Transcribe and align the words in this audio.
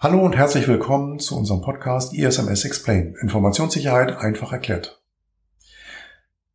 Hallo 0.00 0.24
und 0.24 0.36
herzlich 0.36 0.68
willkommen 0.68 1.18
zu 1.18 1.36
unserem 1.36 1.60
Podcast 1.60 2.14
ISMS 2.14 2.64
Explain. 2.64 3.16
Informationssicherheit 3.20 4.16
einfach 4.16 4.52
erklärt. 4.52 5.02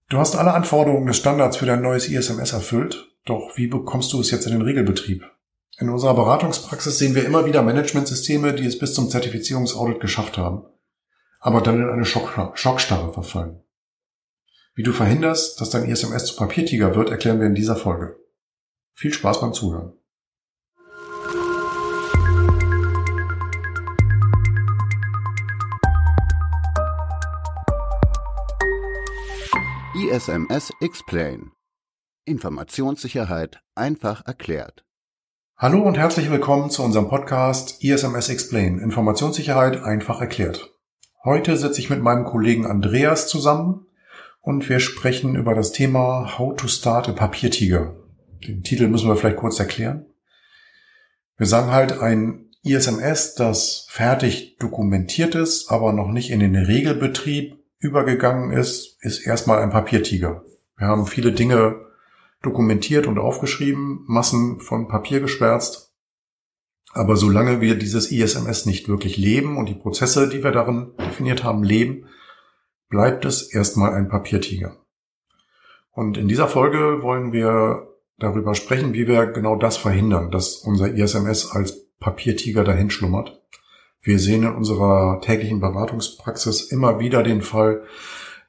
Du 0.08 0.18
hast 0.18 0.38
alle 0.38 0.54
Anforderungen 0.54 1.08
des 1.08 1.18
Standards 1.18 1.58
für 1.58 1.66
dein 1.66 1.82
neues 1.82 2.08
ISMS 2.08 2.54
erfüllt, 2.54 3.12
doch 3.26 3.58
wie 3.58 3.68
bekommst 3.68 4.14
du 4.14 4.22
es 4.22 4.32
jetzt 4.32 4.46
in 4.46 4.54
den 4.54 4.62
Regelbetrieb? 4.62 5.30
In 5.78 5.90
unserer 5.90 6.14
Beratungspraxis 6.14 6.98
sehen 6.98 7.16
wir 7.16 7.26
immer 7.26 7.46
wieder 7.46 7.64
Managementsysteme, 7.64 8.54
die 8.54 8.66
es 8.66 8.80
bis 8.80 8.94
zum 8.94 9.10
Zertifizierungsaudit 9.10 10.00
geschafft 10.00 10.38
haben, 10.38 10.64
aber 11.42 11.60
dann 11.60 11.82
in 11.82 11.90
eine 11.90 12.06
Schock 12.06 12.54
Schockstarre 12.54 13.12
verfallen. 13.12 13.62
Wie 14.74 14.84
du 14.84 14.94
verhinderst, 14.94 15.60
dass 15.60 15.70
dein 15.70 15.90
ISMS 15.90 16.28
zu 16.28 16.38
Papiertiger 16.38 16.96
wird, 16.96 17.10
erklären 17.10 17.42
wir 17.42 17.48
in 17.48 17.56
dieser 17.56 17.76
Folge. 17.76 18.16
Viel 18.94 19.12
Spaß 19.12 19.42
beim 19.42 19.52
Zuhören. 19.52 19.98
ISMS 29.96 30.72
Explain. 30.82 31.52
Informationssicherheit 32.26 33.62
einfach 33.76 34.26
erklärt. 34.26 34.84
Hallo 35.56 35.84
und 35.84 36.00
herzlich 36.00 36.32
willkommen 36.32 36.72
zu 36.72 36.82
unserem 36.82 37.10
Podcast 37.10 37.84
ISMS 37.84 38.30
Explain. 38.30 38.80
Informationssicherheit 38.80 39.84
einfach 39.84 40.20
erklärt. 40.20 40.72
Heute 41.24 41.58
sitze 41.58 41.80
ich 41.80 41.92
mit 41.92 42.02
meinem 42.02 42.26
Kollegen 42.26 42.66
Andreas 42.66 43.28
zusammen 43.28 43.86
und 44.42 44.68
wir 44.68 44.80
sprechen 44.80 45.36
über 45.36 45.54
das 45.54 45.74
Thema 45.74 46.40
How 46.40 46.56
to 46.56 46.68
Start 46.68 47.08
a 47.08 47.12
Papiertiger. 47.12 47.96
Den 48.48 48.64
Titel 48.64 48.88
müssen 48.88 49.10
wir 49.10 49.16
vielleicht 49.16 49.38
kurz 49.38 49.60
erklären. 49.60 50.08
Wir 51.38 51.46
sagen 51.46 51.70
halt 51.70 52.00
ein 52.00 52.50
ISMS, 52.64 53.36
das 53.36 53.86
fertig 53.90 54.58
dokumentiert 54.58 55.36
ist, 55.36 55.70
aber 55.70 55.94
noch 55.94 56.08
nicht 56.08 56.32
in 56.32 56.40
den 56.40 56.56
Regelbetrieb 56.56 57.63
übergegangen 57.84 58.52
ist, 58.52 58.98
ist 59.02 59.26
erstmal 59.26 59.62
ein 59.62 59.70
Papiertiger. 59.70 60.44
Wir 60.78 60.88
haben 60.88 61.06
viele 61.06 61.32
Dinge 61.32 61.86
dokumentiert 62.42 63.08
und 63.08 63.20
aufgeschrieben, 63.20 64.04
Massen 64.08 64.60
von 64.60 64.88
Papier 64.88 65.20
geschwärzt. 65.20 65.94
Aber 66.94 67.16
solange 67.16 67.60
wir 67.62 67.76
dieses 67.76 68.12
ISMS 68.12 68.66
nicht 68.66 68.88
wirklich 68.88 69.18
leben 69.18 69.58
und 69.58 69.68
die 69.68 69.76
Prozesse, 69.76 70.30
die 70.30 70.44
wir 70.44 70.52
darin 70.52 70.92
definiert 71.00 71.44
haben, 71.44 71.64
leben, 71.64 72.06
bleibt 72.90 73.26
es 73.26 73.54
erstmal 73.54 73.94
ein 73.94 74.10
Papiertiger. 74.10 74.78
Und 75.92 76.18
in 76.18 76.28
dieser 76.28 76.48
Folge 76.48 77.02
wollen 77.02 77.34
wir 77.34 77.88
darüber 78.18 78.56
sprechen, 78.56 78.94
wie 78.94 79.08
wir 79.08 79.28
genau 79.28 79.56
das 79.56 79.78
verhindern, 79.78 80.32
dass 80.32 80.58
unser 80.58 80.94
ISMS 80.94 81.52
als 81.52 81.88
Papiertiger 82.00 82.64
dahin 82.64 82.90
schlummert. 82.90 83.43
Wir 84.04 84.20
sehen 84.20 84.44
in 84.44 84.54
unserer 84.54 85.22
täglichen 85.22 85.62
Beratungspraxis 85.62 86.62
immer 86.62 87.00
wieder 87.00 87.24
den 87.24 87.42
Fall, 87.42 87.84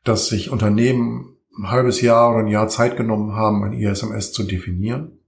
dass 0.03 0.27
sich 0.27 0.51
Unternehmen 0.51 1.37
ein 1.57 1.71
halbes 1.71 2.01
Jahr 2.01 2.33
oder 2.33 2.41
ein 2.41 2.49
Jahr 2.49 2.69
Zeit 2.69 2.97
genommen 2.97 3.35
haben, 3.37 3.63
ein 3.63 3.73
ISMS 3.73 4.33
zu 4.33 4.43
definieren, 4.43 5.21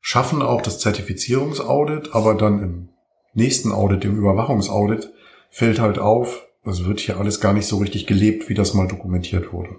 schaffen 0.00 0.40
auch 0.40 0.62
das 0.62 0.78
Zertifizierungsaudit, 0.78 2.14
aber 2.14 2.34
dann 2.34 2.62
im 2.62 2.88
nächsten 3.34 3.70
Audit, 3.70 4.06
im 4.06 4.16
Überwachungsaudit, 4.16 5.12
fällt 5.50 5.80
halt 5.80 5.98
auf, 5.98 6.46
es 6.64 6.86
wird 6.86 7.00
hier 7.00 7.18
alles 7.18 7.40
gar 7.40 7.52
nicht 7.52 7.66
so 7.66 7.76
richtig 7.76 8.06
gelebt, 8.06 8.48
wie 8.48 8.54
das 8.54 8.72
mal 8.72 8.88
dokumentiert 8.88 9.52
wurde. 9.52 9.76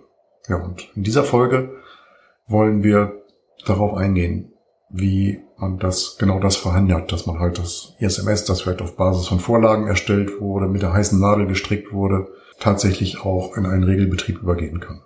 Ja, 0.48 0.58
und 0.58 0.90
in 0.96 1.04
dieser 1.04 1.24
Folge 1.24 1.76
wollen 2.48 2.84
wir 2.84 3.24
darauf 3.66 3.94
eingehen, 3.96 4.54
wie 4.90 5.42
man 5.58 5.78
das, 5.78 6.18
genau 6.18 6.40
das 6.40 6.56
verhindert, 6.56 7.12
dass 7.12 7.26
man 7.26 7.40
halt 7.40 7.58
das 7.60 7.94
ISMS, 8.00 8.46
das 8.46 8.62
vielleicht 8.62 8.82
auf 8.82 8.96
Basis 8.96 9.28
von 9.28 9.40
Vorlagen 9.40 9.88
erstellt 9.88 10.40
wurde, 10.40 10.68
mit 10.68 10.82
der 10.82 10.94
heißen 10.94 11.20
Nadel 11.20 11.48
gestrickt 11.48 11.94
wurde, 11.94 12.28
tatsächlich 12.60 13.22
auch 13.24 13.56
in 13.56 13.66
einen 13.66 13.84
Regelbetrieb 13.84 14.42
übergehen 14.42 14.80
kann. 14.80 15.02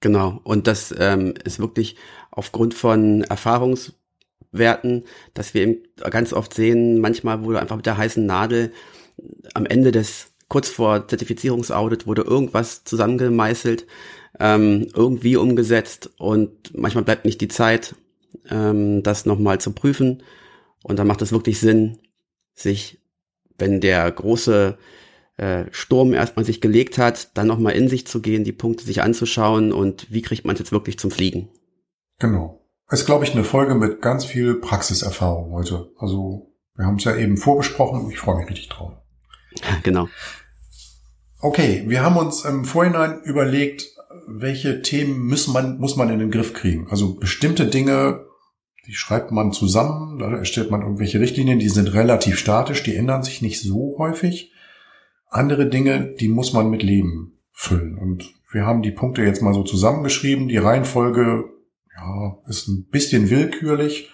Genau. 0.00 0.40
Und 0.44 0.66
das 0.66 0.94
ähm, 0.98 1.34
ist 1.44 1.58
wirklich 1.58 1.96
aufgrund 2.30 2.72
von 2.74 3.22
Erfahrungswerten, 3.22 5.04
dass 5.34 5.52
wir 5.52 5.62
eben 5.62 5.82
ganz 6.10 6.32
oft 6.32 6.54
sehen, 6.54 7.00
manchmal 7.00 7.44
wurde 7.44 7.60
einfach 7.60 7.76
mit 7.76 7.86
der 7.86 7.98
heißen 7.98 8.24
Nadel 8.24 8.72
am 9.52 9.66
Ende 9.66 9.92
des, 9.92 10.32
kurz 10.48 10.70
vor 10.70 11.06
Zertifizierungsaudit 11.06 12.06
wurde 12.06 12.22
irgendwas 12.22 12.84
zusammengemeißelt, 12.84 13.86
ähm, 14.38 14.88
irgendwie 14.94 15.36
umgesetzt 15.36 16.10
und 16.18 16.72
manchmal 16.74 17.04
bleibt 17.04 17.26
nicht 17.26 17.42
die 17.42 17.48
Zeit, 17.48 17.94
ähm, 18.48 19.02
das 19.02 19.26
nochmal 19.26 19.60
zu 19.60 19.72
prüfen. 19.72 20.22
Und 20.82 20.98
dann 20.98 21.06
macht 21.06 21.22
es 21.22 21.32
wirklich 21.32 21.60
Sinn, 21.60 21.98
sich, 22.54 23.00
wenn 23.58 23.80
der 23.80 24.10
große 24.10 24.78
äh, 25.36 25.64
Sturm 25.70 26.12
erstmal 26.12 26.44
sich 26.44 26.60
gelegt 26.60 26.98
hat, 26.98 27.36
dann 27.36 27.46
nochmal 27.46 27.74
in 27.74 27.88
sich 27.88 28.06
zu 28.06 28.20
gehen, 28.20 28.44
die 28.44 28.52
Punkte 28.52 28.84
sich 28.84 29.02
anzuschauen 29.02 29.72
und 29.72 30.06
wie 30.10 30.22
kriegt 30.22 30.44
man 30.44 30.54
es 30.54 30.60
jetzt 30.60 30.72
wirklich 30.72 30.98
zum 30.98 31.10
Fliegen. 31.10 31.48
Genau. 32.18 32.60
Es 32.88 33.00
ist, 33.00 33.06
glaube 33.06 33.24
ich, 33.24 33.32
eine 33.32 33.44
Folge 33.44 33.74
mit 33.74 34.02
ganz 34.02 34.24
viel 34.24 34.56
Praxiserfahrung 34.56 35.52
heute. 35.52 35.92
Also 35.96 36.52
wir 36.74 36.86
haben 36.86 36.96
es 36.96 37.04
ja 37.04 37.14
eben 37.16 37.36
vorbesprochen. 37.36 38.10
Ich 38.10 38.18
freue 38.18 38.36
mich 38.36 38.50
richtig 38.50 38.68
drauf. 38.68 38.92
Genau. 39.82 40.08
Okay, 41.40 41.84
wir 41.86 42.04
haben 42.04 42.18
uns 42.18 42.44
im 42.44 42.66
Vorhinein 42.66 43.22
überlegt, 43.22 43.86
welche 44.32 44.82
Themen 44.82 45.26
muss 45.26 45.48
man, 45.48 45.78
muss 45.78 45.96
man 45.96 46.10
in 46.10 46.18
den 46.18 46.30
Griff 46.30 46.52
kriegen. 46.54 46.88
Also 46.90 47.14
bestimmte 47.14 47.66
Dinge 47.66 48.26
die 48.86 48.94
schreibt 48.94 49.30
man 49.30 49.52
zusammen, 49.52 50.18
da 50.18 50.30
erstellt 50.30 50.70
man 50.70 50.82
irgendwelche 50.82 51.20
Richtlinien, 51.20 51.58
die 51.58 51.68
sind 51.68 51.92
relativ 51.92 52.38
statisch, 52.38 52.82
die 52.82 52.96
ändern 52.96 53.22
sich 53.22 53.42
nicht 53.42 53.60
so 53.60 53.96
häufig. 53.98 54.52
Andere 55.28 55.68
Dinge, 55.68 56.14
die 56.18 56.28
muss 56.28 56.52
man 56.52 56.70
mit 56.70 56.82
Leben 56.82 57.38
füllen. 57.52 57.96
Und 57.96 58.34
wir 58.50 58.66
haben 58.66 58.82
die 58.82 58.90
Punkte 58.90 59.22
jetzt 59.22 59.42
mal 59.42 59.54
so 59.54 59.62
zusammengeschrieben. 59.62 60.48
Die 60.48 60.56
Reihenfolge 60.56 61.44
ja, 61.96 62.38
ist 62.48 62.66
ein 62.66 62.86
bisschen 62.86 63.30
willkürlich. 63.30 64.10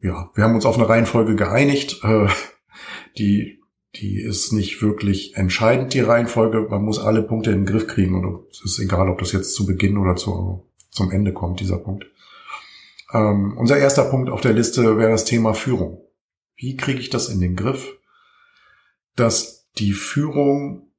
Ja, 0.00 0.30
wir 0.34 0.44
haben 0.44 0.54
uns 0.54 0.64
auf 0.64 0.78
eine 0.78 0.88
Reihenfolge 0.88 1.36
geeinigt. 1.36 2.00
Äh, 2.04 2.28
die, 3.18 3.60
die 4.00 4.20
ist 4.20 4.52
nicht 4.52 4.82
wirklich 4.82 5.36
entscheidend, 5.36 5.94
die 5.94 6.00
Reihenfolge. 6.00 6.66
Man 6.68 6.82
muss 6.82 6.98
alle 6.98 7.22
Punkte 7.22 7.50
in 7.50 7.60
den 7.60 7.66
Griff 7.66 7.86
kriegen 7.86 8.14
und 8.14 8.50
es 8.50 8.64
ist 8.64 8.78
egal, 8.78 9.08
ob 9.08 9.18
das 9.18 9.32
jetzt 9.32 9.54
zu 9.54 9.66
Beginn 9.66 9.98
oder 9.98 10.16
zu, 10.16 10.68
zum 10.90 11.10
Ende 11.10 11.32
kommt, 11.32 11.60
dieser 11.60 11.78
Punkt. 11.78 12.06
Ähm, 13.12 13.56
unser 13.56 13.78
erster 13.78 14.04
Punkt 14.04 14.30
auf 14.30 14.40
der 14.40 14.52
Liste 14.52 14.98
wäre 14.98 15.10
das 15.10 15.24
Thema 15.24 15.54
Führung. 15.54 16.02
Wie 16.56 16.76
kriege 16.76 17.00
ich 17.00 17.10
das 17.10 17.28
in 17.28 17.40
den 17.40 17.56
Griff, 17.56 17.98
dass 19.14 19.68
die 19.78 19.92
Führung 19.92 20.90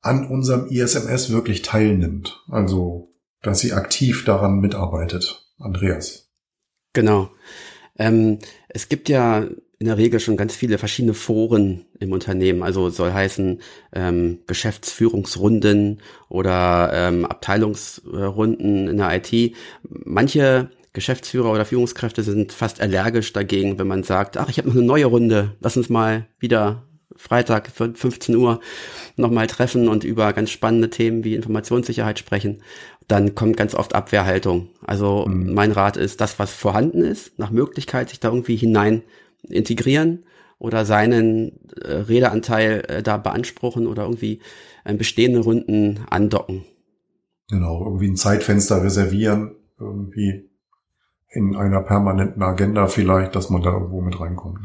an 0.00 0.26
unserem 0.26 0.66
ISMS 0.66 1.30
wirklich 1.30 1.62
teilnimmt? 1.62 2.44
Also, 2.48 3.14
dass 3.42 3.60
sie 3.60 3.72
aktiv 3.72 4.24
daran 4.24 4.60
mitarbeitet. 4.60 5.42
Andreas. 5.58 6.30
Genau. 6.92 7.30
Ähm, 7.98 8.38
es 8.68 8.88
gibt 8.88 9.08
ja 9.08 9.46
in 9.82 9.88
der 9.88 9.98
Regel 9.98 10.20
schon 10.20 10.36
ganz 10.36 10.54
viele 10.54 10.78
verschiedene 10.78 11.12
Foren 11.12 11.86
im 11.98 12.12
Unternehmen. 12.12 12.62
Also 12.62 12.88
soll 12.88 13.12
heißen 13.12 13.58
ähm, 13.92 14.38
Geschäftsführungsrunden 14.46 16.00
oder 16.28 16.92
ähm, 16.94 17.26
Abteilungsrunden 17.26 18.86
in 18.86 18.96
der 18.96 19.16
IT. 19.16 19.56
Manche 19.82 20.70
Geschäftsführer 20.92 21.50
oder 21.50 21.64
Führungskräfte 21.64 22.22
sind 22.22 22.52
fast 22.52 22.80
allergisch 22.80 23.32
dagegen, 23.32 23.76
wenn 23.80 23.88
man 23.88 24.04
sagt, 24.04 24.36
ach, 24.36 24.48
ich 24.48 24.58
habe 24.58 24.68
noch 24.68 24.76
eine 24.76 24.84
neue 24.84 25.06
Runde, 25.06 25.56
lass 25.58 25.76
uns 25.76 25.88
mal 25.88 26.28
wieder 26.38 26.84
Freitag 27.16 27.72
15 27.72 28.36
Uhr 28.36 28.60
nochmal 29.16 29.48
treffen 29.48 29.88
und 29.88 30.04
über 30.04 30.32
ganz 30.32 30.50
spannende 30.50 30.90
Themen 30.90 31.24
wie 31.24 31.34
Informationssicherheit 31.34 32.20
sprechen, 32.20 32.62
dann 33.08 33.34
kommt 33.34 33.56
ganz 33.56 33.74
oft 33.74 33.96
Abwehrhaltung. 33.96 34.68
Also 34.86 35.26
mhm. 35.26 35.54
mein 35.54 35.72
Rat 35.72 35.96
ist, 35.96 36.20
das, 36.20 36.38
was 36.38 36.52
vorhanden 36.52 37.02
ist, 37.02 37.36
nach 37.40 37.50
Möglichkeit 37.50 38.10
sich 38.10 38.20
da 38.20 38.28
irgendwie 38.28 38.54
hinein 38.54 39.02
integrieren 39.48 40.24
oder 40.58 40.84
seinen 40.84 41.58
äh, 41.82 41.92
Redeanteil 41.92 42.84
äh, 42.88 43.02
da 43.02 43.16
beanspruchen 43.16 43.86
oder 43.86 44.04
irgendwie 44.04 44.40
äh, 44.84 44.94
bestehende 44.94 45.40
Runden 45.40 46.00
andocken. 46.08 46.64
Genau, 47.48 47.84
irgendwie 47.84 48.08
ein 48.08 48.16
Zeitfenster 48.16 48.82
reservieren, 48.82 49.56
irgendwie 49.78 50.48
in 51.28 51.56
einer 51.56 51.82
permanenten 51.82 52.42
Agenda 52.42 52.86
vielleicht, 52.86 53.34
dass 53.34 53.50
man 53.50 53.62
da 53.62 53.72
irgendwo 53.72 54.00
mit 54.00 54.20
reinkommt. 54.20 54.60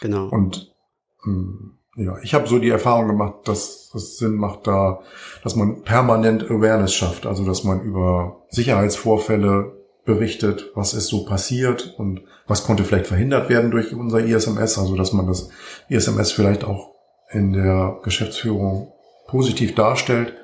Genau. 0.00 0.28
Und 0.28 0.74
hm, 1.22 1.78
ja, 1.96 2.18
ich 2.22 2.34
habe 2.34 2.48
so 2.48 2.58
die 2.58 2.70
Erfahrung 2.70 3.08
gemacht, 3.08 3.46
dass 3.46 3.92
es 3.94 4.18
Sinn 4.18 4.34
macht, 4.34 4.66
da, 4.66 5.00
dass 5.42 5.54
man 5.54 5.82
permanent 5.82 6.50
Awareness 6.50 6.92
schafft, 6.92 7.24
also 7.26 7.44
dass 7.44 7.62
man 7.64 7.80
über 7.82 8.44
Sicherheitsvorfälle 8.50 9.83
berichtet, 10.04 10.70
was 10.74 10.94
ist 10.94 11.08
so 11.08 11.24
passiert 11.24 11.94
und 11.98 12.22
was 12.46 12.64
konnte 12.64 12.84
vielleicht 12.84 13.06
verhindert 13.06 13.48
werden 13.48 13.70
durch 13.70 13.94
unser 13.94 14.20
ISMS, 14.20 14.78
also 14.78 14.96
dass 14.96 15.12
man 15.12 15.26
das 15.26 15.48
ISMS 15.88 16.32
vielleicht 16.32 16.64
auch 16.64 16.94
in 17.30 17.52
der 17.52 17.98
Geschäftsführung 18.02 18.92
positiv 19.26 19.74
darstellt, 19.74 20.34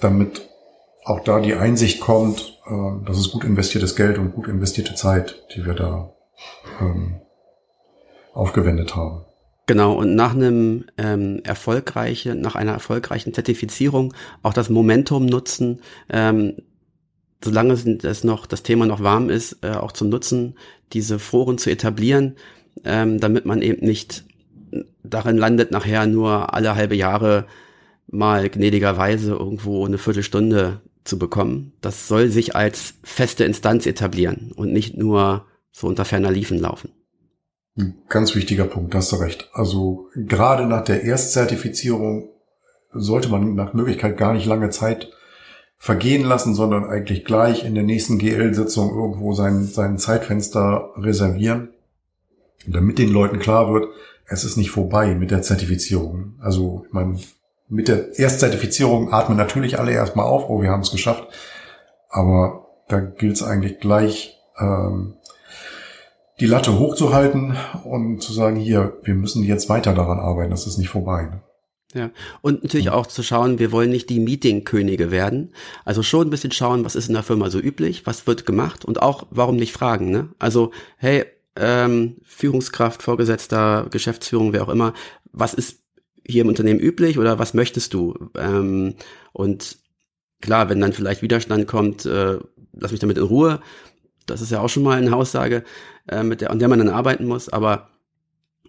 damit 0.00 0.48
auch 1.04 1.20
da 1.20 1.40
die 1.40 1.54
Einsicht 1.54 2.00
kommt, 2.00 2.60
äh, 2.66 3.06
das 3.06 3.18
ist 3.18 3.32
gut 3.32 3.44
investiertes 3.44 3.96
Geld 3.96 4.18
und 4.18 4.34
gut 4.34 4.46
investierte 4.46 4.94
Zeit, 4.94 5.42
die 5.54 5.64
wir 5.66 5.74
da 5.74 6.12
ähm, 6.80 7.20
aufgewendet 8.34 8.94
haben. 8.94 9.24
Genau, 9.66 9.94
und 9.94 10.14
nach 10.14 10.34
einem 10.34 10.86
ähm, 10.98 11.40
erfolgreichen, 11.44 12.40
nach 12.40 12.56
einer 12.56 12.72
erfolgreichen 12.72 13.32
Zertifizierung 13.32 14.12
auch 14.42 14.52
das 14.52 14.68
Momentum 14.68 15.26
nutzen, 15.26 15.80
ähm, 16.10 16.56
solange 17.44 17.74
es 17.74 18.24
noch 18.24 18.46
das 18.46 18.62
Thema 18.62 18.86
noch 18.86 19.02
warm 19.02 19.30
ist, 19.30 19.58
äh, 19.62 19.70
auch 19.72 19.92
zum 19.92 20.08
Nutzen, 20.08 20.56
diese 20.92 21.18
Foren 21.18 21.58
zu 21.58 21.70
etablieren, 21.70 22.36
ähm, 22.84 23.20
damit 23.20 23.46
man 23.46 23.62
eben 23.62 23.84
nicht 23.84 24.24
darin 25.02 25.36
landet, 25.36 25.70
nachher 25.70 26.06
nur 26.06 26.54
alle 26.54 26.74
halbe 26.74 26.96
Jahre 26.96 27.46
mal 28.06 28.48
gnädigerweise 28.48 29.32
irgendwo 29.32 29.84
eine 29.84 29.98
Viertelstunde 29.98 30.80
zu 31.04 31.18
bekommen. 31.18 31.72
Das 31.80 32.08
soll 32.08 32.28
sich 32.28 32.54
als 32.54 32.94
feste 33.02 33.44
Instanz 33.44 33.86
etablieren 33.86 34.52
und 34.54 34.72
nicht 34.72 34.96
nur 34.96 35.46
so 35.72 35.86
unter 35.86 36.04
ferner 36.04 36.30
Liefen 36.30 36.58
laufen. 36.58 36.90
Ein 37.76 37.94
ganz 38.08 38.34
wichtiger 38.34 38.66
Punkt, 38.66 38.94
hast 38.94 39.12
du 39.12 39.16
recht. 39.16 39.48
Also 39.52 40.08
gerade 40.14 40.66
nach 40.66 40.84
der 40.84 41.04
Erstzertifizierung 41.04 42.28
sollte 42.90 43.30
man 43.30 43.54
nach 43.54 43.72
Möglichkeit 43.72 44.18
gar 44.18 44.34
nicht 44.34 44.46
lange 44.46 44.68
Zeit 44.68 45.10
vergehen 45.82 46.22
lassen, 46.22 46.54
sondern 46.54 46.88
eigentlich 46.88 47.24
gleich 47.24 47.64
in 47.64 47.74
der 47.74 47.82
nächsten 47.82 48.16
GL-Sitzung 48.16 48.94
irgendwo 48.94 49.32
sein, 49.32 49.64
sein 49.64 49.98
Zeitfenster 49.98 50.90
reservieren, 50.96 51.70
damit 52.68 53.00
den 53.00 53.08
Leuten 53.08 53.40
klar 53.40 53.74
wird, 53.74 53.88
es 54.28 54.44
ist 54.44 54.56
nicht 54.56 54.70
vorbei 54.70 55.16
mit 55.16 55.32
der 55.32 55.42
Zertifizierung. 55.42 56.36
Also 56.38 56.86
man 56.92 57.18
mit 57.68 57.88
der 57.88 58.16
Erstzertifizierung 58.16 59.12
atmen 59.12 59.36
natürlich 59.36 59.80
alle 59.80 59.90
erstmal 59.90 60.26
auf, 60.26 60.48
oh, 60.48 60.62
wir 60.62 60.70
haben 60.70 60.82
es 60.82 60.92
geschafft. 60.92 61.26
Aber 62.08 62.68
da 62.86 63.00
gilt 63.00 63.34
es 63.34 63.42
eigentlich 63.42 63.80
gleich, 63.80 64.38
ähm, 64.60 65.14
die 66.38 66.46
Latte 66.46 66.78
hochzuhalten 66.78 67.56
und 67.82 68.22
zu 68.22 68.32
sagen, 68.32 68.54
hier, 68.54 68.98
wir 69.02 69.14
müssen 69.14 69.42
jetzt 69.42 69.68
weiter 69.68 69.94
daran 69.94 70.20
arbeiten, 70.20 70.52
das 70.52 70.68
ist 70.68 70.78
nicht 70.78 70.90
vorbei. 70.90 71.40
Ja, 71.94 72.10
und 72.40 72.62
natürlich 72.62 72.88
auch 72.88 73.06
zu 73.06 73.22
schauen, 73.22 73.58
wir 73.58 73.70
wollen 73.70 73.90
nicht 73.90 74.08
die 74.08 74.20
Meeting-Könige 74.20 75.10
werden. 75.10 75.52
Also 75.84 76.02
schon 76.02 76.28
ein 76.28 76.30
bisschen 76.30 76.52
schauen, 76.52 76.86
was 76.86 76.94
ist 76.94 77.08
in 77.08 77.14
der 77.14 77.22
Firma 77.22 77.50
so 77.50 77.58
üblich, 77.58 78.06
was 78.06 78.26
wird 78.26 78.46
gemacht 78.46 78.84
und 78.86 79.02
auch, 79.02 79.26
warum 79.30 79.56
nicht 79.56 79.72
fragen, 79.72 80.10
ne? 80.10 80.30
Also, 80.38 80.70
hey, 80.96 81.26
ähm, 81.54 82.16
Führungskraft, 82.24 83.02
Vorgesetzter, 83.02 83.88
Geschäftsführung, 83.90 84.54
wer 84.54 84.62
auch 84.62 84.70
immer, 84.70 84.94
was 85.32 85.52
ist 85.52 85.80
hier 86.26 86.42
im 86.42 86.48
Unternehmen 86.48 86.80
üblich 86.80 87.18
oder 87.18 87.38
was 87.38 87.52
möchtest 87.52 87.92
du? 87.92 88.30
Ähm, 88.36 88.94
und 89.32 89.76
klar, 90.40 90.70
wenn 90.70 90.80
dann 90.80 90.94
vielleicht 90.94 91.20
Widerstand 91.20 91.66
kommt, 91.66 92.06
äh, 92.06 92.38
lass 92.72 92.90
mich 92.90 93.00
damit 93.00 93.18
in 93.18 93.24
Ruhe. 93.24 93.60
Das 94.24 94.40
ist 94.40 94.50
ja 94.50 94.60
auch 94.60 94.68
schon 94.68 94.82
mal 94.82 94.96
eine 94.96 95.14
Aussage, 95.14 95.64
äh, 96.08 96.22
mit 96.22 96.40
der, 96.40 96.50
an 96.50 96.58
der 96.58 96.68
man 96.68 96.78
dann 96.78 96.88
arbeiten 96.88 97.26
muss, 97.26 97.48
aber 97.48 97.90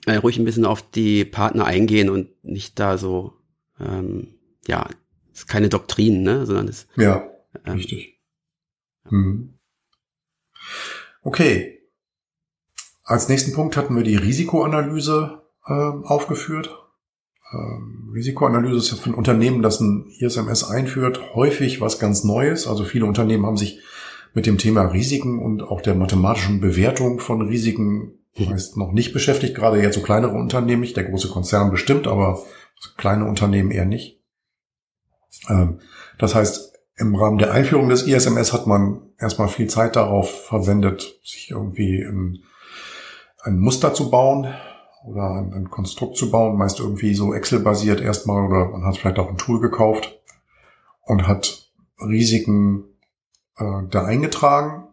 äh, 0.05 0.15
ruhig 0.15 0.37
ein 0.37 0.45
bisschen 0.45 0.65
auf 0.65 0.81
die 0.81 1.25
Partner 1.25 1.65
eingehen 1.65 2.09
und 2.09 2.29
nicht 2.43 2.79
da 2.79 2.97
so, 2.97 3.33
ähm, 3.79 4.35
ja, 4.67 4.87
ist 5.33 5.47
keine 5.47 5.69
Doktrin, 5.69 6.23
ne, 6.23 6.45
sondern 6.45 6.67
es. 6.67 6.87
Ja, 6.95 7.27
ähm, 7.65 7.73
richtig. 7.73 8.19
Hm. 9.05 9.59
Okay. 11.21 11.79
Als 13.03 13.27
nächsten 13.27 13.53
Punkt 13.53 13.75
hatten 13.75 13.95
wir 13.95 14.03
die 14.03 14.15
Risikoanalyse 14.15 15.41
äh, 15.67 15.73
aufgeführt. 15.73 16.69
Ähm, 17.53 18.11
Risikoanalyse 18.13 18.77
ist 18.77 18.91
ja 18.91 18.97
für 18.97 19.09
ein 19.09 19.15
Unternehmen, 19.15 19.61
das 19.61 19.81
ein 19.81 20.09
ISMS 20.19 20.63
einführt, 20.63 21.35
häufig 21.35 21.81
was 21.81 21.99
ganz 21.99 22.23
Neues. 22.23 22.67
Also 22.67 22.85
viele 22.85 23.05
Unternehmen 23.05 23.45
haben 23.45 23.57
sich 23.57 23.79
mit 24.33 24.45
dem 24.45 24.57
Thema 24.57 24.83
Risiken 24.83 25.39
und 25.39 25.61
auch 25.61 25.81
der 25.81 25.95
mathematischen 25.95 26.59
Bewertung 26.59 27.19
von 27.19 27.41
Risiken 27.41 28.22
ist 28.35 28.77
noch 28.77 28.91
nicht 28.91 29.13
beschäftigt, 29.13 29.55
gerade 29.55 29.81
jetzt 29.81 29.95
so 29.95 30.01
kleinere 30.01 30.33
Unternehmen 30.33 30.81
nicht, 30.81 30.97
der 30.97 31.03
große 31.03 31.29
Konzern 31.29 31.69
bestimmt, 31.69 32.07
aber 32.07 32.43
kleine 32.97 33.25
Unternehmen 33.25 33.71
eher 33.71 33.85
nicht. 33.85 34.21
Ähm, 35.49 35.79
das 36.17 36.35
heißt, 36.35 36.73
im 36.97 37.15
Rahmen 37.15 37.37
der 37.37 37.51
Einführung 37.51 37.89
des 37.89 38.03
ISMS 38.03 38.53
hat 38.53 38.67
man 38.67 39.01
erstmal 39.19 39.47
viel 39.47 39.67
Zeit 39.67 39.95
darauf 39.95 40.45
verwendet, 40.45 41.19
sich 41.23 41.51
irgendwie 41.51 42.03
ein, 42.03 42.43
ein 43.41 43.59
Muster 43.59 43.93
zu 43.93 44.09
bauen 44.09 44.53
oder 45.05 45.31
ein, 45.31 45.53
ein 45.53 45.69
Konstrukt 45.69 46.17
zu 46.17 46.29
bauen, 46.31 46.57
meist 46.57 46.79
irgendwie 46.79 47.13
so 47.13 47.33
Excel-basiert 47.33 47.99
erstmal 47.99 48.45
oder 48.45 48.69
man 48.69 48.85
hat 48.85 48.97
vielleicht 48.97 49.19
auch 49.19 49.29
ein 49.29 49.37
Tool 49.37 49.59
gekauft 49.59 50.19
und 51.01 51.27
hat 51.27 51.71
Risiken 51.99 52.85
äh, 53.57 53.83
da 53.89 54.05
eingetragen 54.05 54.87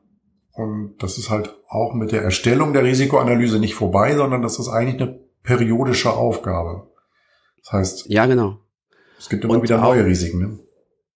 und 0.61 0.97
das 0.99 1.17
ist 1.17 1.31
halt 1.31 1.55
auch 1.69 1.95
mit 1.95 2.13
der 2.13 2.23
Erstellung 2.23 2.73
der 2.73 2.85
Risikoanalyse 2.85 3.59
nicht 3.59 3.75
vorbei, 3.75 4.15
sondern 4.15 4.43
das 4.43 4.59
ist 4.59 4.69
eigentlich 4.69 5.01
eine 5.01 5.19
periodische 5.43 6.13
Aufgabe. 6.13 6.89
Das 7.63 7.73
heißt, 7.73 8.05
ja, 8.09 8.27
genau. 8.27 8.59
Es 9.19 9.29
gibt 9.29 9.45
immer 9.45 9.55
und 9.55 9.63
wieder 9.63 9.79
neue 9.79 10.03
auch, 10.03 10.07
Risiken. 10.07 10.39
Ne? 10.39 10.59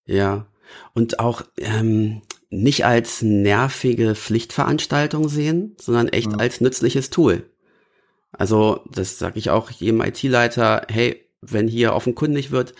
Ja. 0.05 0.47
Und 0.93 1.19
auch 1.19 1.43
ähm, 1.57 2.21
nicht 2.49 2.85
als 2.85 3.21
nervige 3.21 4.15
Pflichtveranstaltung 4.15 5.29
sehen, 5.29 5.75
sondern 5.79 6.07
echt 6.07 6.31
ja. 6.31 6.37
als 6.37 6.61
nützliches 6.61 7.09
Tool. 7.09 7.49
Also, 8.31 8.81
das 8.91 9.19
sage 9.19 9.39
ich 9.39 9.49
auch 9.49 9.69
jedem 9.69 10.01
IT-Leiter, 10.01 10.87
hey, 10.89 11.21
wenn 11.41 11.67
hier 11.67 11.93
offenkundig 11.93 12.51
wird, 12.51 12.73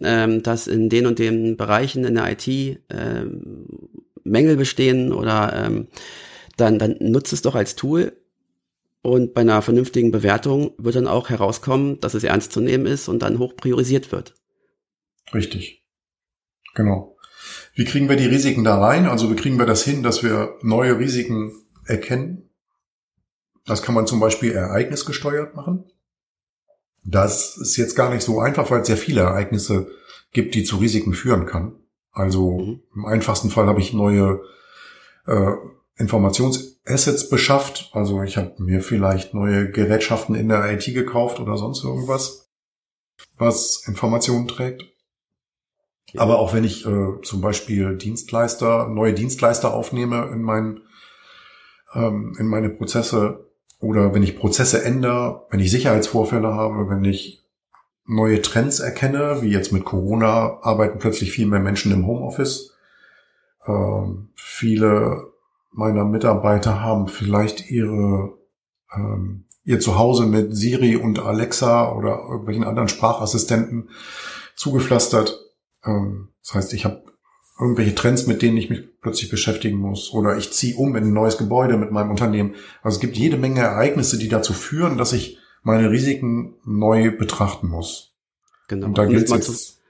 ähm, 0.00 0.42
dass 0.42 0.66
in 0.66 0.88
den 0.88 1.06
und 1.06 1.18
den 1.18 1.56
Bereichen 1.56 2.04
in 2.04 2.14
der 2.14 2.30
IT 2.30 2.46
ähm, 2.90 3.66
Mängel 4.24 4.56
bestehen 4.56 5.12
oder 5.12 5.52
ähm, 5.54 5.88
dann, 6.56 6.78
dann 6.78 6.96
nutzt 7.00 7.32
es 7.32 7.42
doch 7.42 7.54
als 7.54 7.76
Tool 7.76 8.12
und 9.02 9.32
bei 9.32 9.40
einer 9.40 9.62
vernünftigen 9.62 10.10
Bewertung 10.10 10.72
wird 10.76 10.96
dann 10.96 11.06
auch 11.06 11.30
herauskommen, 11.30 12.00
dass 12.00 12.14
es 12.14 12.24
ernst 12.24 12.52
zu 12.52 12.60
nehmen 12.60 12.86
ist 12.86 13.08
und 13.08 13.22
dann 13.22 13.38
hoch 13.38 13.56
priorisiert 13.56 14.12
wird. 14.12 14.34
Richtig. 15.32 15.84
Genau. 16.74 17.16
Wie 17.74 17.84
kriegen 17.84 18.08
wir 18.08 18.16
die 18.16 18.26
Risiken 18.26 18.64
da 18.64 18.78
rein? 18.78 19.06
Also 19.06 19.30
wie 19.30 19.36
kriegen 19.36 19.58
wir 19.58 19.66
das 19.66 19.84
hin, 19.84 20.02
dass 20.02 20.22
wir 20.22 20.56
neue 20.62 20.98
Risiken 20.98 21.52
erkennen? 21.86 22.50
Das 23.64 23.82
kann 23.82 23.94
man 23.94 24.06
zum 24.06 24.20
Beispiel 24.20 24.52
ereignisgesteuert 24.52 25.54
machen. 25.54 25.84
Das 27.04 27.56
ist 27.56 27.76
jetzt 27.76 27.96
gar 27.96 28.12
nicht 28.12 28.22
so 28.22 28.40
einfach, 28.40 28.70
weil 28.70 28.82
es 28.82 28.88
sehr 28.88 28.96
viele 28.96 29.22
Ereignisse 29.22 29.90
gibt, 30.32 30.54
die 30.54 30.64
zu 30.64 30.76
Risiken 30.76 31.14
führen 31.14 31.46
kann. 31.46 31.79
Also 32.12 32.58
mhm. 32.58 32.82
im 32.94 33.06
einfachsten 33.06 33.50
Fall 33.50 33.66
habe 33.66 33.80
ich 33.80 33.92
neue 33.92 34.40
äh, 35.26 35.52
Informationsassets 35.96 37.28
beschafft. 37.28 37.90
Also 37.92 38.22
ich 38.22 38.36
habe 38.36 38.54
mir 38.58 38.82
vielleicht 38.82 39.34
neue 39.34 39.70
Gerätschaften 39.70 40.34
in 40.34 40.48
der 40.48 40.72
IT 40.72 40.84
gekauft 40.86 41.40
oder 41.40 41.56
sonst 41.56 41.84
irgendwas, 41.84 42.50
was 43.36 43.84
Informationen 43.86 44.48
trägt. 44.48 44.84
Ja. 46.12 46.22
Aber 46.22 46.38
auch 46.38 46.52
wenn 46.52 46.64
ich 46.64 46.86
äh, 46.86 47.20
zum 47.22 47.40
Beispiel 47.40 47.96
Dienstleister, 47.96 48.88
neue 48.88 49.14
Dienstleister 49.14 49.72
aufnehme 49.72 50.28
in, 50.32 50.42
mein, 50.42 50.80
ähm, 51.94 52.36
in 52.38 52.46
meine 52.46 52.70
Prozesse 52.70 53.46
oder 53.78 54.12
wenn 54.12 54.22
ich 54.22 54.38
Prozesse 54.38 54.84
ändere, 54.84 55.46
wenn 55.50 55.60
ich 55.60 55.70
Sicherheitsvorfälle 55.70 56.52
habe, 56.54 56.88
wenn 56.88 57.04
ich 57.04 57.39
neue 58.10 58.42
Trends 58.42 58.80
erkenne, 58.80 59.40
wie 59.40 59.50
jetzt 59.50 59.72
mit 59.72 59.84
Corona 59.84 60.58
arbeiten 60.62 60.98
plötzlich 60.98 61.30
viel 61.30 61.46
mehr 61.46 61.60
Menschen 61.60 61.92
im 61.92 62.06
Homeoffice. 62.06 62.74
Ähm, 63.66 64.30
viele 64.34 65.28
meiner 65.70 66.04
Mitarbeiter 66.04 66.82
haben 66.82 67.06
vielleicht 67.06 67.70
ihre 67.70 68.36
ähm, 68.94 69.44
ihr 69.64 69.78
Zuhause 69.78 70.26
mit 70.26 70.56
Siri 70.56 70.96
und 70.96 71.20
Alexa 71.20 71.92
oder 71.92 72.24
irgendwelchen 72.28 72.64
anderen 72.64 72.88
Sprachassistenten 72.88 73.90
zugepflastert. 74.56 75.38
Ähm, 75.84 76.30
das 76.42 76.54
heißt, 76.54 76.72
ich 76.74 76.84
habe 76.84 77.04
irgendwelche 77.60 77.94
Trends, 77.94 78.26
mit 78.26 78.42
denen 78.42 78.56
ich 78.56 78.70
mich 78.70 79.00
plötzlich 79.00 79.30
beschäftigen 79.30 79.78
muss. 79.78 80.12
Oder 80.12 80.36
ich 80.36 80.52
ziehe 80.52 80.76
um 80.76 80.96
in 80.96 81.04
ein 81.04 81.12
neues 81.12 81.38
Gebäude 81.38 81.76
mit 81.76 81.92
meinem 81.92 82.10
Unternehmen. 82.10 82.56
Also 82.82 82.96
es 82.96 83.00
gibt 83.00 83.16
jede 83.16 83.36
Menge 83.36 83.60
Ereignisse, 83.60 84.18
die 84.18 84.28
dazu 84.28 84.52
führen, 84.52 84.98
dass 84.98 85.12
ich 85.12 85.39
meine 85.62 85.90
Risiken 85.90 86.54
neu 86.64 87.10
betrachten 87.16 87.68
muss. 87.68 88.14
Genau. 88.68 88.86
Und 88.86 88.98
da 88.98 89.04
gilt 89.04 89.24
es 89.24 89.30
jetzt. 89.30 89.80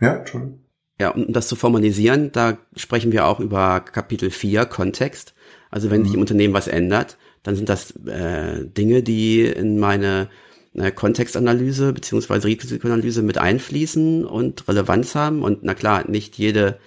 Ja, 0.00 0.16
Entschuldigung. 0.16 0.60
Ja, 0.98 1.10
um 1.10 1.32
das 1.32 1.48
zu 1.48 1.56
formalisieren, 1.56 2.30
da 2.32 2.58
sprechen 2.76 3.10
wir 3.12 3.26
auch 3.26 3.40
über 3.40 3.80
Kapitel 3.80 4.30
4, 4.30 4.66
Kontext. 4.66 5.34
Also 5.70 5.90
wenn 5.90 6.02
mhm. 6.02 6.04
sich 6.04 6.14
im 6.14 6.20
Unternehmen 6.20 6.52
was 6.52 6.68
ändert, 6.68 7.16
dann 7.42 7.56
sind 7.56 7.68
das 7.68 7.92
äh, 8.06 8.66
Dinge, 8.66 9.02
die 9.02 9.42
in 9.42 9.78
meine 9.78 10.28
äh, 10.74 10.90
Kontextanalyse 10.90 11.92
beziehungsweise 11.92 12.48
Risikoanalyse 12.48 13.22
mit 13.22 13.38
einfließen 13.38 14.26
und 14.26 14.68
Relevanz 14.68 15.14
haben. 15.14 15.42
Und 15.42 15.62
na 15.62 15.74
klar, 15.74 16.08
nicht 16.08 16.36
jede 16.36 16.78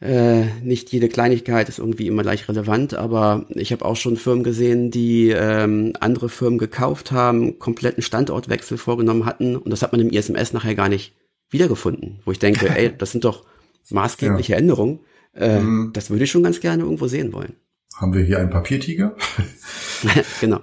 äh, 0.00 0.44
nicht 0.62 0.92
jede 0.92 1.08
Kleinigkeit 1.08 1.68
ist 1.68 1.78
irgendwie 1.78 2.06
immer 2.06 2.22
gleich 2.22 2.48
relevant, 2.48 2.94
aber 2.94 3.46
ich 3.50 3.72
habe 3.72 3.84
auch 3.84 3.96
schon 3.96 4.16
Firmen 4.16 4.44
gesehen, 4.44 4.90
die 4.90 5.30
ähm, 5.30 5.94
andere 6.00 6.28
Firmen 6.28 6.58
gekauft 6.58 7.12
haben, 7.12 7.58
kompletten 7.58 8.02
Standortwechsel 8.02 8.76
vorgenommen 8.76 9.24
hatten 9.24 9.56
und 9.56 9.70
das 9.70 9.82
hat 9.82 9.92
man 9.92 10.00
im 10.02 10.10
ISMS 10.10 10.52
nachher 10.52 10.74
gar 10.74 10.90
nicht 10.90 11.14
wiedergefunden, 11.48 12.20
wo 12.24 12.32
ich 12.32 12.38
denke, 12.38 12.68
ey, 12.76 12.92
das 12.96 13.12
sind 13.12 13.24
doch 13.24 13.44
maßgebliche 13.90 14.52
ja. 14.52 14.58
Änderungen. 14.58 15.00
Äh, 15.34 15.60
mhm. 15.60 15.90
Das 15.92 16.10
würde 16.10 16.24
ich 16.24 16.30
schon 16.30 16.42
ganz 16.42 16.60
gerne 16.60 16.82
irgendwo 16.82 17.08
sehen 17.08 17.32
wollen. 17.32 17.54
Haben 17.96 18.12
wir 18.14 18.22
hier 18.22 18.38
einen 18.38 18.50
Papiertiger? 18.50 19.16
genau. 20.40 20.60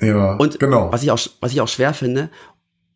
Ja, 0.00 0.36
und 0.36 0.58
genau. 0.58 0.92
was 0.92 1.02
ich 1.02 1.10
auch 1.10 1.18
was 1.40 1.52
ich 1.52 1.60
auch 1.60 1.68
schwer 1.68 1.94
finde, 1.94 2.30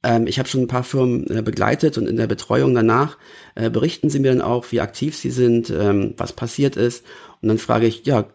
ähm, 0.02 0.26
ich 0.26 0.38
habe 0.38 0.48
schon 0.48 0.62
ein 0.62 0.68
paar 0.68 0.84
Firmen 0.84 1.28
äh, 1.30 1.42
begleitet 1.42 1.98
und 1.98 2.06
in 2.08 2.16
der 2.16 2.26
Betreuung 2.26 2.74
danach 2.74 3.18
äh, 3.54 3.70
berichten 3.70 4.10
sie 4.10 4.20
mir 4.20 4.32
dann 4.32 4.42
auch, 4.42 4.70
wie 4.70 4.80
aktiv 4.80 5.16
sie 5.16 5.30
sind, 5.30 5.70
ähm, 5.70 6.14
was 6.16 6.32
passiert 6.32 6.76
ist. 6.76 7.04
Und 7.42 7.48
dann 7.48 7.58
frage 7.58 7.86
ich, 7.86 8.06
ja, 8.06 8.26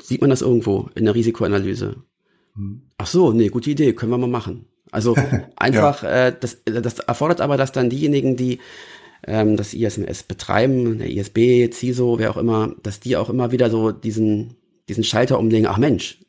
sieht 0.00 0.20
man 0.20 0.30
das 0.30 0.42
irgendwo 0.42 0.88
in 0.94 1.04
der 1.04 1.14
Risikoanalyse? 1.14 1.96
Hm. 2.54 2.82
Ach 2.98 3.06
so, 3.06 3.32
nee, 3.32 3.48
gute 3.48 3.70
Idee, 3.70 3.92
können 3.92 4.12
wir 4.12 4.18
mal 4.18 4.26
machen. 4.26 4.66
Also 4.90 5.14
einfach, 5.56 6.02
ja. 6.02 6.28
äh, 6.28 6.36
das, 6.38 6.58
das 6.64 7.00
erfordert 7.00 7.40
aber, 7.40 7.56
dass 7.56 7.72
dann 7.72 7.90
diejenigen, 7.90 8.36
die 8.36 8.60
ähm, 9.26 9.56
das 9.56 9.74
ISMS 9.74 10.22
betreiben, 10.22 10.98
der 10.98 11.10
ISB, 11.10 11.70
CISO, 11.72 12.18
wer 12.18 12.30
auch 12.30 12.36
immer, 12.36 12.74
dass 12.82 13.00
die 13.00 13.16
auch 13.16 13.28
immer 13.28 13.52
wieder 13.52 13.70
so 13.70 13.92
diesen, 13.92 14.56
diesen 14.88 15.04
Schalter 15.04 15.38
umlegen, 15.38 15.66
ach 15.66 15.78
Mensch, 15.78 16.20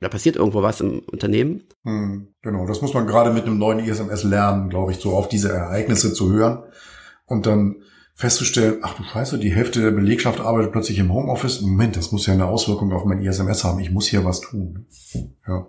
da 0.00 0.08
passiert 0.08 0.36
irgendwo 0.36 0.62
was 0.62 0.80
im 0.80 1.00
Unternehmen. 1.10 1.64
Hm, 1.84 2.28
genau, 2.42 2.66
das 2.66 2.82
muss 2.82 2.94
man 2.94 3.06
gerade 3.06 3.32
mit 3.32 3.44
einem 3.44 3.58
neuen 3.58 3.80
ISMS 3.80 4.24
lernen, 4.24 4.70
glaube 4.70 4.92
ich, 4.92 4.98
so 4.98 5.12
auf 5.12 5.28
diese 5.28 5.50
Ereignisse 5.50 6.12
zu 6.12 6.32
hören 6.32 6.62
und 7.26 7.46
dann 7.46 7.76
festzustellen, 8.14 8.80
ach 8.82 8.94
du 8.94 9.02
Scheiße, 9.02 9.38
die 9.38 9.52
Hälfte 9.52 9.80
der 9.80 9.92
Belegschaft 9.92 10.40
arbeitet 10.40 10.72
plötzlich 10.72 10.98
im 10.98 11.12
Homeoffice. 11.12 11.62
Moment, 11.62 11.96
das 11.96 12.12
muss 12.12 12.26
ja 12.26 12.34
eine 12.34 12.46
Auswirkung 12.46 12.92
auf 12.92 13.06
mein 13.06 13.22
ISMS 13.22 13.64
haben. 13.64 13.80
Ich 13.80 13.90
muss 13.90 14.08
hier 14.08 14.24
was 14.24 14.42
tun. 14.42 14.86
Ja. 15.48 15.66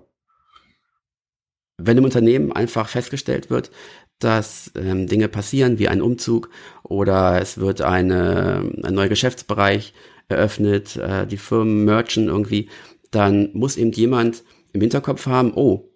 Wenn 1.78 1.98
im 1.98 2.04
Unternehmen 2.04 2.52
einfach 2.52 2.90
festgestellt 2.90 3.50
wird, 3.50 3.72
dass 4.20 4.72
ähm, 4.76 5.08
Dinge 5.08 5.30
passieren 5.30 5.80
wie 5.80 5.88
ein 5.88 6.02
Umzug 6.02 6.50
oder 6.84 7.42
es 7.42 7.58
wird 7.58 7.82
eine, 7.82 8.70
ein 8.84 8.94
neuer 8.94 9.08
Geschäftsbereich 9.08 9.94
eröffnet, 10.28 10.98
äh, 10.98 11.26
die 11.26 11.38
Firmen 11.38 11.86
merchen 11.86 12.28
irgendwie, 12.28 12.70
dann 13.12 13.50
muss 13.54 13.78
eben 13.78 13.92
jemand 13.92 14.44
im 14.74 14.82
Hinterkopf 14.82 15.26
haben, 15.26 15.54
oh, 15.56 15.90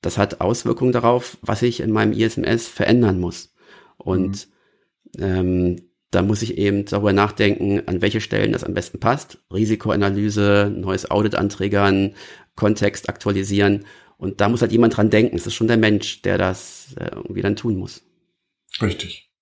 das 0.00 0.18
hat 0.18 0.40
Auswirkungen 0.40 0.92
darauf, 0.92 1.38
was 1.42 1.62
ich 1.62 1.80
in 1.80 1.92
meinem 1.92 2.12
ISMS 2.12 2.66
verändern 2.66 3.20
muss. 3.20 3.54
Und 3.98 4.48
mhm. 5.16 5.22
ähm, 5.22 5.76
da 6.10 6.22
muss 6.22 6.42
ich 6.42 6.58
eben 6.58 6.84
darüber 6.84 7.12
nachdenken, 7.12 7.82
an 7.86 8.02
welche 8.02 8.20
Stellen 8.20 8.52
das 8.52 8.64
am 8.64 8.74
besten 8.74 9.00
passt. 9.00 9.38
Risikoanalyse, 9.52 10.72
neues 10.74 11.10
Audit 11.10 11.36
anträgern, 11.36 12.14
Kontext 12.56 13.08
aktualisieren 13.08 13.84
und 14.22 14.40
da 14.40 14.48
muss 14.48 14.62
halt 14.62 14.70
jemand 14.70 14.96
dran 14.96 15.10
denken. 15.10 15.34
Es 15.34 15.48
ist 15.48 15.54
schon 15.54 15.66
der 15.66 15.78
Mensch, 15.78 16.22
der 16.22 16.38
das 16.38 16.94
äh, 16.96 17.10
irgendwie 17.12 17.42
dann 17.42 17.56
tun 17.56 17.76
muss. 17.76 18.02
Richtig. 18.80 19.32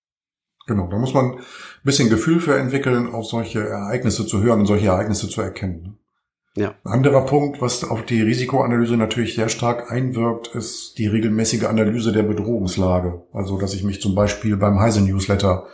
Genau, 0.66 0.88
da 0.88 0.96
muss 0.96 1.12
man 1.12 1.32
ein 1.34 1.40
bisschen 1.84 2.08
Gefühl 2.08 2.40
für 2.40 2.56
entwickeln, 2.56 3.08
auf 3.08 3.26
solche 3.26 3.60
Ereignisse 3.60 4.26
zu 4.26 4.40
hören 4.40 4.60
und 4.60 4.66
solche 4.66 4.86
Ereignisse 4.86 5.28
zu 5.28 5.42
erkennen. 5.42 5.98
Ja. 6.60 6.74
Ein 6.84 6.92
anderer 6.92 7.24
Punkt, 7.24 7.62
was 7.62 7.84
auf 7.84 8.04
die 8.04 8.20
Risikoanalyse 8.20 8.98
natürlich 8.98 9.34
sehr 9.34 9.48
stark 9.48 9.90
einwirkt, 9.90 10.48
ist 10.48 10.98
die 10.98 11.06
regelmäßige 11.06 11.64
Analyse 11.64 12.12
der 12.12 12.22
Bedrohungslage. 12.22 13.22
Also, 13.32 13.58
dass 13.58 13.72
ich 13.72 13.82
mich 13.82 14.02
zum 14.02 14.14
Beispiel 14.14 14.58
beim 14.58 14.78
Heise 14.78 15.00
Newsletter 15.00 15.64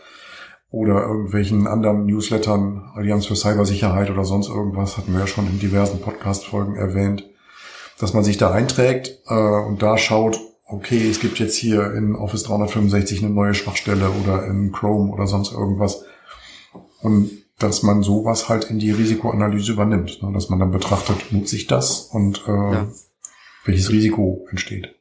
oder 0.70 1.02
irgendwelchen 1.02 1.66
anderen 1.66 2.06
Newslettern, 2.06 2.88
Allianz 2.94 3.26
für 3.26 3.34
Cybersicherheit 3.34 4.10
oder 4.10 4.24
sonst 4.24 4.48
irgendwas, 4.48 4.96
hatten 4.96 5.12
wir 5.12 5.18
ja 5.18 5.26
schon 5.26 5.48
in 5.48 5.58
diversen 5.58 6.00
Podcast-Folgen 6.00 6.76
erwähnt, 6.76 7.28
dass 7.98 8.14
man 8.14 8.22
sich 8.22 8.36
da 8.36 8.52
einträgt 8.52 9.18
äh, 9.26 9.34
und 9.34 9.82
da 9.82 9.98
schaut, 9.98 10.38
okay, 10.68 11.10
es 11.10 11.18
gibt 11.18 11.40
jetzt 11.40 11.56
hier 11.56 11.94
in 11.94 12.14
Office 12.14 12.44
365 12.44 13.24
eine 13.24 13.34
neue 13.34 13.54
Schwachstelle 13.54 14.08
oder 14.22 14.46
in 14.46 14.70
Chrome 14.70 15.12
oder 15.12 15.26
sonst 15.26 15.50
irgendwas. 15.50 16.04
Und 17.02 17.28
dass 17.58 17.82
man 17.82 18.02
sowas 18.02 18.48
halt 18.48 18.64
in 18.64 18.78
die 18.78 18.90
Risikoanalyse 18.90 19.72
übernimmt, 19.72 20.22
ne? 20.22 20.32
dass 20.32 20.50
man 20.50 20.58
dann 20.58 20.70
betrachtet, 20.70 21.32
nutze 21.32 21.56
ich 21.56 21.66
das 21.66 22.00
und 22.00 22.44
äh, 22.46 22.50
ja. 22.50 22.88
welches 23.64 23.90
Risiko 23.90 24.46
entsteht. 24.50 24.94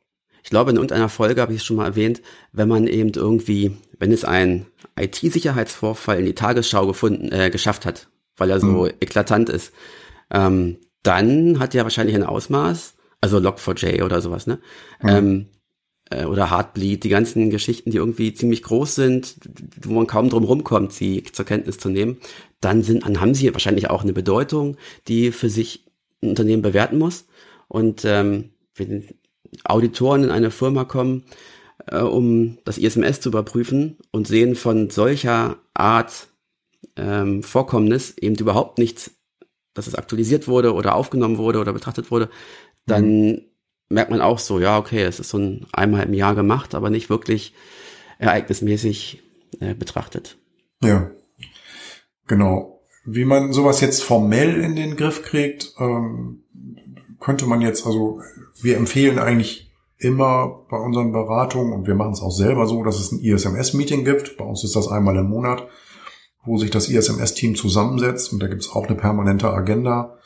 Ich 0.44 0.52
glaube, 0.52 0.70
in 0.70 0.78
irgendeiner 0.78 1.10
Folge 1.10 1.42
habe 1.42 1.54
ich 1.54 1.60
es 1.60 1.66
schon 1.66 1.78
mal 1.78 1.88
erwähnt, 1.88 2.22
wenn 2.52 2.68
man 2.68 2.88
eben 2.88 3.12
irgendwie, 3.14 3.76
wenn 3.98 4.12
es 4.12 4.24
ein 4.24 4.68
IT-Sicherheitsvorfall 4.98 6.20
in 6.20 6.26
die 6.26 6.36
Tagesschau 6.36 6.86
gefunden, 6.86 7.32
äh, 7.32 7.50
geschafft 7.50 7.86
hat, 7.86 8.10
weil 8.38 8.52
er 8.52 8.60
so 8.60 8.86
mhm. 8.86 8.92
eklatant 9.00 9.50
ist, 9.50 9.74
ähm, 10.32 10.78
dann 11.04 11.60
hat 11.60 11.76
er 11.76 11.84
wahrscheinlich 11.84 12.16
ein 12.16 12.24
Ausmaß, 12.24 12.94
also 13.22 13.38
Log4j 13.38 14.04
oder 14.04 14.22
sowas, 14.22 14.48
ne? 14.48 14.60
Mhm. 15.02 15.10
Ähm, 15.10 15.46
äh, 16.10 16.26
oder 16.26 16.52
Heartbleed, 16.52 17.04
die 17.04 17.10
ganzen 17.10 17.50
Geschichten, 17.50 17.92
die 17.92 17.98
irgendwie 17.98 18.34
ziemlich 18.34 18.64
groß 18.64 18.96
sind, 18.96 19.36
wo 19.84 19.94
man 19.94 20.08
kaum 20.08 20.30
drum 20.30 20.44
rumkommt, 20.44 20.94
sie 20.94 21.24
zur 21.24 21.46
Kenntnis 21.46 21.78
zu 21.78 21.90
nehmen, 21.90 22.18
dann 22.62 22.84
sind, 22.84 23.06
dann 23.06 23.22
haben 23.22 23.34
sie 23.34 23.52
wahrscheinlich 23.54 23.90
auch 23.90 24.04
eine 24.04 24.14
Bedeutung, 24.14 24.78
die 25.08 25.32
für 25.32 25.50
sich 25.50 25.86
ein 26.22 26.30
Unternehmen 26.30 26.62
bewerten 26.62 26.98
muss. 26.98 27.26
Und 27.68 28.06
ähm, 28.06 28.52
wenn 28.76 29.06
Auditoren 29.64 30.24
in 30.24 30.32
eine 30.32 30.52
Firma 30.52 30.86
kommen, 30.86 31.24
äh, 31.88 32.00
um 32.00 32.58
das 32.66 32.78
ISMS 32.78 33.22
zu 33.22 33.30
überprüfen 33.30 33.98
und 34.12 34.28
sehen 34.28 34.56
von 34.56 34.90
solcher 34.90 35.58
Art 35.74 36.28
ähm, 36.96 37.44
Vorkommnis 37.44 38.18
eben 38.18 38.36
überhaupt 38.36 38.78
nichts 38.78 39.12
dass 39.76 39.86
es 39.86 39.96
aktualisiert 39.96 40.48
wurde 40.48 40.74
oder 40.74 40.96
aufgenommen 40.96 41.38
wurde 41.38 41.60
oder 41.60 41.74
betrachtet 41.74 42.10
wurde, 42.10 42.30
dann 42.88 43.28
mhm. 43.28 43.42
Merkt 43.90 44.12
man 44.12 44.22
auch 44.22 44.40
so, 44.40 44.60
ja, 44.60 44.78
okay, 44.78 45.04
es 45.04 45.20
ist 45.20 45.30
so 45.30 45.38
ein 45.38 45.66
einmal 45.72 46.04
im 46.04 46.14
Jahr 46.14 46.36
gemacht, 46.36 46.76
aber 46.76 46.90
nicht 46.90 47.10
wirklich 47.10 47.54
ereignismäßig 48.18 49.24
äh, 49.60 49.74
betrachtet. 49.74 50.38
Ja, 50.82 51.12
genau. 52.28 52.82
Wie 53.06 53.26
man 53.26 53.54
sowas 53.54 53.82
jetzt 53.82 54.04
formell 54.04 54.62
in 54.62 54.76
den 54.76 54.96
Griff 54.96 55.24
kriegt, 55.24 55.74
ähm, 55.80 56.44
könnte 57.20 57.46
man 57.46 57.62
jetzt, 57.62 57.86
also 57.86 58.22
wir 58.62 58.78
empfehlen 58.78 59.20
eigentlich 59.20 59.72
immer 59.98 60.66
bei 60.70 60.78
unseren 60.78 61.12
Beratungen 61.12 61.74
und 61.74 61.88
wir 61.88 61.96
machen 61.96 62.14
es 62.14 62.22
auch 62.22 62.32
selber 62.32 62.68
so, 62.68 62.84
dass 62.84 63.00
es 63.00 63.12
ein 63.12 63.20
ISMS-Meeting 63.20 64.04
gibt. 64.06 64.38
Bei 64.38 64.44
uns 64.44 64.64
ist 64.64 64.76
das 64.76 64.88
einmal 64.88 65.16
im 65.18 65.30
Monat 65.30 65.68
wo 66.46 66.58
sich 66.58 66.70
das 66.70 66.90
ISMS-Team 66.90 67.56
zusammensetzt 67.56 68.32
und 68.32 68.40
da 68.42 68.48
gibt 68.48 68.62
es 68.62 68.70
auch 68.70 68.88
eine 68.88 68.96
permanente 68.96 69.50
Agenda 69.50 70.18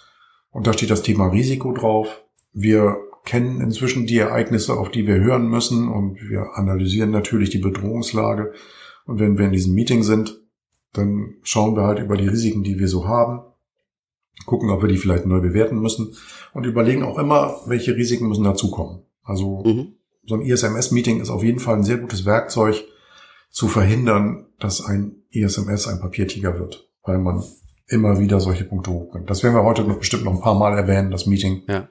und 0.52 0.68
da 0.68 0.74
steht 0.74 0.92
das 0.92 1.02
Thema 1.02 1.28
Risiko 1.28 1.72
drauf. 1.72 2.24
Wir 2.54 2.98
kennen 3.30 3.62
inzwischen 3.62 4.08
die 4.08 4.18
Ereignisse, 4.18 4.76
auf 4.76 4.90
die 4.90 5.06
wir 5.06 5.20
hören 5.20 5.50
müssen 5.50 5.88
und 5.88 6.20
wir 6.30 6.56
analysieren 6.56 7.12
natürlich 7.12 7.52
die 7.52 7.60
Bedrohungslage 7.60 8.54
und 9.06 9.20
wenn 9.20 9.38
wir 9.38 9.46
in 9.46 9.52
diesem 9.52 9.76
Meeting 9.76 10.02
sind, 10.02 10.42
dann 10.94 11.36
schauen 11.44 11.76
wir 11.76 11.84
halt 11.84 12.00
über 12.00 12.18
die 12.18 12.28
Risiken, 12.28 12.64
die 12.64 12.80
wir 12.80 12.88
so 12.88 13.08
haben, 13.08 13.42
gucken, 14.48 14.72
ob 14.72 14.82
wir 14.82 14.90
die 14.90 14.98
vielleicht 14.98 15.28
neu 15.28 15.42
bewerten 15.42 15.80
müssen 15.80 16.16
und 16.56 16.66
überlegen 16.66 17.04
auch 17.04 17.20
immer, 17.20 17.62
welche 17.68 17.96
Risiken 17.96 18.28
müssen 18.28 18.46
dazukommen. 18.46 19.04
Also 19.22 19.62
mhm. 19.64 19.94
so 20.26 20.34
ein 20.34 20.42
ISMS-Meeting 20.42 21.22
ist 21.22 21.30
auf 21.30 21.44
jeden 21.44 21.60
Fall 21.60 21.76
ein 21.76 21.84
sehr 21.84 22.00
gutes 22.00 22.26
Werkzeug 22.26 22.84
zu 23.52 23.68
verhindern, 23.68 24.48
dass 24.58 24.84
ein 24.84 25.18
ESMS 25.32 25.88
ein 25.88 26.00
Papiertiger 26.00 26.58
wird, 26.58 26.90
weil 27.04 27.20
man 27.20 27.44
immer 27.86 28.20
wieder 28.20 28.40
solche 28.40 28.64
Punkte 28.64 28.90
hochbringt. 28.90 29.30
Das 29.30 29.44
werden 29.44 29.54
wir 29.54 29.64
heute 29.64 29.84
noch 29.84 30.00
bestimmt 30.00 30.24
noch 30.24 30.34
ein 30.34 30.42
paar 30.42 30.58
Mal 30.58 30.76
erwähnen, 30.76 31.12
das 31.12 31.28
Meeting. 31.28 31.62
Ja. 31.68 31.90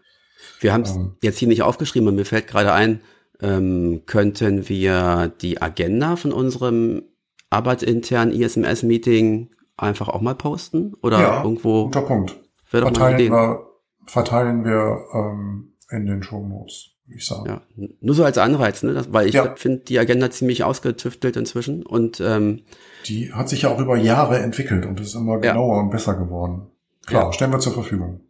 Wir 0.60 0.72
haben 0.72 0.82
es 0.82 0.96
ähm, 0.96 1.16
jetzt 1.22 1.38
hier 1.38 1.48
nicht 1.48 1.62
aufgeschrieben, 1.62 2.08
und 2.08 2.14
mir 2.16 2.24
fällt 2.24 2.46
gerade 2.46 2.72
ein, 2.72 3.00
ähm, 3.40 4.02
könnten 4.06 4.68
wir 4.68 5.32
die 5.40 5.62
Agenda 5.62 6.16
von 6.16 6.32
unserem 6.32 7.02
arbeitsinternen 7.50 8.34
ISMS-Meeting 8.34 9.50
einfach 9.76 10.08
auch 10.08 10.20
mal 10.20 10.34
posten? 10.34 10.94
Oder 11.02 11.20
ja, 11.20 11.42
irgendwo? 11.42 11.84
Guter 11.84 12.02
Punkt. 12.02 12.36
Verteilen 12.64 13.30
wir, 13.30 13.66
verteilen 14.06 14.64
wir 14.64 15.04
ähm, 15.14 15.72
in 15.90 16.06
den 16.06 16.22
Show 16.22 16.46
Notes 16.46 16.98
ich 17.14 17.26
sagen. 17.26 17.46
Ja, 17.48 17.88
nur 18.00 18.14
so 18.14 18.24
als 18.24 18.38
Anreiz, 18.38 18.82
ne? 18.82 18.92
Das, 18.94 19.12
weil 19.12 19.28
ich 19.28 19.34
ja. 19.34 19.54
finde 19.56 19.78
die 19.80 19.98
Agenda 19.98 20.30
ziemlich 20.30 20.64
ausgetüftelt 20.64 21.36
inzwischen 21.36 21.84
und 21.84 22.20
ähm, 22.20 22.62
die 23.06 23.32
hat 23.32 23.48
sich 23.48 23.62
ja 23.62 23.70
auch 23.70 23.80
über 23.80 23.96
Jahre 23.96 24.38
entwickelt 24.38 24.84
und 24.86 25.00
ist 25.00 25.14
immer 25.14 25.38
genauer 25.38 25.76
ja. 25.76 25.82
und 25.82 25.90
besser 25.90 26.14
geworden. 26.14 26.66
Klar, 27.06 27.32
stellen 27.32 27.52
wir 27.52 27.60
zur 27.60 27.72
Verfügung. 27.72 28.20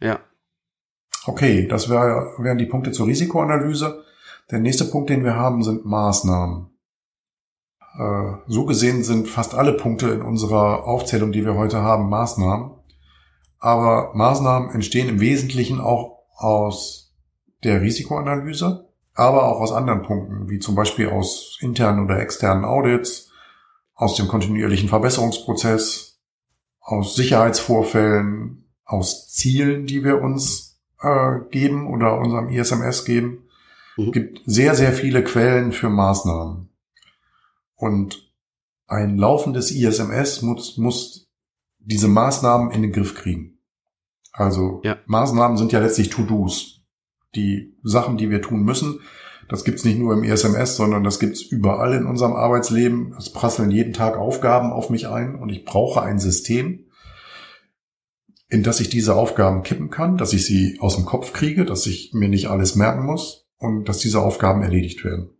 Ja. 0.00 0.20
Okay, 1.26 1.66
das 1.66 1.88
wär, 1.88 2.32
wären 2.38 2.58
die 2.58 2.66
Punkte 2.66 2.92
zur 2.92 3.06
Risikoanalyse. 3.06 4.04
Der 4.50 4.58
nächste 4.58 4.86
Punkt, 4.86 5.10
den 5.10 5.24
wir 5.24 5.36
haben, 5.36 5.62
sind 5.62 5.84
Maßnahmen. 5.84 6.70
Äh, 7.98 8.32
so 8.46 8.64
gesehen 8.64 9.04
sind 9.04 9.28
fast 9.28 9.54
alle 9.54 9.74
Punkte 9.74 10.08
in 10.08 10.22
unserer 10.22 10.84
Aufzählung, 10.84 11.32
die 11.32 11.44
wir 11.44 11.56
heute 11.56 11.82
haben, 11.82 12.08
Maßnahmen. 12.08 12.70
Aber 13.58 14.12
Maßnahmen 14.14 14.70
entstehen 14.70 15.08
im 15.08 15.20
Wesentlichen 15.20 15.80
auch 15.80 16.20
aus 16.34 17.14
der 17.62 17.82
Risikoanalyse, 17.82 18.88
aber 19.14 19.44
auch 19.44 19.60
aus 19.60 19.72
anderen 19.72 20.02
Punkten, 20.02 20.48
wie 20.48 20.58
zum 20.58 20.74
Beispiel 20.74 21.10
aus 21.10 21.58
internen 21.60 22.04
oder 22.04 22.18
externen 22.20 22.64
Audits, 22.64 23.30
aus 23.94 24.16
dem 24.16 24.28
kontinuierlichen 24.28 24.88
Verbesserungsprozess, 24.88 26.18
aus 26.80 27.14
Sicherheitsvorfällen, 27.14 28.70
aus 28.86 29.28
Zielen, 29.28 29.86
die 29.86 30.02
wir 30.02 30.22
uns 30.22 30.69
äh, 31.00 31.40
geben 31.50 31.88
oder 31.88 32.18
unserem 32.18 32.48
ISMS 32.48 33.04
geben. 33.04 33.48
Mhm. 33.96 34.12
Gibt 34.12 34.42
sehr, 34.46 34.74
sehr 34.74 34.92
viele 34.92 35.24
Quellen 35.24 35.72
für 35.72 35.88
Maßnahmen. 35.88 36.68
Und 37.74 38.30
ein 38.86 39.16
laufendes 39.16 39.70
ISMS 39.70 40.42
muss, 40.42 40.76
muss 40.76 41.30
diese 41.78 42.08
Maßnahmen 42.08 42.70
in 42.72 42.82
den 42.82 42.92
Griff 42.92 43.14
kriegen. 43.14 43.58
Also 44.32 44.80
ja. 44.84 44.98
Maßnahmen 45.06 45.56
sind 45.56 45.72
ja 45.72 45.80
letztlich 45.80 46.10
To-Dos. 46.10 46.84
die 47.34 47.76
Sachen, 47.82 48.16
die 48.16 48.30
wir 48.30 48.42
tun 48.42 48.62
müssen. 48.62 49.00
Das 49.48 49.64
gibt's 49.64 49.84
nicht 49.84 49.98
nur 49.98 50.12
im 50.12 50.22
ESMS, 50.22 50.76
sondern 50.76 51.02
das 51.02 51.18
gibt's 51.18 51.42
überall 51.42 51.94
in 51.94 52.06
unserem 52.06 52.34
Arbeitsleben. 52.34 53.14
Es 53.18 53.32
prasseln 53.32 53.70
jeden 53.70 53.92
Tag 53.92 54.16
Aufgaben 54.16 54.72
auf 54.72 54.90
mich 54.90 55.08
ein 55.08 55.34
und 55.34 55.48
ich 55.48 55.64
brauche 55.64 56.02
ein 56.02 56.18
System, 56.18 56.84
in 58.50 58.62
das 58.64 58.80
ich 58.80 58.88
diese 58.88 59.14
Aufgaben 59.14 59.62
kippen 59.62 59.90
kann, 59.90 60.18
dass 60.18 60.32
ich 60.32 60.44
sie 60.44 60.76
aus 60.80 60.96
dem 60.96 61.06
Kopf 61.06 61.32
kriege, 61.32 61.64
dass 61.64 61.86
ich 61.86 62.12
mir 62.12 62.28
nicht 62.28 62.48
alles 62.48 62.74
merken 62.74 63.06
muss 63.06 63.46
und 63.58 63.88
dass 63.88 63.98
diese 63.98 64.20
Aufgaben 64.20 64.62
erledigt 64.62 65.04
werden. 65.04 65.30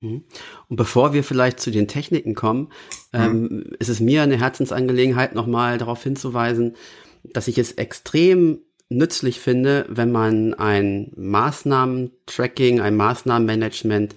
Mhm. 0.00 0.24
Und 0.68 0.76
bevor 0.76 1.12
wir 1.14 1.24
vielleicht 1.24 1.60
zu 1.60 1.70
den 1.70 1.88
Techniken 1.88 2.34
kommen, 2.34 2.68
ähm, 3.12 3.42
mhm. 3.42 3.64
ist 3.78 3.88
es 3.88 4.00
mir 4.00 4.22
eine 4.22 4.38
Herzensangelegenheit, 4.38 5.34
nochmal 5.34 5.78
darauf 5.78 6.02
hinzuweisen, 6.02 6.76
dass 7.24 7.48
ich 7.48 7.58
es 7.58 7.72
extrem 7.72 8.60
nützlich 8.90 9.40
finde, 9.40 9.86
wenn 9.88 10.12
man 10.12 10.54
ein 10.54 11.12
Maßnahmen-Tracking, 11.16 12.80
ein 12.80 12.96
Maßnahmenmanagement 12.96 14.14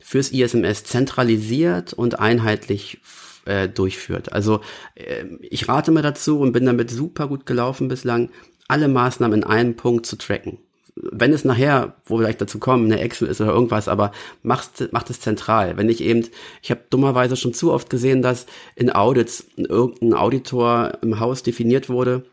fürs 0.00 0.30
ISMS 0.30 0.84
zentralisiert 0.84 1.92
und 1.92 2.18
einheitlich 2.18 3.00
äh, 3.44 3.68
durchführt. 3.68 4.32
Also 4.32 4.60
äh, 4.94 5.24
ich 5.40 5.68
rate 5.68 5.90
mir 5.90 6.02
dazu 6.02 6.40
und 6.40 6.52
bin 6.52 6.66
damit 6.66 6.90
super 6.90 7.28
gut 7.28 7.46
gelaufen 7.46 7.88
bislang, 7.88 8.30
alle 8.68 8.88
Maßnahmen 8.88 9.42
in 9.42 9.48
einem 9.48 9.76
Punkt 9.76 10.06
zu 10.06 10.16
tracken 10.16 10.58
wenn 10.94 11.32
es 11.32 11.44
nachher, 11.44 11.94
wo 12.04 12.18
wir 12.18 12.24
gleich 12.24 12.36
dazu 12.36 12.58
kommen, 12.58 12.84
eine 12.84 13.00
Excel 13.00 13.28
ist 13.28 13.40
oder 13.40 13.52
irgendwas, 13.52 13.88
aber 13.88 14.12
macht, 14.42 14.92
macht 14.92 15.08
es 15.10 15.20
zentral. 15.20 15.76
Wenn 15.76 15.88
ich 15.88 16.02
eben, 16.02 16.26
ich 16.60 16.70
habe 16.70 16.82
dummerweise 16.90 17.36
schon 17.36 17.54
zu 17.54 17.72
oft 17.72 17.88
gesehen, 17.88 18.22
dass 18.22 18.46
in 18.76 18.94
Audits 18.94 19.46
irgendein 19.56 20.14
Auditor 20.14 20.92
im 21.00 21.18
Haus 21.18 21.42
definiert 21.42 21.88
wurde 21.88 22.24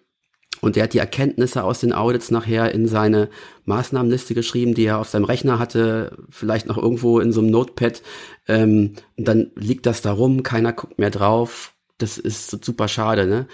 und 0.62 0.75
der 0.75 0.84
hat 0.84 0.94
die 0.94 1.00
Erkenntnisse 1.00 1.63
aus 1.63 1.80
den 1.80 1.94
Audits 1.94 2.32
nachher 2.32 2.74
in 2.74 2.88
seine 2.88 3.30
Maßnahmenliste 3.66 4.34
geschrieben, 4.34 4.74
die 4.74 4.86
er 4.86 5.00
auf 5.00 5.10
seinem 5.10 5.25
Rechner 5.25 5.60
hatte, 5.60 6.18
vielleicht 6.30 6.68
noch 6.68 6.78
irgendwo 6.78 7.20
in 7.20 7.32
so 7.32 7.42
einem 7.42 7.51
Notepad. 7.51 8.01
Ähm, 8.48 8.94
und 9.18 9.28
dann 9.28 9.51
liegt 9.56 9.86
das 9.86 10.01
da 10.01 10.12
rum, 10.12 10.44
keiner 10.44 10.74
guckt 10.74 11.00
mehr 11.00 11.12
drauf. 11.12 11.74
Das 11.98 12.18
ist 12.18 12.63
super 12.63 12.88
schade, 12.88 13.25
ne? 13.25 13.48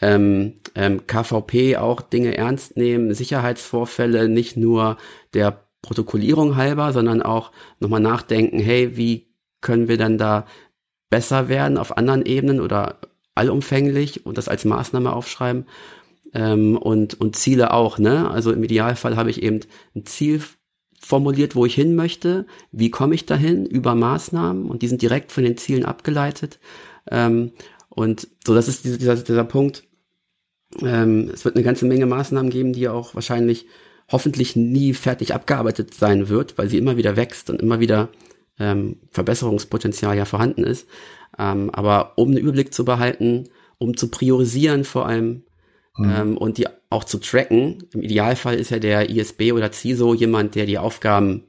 ähm, 0.00 0.54
ähm, 0.74 1.06
KVP 1.06 1.76
auch 1.76 2.00
Dinge 2.00 2.36
ernst 2.36 2.76
nehmen, 2.76 3.14
Sicherheitsvorfälle 3.14 4.28
nicht 4.28 4.56
nur 4.56 4.96
der 5.34 5.64
Protokollierung 5.82 6.56
halber, 6.56 6.92
sondern 6.92 7.22
auch 7.22 7.52
nochmal 7.80 8.00
nachdenken, 8.00 8.58
hey, 8.58 8.96
wie 8.96 9.28
können 9.60 9.88
wir 9.88 9.96
dann 9.96 10.18
da 10.18 10.46
besser 11.10 11.48
werden 11.48 11.78
auf 11.78 11.96
anderen 11.96 12.24
Ebenen 12.26 12.60
oder 12.60 13.00
allumfänglich 13.34 14.26
und 14.26 14.38
das 14.38 14.48
als 14.48 14.64
Maßnahme 14.64 15.12
aufschreiben 15.12 15.66
ähm, 16.34 16.76
und, 16.76 17.20
und 17.20 17.36
Ziele 17.36 17.72
auch, 17.72 17.98
ne? 17.98 18.30
Also 18.30 18.52
im 18.52 18.62
Idealfall 18.62 19.16
habe 19.16 19.30
ich 19.30 19.42
eben 19.42 19.60
ein 19.94 20.06
Ziel 20.06 20.42
formuliert, 21.00 21.54
wo 21.54 21.64
ich 21.64 21.74
hin 21.74 21.94
möchte, 21.94 22.46
wie 22.72 22.90
komme 22.90 23.14
ich 23.14 23.26
dahin 23.26 23.66
über 23.66 23.94
Maßnahmen 23.94 24.66
und 24.66 24.82
die 24.82 24.88
sind 24.88 25.02
direkt 25.02 25.32
von 25.32 25.44
den 25.44 25.56
Zielen 25.56 25.84
abgeleitet. 25.84 26.58
Ähm, 27.10 27.52
und 27.88 28.28
so, 28.46 28.54
das 28.54 28.68
ist 28.68 28.84
dieser, 28.84 29.16
dieser 29.16 29.44
Punkt, 29.44 29.84
ähm, 30.82 31.30
es 31.32 31.44
wird 31.44 31.56
eine 31.56 31.64
ganze 31.64 31.86
Menge 31.86 32.06
Maßnahmen 32.06 32.50
geben, 32.50 32.72
die 32.72 32.88
auch 32.88 33.14
wahrscheinlich 33.14 33.66
hoffentlich 34.10 34.56
nie 34.56 34.94
fertig 34.94 35.34
abgearbeitet 35.34 35.94
sein 35.94 36.28
wird, 36.28 36.58
weil 36.58 36.68
sie 36.68 36.78
immer 36.78 36.96
wieder 36.96 37.16
wächst 37.16 37.50
und 37.50 37.62
immer 37.62 37.80
wieder 37.80 38.08
ähm, 38.58 38.96
Verbesserungspotenzial 39.10 40.16
ja 40.16 40.24
vorhanden 40.24 40.64
ist. 40.64 40.88
Ähm, 41.38 41.70
aber 41.70 42.14
um 42.16 42.28
einen 42.28 42.38
Überblick 42.38 42.74
zu 42.74 42.84
behalten, 42.84 43.48
um 43.78 43.96
zu 43.96 44.08
priorisieren 44.10 44.84
vor 44.84 45.06
allem 45.06 45.44
mhm. 45.98 46.10
ähm, 46.10 46.36
und 46.36 46.58
die 46.58 46.66
auch 46.90 47.04
zu 47.04 47.18
tracken, 47.18 47.84
im 47.92 48.02
Idealfall 48.02 48.54
ist 48.54 48.70
ja 48.70 48.78
der 48.78 49.10
ISB 49.10 49.52
oder 49.52 49.72
CISO 49.72 50.14
jemand, 50.14 50.54
der 50.54 50.66
die 50.66 50.78
Aufgaben 50.78 51.44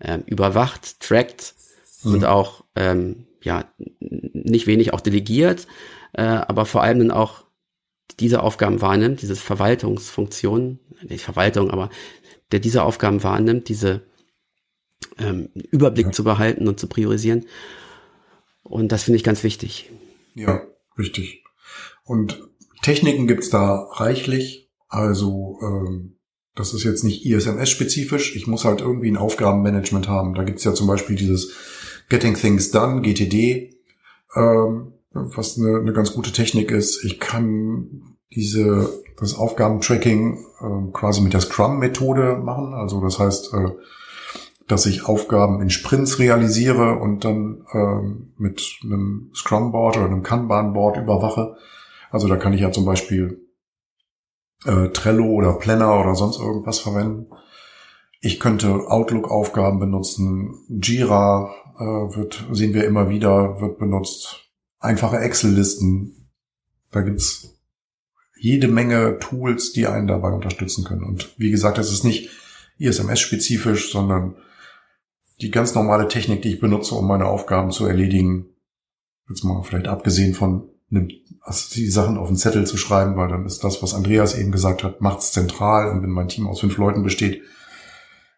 ähm, 0.00 0.22
überwacht, 0.26 1.00
trackt 1.00 1.54
mhm. 2.02 2.14
und 2.14 2.24
auch 2.24 2.64
ähm, 2.76 3.26
ja 3.42 3.64
nicht 4.00 4.66
wenig 4.66 4.92
auch 4.92 5.00
delegiert, 5.00 5.66
äh, 6.12 6.22
aber 6.22 6.66
vor 6.66 6.82
allem 6.82 7.00
dann 7.00 7.10
auch 7.10 7.44
diese 8.20 8.42
Aufgaben 8.42 8.80
wahrnimmt, 8.80 9.22
dieses 9.22 9.40
Verwaltungsfunktion, 9.40 10.78
nicht 11.02 11.24
Verwaltung, 11.24 11.70
aber 11.70 11.90
der 12.52 12.60
diese 12.60 12.82
Aufgaben 12.82 13.22
wahrnimmt, 13.22 13.68
diese 13.68 14.02
ähm, 15.18 15.48
Überblick 15.70 16.06
ja. 16.06 16.12
zu 16.12 16.24
behalten 16.24 16.68
und 16.68 16.78
zu 16.78 16.86
priorisieren. 16.86 17.46
Und 18.62 18.92
das 18.92 19.04
finde 19.04 19.16
ich 19.16 19.24
ganz 19.24 19.42
wichtig. 19.42 19.90
Ja, 20.34 20.62
richtig. 20.98 21.44
Und 22.04 22.42
Techniken 22.84 23.26
gibt's 23.26 23.50
da 23.50 23.88
reichlich. 23.92 24.70
Also 24.88 25.58
ähm, 25.62 26.16
das 26.54 26.74
ist 26.74 26.84
jetzt 26.84 27.02
nicht 27.02 27.24
ISMS-spezifisch. 27.24 28.36
Ich 28.36 28.46
muss 28.46 28.64
halt 28.64 28.80
irgendwie 28.80 29.10
ein 29.10 29.16
Aufgabenmanagement 29.16 30.08
haben. 30.08 30.34
Da 30.34 30.44
gibt's 30.44 30.64
ja 30.64 30.74
zum 30.74 30.86
Beispiel 30.86 31.16
dieses 31.16 31.52
Getting 32.08 32.34
Things 32.34 32.70
Done, 32.70 33.00
GTD. 33.00 33.74
Ähm, 34.36 34.92
was 35.14 35.58
eine, 35.58 35.78
eine 35.78 35.92
ganz 35.92 36.12
gute 36.12 36.32
Technik 36.32 36.70
ist. 36.70 37.04
Ich 37.04 37.20
kann 37.20 38.16
diese 38.34 39.02
das 39.18 39.34
Aufgabentracking 39.34 40.44
äh, 40.60 40.92
quasi 40.92 41.20
mit 41.20 41.32
der 41.32 41.40
Scrum-Methode 41.40 42.36
machen. 42.36 42.74
Also 42.74 43.00
das 43.00 43.18
heißt, 43.18 43.54
äh, 43.54 43.70
dass 44.66 44.86
ich 44.86 45.06
Aufgaben 45.06 45.62
in 45.62 45.70
Sprints 45.70 46.18
realisiere 46.18 46.98
und 46.98 47.24
dann 47.24 47.64
äh, 47.72 48.42
mit 48.42 48.78
einem 48.82 49.30
Scrum-Board 49.34 49.96
oder 49.96 50.06
einem 50.06 50.22
Kanban-Board 50.22 50.98
überwache. 50.98 51.56
Also 52.14 52.28
da 52.28 52.36
kann 52.36 52.52
ich 52.52 52.60
ja 52.60 52.70
zum 52.70 52.84
Beispiel 52.84 53.44
äh, 54.64 54.90
Trello 54.90 55.26
oder 55.26 55.54
Planner 55.54 55.98
oder 55.98 56.14
sonst 56.14 56.38
irgendwas 56.38 56.78
verwenden. 56.78 57.26
Ich 58.20 58.38
könnte 58.38 58.88
Outlook-Aufgaben 58.88 59.80
benutzen. 59.80 60.64
Jira 60.68 61.52
äh, 61.76 61.82
wird, 62.16 62.46
sehen 62.52 62.72
wir 62.72 62.84
immer 62.84 63.08
wieder, 63.08 63.60
wird 63.60 63.80
benutzt 63.80 64.48
einfache 64.78 65.18
Excel-Listen. 65.18 66.30
Da 66.92 67.00
gibt's 67.00 67.58
jede 68.38 68.68
Menge 68.68 69.18
Tools, 69.18 69.72
die 69.72 69.88
einen 69.88 70.06
dabei 70.06 70.30
unterstützen 70.30 70.84
können. 70.84 71.02
Und 71.02 71.36
wie 71.36 71.50
gesagt, 71.50 71.78
das 71.78 71.90
ist 71.90 72.04
nicht 72.04 72.30
ISMS-spezifisch, 72.78 73.90
sondern 73.90 74.36
die 75.40 75.50
ganz 75.50 75.74
normale 75.74 76.06
Technik, 76.06 76.42
die 76.42 76.54
ich 76.54 76.60
benutze, 76.60 76.94
um 76.94 77.08
meine 77.08 77.26
Aufgaben 77.26 77.72
zu 77.72 77.86
erledigen. 77.86 78.46
Jetzt 79.28 79.42
mal 79.42 79.64
vielleicht 79.64 79.88
abgesehen 79.88 80.34
von 80.34 80.70
also 81.40 81.74
die 81.74 81.90
Sachen 81.90 82.16
auf 82.16 82.28
den 82.28 82.36
Zettel 82.36 82.66
zu 82.66 82.76
schreiben, 82.76 83.16
weil 83.16 83.28
dann 83.28 83.46
ist 83.46 83.62
das, 83.64 83.82
was 83.82 83.94
Andreas 83.94 84.36
eben 84.36 84.52
gesagt 84.52 84.82
hat, 84.82 85.00
macht's 85.00 85.32
zentral. 85.32 85.90
Und 85.90 86.02
wenn 86.02 86.10
mein 86.10 86.28
Team 86.28 86.46
aus 86.46 86.60
fünf 86.60 86.76
Leuten 86.78 87.02
besteht 87.02 87.42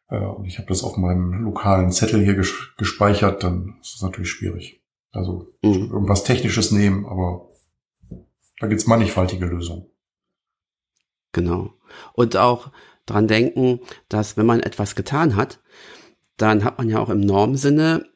äh, 0.09 0.19
und 0.19 0.45
ich 0.45 0.59
habe 0.59 0.69
das 0.69 0.83
auf 0.83 0.97
meinem 0.97 1.33
lokalen 1.45 1.93
Zettel 1.93 2.23
hier 2.23 2.35
gespeichert, 2.77 3.43
dann 3.45 3.77
ist 3.81 3.95
das 3.95 4.03
natürlich 4.03 4.31
schwierig. 4.31 4.83
Also 5.13 5.53
mhm. 5.63 5.91
irgendwas 5.93 6.25
Technisches 6.25 6.71
nehmen, 6.73 7.07
aber 7.07 7.49
da 8.59 8.67
gibt's 8.67 8.87
mannigfaltige 8.87 9.47
Lösungen. 9.47 9.87
Genau. 11.33 11.75
Und 12.15 12.37
auch 12.37 12.71
dran 13.05 13.29
denken, 13.29 13.81
dass 14.09 14.37
wenn 14.37 14.47
man 14.47 14.61
etwas 14.61 14.95
getan 14.95 15.37
hat, 15.37 15.61
dann 16.37 16.65
hat 16.65 16.79
man 16.79 16.89
ja 16.89 16.99
auch 16.99 17.09
im 17.09 17.21
Normsinne 17.21 18.07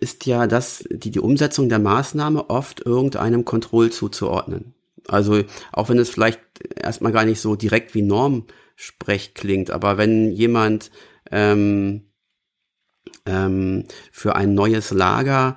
ist 0.00 0.26
ja 0.26 0.46
das, 0.46 0.84
die, 0.90 1.10
die 1.10 1.20
Umsetzung 1.20 1.68
der 1.68 1.78
Maßnahme 1.78 2.50
oft 2.50 2.84
irgendeinem 2.84 3.44
Kontroll 3.44 3.90
zuzuordnen. 3.90 4.74
Also 5.06 5.42
auch 5.72 5.88
wenn 5.88 5.98
es 5.98 6.10
vielleicht 6.10 6.40
erstmal 6.76 7.12
gar 7.12 7.24
nicht 7.24 7.40
so 7.40 7.56
direkt 7.56 7.94
wie 7.94 8.02
Normsprech 8.02 9.34
klingt, 9.34 9.70
aber 9.70 9.96
wenn 9.96 10.32
jemand 10.32 10.90
ähm, 11.30 12.08
ähm, 13.24 13.84
für 14.12 14.36
ein 14.36 14.54
neues 14.54 14.90
Lager 14.90 15.56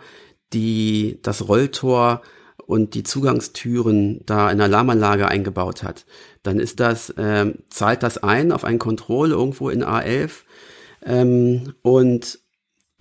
die 0.53 1.19
das 1.21 1.47
Rolltor 1.47 2.21
und 2.65 2.93
die 2.93 3.03
Zugangstüren 3.03 4.21
da 4.25 4.51
in 4.51 4.57
der 4.57 4.67
Alarmanlage 4.67 5.27
eingebaut 5.27 5.83
hat, 5.83 6.05
dann 6.43 6.59
ist 6.59 6.79
das, 6.79 7.13
ähm, 7.17 7.59
zahlt 7.69 8.03
das 8.03 8.17
ein 8.17 8.51
auf 8.51 8.63
ein 8.63 8.79
Control 8.79 9.31
irgendwo 9.31 9.69
in 9.69 9.83
A11 9.83 10.31
ähm, 11.05 11.73
und 11.81 12.39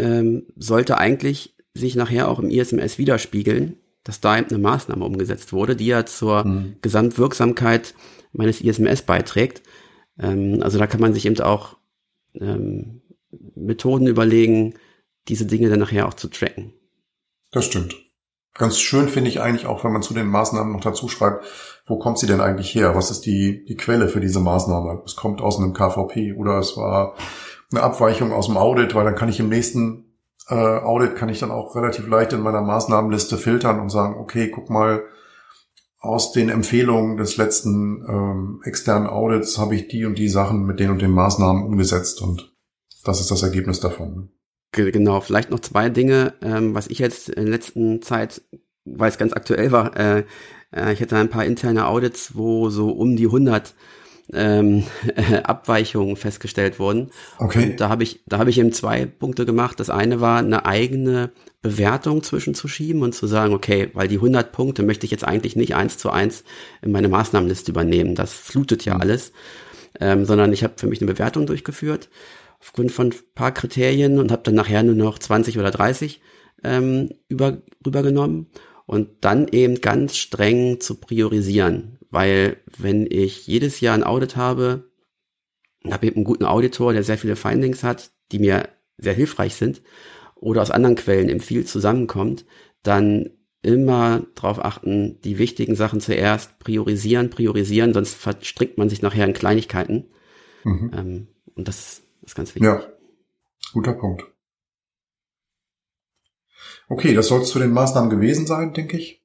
ähm, 0.00 0.46
sollte 0.56 0.98
eigentlich 0.98 1.54
sich 1.74 1.94
nachher 1.94 2.28
auch 2.28 2.38
im 2.38 2.50
ISMS 2.50 2.98
widerspiegeln, 2.98 3.76
dass 4.02 4.20
da 4.20 4.38
eben 4.38 4.48
eine 4.48 4.58
Maßnahme 4.58 5.04
umgesetzt 5.04 5.52
wurde, 5.52 5.76
die 5.76 5.86
ja 5.86 6.06
zur 6.06 6.44
mhm. 6.44 6.76
Gesamtwirksamkeit 6.82 7.94
meines 8.32 8.60
ISMS 8.60 9.02
beiträgt. 9.02 9.62
Ähm, 10.18 10.60
also 10.62 10.78
da 10.78 10.86
kann 10.86 11.00
man 11.00 11.14
sich 11.14 11.26
eben 11.26 11.38
auch 11.40 11.76
ähm, 12.34 13.02
Methoden 13.54 14.06
überlegen, 14.06 14.74
diese 15.28 15.46
Dinge 15.46 15.68
dann 15.68 15.80
nachher 15.80 16.08
auch 16.08 16.14
zu 16.14 16.28
tracken. 16.28 16.72
Das 17.52 17.64
stimmt. 17.64 17.94
Ganz 18.54 18.80
schön 18.80 19.08
finde 19.08 19.30
ich 19.30 19.40
eigentlich 19.40 19.66
auch, 19.66 19.84
wenn 19.84 19.92
man 19.92 20.02
zu 20.02 20.12
den 20.12 20.26
Maßnahmen 20.26 20.72
noch 20.72 20.80
dazu 20.80 21.08
schreibt, 21.08 21.44
wo 21.86 21.98
kommt 21.98 22.18
sie 22.18 22.26
denn 22.26 22.40
eigentlich 22.40 22.74
her? 22.74 22.94
Was 22.94 23.10
ist 23.10 23.22
die, 23.22 23.64
die 23.64 23.76
Quelle 23.76 24.08
für 24.08 24.20
diese 24.20 24.40
Maßnahme? 24.40 25.02
Es 25.04 25.14
kommt 25.14 25.40
aus 25.40 25.58
einem 25.58 25.72
KVP 25.72 26.34
oder 26.34 26.58
es 26.58 26.76
war 26.76 27.14
eine 27.70 27.82
Abweichung 27.82 28.32
aus 28.32 28.46
dem 28.46 28.56
Audit, 28.56 28.94
weil 28.94 29.04
dann 29.04 29.14
kann 29.14 29.28
ich 29.28 29.40
im 29.40 29.48
nächsten 29.48 30.10
äh, 30.48 30.54
Audit 30.54 31.16
kann 31.16 31.28
ich 31.28 31.38
dann 31.38 31.50
auch 31.50 31.76
relativ 31.76 32.08
leicht 32.08 32.32
in 32.32 32.40
meiner 32.40 32.62
Maßnahmenliste 32.62 33.38
filtern 33.38 33.78
und 33.78 33.90
sagen, 33.90 34.16
okay, 34.18 34.50
guck 34.50 34.68
mal, 34.68 35.04
aus 36.00 36.32
den 36.32 36.48
Empfehlungen 36.48 37.18
des 37.18 37.36
letzten 37.36 38.04
ähm, 38.08 38.62
externen 38.64 39.06
Audits 39.06 39.58
habe 39.58 39.74
ich 39.74 39.88
die 39.88 40.06
und 40.06 40.16
die 40.16 40.28
Sachen 40.30 40.64
mit 40.64 40.80
den 40.80 40.90
und 40.90 41.02
den 41.02 41.10
Maßnahmen 41.10 41.62
umgesetzt 41.62 42.22
und 42.22 42.54
das 43.04 43.20
ist 43.20 43.30
das 43.30 43.42
Ergebnis 43.42 43.80
davon. 43.80 44.30
Genau, 44.72 45.20
vielleicht 45.20 45.50
noch 45.50 45.60
zwei 45.60 45.88
Dinge, 45.90 46.34
ähm, 46.42 46.74
was 46.74 46.86
ich 46.86 47.00
jetzt 47.00 47.28
in 47.28 47.44
der 47.44 47.52
letzten 47.52 48.02
Zeit, 48.02 48.42
weil 48.84 49.10
es 49.10 49.18
ganz 49.18 49.32
aktuell 49.32 49.72
war, 49.72 49.96
äh, 49.96 50.24
äh, 50.74 50.92
ich 50.92 51.02
hatte 51.02 51.16
ein 51.16 51.28
paar 51.28 51.44
interne 51.44 51.86
Audits, 51.86 52.34
wo 52.34 52.70
so 52.70 52.90
um 52.90 53.16
die 53.16 53.26
100 53.26 53.74
ähm, 54.32 54.84
Abweichungen 55.44 56.16
festgestellt 56.16 56.78
wurden. 56.78 57.10
Okay. 57.38 57.70
Und 57.70 57.80
da 57.80 57.88
habe 57.88 58.02
ich, 58.02 58.22
da 58.26 58.38
habe 58.38 58.50
ich 58.50 58.58
eben 58.58 58.72
zwei 58.72 59.06
Punkte 59.06 59.44
gemacht. 59.44 59.80
Das 59.80 59.90
eine 59.90 60.20
war 60.20 60.38
eine 60.38 60.66
eigene 60.66 61.30
Bewertung 61.62 62.22
zwischenzuschieben 62.22 63.02
und 63.02 63.14
zu 63.14 63.26
sagen, 63.26 63.52
okay, 63.54 63.90
weil 63.94 64.08
die 64.08 64.16
100 64.16 64.52
Punkte 64.52 64.82
möchte 64.82 65.04
ich 65.04 65.10
jetzt 65.10 65.24
eigentlich 65.24 65.56
nicht 65.56 65.74
eins 65.74 65.98
zu 65.98 66.10
eins 66.10 66.44
in 66.82 66.92
meine 66.92 67.08
Maßnahmenliste 67.08 67.70
übernehmen. 67.70 68.14
Das 68.14 68.32
flutet 68.32 68.84
ja 68.84 68.94
mhm. 68.94 69.00
alles, 69.00 69.32
ähm, 70.00 70.24
sondern 70.24 70.52
ich 70.52 70.64
habe 70.64 70.74
für 70.76 70.86
mich 70.86 71.00
eine 71.00 71.12
Bewertung 71.12 71.46
durchgeführt 71.46 72.08
aufgrund 72.60 72.92
von 72.92 73.14
paar 73.34 73.52
Kriterien 73.52 74.18
und 74.18 74.30
habe 74.30 74.42
dann 74.44 74.54
nachher 74.54 74.82
nur 74.82 74.94
noch 74.94 75.18
20 75.18 75.58
oder 75.58 75.70
30 75.70 76.20
ähm, 76.62 77.10
über, 77.28 77.58
rübergenommen 77.84 78.46
und 78.86 79.08
dann 79.20 79.48
eben 79.48 79.80
ganz 79.80 80.16
streng 80.16 80.80
zu 80.80 80.96
priorisieren. 80.96 81.99
Weil 82.10 82.58
wenn 82.76 83.06
ich 83.08 83.46
jedes 83.46 83.80
Jahr 83.80 83.94
ein 83.94 84.04
Audit 84.04 84.36
habe, 84.36 84.90
habe 85.88 86.06
ich 86.06 86.14
einen 86.14 86.24
guten 86.24 86.44
Auditor, 86.44 86.92
der 86.92 87.04
sehr 87.04 87.18
viele 87.18 87.36
Findings 87.36 87.82
hat, 87.82 88.10
die 88.32 88.38
mir 88.38 88.68
sehr 88.98 89.14
hilfreich 89.14 89.54
sind, 89.54 89.82
oder 90.34 90.62
aus 90.62 90.70
anderen 90.70 90.96
Quellen 90.96 91.28
im 91.28 91.40
viel 91.40 91.64
zusammenkommt, 91.64 92.44
dann 92.82 93.30
immer 93.62 94.26
darauf 94.34 94.64
achten, 94.64 95.20
die 95.22 95.38
wichtigen 95.38 95.74
Sachen 95.74 96.00
zuerst 96.00 96.58
priorisieren, 96.58 97.30
priorisieren, 97.30 97.92
sonst 97.92 98.14
verstrickt 98.14 98.78
man 98.78 98.88
sich 98.88 99.02
nachher 99.02 99.26
in 99.26 99.34
Kleinigkeiten. 99.34 100.08
Mhm. 100.64 100.90
Ähm, 100.94 101.28
und 101.54 101.68
das 101.68 102.02
ist 102.22 102.34
ganz 102.34 102.54
wichtig. 102.54 102.64
Ja, 102.64 102.82
guter 103.72 103.92
Punkt. 103.92 104.24
Okay, 106.88 107.14
das 107.14 107.28
soll 107.28 107.42
es 107.42 107.50
zu 107.50 107.58
den 107.58 107.72
Maßnahmen 107.72 108.10
gewesen 108.10 108.46
sein, 108.46 108.72
denke 108.72 108.96
ich. 108.96 109.22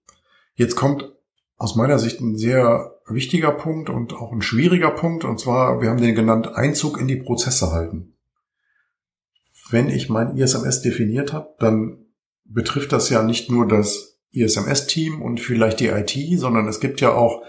Jetzt 0.53 0.75
kommt 0.75 1.14
aus 1.57 1.75
meiner 1.75 1.99
Sicht 1.99 2.19
ein 2.21 2.35
sehr 2.35 2.99
wichtiger 3.07 3.51
Punkt 3.51 3.89
und 3.89 4.13
auch 4.13 4.31
ein 4.31 4.41
schwieriger 4.41 4.91
Punkt. 4.91 5.23
Und 5.23 5.39
zwar, 5.39 5.81
wir 5.81 5.89
haben 5.89 6.01
den 6.01 6.15
genannt, 6.15 6.55
Einzug 6.55 6.99
in 6.99 7.07
die 7.07 7.15
Prozesse 7.15 7.71
halten. 7.71 8.13
Wenn 9.69 9.89
ich 9.89 10.09
mein 10.09 10.37
ISMS 10.37 10.81
definiert 10.81 11.33
habe, 11.33 11.55
dann 11.59 12.05
betrifft 12.43 12.91
das 12.91 13.09
ja 13.09 13.23
nicht 13.23 13.49
nur 13.49 13.67
das 13.67 14.19
ISMS-Team 14.31 15.21
und 15.21 15.39
vielleicht 15.39 15.79
die 15.79 15.87
IT, 15.87 16.13
sondern 16.39 16.67
es 16.67 16.79
gibt 16.79 17.01
ja 17.01 17.13
auch 17.13 17.41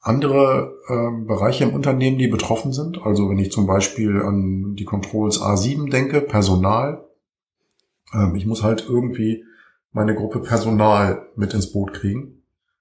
andere 0.00 0.74
äh, 0.88 1.26
Bereiche 1.26 1.64
im 1.64 1.74
Unternehmen, 1.74 2.18
die 2.18 2.28
betroffen 2.28 2.72
sind. 2.72 3.02
Also 3.02 3.28
wenn 3.28 3.38
ich 3.38 3.52
zum 3.52 3.66
Beispiel 3.66 4.22
an 4.22 4.74
die 4.76 4.84
Controls 4.84 5.40
A7 5.40 5.90
denke, 5.90 6.20
Personal. 6.20 7.06
Ähm, 8.14 8.34
ich 8.34 8.46
muss 8.46 8.62
halt 8.62 8.86
irgendwie 8.88 9.44
meine 9.92 10.14
Gruppe 10.14 10.40
Personal 10.40 11.26
mit 11.36 11.52
ins 11.52 11.72
Boot 11.72 11.92
kriegen. 11.92 12.39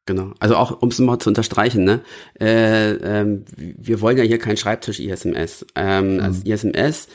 Genau. 0.09 0.31
Also 0.39 0.55
auch, 0.55 0.81
um 0.81 0.89
es 0.89 0.97
mal 0.97 1.19
zu 1.19 1.29
unterstreichen, 1.29 1.83
ne? 1.83 2.01
Äh, 2.41 2.93
ähm, 2.93 3.45
wir 3.55 4.01
wollen 4.01 4.17
ja 4.17 4.23
hier 4.23 4.39
kein 4.39 4.57
Schreibtisch-ISMS. 4.57 5.67
Ähm, 5.75 6.15
mhm. 6.15 6.19
Also 6.19 6.41
ISMS 6.45 7.09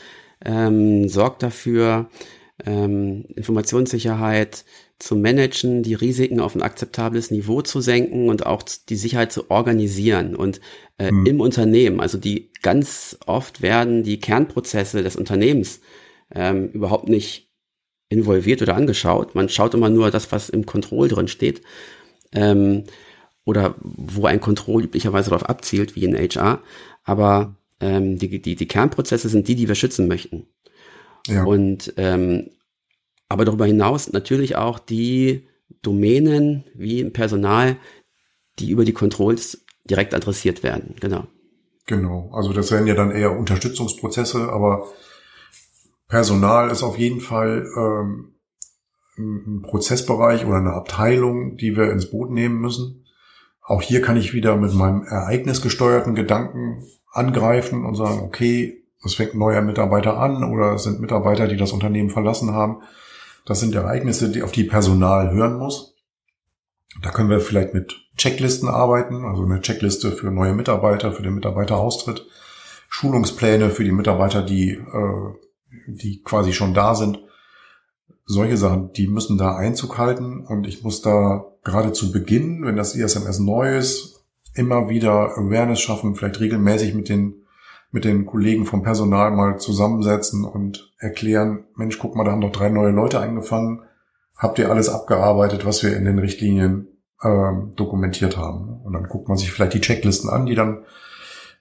ähm, 0.44 1.09
sorgt 1.09 1.42
dafür, 1.42 2.09
ähm, 2.64 3.24
Informationssicherheit 3.35 4.64
zu 5.00 5.16
managen, 5.16 5.83
die 5.83 5.94
Risiken 5.94 6.38
auf 6.38 6.54
ein 6.54 6.62
akzeptables 6.62 7.33
Niveau 7.33 7.62
zu 7.62 7.80
senken 7.80 8.28
und 8.28 8.46
auch 8.46 8.62
die 8.62 8.94
Sicherheit 8.94 9.33
zu 9.33 9.50
organisieren. 9.50 10.37
Und 10.37 10.61
äh, 10.98 11.11
mhm. 11.11 11.26
im 11.26 11.40
Unternehmen, 11.40 11.98
also 11.98 12.16
die 12.16 12.52
ganz 12.62 13.18
oft 13.26 13.61
werden 13.61 14.04
die 14.04 14.20
Kernprozesse 14.20 15.02
des 15.02 15.16
Unternehmens 15.16 15.80
ähm, 16.33 16.68
überhaupt 16.68 17.09
nicht 17.09 17.50
involviert 18.09 18.62
oder 18.62 18.76
angeschaut. 18.76 19.35
Man 19.35 19.48
schaut 19.48 19.74
immer 19.74 19.90
nur 19.90 20.12
das, 20.12 20.30
was 20.30 20.48
im 20.48 20.64
Control 20.64 21.09
drin 21.09 21.26
steht 21.26 21.61
ähm, 22.34 22.84
oder 23.44 23.74
wo 23.80 24.26
ein 24.26 24.40
Control 24.40 24.84
üblicherweise 24.84 25.30
darauf 25.30 25.48
abzielt, 25.48 25.96
wie 25.96 26.04
in 26.04 26.16
HR. 26.16 26.60
Aber 27.04 27.56
ähm, 27.80 28.18
die, 28.18 28.40
die, 28.40 28.56
die 28.56 28.68
Kernprozesse 28.68 29.28
sind 29.28 29.48
die, 29.48 29.54
die 29.54 29.68
wir 29.68 29.74
schützen 29.74 30.08
möchten. 30.08 30.46
Ja. 31.26 31.44
Und 31.44 31.94
ähm, 31.96 32.50
aber 33.28 33.44
darüber 33.44 33.66
hinaus 33.66 34.12
natürlich 34.12 34.56
auch 34.56 34.78
die 34.78 35.48
Domänen 35.82 36.64
wie 36.74 37.00
im 37.00 37.12
Personal, 37.12 37.76
die 38.58 38.70
über 38.70 38.84
die 38.84 38.92
Controls 38.92 39.64
direkt 39.84 40.14
adressiert 40.14 40.62
werden. 40.62 40.94
Genau. 41.00 41.26
Genau. 41.86 42.30
Also 42.32 42.52
das 42.52 42.70
wären 42.70 42.86
ja 42.86 42.94
dann 42.94 43.10
eher 43.10 43.36
Unterstützungsprozesse, 43.36 44.50
aber 44.50 44.86
Personal 46.08 46.70
ist 46.70 46.82
auf 46.82 46.98
jeden 46.98 47.20
Fall 47.20 47.66
ähm, 47.76 48.33
ein 49.18 49.62
Prozessbereich 49.62 50.44
oder 50.44 50.57
eine 50.57 50.72
Abteilung, 50.72 51.57
die 51.57 51.77
wir 51.77 51.90
ins 51.90 52.11
Boot 52.11 52.31
nehmen 52.31 52.61
müssen. 52.61 53.05
Auch 53.62 53.81
hier 53.81 54.03
kann 54.03 54.16
ich 54.16 54.35
wieder 54.35 54.57
mit 54.57 54.74
meinem 54.74 55.05
ereignisgesteuerten 55.05 56.14
Gedanken 56.14 56.85
angreifen 57.11 57.85
und 57.85 57.94
sagen, 57.94 58.20
okay, 58.20 58.83
es 59.05 59.14
fängt 59.14 59.35
ein 59.35 59.38
neuer 59.38 59.62
Mitarbeiter 59.62 60.18
an 60.18 60.42
oder 60.44 60.74
es 60.74 60.85
sind 60.85 61.00
Mitarbeiter, 61.00 61.46
die 61.48 61.57
das 61.57 61.72
Unternehmen 61.72 62.11
verlassen 62.11 62.53
haben. 62.53 62.83
Das 63.46 63.61
sind 63.61 63.74
Ereignisse, 63.74 64.31
die 64.31 64.42
auf 64.42 64.53
die 64.53 64.64
Personal 64.64 65.31
hören 65.33 65.59
muss. 65.59 65.94
Da 67.03 67.11
können 67.11 67.31
wir 67.31 67.40
vielleicht 67.40 67.74
mit 67.74 67.94
Checklisten 68.16 68.68
arbeiten, 68.68 69.24
also 69.24 69.44
eine 69.44 69.61
Checkliste 69.61 70.12
für 70.12 70.31
neue 70.31 70.55
Mitarbeiter, 70.55 71.12
für 71.12 71.22
den 71.22 71.35
Mitarbeiteraustritt, 71.35 72.27
Schulungspläne 72.88 73.70
für 73.70 73.85
die 73.85 73.92
Mitarbeiter, 73.92 74.42
die, 74.42 74.70
äh, 74.70 75.35
die 75.87 76.22
quasi 76.22 76.53
schon 76.53 76.74
da 76.74 76.94
sind 76.94 77.18
solche 78.26 78.56
Sachen, 78.56 78.92
die 78.92 79.06
müssen 79.06 79.38
da 79.38 79.56
Einzug 79.56 79.98
halten 79.98 80.44
und 80.46 80.66
ich 80.66 80.82
muss 80.82 81.02
da 81.02 81.44
gerade 81.62 81.92
zu 81.92 82.12
Beginn, 82.12 82.64
wenn 82.64 82.76
das 82.76 82.94
ISMS 82.94 83.38
neu 83.38 83.76
ist, 83.76 84.24
immer 84.54 84.88
wieder 84.88 85.37
Awareness 85.37 85.80
schaffen, 85.80 86.14
vielleicht 86.14 86.40
regelmäßig 86.40 86.94
mit 86.94 87.08
den 87.08 87.44
mit 87.94 88.04
den 88.04 88.26
Kollegen 88.26 88.66
vom 88.66 88.82
Personal 88.82 89.30
mal 89.30 89.60
zusammensetzen 89.60 90.44
und 90.44 90.92
erklären, 90.98 91.66
Mensch, 91.76 92.00
guck 92.00 92.16
mal, 92.16 92.24
da 92.24 92.32
haben 92.32 92.40
doch 92.40 92.50
drei 92.50 92.68
neue 92.68 92.90
Leute 92.90 93.20
eingefangen. 93.20 93.82
Habt 94.37 94.58
ihr 94.58 94.68
alles 94.68 94.88
abgearbeitet, 94.88 95.64
was 95.64 95.84
wir 95.84 95.96
in 95.96 96.04
den 96.04 96.18
Richtlinien 96.18 96.88
ähm, 97.22 97.72
dokumentiert 97.76 98.37
haben? 98.37 98.80
Und 98.82 98.94
dann 98.94 99.04
guckt 99.04 99.28
man 99.28 99.38
sich 99.38 99.52
vielleicht 99.52 99.74
die 99.74 99.80
Checklisten 99.80 100.28
an, 100.28 100.46
die 100.46 100.56
dann 100.56 100.82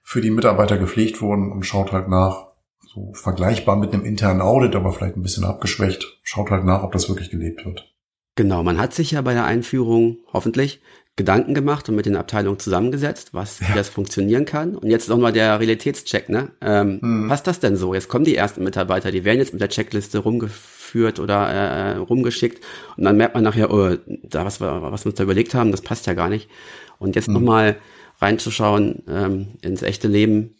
für 0.02 0.20
die 0.20 0.32
Mitarbeiter 0.32 0.76
gepflegt 0.76 1.22
wurden 1.22 1.52
und 1.52 1.64
schaut 1.64 1.92
halt 1.92 2.08
nach, 2.08 2.48
so 2.94 3.12
vergleichbar 3.14 3.76
mit 3.76 3.92
einem 3.92 4.04
internen 4.04 4.40
Audit, 4.40 4.76
aber 4.76 4.92
vielleicht 4.92 5.16
ein 5.16 5.22
bisschen 5.22 5.44
abgeschwächt. 5.44 6.18
Schaut 6.22 6.50
halt 6.50 6.64
nach, 6.64 6.82
ob 6.82 6.92
das 6.92 7.08
wirklich 7.08 7.30
gelebt 7.30 7.64
wird. 7.64 7.92
Genau, 8.36 8.62
man 8.62 8.78
hat 8.78 8.94
sich 8.94 9.12
ja 9.12 9.22
bei 9.22 9.34
der 9.34 9.44
Einführung 9.44 10.18
hoffentlich 10.32 10.80
Gedanken 11.16 11.54
gemacht 11.54 11.88
und 11.88 11.94
mit 11.94 12.06
den 12.06 12.16
Abteilungen 12.16 12.58
zusammengesetzt, 12.58 13.34
was 13.34 13.60
ja. 13.60 13.68
wie 13.68 13.74
das 13.74 13.88
funktionieren 13.88 14.44
kann. 14.44 14.74
Und 14.74 14.90
jetzt 14.90 15.08
nochmal 15.08 15.32
der 15.32 15.60
Realitätscheck, 15.60 16.28
ne? 16.28 16.50
Ähm, 16.60 16.98
hm. 17.00 17.28
Passt 17.28 17.46
das 17.46 17.60
denn 17.60 17.76
so? 17.76 17.94
Jetzt 17.94 18.08
kommen 18.08 18.24
die 18.24 18.34
ersten 18.34 18.64
Mitarbeiter, 18.64 19.12
die 19.12 19.24
werden 19.24 19.38
jetzt 19.38 19.52
mit 19.52 19.62
der 19.62 19.68
Checkliste 19.68 20.18
rumgeführt 20.18 21.20
oder 21.20 21.48
äh, 21.48 21.96
rumgeschickt 21.98 22.64
und 22.96 23.04
dann 23.04 23.16
merkt 23.16 23.34
man 23.34 23.44
nachher, 23.44 23.72
oh, 23.72 23.96
da 24.24 24.44
was 24.44 24.60
wir, 24.60 24.82
was 24.82 25.04
wir 25.04 25.10
uns 25.10 25.16
da 25.16 25.22
überlegt 25.22 25.54
haben, 25.54 25.70
das 25.70 25.82
passt 25.82 26.06
ja 26.08 26.14
gar 26.14 26.28
nicht. 26.28 26.50
Und 26.98 27.14
jetzt 27.14 27.26
hm. 27.28 27.34
nochmal 27.34 27.76
reinzuschauen 28.20 29.04
ähm, 29.08 29.48
ins 29.62 29.82
echte 29.82 30.08
Leben, 30.08 30.56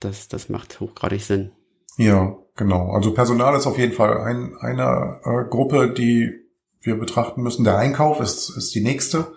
das, 0.00 0.28
das 0.28 0.48
macht 0.48 0.80
hochgradig 0.80 1.22
Sinn. 1.22 1.52
Ja, 1.96 2.36
genau. 2.56 2.90
Also 2.90 3.14
Personal 3.14 3.56
ist 3.56 3.66
auf 3.66 3.78
jeden 3.78 3.92
Fall 3.92 4.18
ein, 4.18 4.56
eine 4.60 5.20
äh, 5.24 5.48
Gruppe, 5.48 5.92
die 5.92 6.46
wir 6.80 6.96
betrachten 6.96 7.42
müssen. 7.42 7.64
Der 7.64 7.78
Einkauf 7.78 8.20
ist, 8.20 8.50
ist 8.50 8.74
die 8.74 8.82
nächste. 8.82 9.32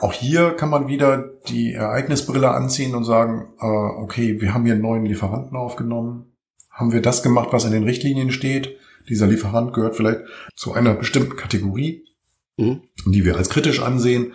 Auch 0.00 0.12
hier 0.12 0.50
kann 0.50 0.70
man 0.70 0.88
wieder 0.88 1.30
die 1.48 1.74
Ereignisbrille 1.74 2.50
anziehen 2.50 2.94
und 2.94 3.04
sagen, 3.04 3.52
äh, 3.60 3.66
okay, 3.66 4.40
wir 4.40 4.52
haben 4.52 4.64
hier 4.64 4.74
einen 4.74 4.82
neuen 4.82 5.06
Lieferanten 5.06 5.56
aufgenommen. 5.56 6.32
Haben 6.70 6.92
wir 6.92 7.02
das 7.02 7.22
gemacht, 7.22 7.50
was 7.52 7.64
in 7.64 7.72
den 7.72 7.84
Richtlinien 7.84 8.32
steht? 8.32 8.76
Dieser 9.08 9.26
Lieferant 9.26 9.72
gehört 9.74 9.96
vielleicht 9.96 10.20
zu 10.56 10.72
einer 10.72 10.94
bestimmten 10.94 11.36
Kategorie, 11.36 12.04
mhm. 12.56 12.82
die 13.06 13.24
wir 13.24 13.36
als 13.36 13.50
kritisch 13.50 13.80
ansehen. 13.80 14.32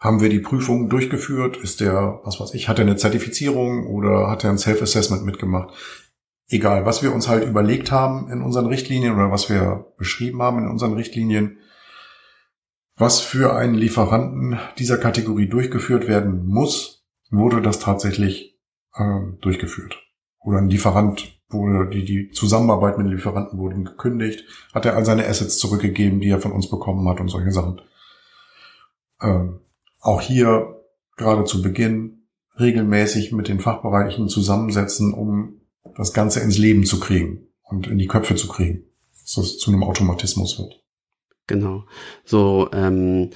Haben 0.00 0.20
wir 0.20 0.30
die 0.30 0.40
Prüfung 0.40 0.88
durchgeführt? 0.88 1.58
Ist 1.58 1.80
der, 1.80 2.20
was 2.24 2.40
weiß 2.40 2.54
ich, 2.54 2.68
hat 2.68 2.78
er 2.78 2.86
eine 2.86 2.96
Zertifizierung 2.96 3.86
oder 3.86 4.30
hat 4.30 4.44
er 4.44 4.50
ein 4.50 4.58
Self-Assessment 4.58 5.26
mitgemacht? 5.26 5.74
Egal, 6.48 6.86
was 6.86 7.02
wir 7.02 7.14
uns 7.14 7.28
halt 7.28 7.46
überlegt 7.46 7.92
haben 7.92 8.30
in 8.30 8.40
unseren 8.40 8.66
Richtlinien 8.66 9.14
oder 9.14 9.30
was 9.30 9.50
wir 9.50 9.92
beschrieben 9.98 10.40
haben 10.42 10.58
in 10.58 10.68
unseren 10.68 10.94
Richtlinien, 10.94 11.58
was 12.96 13.20
für 13.20 13.54
einen 13.54 13.74
Lieferanten 13.74 14.58
dieser 14.78 14.96
Kategorie 14.96 15.48
durchgeführt 15.48 16.08
werden 16.08 16.46
muss, 16.46 17.06
wurde 17.30 17.62
das 17.62 17.78
tatsächlich 17.78 18.58
äh, 18.94 19.20
durchgeführt. 19.40 20.02
Oder 20.40 20.58
ein 20.58 20.70
Lieferant 20.70 21.40
wurde, 21.50 21.90
die, 21.90 22.04
die 22.04 22.30
Zusammenarbeit 22.30 22.98
mit 22.98 23.06
Lieferanten 23.06 23.58
wurde 23.58 23.82
gekündigt, 23.82 24.44
hat 24.74 24.86
er 24.86 24.96
all 24.96 25.04
seine 25.04 25.26
Assets 25.26 25.58
zurückgegeben, 25.58 26.20
die 26.20 26.30
er 26.30 26.40
von 26.40 26.52
uns 26.52 26.70
bekommen 26.70 27.06
hat 27.08 27.20
und 27.20 27.28
solche 27.28 27.52
Sachen. 27.52 27.80
Ähm, 29.20 29.60
auch 30.00 30.20
hier 30.20 30.82
gerade 31.16 31.44
zu 31.44 31.62
Beginn 31.62 32.26
regelmäßig 32.58 33.32
mit 33.32 33.48
den 33.48 33.60
Fachbereichen 33.60 34.28
zusammensetzen, 34.28 35.14
um 35.14 35.60
das 35.96 36.12
Ganze 36.12 36.40
ins 36.40 36.58
Leben 36.58 36.84
zu 36.84 37.00
kriegen 37.00 37.48
und 37.62 37.86
in 37.86 37.98
die 37.98 38.06
Köpfe 38.06 38.34
zu 38.34 38.48
kriegen, 38.48 38.84
dass 39.22 39.34
das 39.34 39.58
zu 39.58 39.70
einem 39.70 39.84
Automatismus 39.84 40.58
wird. 40.58 40.82
Genau. 41.46 41.84
So, 42.24 42.68
ähm, 42.72 43.30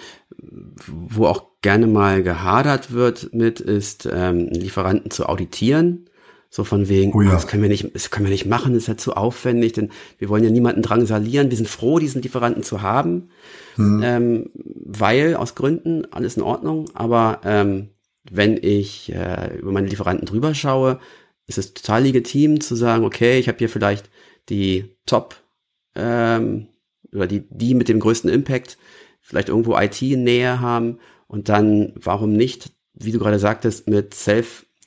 wo 0.86 1.26
auch 1.26 1.46
gerne 1.62 1.86
mal 1.86 2.22
gehadert 2.22 2.92
wird 2.92 3.32
mit, 3.32 3.60
ist 3.60 4.08
ähm, 4.10 4.48
Lieferanten 4.50 5.10
zu 5.10 5.26
auditieren. 5.26 6.08
So 6.56 6.62
von 6.62 6.88
wegen, 6.88 7.12
Oh 7.14 7.20
ja. 7.20 7.32
das 7.32 7.48
können 7.48 7.64
wir 7.64 7.68
nicht, 7.68 7.92
das 7.96 8.12
können 8.12 8.26
wir 8.26 8.30
nicht 8.30 8.46
machen, 8.46 8.74
das 8.74 8.84
ist 8.84 8.86
ja 8.86 8.96
zu 8.96 9.14
aufwendig, 9.14 9.72
denn 9.72 9.90
wir 10.18 10.28
wollen 10.28 10.44
ja 10.44 10.50
niemanden 10.50 10.82
drangsalieren. 10.82 11.50
Wir 11.50 11.56
sind 11.56 11.68
froh, 11.68 11.98
diesen 11.98 12.22
Lieferanten 12.22 12.62
zu 12.62 12.80
haben, 12.80 13.30
Hm. 13.74 14.00
ähm, 14.04 14.50
weil 14.54 15.34
aus 15.34 15.56
Gründen 15.56 16.04
alles 16.12 16.36
in 16.36 16.44
Ordnung. 16.44 16.88
Aber 16.94 17.40
ähm, 17.44 17.88
wenn 18.30 18.56
ich 18.62 19.12
äh, 19.12 19.56
über 19.58 19.72
meine 19.72 19.88
Lieferanten 19.88 20.26
drüber 20.26 20.54
schaue, 20.54 21.00
ist 21.48 21.58
es 21.58 21.74
total 21.74 22.04
legitim 22.04 22.60
zu 22.60 22.76
sagen, 22.76 23.04
okay, 23.04 23.40
ich 23.40 23.48
habe 23.48 23.58
hier 23.58 23.68
vielleicht 23.68 24.08
die 24.48 24.94
Top 25.06 25.34
ähm, 25.96 26.68
oder 27.12 27.26
die, 27.26 27.42
die 27.50 27.74
mit 27.74 27.88
dem 27.88 27.98
größten 27.98 28.30
Impact, 28.30 28.78
vielleicht 29.20 29.48
irgendwo 29.48 29.76
IT 29.76 30.00
in 30.02 30.22
Nähe 30.22 30.60
haben 30.60 30.98
und 31.26 31.48
dann, 31.48 31.94
warum 31.96 32.32
nicht, 32.32 32.70
wie 32.94 33.10
du 33.10 33.18
gerade 33.18 33.40
sagtest, 33.40 33.88
mit 33.88 34.14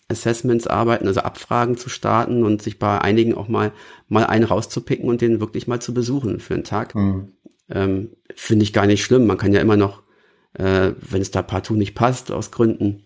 Self-Assessments 0.10 0.68
arbeiten, 0.68 1.08
also 1.08 1.22
Abfragen 1.22 1.78
zu 1.78 1.90
starten 1.90 2.44
und 2.44 2.62
sich 2.62 2.80
bei 2.80 3.00
einigen 3.00 3.36
auch 3.36 3.48
mal, 3.48 3.74
mal 4.08 4.26
einen 4.26 4.46
rauszupicken 4.46 5.08
und 5.08 5.22
den 5.22 5.40
wirklich 5.40 5.68
mal 5.68 5.82
zu 5.82 5.94
besuchen 5.94 6.40
für 6.40 6.54
einen 6.54 6.64
Tag. 6.64 6.94
Hm. 6.94 7.34
Ähm, 7.70 8.12
Finde 8.34 8.64
ich 8.64 8.74
gar 8.74 8.86
nicht 8.86 9.04
schlimm. 9.04 9.28
Man 9.28 9.38
kann 9.38 9.54
ja 9.54 9.60
immer 9.60 9.78
noch, 9.78 10.04
äh, 10.54 10.92
wenn 11.10 11.22
es 11.22 11.32
da 11.32 11.42
partout 11.42 11.76
nicht 11.76 11.96
passt, 11.96 12.32
aus 12.32 12.52
Gründen, 12.52 13.04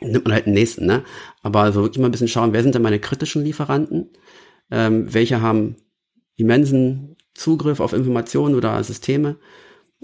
nimmt 0.00 0.24
man 0.24 0.34
halt 0.34 0.46
den 0.46 0.54
nächsten, 0.54 0.86
ne? 0.86 1.02
Aber 1.42 1.72
so 1.72 1.82
wirklich 1.82 1.98
mal 1.98 2.06
ein 2.06 2.12
bisschen 2.12 2.28
schauen, 2.28 2.52
wer 2.52 2.62
sind 2.62 2.74
denn 2.74 2.82
meine 2.82 3.00
kritischen 3.00 3.44
Lieferanten? 3.44 4.10
Ähm, 4.70 5.12
welche 5.12 5.40
haben 5.40 5.76
immensen 6.36 7.16
Zugriff 7.34 7.80
auf 7.80 7.92
Informationen 7.92 8.54
oder 8.54 8.82
Systeme? 8.84 9.36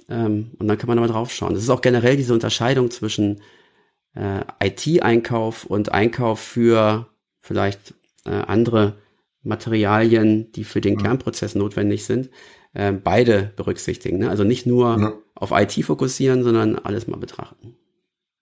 Ähm, 0.08 0.52
und 0.58 0.68
dann 0.68 0.78
kann 0.78 0.88
man 0.88 0.96
da 0.96 1.00
mal 1.02 1.08
drauf 1.08 1.32
schauen. 1.32 1.54
Das 1.54 1.62
ist 1.62 1.70
auch 1.70 1.80
generell 1.80 2.16
diese 2.16 2.34
Unterscheidung 2.34 2.90
zwischen 2.90 3.40
äh, 4.18 4.40
IT-Einkauf 4.66 5.64
und 5.64 5.92
Einkauf 5.92 6.40
für 6.40 7.08
vielleicht 7.40 7.94
äh, 8.24 8.30
andere 8.30 8.96
Materialien, 9.42 10.50
die 10.52 10.64
für 10.64 10.80
den 10.80 10.94
Mhm. 10.94 11.02
Kernprozess 11.02 11.54
notwendig 11.54 12.04
sind, 12.04 12.30
äh, 12.74 12.92
beide 12.92 13.52
berücksichtigen. 13.56 14.18
Ne? 14.18 14.28
Also 14.28 14.44
nicht 14.44 14.66
nur 14.66 14.98
Ja. 14.98 15.12
auf 15.34 15.52
IT 15.52 15.82
fokussieren, 15.84 16.42
sondern 16.42 16.76
alles 16.76 17.06
mal 17.06 17.16
betrachten. 17.18 17.76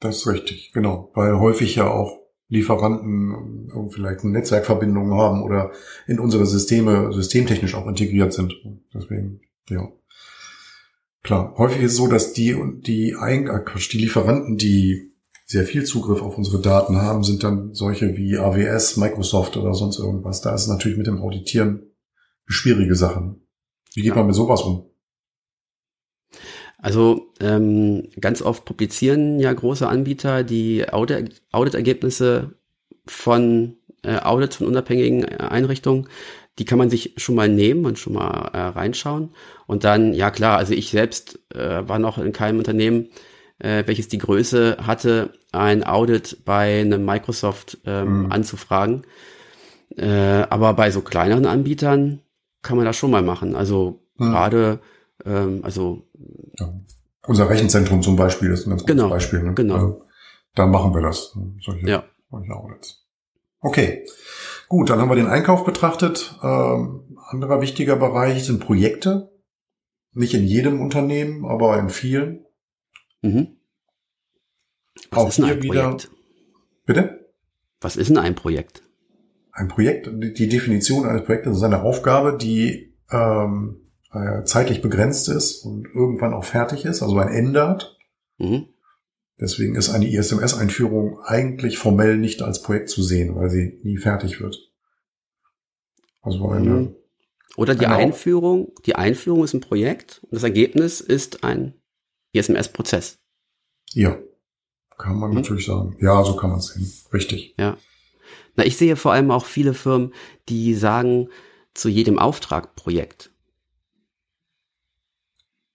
Das 0.00 0.16
ist 0.16 0.26
richtig, 0.26 0.72
genau. 0.72 1.10
Weil 1.14 1.38
häufig 1.38 1.76
ja 1.76 1.90
auch 1.90 2.18
Lieferanten 2.48 3.70
vielleicht 3.90 4.20
eine 4.22 4.32
Netzwerkverbindung 4.32 5.12
haben 5.14 5.42
oder 5.42 5.72
in 6.06 6.20
unsere 6.20 6.46
Systeme 6.46 7.12
systemtechnisch 7.12 7.74
auch 7.74 7.86
integriert 7.88 8.32
sind. 8.32 8.54
Deswegen, 8.94 9.40
ja. 9.68 9.88
Klar, 11.22 11.54
häufig 11.58 11.82
ist 11.82 11.92
es 11.92 11.96
so, 11.96 12.06
dass 12.06 12.32
die 12.32 12.56
die, 12.86 13.16
Ein 13.16 13.48
äh, 13.48 13.58
Quatsch, 13.64 13.92
die 13.92 13.98
Lieferanten, 13.98 14.56
die 14.56 15.12
sehr 15.46 15.64
viel 15.64 15.84
Zugriff 15.84 16.20
auf 16.22 16.36
unsere 16.36 16.60
Daten 16.60 16.96
haben, 16.96 17.22
sind 17.22 17.44
dann 17.44 17.72
solche 17.72 18.16
wie 18.16 18.36
AWS, 18.36 18.96
Microsoft 18.96 19.56
oder 19.56 19.74
sonst 19.74 19.98
irgendwas. 19.98 20.40
Da 20.42 20.54
ist 20.54 20.66
natürlich 20.66 20.98
mit 20.98 21.06
dem 21.06 21.22
Auditieren 21.22 21.94
schwierige 22.46 22.96
Sache. 22.96 23.36
Wie 23.94 24.02
geht 24.02 24.10
Ja. 24.10 24.16
man 24.16 24.26
mit 24.26 24.34
sowas 24.34 24.62
um? 24.62 24.90
Also 26.78 27.32
ähm, 27.40 28.08
ganz 28.20 28.42
oft 28.42 28.64
publizieren 28.64 29.38
ja 29.40 29.52
große 29.52 29.88
Anbieter 29.88 30.44
die 30.44 30.84
Audit- 30.88 31.42
Auditergebnisse 31.52 32.58
von 33.06 33.76
äh, 34.02 34.18
Audits 34.18 34.56
von 34.56 34.66
unabhängigen 34.66 35.24
äh, 35.24 35.36
Einrichtungen. 35.48 36.08
Die 36.58 36.64
kann 36.64 36.78
man 36.78 36.90
sich 36.90 37.14
schon 37.18 37.34
mal 37.34 37.48
nehmen 37.48 37.84
und 37.86 37.98
schon 37.98 38.14
mal 38.14 38.50
äh, 38.52 38.58
reinschauen. 38.58 39.30
Und 39.66 39.84
dann, 39.84 40.12
ja 40.14 40.30
klar, 40.30 40.58
also 40.58 40.72
ich 40.74 40.90
selbst 40.90 41.38
äh, 41.54 41.86
war 41.88 41.98
noch 41.98 42.18
in 42.18 42.32
keinem 42.32 42.58
Unternehmen, 42.58 43.08
äh, 43.58 43.84
welches 43.86 44.08
die 44.08 44.18
Größe 44.18 44.76
hatte, 44.86 45.32
ein 45.52 45.84
Audit 45.84 46.44
bei 46.44 46.80
einem 46.80 47.04
Microsoft 47.04 47.78
ähm, 47.86 48.24
Mhm. 48.24 48.32
anzufragen. 48.32 49.02
Äh, 49.96 50.08
aber 50.50 50.74
bei 50.74 50.90
so 50.90 51.00
kleineren 51.00 51.46
Anbietern 51.46 52.20
kann 52.62 52.76
man 52.76 52.84
das 52.86 52.96
schon 52.96 53.10
mal 53.10 53.22
machen. 53.22 53.54
Also 53.54 54.00
Mhm. 54.18 54.24
gerade, 54.30 54.80
ähm, 55.24 55.60
also 55.62 56.06
Ja. 56.58 56.72
Unser 57.28 57.48
Rechenzentrum 57.50 58.02
zum 58.02 58.14
Beispiel 58.14 58.50
ist 58.52 58.66
ein 58.66 58.70
ganz 58.70 58.82
gutes 58.82 58.94
Genau, 58.96 59.08
Beispiel. 59.08 59.42
Ne? 59.42 59.54
genau. 59.54 59.78
Da, 59.78 59.96
da 60.54 60.66
machen 60.66 60.94
wir 60.94 61.02
das. 61.02 61.36
Solche, 61.60 61.88
Ja. 61.88 62.04
solche 62.30 62.52
Audits. 62.54 63.04
Okay. 63.60 64.04
Gut, 64.68 64.90
dann 64.90 65.00
haben 65.00 65.08
wir 65.10 65.16
den 65.16 65.26
Einkauf 65.26 65.64
betrachtet. 65.64 66.38
Ähm, 66.42 67.16
anderer 67.28 67.60
wichtiger 67.60 67.96
Bereich 67.96 68.44
sind 68.44 68.60
Projekte. 68.60 69.32
Nicht 70.12 70.34
in 70.34 70.44
jedem 70.44 70.80
Unternehmen, 70.80 71.44
aber 71.44 71.78
in 71.78 71.88
vielen. 71.88 72.45
Mhm. 73.22 73.56
Was 75.10 75.18
Auch 75.18 75.28
ist 75.28 75.38
denn 75.38 75.44
ein 75.46 75.60
Projekt? 75.60 76.10
Bitte? 76.84 77.32
Was 77.80 77.96
ist 77.96 78.08
denn 78.08 78.18
ein 78.18 78.34
Projekt? 78.34 78.82
Ein 79.52 79.68
Projekt, 79.68 80.08
die 80.12 80.48
Definition 80.48 81.06
eines 81.06 81.24
Projektes 81.24 81.56
ist 81.56 81.62
eine 81.62 81.82
Aufgabe, 81.82 82.36
die 82.36 82.94
ähm, 83.10 83.86
äh, 84.12 84.44
zeitlich 84.44 84.82
begrenzt 84.82 85.28
ist 85.28 85.64
und 85.64 85.86
irgendwann 85.94 86.34
auch 86.34 86.44
fertig 86.44 86.84
ist, 86.84 87.02
also 87.02 87.18
ein 87.18 87.28
Ende 87.28 87.68
hat. 87.68 87.96
Mhm. 88.38 88.66
Deswegen 89.38 89.74
ist 89.74 89.90
eine 89.90 90.08
ISMS-Einführung 90.08 91.20
eigentlich 91.22 91.78
formell 91.78 92.16
nicht 92.16 92.42
als 92.42 92.62
Projekt 92.62 92.88
zu 92.88 93.02
sehen, 93.02 93.34
weil 93.36 93.50
sie 93.50 93.80
nie 93.82 93.98
fertig 93.98 94.40
wird. 94.40 94.56
Also 96.22 96.48
eine, 96.48 96.70
Mhm. 96.70 96.94
Oder 97.56 97.74
die. 97.74 97.86
Einführung. 97.86 98.72
Die 98.84 98.96
Einführung 98.96 99.44
ist 99.44 99.54
ein 99.54 99.60
Projekt 99.60 100.20
und 100.24 100.34
das 100.34 100.42
Ergebnis 100.42 101.00
ist 101.00 101.44
ein 101.44 101.74
ISMS-Prozess. 102.36 103.18
ja, 103.92 104.16
kann 104.98 105.16
man 105.18 105.30
Mhm. 105.30 105.36
natürlich 105.36 105.66
sagen. 105.66 105.96
Ja, 106.00 106.24
so 106.24 106.36
kann 106.36 106.50
man 106.50 106.58
es 106.60 106.68
sehen. 106.68 106.90
Richtig. 107.12 107.54
Ja. 107.58 107.76
Na, 108.56 108.64
ich 108.64 108.76
sehe 108.78 108.96
vor 108.96 109.12
allem 109.12 109.30
auch 109.30 109.44
viele 109.44 109.74
Firmen, 109.74 110.14
die 110.48 110.74
sagen 110.74 111.28
zu 111.74 111.88
jedem 111.90 112.18
Auftrag 112.18 112.74
Projekt. 112.74 113.30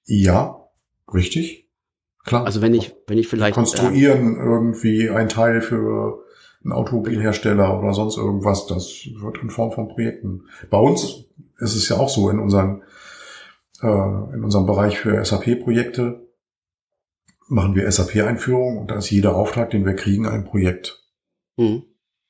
Ja, 0.06 0.67
richtig. 1.13 1.69
Klar. 2.26 2.45
Also 2.45 2.62
wenn 2.62 2.74
ich, 2.74 2.93
wenn 3.08 3.17
ich 3.17 3.28
vielleicht. 3.28 3.54
äh, 3.56 3.60
konstruieren 3.60 4.36
irgendwie 4.38 5.10
ein 5.10 5.30
Teil 5.30 5.62
für 5.62 6.24
einen 6.63 6.74
Automobilhersteller 6.74 7.80
oder 7.80 7.93
sonst 7.93 8.17
irgendwas, 8.17 8.67
das 8.67 9.08
wird 9.19 9.38
in 9.41 9.50
Form 9.50 9.71
von 9.71 9.88
Projekten. 9.88 10.45
Bei 10.69 10.78
uns 10.78 11.26
ist 11.60 11.76
es 11.76 11.89
ja 11.89 11.97
auch 11.97 12.10
so 12.10 12.30
in 12.30 12.39
unseren 12.39 12.84
äh, 13.82 13.88
in 14.34 14.43
unserem 14.43 14.65
Bereich 14.67 15.00
für 15.00 15.24
SAP-Projekte 15.24 16.28
machen 17.52 17.76
wir 17.76 17.90
SAP-Einführung 17.92 18.78
und 18.80 18.92
da 18.92 18.98
ist 18.98 19.10
jeder 19.12 19.36
Auftrag, 19.36 19.70
den 19.72 19.86
wir 19.86 19.94
kriegen, 19.96 20.26
ein 20.28 20.46
Projekt. 20.46 21.00
mhm. 21.58 21.84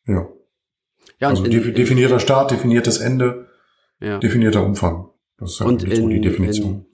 Ja. 0.08 0.28
ja, 1.20 1.28
also 1.30 1.44
defi- 1.44 1.70
in, 1.70 1.74
definierter 1.76 2.20
Start, 2.20 2.50
definiertes 2.52 2.98
Ende, 2.98 3.48
ja. 4.00 4.18
definierter 4.18 4.66
Umfang. 4.66 5.10
Das 5.38 5.52
ist 5.54 5.60
ja 5.60 5.68
Und 5.68 5.84
eigentlich 5.84 6.00
so 6.00 6.08
die 6.10 6.16
in- 6.18 6.22
Definition. 6.24 6.86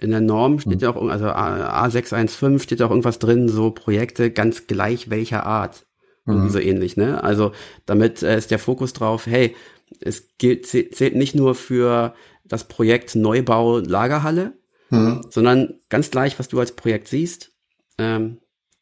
In 0.00 0.10
der 0.10 0.20
Norm 0.20 0.58
steht 0.60 0.74
Hm. 0.74 0.80
ja 0.80 0.90
auch, 0.94 1.08
also 1.08 1.26
A- 1.26 1.84
A615 1.86 2.58
steht 2.60 2.80
ja 2.80 2.86
auch 2.86 2.90
irgendwas 2.90 3.18
drin, 3.20 3.48
so 3.48 3.70
Projekte 3.70 4.30
ganz 4.32 4.66
gleich 4.66 5.08
welcher 5.10 5.46
Art. 5.46 5.86
Mhm. 6.26 6.50
so 6.50 6.58
ähnlich, 6.58 6.96
ne? 6.98 7.24
Also 7.24 7.52
damit 7.86 8.22
äh, 8.22 8.36
ist 8.36 8.50
der 8.50 8.58
Fokus 8.58 8.92
drauf, 8.92 9.24
hey, 9.26 9.56
es 10.00 10.36
gilt, 10.36 10.66
zäh- 10.66 10.90
zählt 10.92 11.14
nicht 11.16 11.34
nur 11.34 11.54
für 11.54 12.12
das 12.44 12.64
Projekt 12.68 13.14
Neubau 13.14 13.78
Lagerhalle, 13.78 14.52
Mhm. 14.90 15.22
sondern 15.30 15.78
ganz 15.88 16.10
gleich, 16.10 16.38
was 16.38 16.48
du 16.48 16.60
als 16.60 16.72
Projekt 16.72 17.08
siehst, 17.08 17.52
ähm, 17.98 18.38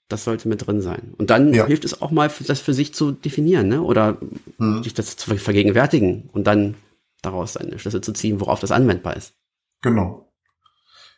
das 0.09 0.23
sollte 0.25 0.49
mit 0.49 0.67
drin 0.67 0.81
sein. 0.81 1.15
Und 1.19 1.31
dann 1.31 1.53
Ja. 1.53 1.67
hilft 1.67 1.85
es 1.85 2.01
auch 2.01 2.11
mal, 2.13 2.31
das 2.47 2.61
für 2.61 2.75
sich 2.75 2.95
zu 2.95 3.11
definieren, 3.13 3.69
ne? 3.69 3.83
Oder 3.83 4.19
Mhm. 4.59 4.83
sich 4.85 4.95
das 4.95 5.17
zu 5.17 5.31
ver- 5.31 5.39
vergegenwärtigen 5.39 6.31
und 6.33 6.47
dann 6.47 6.75
daraus 7.23 7.55
seine 7.55 7.79
Schlüsse 7.79 8.01
zu 8.01 8.13
ziehen, 8.13 8.41
worauf 8.41 8.61
das 8.61 8.71
anwendbar 8.71 9.17
ist. 9.17 9.35
Genau. 9.83 10.31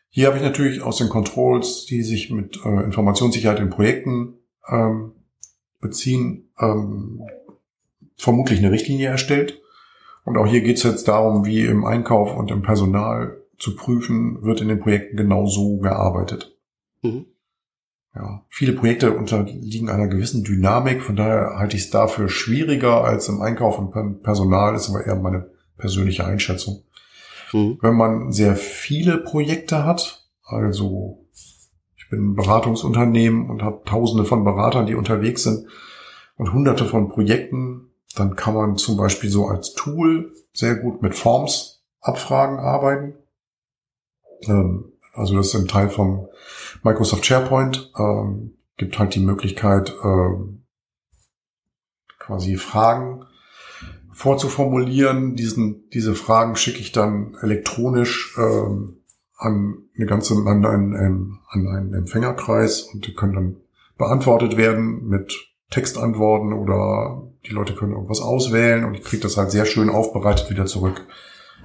Hier 0.08 0.26
habe 0.28 0.38
ich 0.38 0.42
natürlich 0.42 0.80
aus 0.80 0.96
den 0.96 1.10
Controls, 1.10 1.84
die 1.84 2.02
sich 2.02 2.30
mit 2.30 2.58
äh, 2.64 2.82
Informationssicherheit 2.84 3.60
in 3.60 3.68
Projekten 3.68 4.38
ähm, 4.68 5.12
beziehen, 5.80 6.50
ähm, 6.58 7.20
vermutlich 8.16 8.58
eine 8.58 8.72
Richtlinie 8.72 9.08
erstellt. 9.08 9.60
Und 10.24 10.36
auch 10.38 10.46
hier 10.46 10.62
geht 10.62 10.78
es 10.78 10.82
jetzt 10.82 11.08
darum, 11.08 11.44
wie 11.44 11.64
im 11.66 11.84
Einkauf 11.84 12.34
und 12.34 12.50
im 12.50 12.62
Personal 12.62 13.36
zu 13.58 13.76
prüfen, 13.76 14.42
wird 14.42 14.60
in 14.60 14.68
den 14.68 14.80
Projekten 14.80 15.16
genau 15.16 15.46
so 15.46 15.76
gearbeitet. 15.78 16.56
Mhm. 17.02 17.26
Ja, 18.18 18.42
viele 18.48 18.72
Projekte 18.72 19.12
unterliegen 19.12 19.88
einer 19.88 20.08
gewissen 20.08 20.42
Dynamik, 20.42 21.02
von 21.02 21.14
daher 21.14 21.56
halte 21.56 21.76
ich 21.76 21.84
es 21.84 21.90
dafür 21.90 22.28
schwieriger 22.28 23.04
als 23.04 23.28
im 23.28 23.40
Einkauf 23.40 23.78
und 23.78 24.22
Personal, 24.24 24.74
ist 24.74 24.88
aber 24.88 25.06
eher 25.06 25.14
meine 25.14 25.48
persönliche 25.76 26.26
Einschätzung. 26.26 26.82
Mhm. 27.52 27.78
Wenn 27.80 27.94
man 27.94 28.32
sehr 28.32 28.56
viele 28.56 29.18
Projekte 29.18 29.84
hat, 29.84 30.28
also 30.42 31.28
ich 31.96 32.10
bin 32.10 32.30
ein 32.30 32.34
Beratungsunternehmen 32.34 33.48
und 33.48 33.62
habe 33.62 33.82
tausende 33.84 34.24
von 34.24 34.42
Beratern, 34.42 34.86
die 34.86 34.96
unterwegs 34.96 35.44
sind 35.44 35.68
und 36.36 36.52
hunderte 36.52 36.86
von 36.86 37.10
Projekten, 37.10 37.92
dann 38.16 38.34
kann 38.34 38.54
man 38.54 38.76
zum 38.78 38.96
Beispiel 38.96 39.30
so 39.30 39.46
als 39.46 39.74
Tool 39.74 40.32
sehr 40.52 40.74
gut 40.74 41.02
mit 41.02 41.14
Forms 41.14 41.84
Abfragen 42.00 42.58
arbeiten. 42.58 43.14
Ähm, 44.42 44.92
also 45.12 45.36
das 45.36 45.48
ist 45.48 45.54
ein 45.54 45.68
Teil 45.68 45.88
vom 45.88 46.28
Microsoft 46.82 47.24
SharePoint. 47.24 47.92
Ähm, 47.98 48.54
gibt 48.76 48.98
halt 48.98 49.14
die 49.14 49.20
Möglichkeit, 49.20 49.94
ähm, 50.02 50.64
quasi 52.18 52.56
Fragen 52.56 53.24
vorzuformulieren. 54.12 55.34
Diesen, 55.34 55.88
diese 55.90 56.14
Fragen 56.14 56.56
schicke 56.56 56.78
ich 56.78 56.92
dann 56.92 57.36
elektronisch 57.40 58.36
ähm, 58.38 59.02
an 59.36 59.84
eine 59.96 60.06
ganze 60.06 60.34
an 60.34 60.64
einen, 60.64 61.38
an 61.48 61.68
einen 61.68 61.94
Empfängerkreis 61.94 62.82
und 62.82 63.06
die 63.06 63.14
können 63.14 63.34
dann 63.34 63.56
beantwortet 63.96 64.56
werden 64.56 65.06
mit 65.06 65.34
Textantworten 65.70 66.52
oder 66.52 67.22
die 67.46 67.52
Leute 67.52 67.74
können 67.74 67.92
irgendwas 67.92 68.20
auswählen 68.20 68.84
und 68.84 68.94
ich 68.94 69.02
kriege 69.02 69.22
das 69.22 69.36
halt 69.36 69.50
sehr 69.50 69.64
schön 69.64 69.90
aufbereitet 69.90 70.50
wieder 70.50 70.66
zurück. 70.66 71.06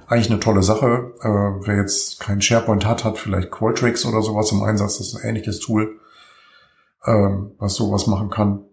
Eigentlich 0.06 0.30
eine 0.30 0.40
tolle 0.40 0.62
Sache. 0.62 1.12
Äh, 1.20 1.66
wer 1.66 1.76
jetzt 1.76 2.20
keinen 2.20 2.42
SharePoint 2.42 2.84
hat, 2.86 3.04
hat 3.04 3.18
vielleicht 3.18 3.50
Qualtrics 3.50 4.04
oder 4.04 4.22
sowas 4.22 4.52
im 4.52 4.62
Einsatz. 4.62 4.98
Das 4.98 5.08
ist 5.08 5.16
ein 5.16 5.28
ähnliches 5.28 5.60
Tool, 5.60 6.00
ähm, 7.06 7.52
was 7.58 7.74
sowas 7.74 8.06
machen 8.06 8.30
kann. 8.30 8.64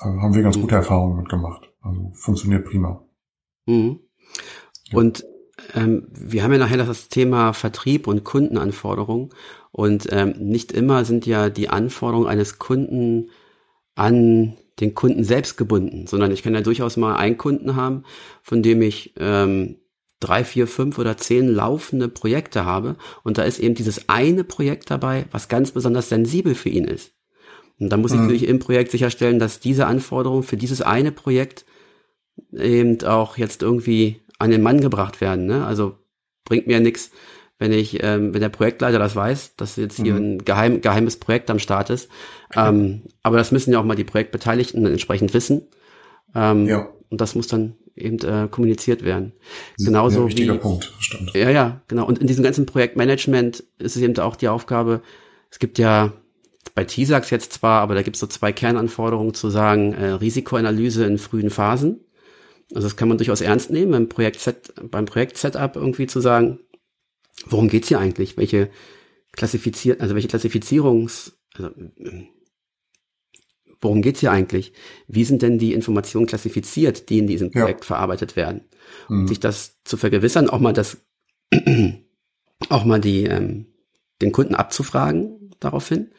Äh, 0.00 0.04
haben 0.04 0.34
wir 0.34 0.42
ganz 0.42 0.60
gute 0.60 0.76
Erfahrungen 0.76 1.16
mitgemacht. 1.16 1.70
Also 1.82 2.12
funktioniert 2.14 2.64
prima. 2.64 3.02
Mhm. 3.66 4.00
Und 4.92 5.24
ähm, 5.74 6.08
wir 6.12 6.42
haben 6.42 6.52
ja 6.52 6.58
nachher 6.58 6.76
das 6.76 7.08
Thema 7.08 7.52
Vertrieb 7.52 8.06
und 8.06 8.24
Kundenanforderungen. 8.24 9.30
Und 9.72 10.06
ähm, 10.10 10.34
nicht 10.38 10.72
immer 10.72 11.04
sind 11.04 11.26
ja 11.26 11.50
die 11.50 11.68
Anforderungen 11.68 12.28
eines 12.28 12.58
Kunden 12.58 13.30
an 13.94 14.56
den 14.80 14.94
Kunden 14.94 15.24
selbst 15.24 15.56
gebunden, 15.56 16.06
sondern 16.06 16.30
ich 16.30 16.42
kann 16.42 16.54
ja 16.54 16.60
durchaus 16.60 16.96
mal 16.96 17.16
einen 17.16 17.38
Kunden 17.38 17.76
haben, 17.76 18.04
von 18.42 18.62
dem 18.62 18.82
ich 18.82 19.14
ähm, 19.18 19.76
drei, 20.20 20.44
vier, 20.44 20.66
fünf 20.66 20.98
oder 20.98 21.16
zehn 21.16 21.48
laufende 21.48 22.08
Projekte 22.08 22.64
habe. 22.64 22.96
Und 23.22 23.38
da 23.38 23.42
ist 23.42 23.58
eben 23.58 23.74
dieses 23.74 24.08
eine 24.08 24.44
Projekt 24.44 24.90
dabei, 24.90 25.26
was 25.30 25.48
ganz 25.48 25.72
besonders 25.72 26.08
sensibel 26.08 26.54
für 26.54 26.68
ihn 26.70 26.84
ist. 26.84 27.12
Und 27.78 27.90
da 27.90 27.96
muss 27.96 28.12
ich 28.12 28.16
mhm. 28.16 28.24
natürlich 28.24 28.48
im 28.48 28.58
Projekt 28.58 28.90
sicherstellen, 28.90 29.38
dass 29.38 29.60
diese 29.60 29.86
Anforderungen 29.86 30.42
für 30.42 30.56
dieses 30.56 30.80
eine 30.80 31.12
Projekt 31.12 31.66
eben 32.52 33.02
auch 33.04 33.36
jetzt 33.36 33.62
irgendwie 33.62 34.20
an 34.38 34.50
den 34.50 34.62
Mann 34.62 34.80
gebracht 34.80 35.20
werden. 35.20 35.46
Ne? 35.46 35.66
Also 35.66 35.98
bringt 36.44 36.66
mir 36.66 36.80
nichts, 36.80 37.10
wenn 37.58 37.72
ich, 37.72 38.02
ähm, 38.02 38.34
wenn 38.34 38.40
der 38.40 38.48
Projektleiter 38.48 38.98
das 38.98 39.16
weiß, 39.16 39.56
dass 39.56 39.76
jetzt 39.76 39.96
hier 39.96 40.14
mhm. 40.14 40.20
ein 40.22 40.44
geheim, 40.44 40.80
geheimes 40.80 41.18
Projekt 41.18 41.50
am 41.50 41.58
Start 41.58 41.90
ist. 41.90 42.08
Ähm, 42.54 43.02
aber 43.22 43.36
das 43.36 43.52
müssen 43.52 43.72
ja 43.72 43.80
auch 43.80 43.84
mal 43.84 43.96
die 43.96 44.04
Projektbeteiligten 44.04 44.84
entsprechend 44.86 45.34
wissen. 45.34 45.68
Ähm, 46.34 46.66
ja. 46.66 46.88
Und 47.08 47.20
das 47.20 47.34
muss 47.34 47.46
dann 47.46 47.76
eben 47.96 48.18
äh, 48.18 48.48
kommuniziert 48.50 49.02
werden. 49.02 49.32
Genauso 49.78 50.22
ein 50.22 50.28
wichtiger 50.28 50.54
wie, 50.54 50.58
Punkt, 50.58 50.92
stimmt. 51.00 51.34
Ja, 51.34 51.50
ja, 51.50 51.80
genau. 51.88 52.06
Und 52.06 52.18
in 52.18 52.26
diesem 52.26 52.44
ganzen 52.44 52.66
Projektmanagement 52.66 53.64
ist 53.78 53.96
es 53.96 54.02
eben 54.02 54.16
auch 54.18 54.36
die 54.36 54.48
Aufgabe, 54.48 55.02
es 55.50 55.58
gibt 55.58 55.78
ja 55.78 56.12
bei 56.74 56.84
TISAX 56.84 57.30
jetzt 57.30 57.54
zwar, 57.54 57.80
aber 57.80 57.94
da 57.94 58.02
gibt 58.02 58.16
es 58.16 58.20
so 58.20 58.26
zwei 58.26 58.52
Kernanforderungen 58.52 59.34
zu 59.34 59.48
sagen, 59.48 59.94
äh, 59.94 60.10
Risikoanalyse 60.10 61.06
in 61.06 61.18
frühen 61.18 61.50
Phasen. 61.50 62.00
Also 62.74 62.88
das 62.88 62.96
kann 62.96 63.08
man 63.08 63.16
durchaus 63.16 63.40
ernst 63.40 63.70
nehmen, 63.70 63.92
beim 63.92 64.08
Projekt 64.08 64.40
Set, 64.40 64.74
beim 64.90 65.06
Projekt 65.06 65.38
Setup 65.38 65.76
irgendwie 65.76 66.06
zu 66.06 66.20
sagen, 66.20 66.58
worum 67.46 67.68
geht's 67.68 67.88
hier 67.88 68.00
eigentlich? 68.00 68.36
Welche 68.36 68.70
klassifiziert, 69.32 70.00
also 70.00 70.14
welche 70.14 70.28
Klassifizierungs, 70.28 71.38
also, 71.54 71.70
worum 73.80 74.02
geht's 74.02 74.20
hier 74.20 74.32
eigentlich? 74.32 74.72
Wie 75.08 75.24
sind 75.24 75.42
denn 75.42 75.58
die 75.58 75.74
Informationen 75.74 76.26
klassifiziert, 76.26 77.08
die 77.08 77.18
in 77.18 77.26
diesem 77.26 77.50
Projekt 77.50 77.80
ja. 77.80 77.86
verarbeitet 77.86 78.36
werden? 78.36 78.62
Mhm. 79.08 79.20
Und 79.20 79.28
sich 79.28 79.40
das 79.40 79.76
zu 79.84 79.96
vergewissern, 79.96 80.50
auch 80.50 80.60
mal 80.60 80.72
das, 80.72 80.98
auch 82.68 82.84
mal 82.84 83.00
die, 83.00 83.24
ähm, 83.24 83.66
den 84.22 84.32
Kunden 84.32 84.54
abzufragen 84.54 85.50
daraufhin. 85.60 86.10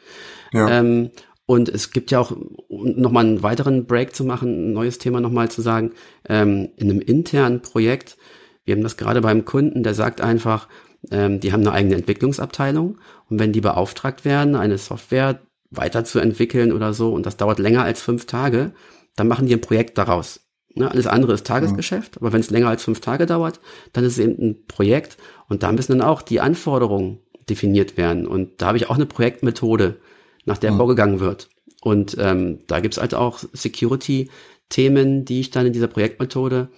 Ja. 0.52 0.68
Ähm, 0.68 1.10
und 1.46 1.70
es 1.70 1.92
gibt 1.92 2.10
ja 2.10 2.20
auch, 2.20 2.36
um 2.68 3.00
nochmal 3.00 3.24
einen 3.24 3.42
weiteren 3.42 3.86
Break 3.86 4.14
zu 4.14 4.24
machen, 4.24 4.70
ein 4.70 4.72
neues 4.74 4.98
Thema 4.98 5.20
nochmal 5.20 5.50
zu 5.50 5.62
sagen, 5.62 5.92
ähm, 6.28 6.68
in 6.76 6.90
einem 6.90 7.00
internen 7.00 7.62
Projekt, 7.62 8.18
wir 8.64 8.74
haben 8.74 8.82
das 8.82 8.98
gerade 8.98 9.22
beim 9.22 9.46
Kunden, 9.46 9.82
der 9.82 9.94
sagt 9.94 10.20
einfach, 10.20 10.68
ähm, 11.10 11.40
die 11.40 11.52
haben 11.52 11.60
eine 11.60 11.72
eigene 11.72 11.94
Entwicklungsabteilung 11.94 12.98
und 13.30 13.38
wenn 13.38 13.52
die 13.52 13.62
beauftragt 13.62 14.26
werden, 14.26 14.56
eine 14.56 14.76
Software 14.76 15.40
weiterzuentwickeln 15.70 16.72
oder 16.72 16.94
so, 16.94 17.12
und 17.12 17.26
das 17.26 17.36
dauert 17.36 17.58
länger 17.58 17.82
als 17.82 18.00
fünf 18.00 18.26
Tage, 18.26 18.72
dann 19.16 19.28
machen 19.28 19.46
die 19.46 19.54
ein 19.54 19.60
Projekt 19.60 19.98
daraus. 19.98 20.40
Ne, 20.74 20.90
alles 20.90 21.06
andere 21.06 21.32
ist 21.32 21.46
Tagesgeschäft, 21.46 22.16
mhm. 22.16 22.18
aber 22.20 22.32
wenn 22.32 22.40
es 22.40 22.50
länger 22.50 22.68
als 22.68 22.84
fünf 22.84 23.00
Tage 23.00 23.26
dauert, 23.26 23.60
dann 23.92 24.04
ist 24.04 24.12
es 24.12 24.18
eben 24.18 24.40
ein 24.40 24.66
Projekt 24.66 25.16
und 25.48 25.62
da 25.62 25.72
müssen 25.72 25.98
dann 25.98 26.06
auch 26.06 26.22
die 26.22 26.40
Anforderungen 26.40 27.20
definiert 27.48 27.96
werden. 27.96 28.26
Und 28.26 28.60
da 28.60 28.66
habe 28.68 28.76
ich 28.76 28.88
auch 28.88 28.94
eine 28.94 29.06
Projektmethode, 29.06 30.00
nach 30.44 30.58
der 30.58 30.72
mhm. 30.72 30.76
vorgegangen 30.76 31.20
wird. 31.20 31.48
Und 31.80 32.16
ähm, 32.18 32.60
da 32.66 32.80
gibt's 32.80 32.98
halt 32.98 33.14
auch 33.14 33.38
Security-Themen, 33.52 35.24
die 35.24 35.40
ich 35.40 35.50
dann 35.50 35.66
in 35.66 35.72
dieser 35.72 35.86
Projektmethode 35.86 36.68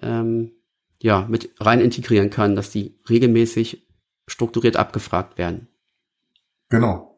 ähm, 0.00 0.52
ja 1.00 1.26
mit 1.28 1.50
rein 1.58 1.80
integrieren 1.80 2.30
kann, 2.30 2.56
dass 2.56 2.70
die 2.70 2.98
regelmäßig 3.08 3.86
strukturiert 4.26 4.76
abgefragt 4.76 5.38
werden. 5.38 5.68
Genau. 6.68 7.11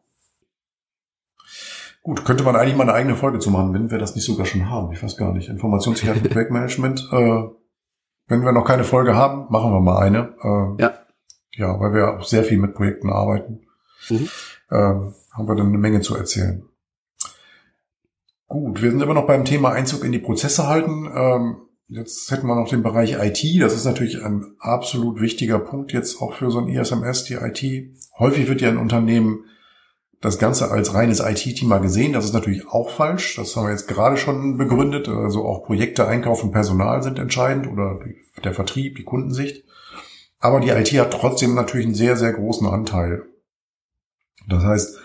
Gut, 2.05 2.23
könnte 2.23 2.43
man 2.43 2.55
eigentlich 2.55 2.75
mal 2.75 2.83
eine 2.83 2.93
eigene 2.93 3.15
Folge 3.15 3.39
zu 3.39 3.49
machen, 3.49 3.73
wenn 3.73 3.89
wir 3.89 3.97
das 3.97 4.13
nicht 4.13 4.25
sogar 4.25 4.45
schon 4.45 4.69
haben. 4.69 4.93
Ich 4.93 5.01
weiß 5.01 5.17
gar 5.17 5.33
nicht. 5.33 5.49
Informationssicherheit 5.49 6.21
und 6.21 6.29
Projektmanagement. 6.31 7.09
Äh, 7.11 7.43
wenn 8.27 8.45
wir 8.45 8.51
noch 8.51 8.63
keine 8.63 8.83
Folge 8.83 9.15
haben, 9.15 9.47
machen 9.49 9.71
wir 9.71 9.79
mal 9.79 9.97
eine. 9.97 10.35
Äh, 10.39 10.83
ja. 10.83 10.93
Ja, 11.55 11.79
weil 11.79 11.95
wir 11.95 12.19
auch 12.19 12.23
sehr 12.23 12.43
viel 12.43 12.59
mit 12.59 12.75
Projekten 12.75 13.09
arbeiten. 13.09 13.61
Mhm. 14.11 14.29
Ähm, 14.69 15.15
haben 15.31 15.47
wir 15.47 15.55
dann 15.55 15.69
eine 15.69 15.79
Menge 15.79 16.01
zu 16.01 16.15
erzählen. 16.15 16.63
Gut, 18.45 18.83
wir 18.83 18.91
sind 18.91 19.01
immer 19.01 19.15
noch 19.15 19.25
beim 19.25 19.43
Thema 19.43 19.71
Einzug 19.71 20.03
in 20.03 20.11
die 20.11 20.19
Prozesse 20.19 20.67
halten. 20.67 21.09
Ähm, 21.11 21.57
jetzt 21.87 22.29
hätten 22.29 22.45
wir 22.45 22.53
noch 22.53 22.69
den 22.69 22.83
Bereich 22.83 23.13
IT. 23.13 23.63
Das 23.63 23.73
ist 23.73 23.85
natürlich 23.85 24.23
ein 24.23 24.45
absolut 24.59 25.21
wichtiger 25.21 25.57
Punkt 25.57 25.91
jetzt 25.91 26.21
auch 26.21 26.35
für 26.35 26.51
so 26.51 26.59
ein 26.59 26.67
ISMS, 26.67 27.23
die 27.23 27.33
IT. 27.33 27.97
Häufig 28.19 28.47
wird 28.47 28.61
ja 28.61 28.69
ein 28.69 28.77
Unternehmen 28.77 29.45
das 30.25 30.39
Ganze 30.39 30.71
als 30.71 30.95
reines 30.95 31.19
IT-Thema 31.19 31.77
gesehen. 31.77 32.13
Das 32.13 32.25
ist 32.25 32.33
natürlich 32.33 32.67
auch 32.67 32.89
falsch. 32.89 33.35
Das 33.35 33.55
haben 33.55 33.65
wir 33.65 33.71
jetzt 33.71 33.87
gerade 33.87 34.17
schon 34.17 34.57
begründet. 34.57 35.07
Also 35.07 35.45
auch 35.45 35.63
Projekte, 35.63 36.07
Einkauf 36.07 36.43
und 36.43 36.51
Personal 36.51 37.03
sind 37.03 37.19
entscheidend 37.19 37.67
oder 37.71 37.99
der 38.43 38.55
Vertrieb, 38.55 38.95
die 38.95 39.03
Kundensicht. 39.03 39.63
Aber 40.39 40.61
die 40.61 40.69
IT 40.69 40.91
hat 40.99 41.11
trotzdem 41.11 41.53
natürlich 41.53 41.85
einen 41.85 41.93
sehr, 41.93 42.17
sehr 42.17 42.33
großen 42.33 42.65
Anteil. 42.65 43.21
Das 44.49 44.63
heißt, 44.63 44.97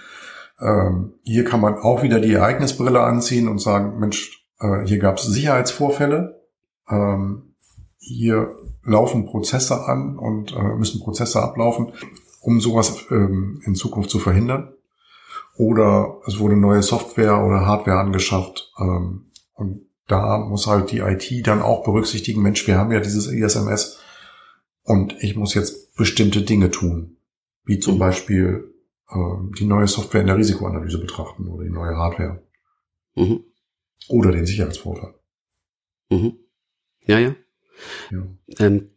ähm, 0.59 1.13
hier 1.23 1.45
kann 1.45 1.61
man 1.61 1.75
auch 1.75 2.03
wieder 2.03 2.19
die 2.21 2.33
Ereignisbrille 2.33 3.01
anziehen 3.01 3.47
und 3.47 3.59
sagen, 3.59 3.99
Mensch, 3.99 4.47
äh, 4.59 4.87
hier 4.87 4.99
gab 4.99 5.19
es 5.19 5.25
Sicherheitsvorfälle, 5.25 6.41
ähm, 6.89 7.55
hier 7.99 8.57
laufen 8.85 9.27
Prozesse 9.27 9.85
an 9.87 10.19
und 10.19 10.57
äh, 10.57 10.77
müssen 10.77 11.03
Prozesse 11.03 11.43
ablaufen, 11.43 11.93
um 12.41 12.59
sowas 12.59 13.05
ähm, 13.11 13.61
in 13.67 13.75
Zukunft 13.75 14.09
zu 14.09 14.19
verhindern. 14.19 14.73
Oder 15.61 16.23
es 16.27 16.39
wurde 16.39 16.57
neue 16.57 16.83
Software 16.83 17.45
oder 17.45 17.67
Hardware 17.67 17.99
angeschafft. 17.99 18.73
Ähm, 18.79 19.27
und 19.53 19.83
da 20.07 20.39
muss 20.39 20.67
halt 20.67 20.91
die 20.91 21.01
IT 21.01 21.47
dann 21.47 21.61
auch 21.61 21.85
berücksichtigen, 21.85 22.41
Mensch, 22.41 22.67
wir 22.67 22.79
haben 22.79 22.91
ja 22.91 23.01
dieses 23.01 23.27
ISMS 23.27 24.01
und 24.85 25.23
ich 25.23 25.37
muss 25.37 25.53
jetzt 25.53 25.95
bestimmte 25.97 26.41
Dinge 26.41 26.71
tun. 26.71 27.19
Wie 27.67 27.79
zum 27.79 27.97
mhm. 27.97 27.99
Beispiel 27.99 28.75
ähm, 29.13 29.53
die 29.59 29.67
neue 29.67 29.87
Software 29.87 30.23
in 30.23 30.29
der 30.29 30.39
Risikoanalyse 30.39 30.99
betrachten 30.99 31.47
oder 31.47 31.65
die 31.65 31.71
neue 31.71 31.95
Hardware. 31.95 32.43
Mhm. 33.15 33.45
Oder 34.09 34.33
den 34.33 34.47
Sicherheitsvorfall. 34.47 35.15
Mhm. 36.09 36.39
Ja, 37.05 37.19
ja. 37.19 37.35
ja. 38.11 38.27
Ähm, 38.61 38.89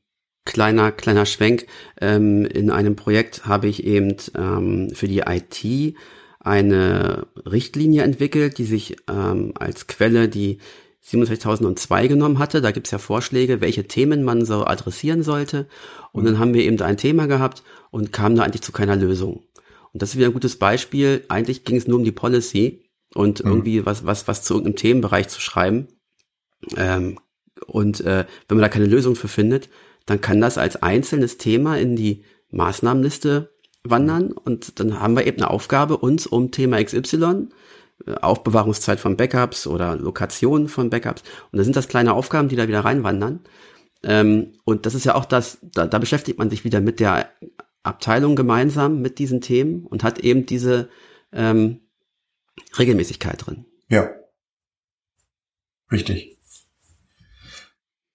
kleiner, 0.46 0.94
kleiner 0.94 1.26
Schwenk. 1.26 1.68
Ähm, 2.00 2.46
in 2.46 2.72
einem 2.72 2.96
Projekt 2.96 3.46
habe 3.48 3.68
ich 3.68 3.84
eben 3.84 4.16
ähm, 4.38 4.92
für 4.94 5.10
die 5.10 5.24
IT 5.28 5.98
eine 6.44 7.28
Richtlinie 7.46 8.04
entwickelt, 8.04 8.58
die 8.58 8.66
sich 8.66 8.98
ähm, 9.10 9.54
als 9.58 9.88
Quelle 9.88 10.28
die 10.28 10.60
27002 11.02 12.08
genommen 12.08 12.39
hatte. 12.39 12.62
Da 12.62 12.72
gibt's 12.72 12.91
ja 12.91 12.98
Vorschläge, 12.98 13.62
welche 13.62 13.86
Themen 13.88 14.24
man 14.24 14.46
so 14.46 14.66
adressieren 14.66 15.24
sollte. 15.24 15.68
Und 16.12 16.26
dann 16.26 16.39
haben 16.39 16.54
wir 16.54 16.64
eben 16.64 16.78
da 16.78 16.86
ein 16.86 16.98
Thema 16.98 17.28
gehabt 17.28 17.64
und 17.91 18.14
kamen 18.14 18.36
da 18.36 18.44
eigentlich 18.44 18.62
zu 18.62 18.72
keiner 18.72 18.96
Lösung. 18.96 19.44
Und 19.91 20.02
das 20.02 20.12
ist 20.12 20.18
wieder 20.18 20.28
ein 20.28 20.34
gutes 20.34 20.58
Beispiel. 20.58 21.24
Eigentlich 21.28 21.66
ging 21.66 21.76
es 21.76 21.88
nur 21.88 21.98
um 21.98 22.06
die 22.06 22.12
Policy 22.12 22.84
und 23.14 23.44
mhm. 23.44 23.50
irgendwie 23.50 23.86
was, 23.86 24.06
was, 24.06 24.28
was 24.28 24.44
zu 24.44 24.54
irgendeinem 24.54 24.78
Themenbereich 24.78 25.28
zu 25.30 25.39
schreiben. 25.39 25.88
Ähm, 26.78 27.20
und 27.68 28.02
äh, 28.02 28.26
wenn 28.48 28.58
man 28.58 28.62
da 28.64 28.70
keine 28.70 28.86
Lösung 28.88 29.16
für 29.16 29.28
findet, 29.28 29.70
dann 30.06 30.20
kann 30.20 30.41
das 30.41 30.58
als 30.58 30.82
einzelnes 30.82 31.38
Thema 31.38 31.78
in 31.78 31.96
die 31.96 32.24
Maßnahmenliste 32.50 33.53
wandern 33.84 34.32
und 34.32 34.80
dann 34.80 35.00
haben 35.00 35.16
wir 35.16 35.26
eben 35.26 35.38
eine 35.38 35.50
Aufgabe, 35.50 35.98
uns 35.98 36.26
um 36.26 36.52
Thema 36.52 36.84
XY 36.84 37.48
Aufbewahrungszeit 38.22 39.00
von 39.00 39.18
Backups 39.18 39.68
oder 39.68 39.96
Lokation 39.96 40.68
von 40.68 40.90
Backups. 40.90 41.24
Und 41.52 41.58
da 41.58 41.64
sind 41.64 41.76
das 41.76 41.88
kleine 41.88 42.14
Aufgaben, 42.14 42.50
die 42.50 42.56
da 42.56 42.68
wieder 42.68 42.82
reinwandern. 42.84 43.42
Ähm, 44.04 44.54
und 44.66 44.86
das 44.86 44.96
ist 44.96 45.06
ja 45.06 45.16
auch 45.16 45.26
das, 45.26 45.60
da, 45.62 45.88
da 45.88 46.00
beschäftigt 46.00 46.38
man 46.38 46.50
sich 46.50 46.66
wieder 46.66 46.82
mit 46.82 47.00
der 47.00 47.30
Abteilung 47.84 48.36
gemeinsam 48.36 49.02
mit 49.02 49.20
diesen 49.20 49.42
Themen 49.42 49.86
und 49.86 50.04
hat 50.04 50.20
eben 50.20 50.46
diese 50.46 50.90
ähm, 51.32 51.82
Regelmäßigkeit 52.78 53.46
drin. 53.46 53.66
Ja. 53.88 54.10
Richtig. 55.92 56.38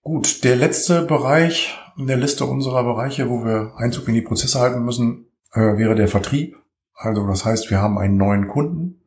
Gut, 0.03 0.45
der 0.45 0.57
letzte 0.57 1.03
Bereich 1.03 1.79
in 1.97 2.07
der 2.07 2.17
Liste 2.17 2.45
unserer 2.45 2.83
Bereiche, 2.85 3.29
wo 3.29 3.45
wir 3.45 3.75
Einzug 3.77 4.09
in 4.09 4.15
die 4.15 4.23
Prozesse 4.23 4.59
halten 4.59 4.85
müssen, 4.85 5.28
äh, 5.53 5.77
wäre 5.77 5.95
der 5.95 6.09
Vertrieb. 6.09 6.57
Also 6.95 7.27
das 7.27 7.45
heißt, 7.45 7.71
wir 7.71 7.81
haben 7.81 7.99
einen 7.99 8.17
neuen 8.17 8.49
Kunden 8.49 9.01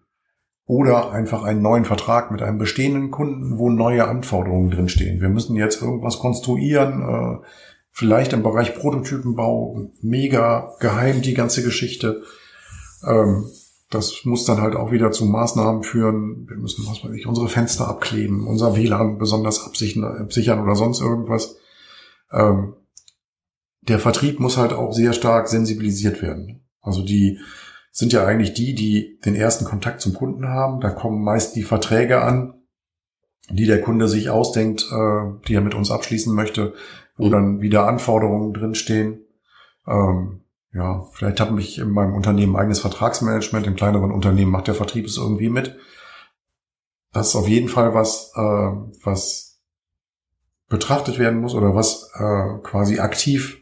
oder 0.65 1.11
einfach 1.11 1.43
einen 1.43 1.61
neuen 1.61 1.83
Vertrag 1.85 2.31
mit 2.31 2.41
einem 2.41 2.57
bestehenden 2.57 3.11
Kunden, 3.11 3.57
wo 3.57 3.69
neue 3.69 4.07
Anforderungen 4.07 4.71
drinstehen. 4.71 5.19
Wir 5.19 5.29
müssen 5.29 5.55
jetzt 5.55 5.81
irgendwas 5.81 6.19
konstruieren, 6.19 7.01
äh, 7.01 7.45
vielleicht 7.91 8.31
im 8.31 8.43
Bereich 8.43 8.75
Prototypenbau, 8.75 9.89
mega 10.01 10.71
geheim 10.79 11.21
die 11.21 11.33
ganze 11.33 11.61
Geschichte. 11.61 12.23
Ähm, 13.05 13.45
das 13.89 14.21
muss 14.23 14.45
dann 14.45 14.61
halt 14.61 14.77
auch 14.77 14.91
wieder 14.91 15.11
zu 15.11 15.25
Maßnahmen 15.25 15.83
führen. 15.83 16.47
Wir 16.47 16.55
müssen, 16.55 16.85
was 16.87 17.03
weiß 17.03 17.11
ich, 17.11 17.27
unsere 17.27 17.49
Fenster 17.49 17.89
abkleben, 17.89 18.47
unser 18.47 18.77
WLAN 18.77 19.17
besonders 19.17 19.65
absichern 19.65 20.63
oder 20.63 20.75
sonst 20.75 21.01
irgendwas. 21.01 21.57
Ähm, 22.31 22.75
der 23.91 23.99
Vertrieb 23.99 24.39
muss 24.39 24.57
halt 24.57 24.71
auch 24.71 24.93
sehr 24.93 25.11
stark 25.11 25.49
sensibilisiert 25.49 26.21
werden. 26.21 26.63
Also 26.81 27.03
die 27.03 27.39
sind 27.91 28.13
ja 28.13 28.25
eigentlich 28.25 28.53
die, 28.53 28.73
die 28.73 29.19
den 29.25 29.35
ersten 29.35 29.65
Kontakt 29.65 29.99
zum 29.99 30.13
Kunden 30.13 30.47
haben. 30.47 30.79
Da 30.79 30.89
kommen 30.89 31.23
meist 31.23 31.57
die 31.57 31.63
Verträge 31.63 32.21
an, 32.21 32.53
die 33.49 33.65
der 33.65 33.81
Kunde 33.81 34.07
sich 34.07 34.29
ausdenkt, 34.29 34.87
äh, 34.91 35.45
die 35.45 35.55
er 35.55 35.61
mit 35.61 35.75
uns 35.75 35.91
abschließen 35.91 36.33
möchte, 36.33 36.73
wo 37.17 37.25
mhm. 37.25 37.31
dann 37.31 37.61
wieder 37.61 37.85
Anforderungen 37.85 38.53
drinstehen. 38.53 39.25
Ähm, 39.85 40.39
ja, 40.73 41.05
vielleicht 41.11 41.41
habe 41.41 41.59
ich 41.59 41.79
in 41.79 41.91
meinem 41.91 42.15
Unternehmen 42.15 42.55
eigenes 42.55 42.79
Vertragsmanagement, 42.79 43.67
in 43.67 43.75
kleineren 43.75 44.11
Unternehmen 44.11 44.51
macht 44.51 44.67
der 44.67 44.75
Vertrieb 44.75 45.05
es 45.05 45.17
irgendwie 45.17 45.49
mit. 45.49 45.77
Das 47.11 47.27
ist 47.29 47.35
auf 47.35 47.49
jeden 47.49 47.67
Fall 47.67 47.93
was, 47.93 48.31
äh, 48.37 48.71
was 49.03 49.59
betrachtet 50.69 51.19
werden 51.19 51.41
muss 51.41 51.53
oder 51.53 51.75
was 51.75 52.09
äh, 52.15 52.59
quasi 52.63 52.99
aktiv 52.99 53.61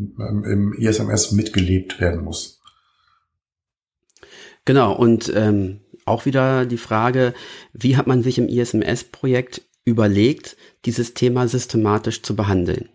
im 0.00 0.74
ISMS 0.78 1.32
mitgelebt 1.32 2.00
werden 2.00 2.24
muss. 2.24 2.60
Genau, 4.64 4.94
und 4.94 5.32
ähm, 5.34 5.80
auch 6.04 6.26
wieder 6.26 6.66
die 6.66 6.76
Frage, 6.76 7.34
wie 7.72 7.96
hat 7.96 8.06
man 8.06 8.22
sich 8.22 8.38
im 8.38 8.48
ISMS-Projekt 8.48 9.62
überlegt, 9.84 10.56
dieses 10.84 11.14
Thema 11.14 11.48
systematisch 11.48 12.22
zu 12.22 12.36
behandeln? 12.36 12.88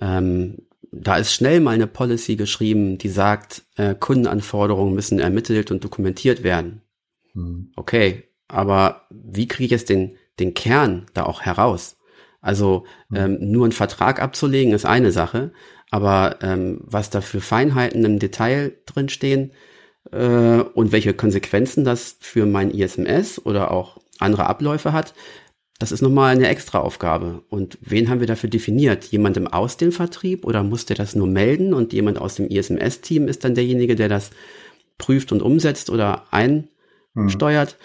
Ähm, 0.00 0.58
da 0.90 1.16
ist 1.16 1.32
schnell 1.32 1.60
mal 1.60 1.74
eine 1.74 1.86
Policy 1.86 2.36
geschrieben, 2.36 2.98
die 2.98 3.08
sagt, 3.08 3.64
äh, 3.76 3.94
Kundenanforderungen 3.94 4.94
müssen 4.94 5.18
ermittelt 5.18 5.70
und 5.70 5.84
dokumentiert 5.84 6.42
werden. 6.42 6.82
Hm. 7.32 7.72
Okay, 7.76 8.24
aber 8.48 9.06
wie 9.10 9.48
kriege 9.48 9.66
ich 9.66 9.70
jetzt 9.70 9.90
den, 9.90 10.16
den 10.38 10.54
Kern 10.54 11.06
da 11.14 11.24
auch 11.24 11.42
heraus? 11.42 11.98
Also 12.40 12.86
hm. 13.10 13.16
ähm, 13.16 13.50
nur 13.50 13.64
einen 13.64 13.72
Vertrag 13.72 14.22
abzulegen 14.22 14.72
ist 14.72 14.86
eine 14.86 15.12
Sache, 15.12 15.52
aber 15.90 16.38
ähm, 16.42 16.80
was 16.82 17.10
da 17.10 17.20
für 17.20 17.40
Feinheiten 17.40 18.04
im 18.04 18.18
Detail 18.18 18.72
drinstehen, 18.86 19.52
äh, 20.12 20.60
und 20.60 20.92
welche 20.92 21.14
Konsequenzen 21.14 21.84
das 21.84 22.16
für 22.20 22.46
mein 22.46 22.70
ISMS 22.70 23.40
oder 23.44 23.70
auch 23.70 23.98
andere 24.18 24.46
Abläufe 24.46 24.92
hat, 24.92 25.14
das 25.78 25.92
ist 25.92 26.02
nochmal 26.02 26.34
eine 26.34 26.48
extra 26.48 26.80
Aufgabe. 26.80 27.42
Und 27.48 27.78
wen 27.80 28.08
haben 28.08 28.20
wir 28.20 28.26
dafür 28.26 28.50
definiert? 28.50 29.04
Jemandem 29.04 29.46
aus 29.46 29.76
dem 29.76 29.92
Vertrieb 29.92 30.44
oder 30.44 30.64
muss 30.64 30.86
der 30.86 30.96
das 30.96 31.14
nur 31.14 31.28
melden 31.28 31.72
und 31.72 31.92
jemand 31.92 32.18
aus 32.18 32.34
dem 32.34 32.48
ISMS-Team 32.48 33.28
ist 33.28 33.44
dann 33.44 33.54
derjenige, 33.54 33.94
der 33.94 34.08
das 34.08 34.30
prüft 34.96 35.30
und 35.30 35.40
umsetzt 35.40 35.90
oder 35.90 36.26
einsteuert? 36.32 37.72
Hm. 37.72 37.76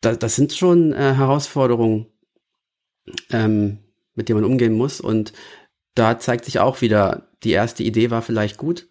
Das, 0.00 0.18
das 0.18 0.36
sind 0.36 0.52
schon 0.52 0.92
äh, 0.92 1.14
Herausforderungen, 1.14 2.06
ähm, 3.30 3.78
mit 4.14 4.28
denen 4.28 4.40
man 4.40 4.50
umgehen 4.50 4.74
muss. 4.74 5.00
Und 5.00 5.32
da 5.98 6.18
zeigt 6.18 6.44
sich 6.44 6.60
auch 6.60 6.80
wieder, 6.80 7.28
die 7.42 7.52
erste 7.52 7.82
Idee 7.82 8.10
war 8.10 8.22
vielleicht 8.22 8.56
gut, 8.56 8.88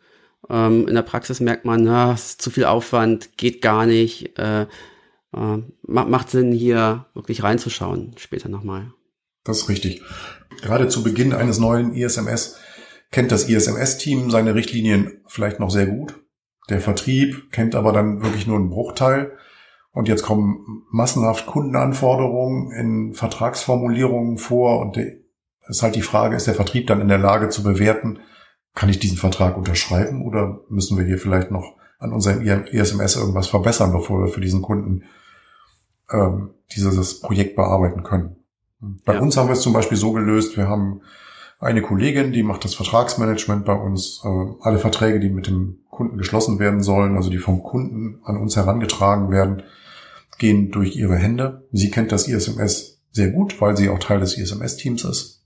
ähm, 0.49 0.87
in 0.87 0.95
der 0.95 1.01
Praxis 1.01 1.39
merkt 1.39 1.65
man, 1.65 1.83
na, 1.83 2.13
es 2.13 2.31
ist 2.31 2.41
zu 2.41 2.49
viel 2.49 2.65
Aufwand, 2.65 3.37
geht 3.37 3.61
gar 3.61 3.85
nicht. 3.85 4.37
Äh, 4.37 4.67
äh, 5.33 5.57
macht 5.83 6.29
Sinn, 6.29 6.51
hier 6.51 7.05
wirklich 7.13 7.43
reinzuschauen, 7.43 8.13
später 8.17 8.49
nochmal. 8.49 8.93
Das 9.43 9.59
ist 9.59 9.69
richtig. 9.69 10.01
Gerade 10.61 10.87
zu 10.87 11.03
Beginn 11.03 11.33
eines 11.33 11.59
neuen 11.59 11.93
ISMS 11.93 12.57
kennt 13.11 13.31
das 13.31 13.47
ISMS-Team 13.49 14.29
seine 14.31 14.55
Richtlinien 14.55 15.21
vielleicht 15.27 15.59
noch 15.59 15.69
sehr 15.69 15.87
gut. 15.87 16.15
Der 16.69 16.81
Vertrieb 16.81 17.51
kennt 17.51 17.75
aber 17.75 17.93
dann 17.93 18.21
wirklich 18.21 18.47
nur 18.47 18.57
einen 18.57 18.69
Bruchteil. 18.69 19.37
Und 19.91 20.07
jetzt 20.07 20.23
kommen 20.23 20.83
massenhaft 20.91 21.45
Kundenanforderungen 21.45 22.71
in 22.71 23.13
Vertragsformulierungen 23.13 24.37
vor. 24.37 24.79
Und 24.79 24.97
es 25.70 25.78
ist 25.78 25.84
halt 25.84 25.95
die 25.95 26.01
Frage, 26.01 26.36
ist 26.36 26.47
der 26.47 26.55
Vertrieb 26.55 26.88
dann 26.88 27.01
in 27.01 27.07
der 27.07 27.18
Lage 27.18 27.49
zu 27.49 27.63
bewerten, 27.63 28.20
kann 28.76 28.89
ich 28.89 28.99
diesen 28.99 29.18
Vertrag 29.18 29.57
unterschreiben 29.57 30.22
oder 30.22 30.61
müssen 30.70 30.97
wir 30.97 31.05
hier 31.05 31.18
vielleicht 31.18 31.51
noch 31.51 31.76
an 31.99 32.13
unserem 32.13 32.41
ISMS 32.41 33.15
irgendwas 33.15 33.47
verbessern, 33.47 33.91
bevor 33.91 34.22
wir 34.22 34.28
für 34.28 34.41
diesen 34.41 34.61
Kunden 34.61 35.03
ähm, 36.11 36.51
dieses 36.76 37.20
Projekt 37.20 37.55
bearbeiten 37.55 38.03
können. 38.03 38.36
Bei 38.80 39.15
ja. 39.15 39.20
uns 39.20 39.36
haben 39.36 39.47
wir 39.47 39.53
es 39.53 39.61
zum 39.61 39.74
Beispiel 39.74 39.97
so 39.97 40.11
gelöst, 40.11 40.55
wir 40.57 40.68
haben 40.68 41.01
eine 41.59 41.82
Kollegin, 41.82 42.32
die 42.32 42.43
macht 42.43 42.63
das 42.63 42.76
Vertragsmanagement 42.76 43.65
bei 43.65 43.74
uns. 43.74 44.22
Äh, 44.24 44.28
alle 44.61 44.78
Verträge, 44.78 45.20
die 45.20 45.30
mit 45.30 45.47
dem 45.47 45.80
Kunden 45.89 46.18
geschlossen 46.18 46.59
werden 46.59 46.84
sollen, 46.84 47.15
also 47.15 47.30
die 47.32 47.39
vom 47.39 47.63
Kunden 47.63 48.20
an 48.24 48.38
uns 48.38 48.55
herangetragen 48.55 49.32
werden, 49.32 49.63
gehen 50.38 50.70
durch 50.70 50.95
ihre 50.95 51.15
Hände. 51.15 51.68
Sie 51.72 51.89
kennt 51.89 52.11
das 52.11 52.28
ISMS 52.28 53.01
sehr 53.11 53.32
gut, 53.32 53.59
weil 53.59 53.76
sie 53.76 53.89
auch 53.89 53.97
Teil 53.97 54.20
des 54.20 54.38
ISMS-Teams 54.38 55.03
ist. 55.05 55.36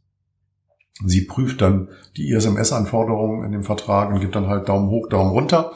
Sie 1.06 1.22
prüft 1.22 1.62
dann 1.62 1.89
die 2.18 2.32
ISMS-Anforderungen 2.32 3.45
in 3.45 3.52
dem 3.52 3.64
Vertrag 3.64 4.12
und 4.12 4.20
gibt 4.20 4.36
dann 4.36 4.47
halt 4.47 4.70
Daumen 4.70 4.89
hoch, 4.89 5.08
Daumen 5.10 5.32
runter. 5.32 5.74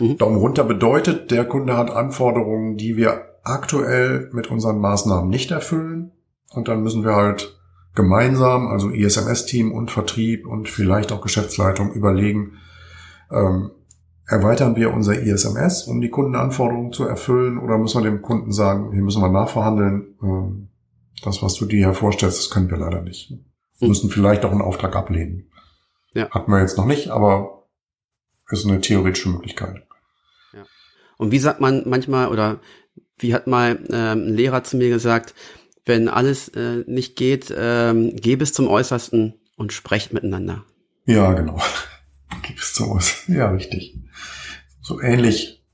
Mhm. 0.00 0.18
Daumen 0.18 0.36
runter 0.36 0.64
bedeutet, 0.64 1.30
der 1.30 1.44
Kunde 1.44 1.76
hat 1.76 1.90
Anforderungen, 1.90 2.76
die 2.76 2.96
wir 2.96 3.22
aktuell 3.42 4.28
mit 4.32 4.50
unseren 4.50 4.78
Maßnahmen 4.80 5.30
nicht 5.30 5.50
erfüllen. 5.50 6.12
Und 6.50 6.68
dann 6.68 6.82
müssen 6.82 7.04
wir 7.04 7.14
halt 7.14 7.58
gemeinsam, 7.94 8.68
also 8.68 8.90
ISMS-Team 8.90 9.72
und 9.72 9.90
Vertrieb 9.90 10.46
und 10.46 10.68
vielleicht 10.68 11.12
auch 11.12 11.20
Geschäftsleitung 11.20 11.92
überlegen, 11.92 12.58
ähm, 13.30 13.70
erweitern 14.26 14.76
wir 14.76 14.92
unser 14.92 15.20
ISMS, 15.20 15.84
um 15.84 16.00
die 16.00 16.10
Kundenanforderungen 16.10 16.92
zu 16.92 17.04
erfüllen, 17.04 17.58
oder 17.58 17.78
müssen 17.78 18.02
wir 18.02 18.10
dem 18.10 18.22
Kunden 18.22 18.52
sagen, 18.52 18.92
hier 18.92 19.02
müssen 19.02 19.22
wir 19.22 19.30
nachverhandeln, 19.30 20.16
ähm, 20.22 20.68
das, 21.24 21.42
was 21.42 21.54
du 21.54 21.64
dir 21.64 21.86
hier 21.86 21.94
vorstellst, 21.94 22.38
das 22.38 22.50
können 22.50 22.70
wir 22.70 22.76
leider 22.76 23.02
nicht. 23.02 23.32
Hm. 23.78 23.88
Müssen 23.88 24.10
vielleicht 24.10 24.44
auch 24.44 24.52
einen 24.52 24.62
Auftrag 24.62 24.96
ablehnen. 24.96 25.50
Ja. 26.14 26.30
Hatten 26.30 26.50
wir 26.50 26.60
jetzt 26.60 26.78
noch 26.78 26.86
nicht, 26.86 27.08
aber 27.08 27.56
ist 28.50 28.66
eine 28.66 28.80
theoretische 28.80 29.28
Möglichkeit. 29.28 29.82
Ja. 30.52 30.64
Und 31.18 31.32
wie 31.32 31.38
sagt 31.38 31.60
man 31.60 31.82
manchmal 31.86 32.28
oder 32.28 32.60
wie 33.18 33.34
hat 33.34 33.46
mal 33.46 33.78
ähm, 33.90 34.28
ein 34.28 34.34
Lehrer 34.34 34.62
zu 34.62 34.76
mir 34.76 34.88
gesagt, 34.88 35.34
wenn 35.84 36.08
alles 36.08 36.48
äh, 36.48 36.84
nicht 36.86 37.16
geht, 37.16 37.54
ähm, 37.56 38.14
geh 38.16 38.36
bis 38.36 38.52
zum 38.52 38.68
Äußersten 38.68 39.34
und 39.56 39.72
sprecht 39.72 40.12
miteinander. 40.12 40.64
Ja, 41.06 41.32
genau. 41.32 41.60
Geh 42.42 42.52
bis 42.52 42.74
zum 42.74 42.90
Äußersten. 42.90 43.36
Ja, 43.36 43.50
richtig. 43.50 43.96
So 44.82 45.00
ähnlich, 45.00 45.64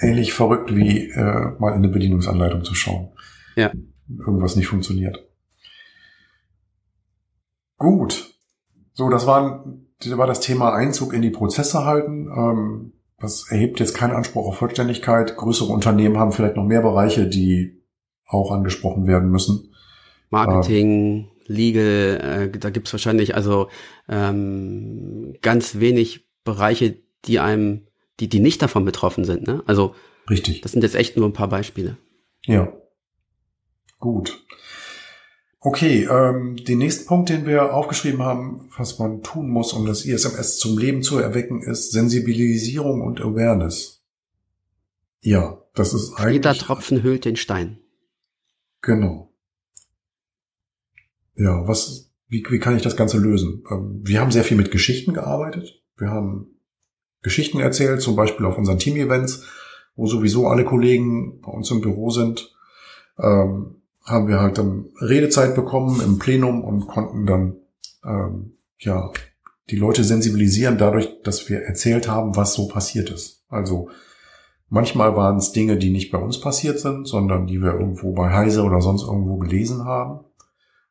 ähnlich 0.00 0.32
verrückt 0.32 0.74
wie 0.74 1.10
äh, 1.10 1.52
mal 1.58 1.70
in 1.70 1.76
eine 1.76 1.88
Bedienungsanleitung 1.88 2.64
zu 2.64 2.74
schauen. 2.74 3.10
Ja. 3.54 3.70
Irgendwas 4.08 4.56
nicht 4.56 4.68
funktioniert. 4.68 5.22
Gut. 7.82 8.32
So, 8.92 9.08
das 9.08 9.26
war, 9.26 9.64
das 9.98 10.16
war 10.16 10.28
das 10.28 10.38
Thema 10.38 10.72
Einzug 10.72 11.12
in 11.12 11.20
die 11.20 11.30
Prozesse 11.30 11.84
halten. 11.84 12.28
Ähm, 12.28 12.92
das 13.18 13.50
erhebt 13.50 13.80
jetzt 13.80 13.94
keinen 13.94 14.14
Anspruch 14.14 14.46
auf 14.46 14.56
Vollständigkeit. 14.56 15.36
Größere 15.36 15.72
Unternehmen 15.72 16.16
haben 16.16 16.30
vielleicht 16.30 16.54
noch 16.54 16.64
mehr 16.64 16.82
Bereiche, 16.82 17.26
die 17.26 17.82
auch 18.24 18.52
angesprochen 18.52 19.08
werden 19.08 19.30
müssen. 19.30 19.74
Marketing, 20.30 21.26
äh, 21.48 21.52
Legal, 21.52 22.50
äh, 22.54 22.58
da 22.58 22.70
gibt's 22.70 22.92
wahrscheinlich 22.92 23.34
also 23.34 23.68
ähm, 24.08 25.34
ganz 25.42 25.80
wenig 25.80 26.28
Bereiche, 26.44 26.98
die 27.24 27.40
einem, 27.40 27.88
die, 28.20 28.28
die 28.28 28.38
nicht 28.38 28.62
davon 28.62 28.84
betroffen 28.84 29.24
sind. 29.24 29.44
Ne? 29.44 29.64
Also 29.66 29.96
richtig. 30.30 30.60
Das 30.60 30.70
sind 30.70 30.82
jetzt 30.82 30.94
echt 30.94 31.16
nur 31.16 31.28
ein 31.28 31.32
paar 31.32 31.48
Beispiele. 31.48 31.96
Ja. 32.46 32.72
Gut. 33.98 34.44
Okay, 35.64 36.08
ähm, 36.10 36.56
den 36.56 36.78
nächsten 36.78 37.06
Punkt, 37.06 37.28
den 37.28 37.46
wir 37.46 37.72
aufgeschrieben 37.72 38.22
haben, 38.22 38.68
was 38.76 38.98
man 38.98 39.22
tun 39.22 39.48
muss, 39.48 39.72
um 39.72 39.86
das 39.86 40.04
ISMS 40.04 40.58
zum 40.58 40.76
Leben 40.76 41.04
zu 41.04 41.18
erwecken, 41.18 41.62
ist 41.62 41.92
Sensibilisierung 41.92 43.00
und 43.00 43.20
Awareness. 43.20 44.02
Ja, 45.20 45.62
das 45.74 45.94
ist 45.94 46.14
eigentlich. 46.14 46.32
Jeder 46.32 46.54
Tropfen 46.54 47.04
hüllt 47.04 47.24
den 47.24 47.36
Stein. 47.36 47.78
Genau. 48.80 49.32
Ja, 51.36 51.66
was, 51.68 52.10
wie, 52.26 52.44
wie 52.50 52.58
kann 52.58 52.74
ich 52.74 52.82
das 52.82 52.96
Ganze 52.96 53.18
lösen? 53.18 53.62
Ähm, 53.70 54.00
wir 54.02 54.20
haben 54.20 54.32
sehr 54.32 54.42
viel 54.42 54.56
mit 54.56 54.72
Geschichten 54.72 55.14
gearbeitet. 55.14 55.80
Wir 55.96 56.10
haben 56.10 56.58
Geschichten 57.22 57.60
erzählt, 57.60 58.02
zum 58.02 58.16
Beispiel 58.16 58.46
auf 58.46 58.58
unseren 58.58 58.80
Team-Events, 58.80 59.44
wo 59.94 60.08
sowieso 60.08 60.48
alle 60.48 60.64
Kollegen 60.64 61.40
bei 61.40 61.52
uns 61.52 61.70
im 61.70 61.82
Büro 61.82 62.10
sind. 62.10 62.52
Ähm, 63.16 63.81
haben 64.04 64.28
wir 64.28 64.40
halt 64.40 64.58
dann 64.58 64.86
Redezeit 65.00 65.54
bekommen 65.54 66.00
im 66.00 66.18
Plenum 66.18 66.62
und 66.64 66.86
konnten 66.86 67.26
dann 67.26 67.56
ähm, 68.04 68.54
ja 68.78 69.10
die 69.70 69.76
Leute 69.76 70.04
sensibilisieren 70.04 70.78
dadurch, 70.78 71.22
dass 71.22 71.48
wir 71.48 71.62
erzählt 71.62 72.08
haben, 72.08 72.36
was 72.36 72.54
so 72.54 72.68
passiert 72.68 73.10
ist. 73.10 73.44
Also 73.48 73.90
manchmal 74.68 75.16
waren 75.16 75.36
es 75.36 75.52
Dinge, 75.52 75.76
die 75.76 75.90
nicht 75.90 76.10
bei 76.10 76.18
uns 76.18 76.40
passiert 76.40 76.80
sind, 76.80 77.06
sondern 77.06 77.46
die 77.46 77.60
wir 77.60 77.72
irgendwo 77.74 78.12
bei 78.12 78.30
Heise 78.30 78.64
oder 78.64 78.80
sonst 78.80 79.02
irgendwo 79.02 79.38
gelesen 79.38 79.84
haben. 79.84 80.24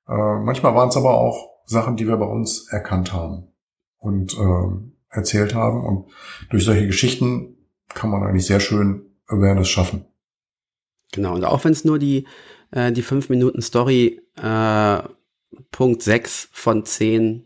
Äh, 0.07 0.39
manchmal 0.43 0.73
waren 0.73 0.89
es 0.89 0.97
aber 0.97 1.15
auch 1.15 1.51
Sachen, 1.65 1.97
die 1.97 2.07
wir 2.07 2.17
bei 2.17 2.25
uns 2.25 2.67
erkannt 2.69 3.13
haben 3.13 3.47
und 3.97 4.37
äh, 4.37 4.91
erzählt 5.09 5.53
haben. 5.53 5.83
Und 5.83 6.11
durch 6.49 6.65
solche 6.65 6.87
Geschichten 6.87 7.57
kann 7.89 8.09
man 8.09 8.23
eigentlich 8.23 8.45
sehr 8.45 8.59
schön 8.59 9.05
Awareness 9.27 9.69
schaffen. 9.69 10.05
Genau, 11.11 11.35
und 11.35 11.43
auch 11.43 11.63
wenn 11.65 11.73
es 11.73 11.83
nur 11.83 11.99
die, 11.99 12.25
äh, 12.71 12.91
die 12.91 13.01
5 13.01 13.29
Minuten 13.29 13.61
Story 13.61 14.21
äh, 14.35 14.99
Punkt 15.71 16.01
6 16.01 16.49
von 16.51 16.85
10 16.85 17.45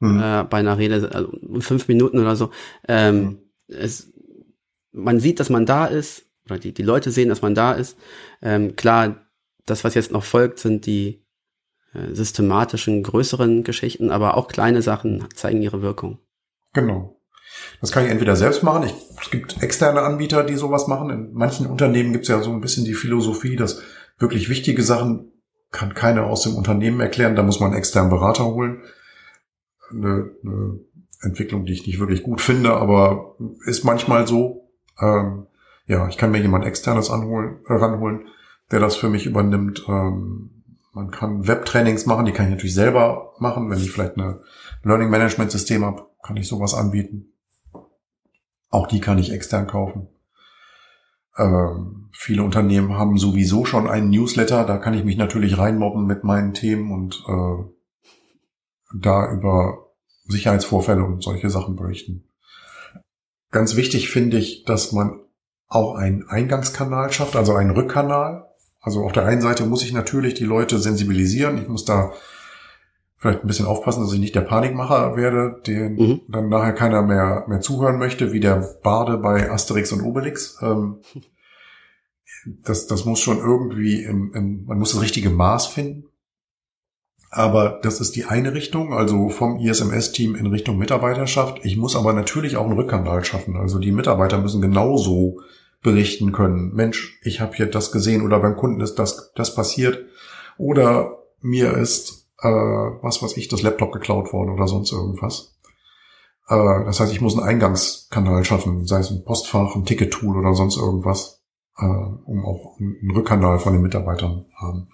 mhm. 0.00 0.20
äh, 0.20 0.44
bei 0.44 0.58
einer 0.58 0.78
Rede, 0.78 1.10
also 1.12 1.32
fünf 1.60 1.88
Minuten 1.88 2.18
oder 2.18 2.36
so, 2.36 2.50
ähm, 2.88 3.20
mhm. 3.20 3.38
es, 3.68 4.12
man 4.92 5.20
sieht, 5.20 5.40
dass 5.40 5.50
man 5.50 5.66
da 5.66 5.86
ist, 5.86 6.26
oder 6.46 6.58
die, 6.58 6.72
die 6.72 6.82
Leute 6.82 7.10
sehen, 7.10 7.28
dass 7.28 7.42
man 7.42 7.54
da 7.54 7.72
ist. 7.72 7.98
Ähm, 8.40 8.76
klar, 8.76 9.26
das, 9.66 9.84
was 9.84 9.94
jetzt 9.94 10.12
noch 10.12 10.24
folgt, 10.24 10.58
sind 10.60 10.86
die 10.86 11.24
äh, 11.92 12.14
systematischen, 12.14 13.02
größeren 13.02 13.64
Geschichten, 13.64 14.10
aber 14.10 14.36
auch 14.36 14.48
kleine 14.48 14.80
Sachen 14.82 15.26
zeigen 15.34 15.60
ihre 15.60 15.82
Wirkung. 15.82 16.18
Genau. 16.72 17.20
Das 17.80 17.90
kann 17.90 18.04
ich 18.04 18.10
entweder 18.10 18.36
selbst 18.36 18.62
machen. 18.62 18.84
Ich, 18.84 18.94
es 19.20 19.30
gibt 19.30 19.62
externe 19.62 20.02
Anbieter, 20.02 20.44
die 20.44 20.56
sowas 20.56 20.86
machen. 20.86 21.10
In 21.10 21.32
manchen 21.32 21.66
Unternehmen 21.66 22.12
gibt 22.12 22.24
es 22.24 22.28
ja 22.28 22.42
so 22.42 22.50
ein 22.50 22.60
bisschen 22.60 22.84
die 22.84 22.94
Philosophie, 22.94 23.56
dass 23.56 23.82
wirklich 24.18 24.48
wichtige 24.48 24.82
Sachen 24.82 25.32
kann 25.70 25.94
keiner 25.94 26.26
aus 26.26 26.42
dem 26.42 26.54
Unternehmen 26.54 27.00
erklären. 27.00 27.36
Da 27.36 27.42
muss 27.42 27.60
man 27.60 27.70
einen 27.70 27.78
externen 27.78 28.10
Berater 28.10 28.46
holen. 28.46 28.82
Eine, 29.90 30.30
eine 30.42 30.80
Entwicklung, 31.22 31.66
die 31.66 31.72
ich 31.72 31.86
nicht 31.86 32.00
wirklich 32.00 32.22
gut 32.22 32.40
finde, 32.40 32.74
aber 32.74 33.36
ist 33.66 33.84
manchmal 33.84 34.26
so. 34.26 34.70
Ähm, 35.00 35.46
ja, 35.86 36.08
ich 36.08 36.16
kann 36.16 36.30
mir 36.30 36.40
jemand 36.40 36.64
externes 36.64 37.10
anholen, 37.10 37.58
äh, 37.68 37.74
ranholen, 37.74 38.26
der 38.70 38.80
das 38.80 38.96
für 38.96 39.08
mich 39.08 39.26
übernimmt. 39.26 39.84
Ähm, 39.88 40.64
man 40.92 41.10
kann 41.10 41.46
Webtrainings 41.46 42.06
machen, 42.06 42.24
die 42.24 42.32
kann 42.32 42.46
ich 42.46 42.52
natürlich 42.52 42.74
selber 42.74 43.34
machen, 43.38 43.70
wenn 43.70 43.78
ich 43.78 43.92
vielleicht 43.92 44.16
eine 44.16 44.40
Learning 44.82 45.10
Management 45.10 45.50
System 45.50 45.84
habe 45.84 46.06
kann 46.26 46.36
ich 46.36 46.48
sowas 46.48 46.74
anbieten. 46.74 47.32
Auch 48.68 48.88
die 48.88 49.00
kann 49.00 49.18
ich 49.18 49.32
extern 49.32 49.68
kaufen. 49.68 50.08
Ähm, 51.36 52.08
viele 52.12 52.42
Unternehmen 52.42 52.94
haben 52.94 53.18
sowieso 53.18 53.64
schon 53.64 53.88
einen 53.88 54.10
Newsletter, 54.10 54.64
da 54.64 54.78
kann 54.78 54.94
ich 54.94 55.04
mich 55.04 55.16
natürlich 55.16 55.58
reinmobben 55.58 56.06
mit 56.06 56.24
meinen 56.24 56.54
Themen 56.54 56.92
und 56.92 57.24
äh, 57.28 57.64
da 58.98 59.30
über 59.32 59.86
Sicherheitsvorfälle 60.28 61.04
und 61.04 61.22
solche 61.22 61.50
Sachen 61.50 61.76
berichten. 61.76 62.24
Ganz 63.50 63.76
wichtig 63.76 64.10
finde 64.10 64.38
ich, 64.38 64.64
dass 64.64 64.92
man 64.92 65.20
auch 65.68 65.94
einen 65.94 66.28
Eingangskanal 66.28 67.12
schafft, 67.12 67.36
also 67.36 67.54
einen 67.54 67.70
Rückkanal. 67.70 68.46
Also 68.80 69.02
auf 69.02 69.12
der 69.12 69.26
einen 69.26 69.40
Seite 69.40 69.66
muss 69.66 69.82
ich 69.82 69.92
natürlich 69.92 70.34
die 70.34 70.44
Leute 70.44 70.78
sensibilisieren. 70.78 71.58
Ich 71.58 71.68
muss 71.68 71.84
da 71.84 72.12
vielleicht 73.16 73.42
ein 73.42 73.46
bisschen 73.46 73.66
aufpassen, 73.66 74.02
dass 74.02 74.12
ich 74.12 74.20
nicht 74.20 74.34
der 74.34 74.42
Panikmacher 74.42 75.16
werde, 75.16 75.60
den 75.66 75.94
mhm. 75.94 76.20
dann 76.28 76.48
nachher 76.48 76.72
keiner 76.72 77.02
mehr, 77.02 77.44
mehr 77.48 77.60
zuhören 77.60 77.98
möchte, 77.98 78.32
wie 78.32 78.40
der 78.40 78.76
Bade 78.82 79.16
bei 79.18 79.50
Asterix 79.50 79.92
und 79.92 80.02
Obelix. 80.02 80.58
Ähm, 80.62 81.00
das, 82.62 82.86
das 82.86 83.04
muss 83.04 83.20
schon 83.20 83.38
irgendwie, 83.38 84.02
in, 84.04 84.32
in, 84.32 84.64
man 84.66 84.78
muss 84.78 84.92
das 84.92 85.02
richtige 85.02 85.30
Maß 85.30 85.66
finden. 85.66 86.04
Aber 87.30 87.80
das 87.82 88.00
ist 88.00 88.14
die 88.16 88.24
eine 88.24 88.54
Richtung, 88.54 88.94
also 88.94 89.28
vom 89.28 89.58
ISMS-Team 89.58 90.36
in 90.36 90.46
Richtung 90.46 90.78
Mitarbeiterschaft. 90.78 91.64
Ich 91.64 91.76
muss 91.76 91.96
aber 91.96 92.12
natürlich 92.12 92.56
auch 92.56 92.64
einen 92.64 92.78
Rückkanal 92.78 93.24
schaffen. 93.24 93.56
Also 93.56 93.78
die 93.78 93.92
Mitarbeiter 93.92 94.38
müssen 94.38 94.62
genauso 94.62 95.40
berichten 95.82 96.32
können. 96.32 96.72
Mensch, 96.74 97.18
ich 97.22 97.40
habe 97.40 97.54
hier 97.54 97.66
das 97.66 97.92
gesehen 97.92 98.22
oder 98.22 98.40
beim 98.40 98.56
Kunden 98.56 98.80
ist 98.80 98.94
das, 98.98 99.32
das 99.34 99.54
passiert. 99.54 100.06
Oder 100.56 101.18
mir 101.40 101.76
ist 101.76 102.25
äh, 102.42 102.48
was 102.48 103.22
weiß 103.22 103.36
ich, 103.36 103.48
das 103.48 103.62
Laptop 103.62 103.92
geklaut 103.92 104.32
worden 104.32 104.50
oder 104.50 104.68
sonst 104.68 104.92
irgendwas. 104.92 105.56
Äh, 106.48 106.84
das 106.84 107.00
heißt, 107.00 107.12
ich 107.12 107.20
muss 107.20 107.36
einen 107.36 107.46
Eingangskanal 107.46 108.44
schaffen, 108.44 108.86
sei 108.86 109.00
es 109.00 109.10
ein 109.10 109.24
Postfach, 109.24 109.74
ein 109.74 109.84
Ticket-Tool 109.84 110.38
oder 110.38 110.54
sonst 110.54 110.76
irgendwas, 110.76 111.42
äh, 111.78 111.84
um 111.84 112.44
auch 112.44 112.78
einen 112.78 113.10
Rückkanal 113.10 113.58
von 113.58 113.72
den 113.72 113.82
Mitarbeitern 113.82 114.46
haben. 114.56 114.88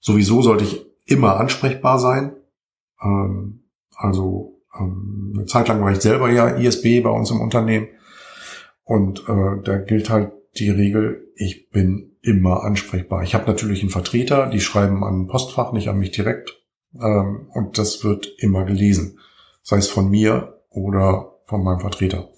Sowieso 0.00 0.42
sollte 0.42 0.64
ich 0.64 0.86
immer 1.06 1.38
ansprechbar 1.38 1.98
sein. 1.98 2.36
Ähm, 3.02 3.64
also 3.94 4.60
ähm, 4.78 5.32
eine 5.34 5.46
Zeit 5.46 5.68
lang 5.68 5.82
war 5.82 5.92
ich 5.92 6.00
selber 6.00 6.30
ja 6.30 6.48
ISB 6.48 7.02
bei 7.02 7.10
uns 7.10 7.30
im 7.30 7.40
Unternehmen 7.40 7.88
und 8.84 9.28
äh, 9.28 9.62
da 9.62 9.78
gilt 9.78 10.10
halt 10.10 10.32
die 10.56 10.70
Regel, 10.70 11.32
ich 11.36 11.70
bin 11.70 12.13
immer 12.24 12.64
ansprechbar. 12.64 13.22
Ich 13.22 13.34
habe 13.34 13.46
natürlich 13.46 13.82
einen 13.82 13.90
Vertreter, 13.90 14.48
die 14.48 14.60
schreiben 14.60 15.04
an 15.04 15.26
Postfach, 15.26 15.72
nicht 15.72 15.88
an 15.88 15.98
mich 15.98 16.10
direkt. 16.10 16.62
Ähm, 16.94 17.48
und 17.52 17.78
das 17.78 18.02
wird 18.02 18.32
immer 18.38 18.64
gelesen. 18.64 19.18
Sei 19.62 19.76
es 19.76 19.88
von 19.88 20.10
mir 20.10 20.62
oder 20.70 21.38
von 21.44 21.62
meinem 21.62 21.80
Vertreter. 21.80 22.30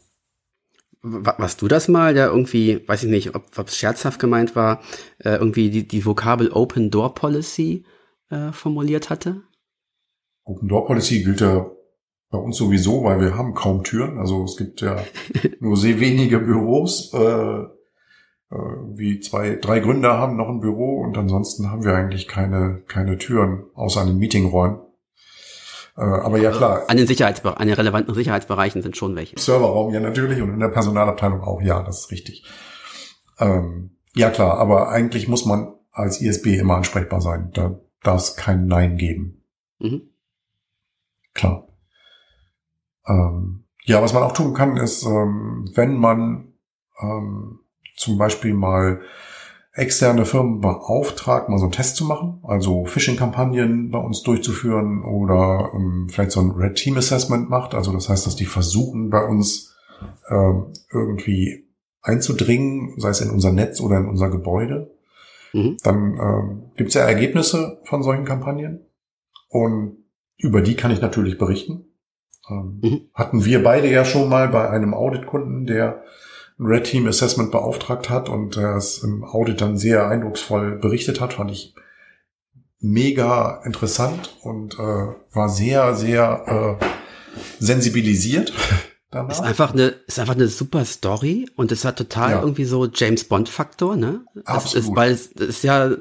Was 1.03 1.57
du 1.57 1.69
das 1.69 1.87
mal, 1.87 2.15
der 2.15 2.29
irgendwie, 2.29 2.87
weiß 2.89 3.05
ich 3.05 3.11
nicht, 3.11 3.37
ob 3.37 3.45
es 3.57 3.77
scherzhaft 3.77 4.19
gemeint 4.19 4.57
war, 4.57 4.81
äh, 5.19 5.37
irgendwie 5.37 5.71
die, 5.71 5.87
die 5.87 6.05
Vokabel 6.05 6.51
Open 6.51 6.91
Door 6.91 7.15
Policy 7.15 7.85
äh, 8.31 8.51
formuliert 8.51 9.09
hatte? 9.09 9.43
Open 10.45 10.69
Door 10.69 10.87
Policy 10.87 11.23
gilt 11.23 11.41
ja 11.41 11.71
bei 12.31 12.39
uns 12.39 12.57
sowieso, 12.57 13.05
weil 13.05 13.21
wir 13.21 13.37
haben 13.37 13.55
kaum 13.55 13.85
Türen. 13.85 14.19
Also 14.19 14.43
es 14.45 14.57
gibt 14.57 14.81
ja 14.81 14.97
nur 15.61 15.77
sehr 15.77 16.01
wenige 16.01 16.41
Büros. 16.41 17.13
Äh, 17.15 17.65
wie 18.51 19.21
zwei, 19.21 19.57
drei 19.57 19.81
Gründer 19.81 20.19
haben 20.19 20.37
noch 20.37 20.49
ein 20.49 20.61
Büro 20.61 21.01
und 21.01 21.19
ansonsten 21.19 21.71
haben 21.71 21.85
wir 21.85 21.95
eigentlich 21.95 22.29
keine, 22.29 22.83
keine 22.87 23.19
Türen 23.19 23.65
außer 23.75 24.01
an 24.01 24.09
den 24.09 24.19
Meetingräumen. 24.19 24.81
Äh, 25.97 26.03
aber 26.03 26.39
ja 26.39 26.51
klar. 26.51 26.85
An 26.89 26.97
den 26.97 27.07
Sicherheitsbereichen, 27.07 27.61
an 27.61 27.67
den 27.67 27.77
relevanten 27.77 28.15
Sicherheitsbereichen 28.15 28.83
sind 28.83 28.97
schon 28.97 29.17
welche. 29.17 29.39
Serverraum 29.39 29.93
ja 29.93 30.01
natürlich 30.01 30.41
und 30.43 30.51
in 30.51 30.61
der 30.61 30.69
Personalabteilung 30.69 31.41
auch, 31.41 31.61
ja, 31.61 31.83
das 31.83 32.01
ist 32.01 32.11
richtig. 32.11 32.45
Ähm, 33.39 33.97
ja 34.15 34.31
klar, 34.31 34.59
aber 34.59 34.91
eigentlich 34.91 35.29
muss 35.29 35.45
man 35.45 35.75
als 35.91 36.21
ISB 36.21 36.59
immer 36.59 36.77
ansprechbar 36.77 37.21
sein. 37.21 37.51
Da 37.55 37.81
darf 38.03 38.21
es 38.21 38.37
kein 38.37 38.67
Nein 38.67 38.97
geben. 38.97 39.43
Mhm. 39.79 40.03
Klar. 41.35 41.69
Ähm, 43.09 43.65
ja, 43.85 44.03
was 44.03 44.13
man 44.13 44.23
auch 44.23 44.33
tun 44.33 44.55
kann, 44.55 44.77
ist, 44.77 45.05
ähm, 45.05 45.71
wenn 45.75 45.97
man 45.97 46.53
ähm, 47.01 47.61
zum 47.97 48.19
Beispiel 48.19 48.55
mal 48.55 49.01
externe 49.73 50.25
Firmen 50.25 50.61
beauftragt, 50.61 51.49
mal 51.49 51.59
so 51.59 51.65
einen 51.65 51.73
Test 51.73 51.97
zu 51.97 52.05
machen, 52.05 52.41
also 52.45 52.87
Phishing-Kampagnen 52.87 53.91
bei 53.91 53.99
uns 53.99 54.23
durchzuführen 54.23 55.05
oder 55.05 55.71
ähm, 55.75 56.09
vielleicht 56.11 56.31
so 56.31 56.41
ein 56.41 56.53
Red 56.53 56.77
Team 56.77 56.97
Assessment 56.97 57.51
macht. 57.51 57.75
Also 57.75 57.93
das 57.93 58.09
heißt, 58.09 58.27
dass 58.27 58.37
die 58.37 58.47
versuchen 58.47 59.11
bei 59.11 59.23
uns 59.23 59.77
ähm, 60.31 60.73
irgendwie 60.91 61.67
einzudringen, 62.01 62.95
sei 62.99 63.11
es 63.11 63.21
in 63.21 63.31
unser 63.31 63.53
Netz 63.53 63.81
oder 63.81 63.99
in 63.99 64.07
unser 64.07 64.31
Gebäude. 64.31 64.95
Mhm. 65.53 65.77
Dann 65.83 66.19
ähm, 66.19 66.63
gibt 66.77 66.89
es 66.89 66.95
ja 66.95 67.03
Ergebnisse 67.03 67.81
von 67.85 68.03
solchen 68.03 68.25
Kampagnen 68.25 68.87
und 69.49 69.99
über 70.39 70.63
die 70.63 70.77
kann 70.77 70.91
ich 70.91 71.03
natürlich 71.03 71.37
berichten. 71.37 71.85
Ähm, 72.49 72.81
mhm. 72.83 73.01
Hatten 73.13 73.45
wir 73.45 73.63
beide 73.63 73.91
ja 73.91 74.05
schon 74.05 74.29
mal 74.29 74.49
bei 74.49 74.71
einem 74.71 74.95
Auditkunden, 74.95 75.67
der 75.67 76.03
Red 76.59 76.85
Team 76.85 77.07
Assessment 77.07 77.51
beauftragt 77.51 78.09
hat 78.09 78.29
und 78.29 78.57
es 78.57 78.99
im 78.99 79.25
Audit 79.25 79.61
dann 79.61 79.77
sehr 79.77 80.09
eindrucksvoll 80.09 80.79
berichtet 80.79 81.21
hat, 81.21 81.35
fand 81.35 81.51
ich 81.51 81.75
mega 82.81 83.63
interessant 83.65 84.37
und 84.43 84.75
äh, 84.75 85.07
war 85.33 85.49
sehr, 85.49 85.95
sehr 85.95 86.79
äh, 86.81 86.85
sensibilisiert. 87.59 88.53
Danach. 89.11 89.31
Ist 89.31 89.41
einfach 89.41 89.73
eine, 89.73 89.95
ist 90.07 90.19
einfach 90.19 90.35
eine 90.35 90.49
super 90.49 90.85
Story 90.85 91.49
und 91.55 91.71
es 91.71 91.85
hat 91.85 91.97
total 91.97 92.33
ja. 92.33 92.41
irgendwie 92.41 92.65
so 92.65 92.87
James 92.87 93.25
Bond 93.25 93.49
Faktor, 93.49 93.97
ne? 93.97 94.25
Absolut. 94.45 94.89
ist, 94.89 94.97
weil 94.97 95.13
es 95.13 95.27
ist 95.29 95.63
ja 95.63 95.93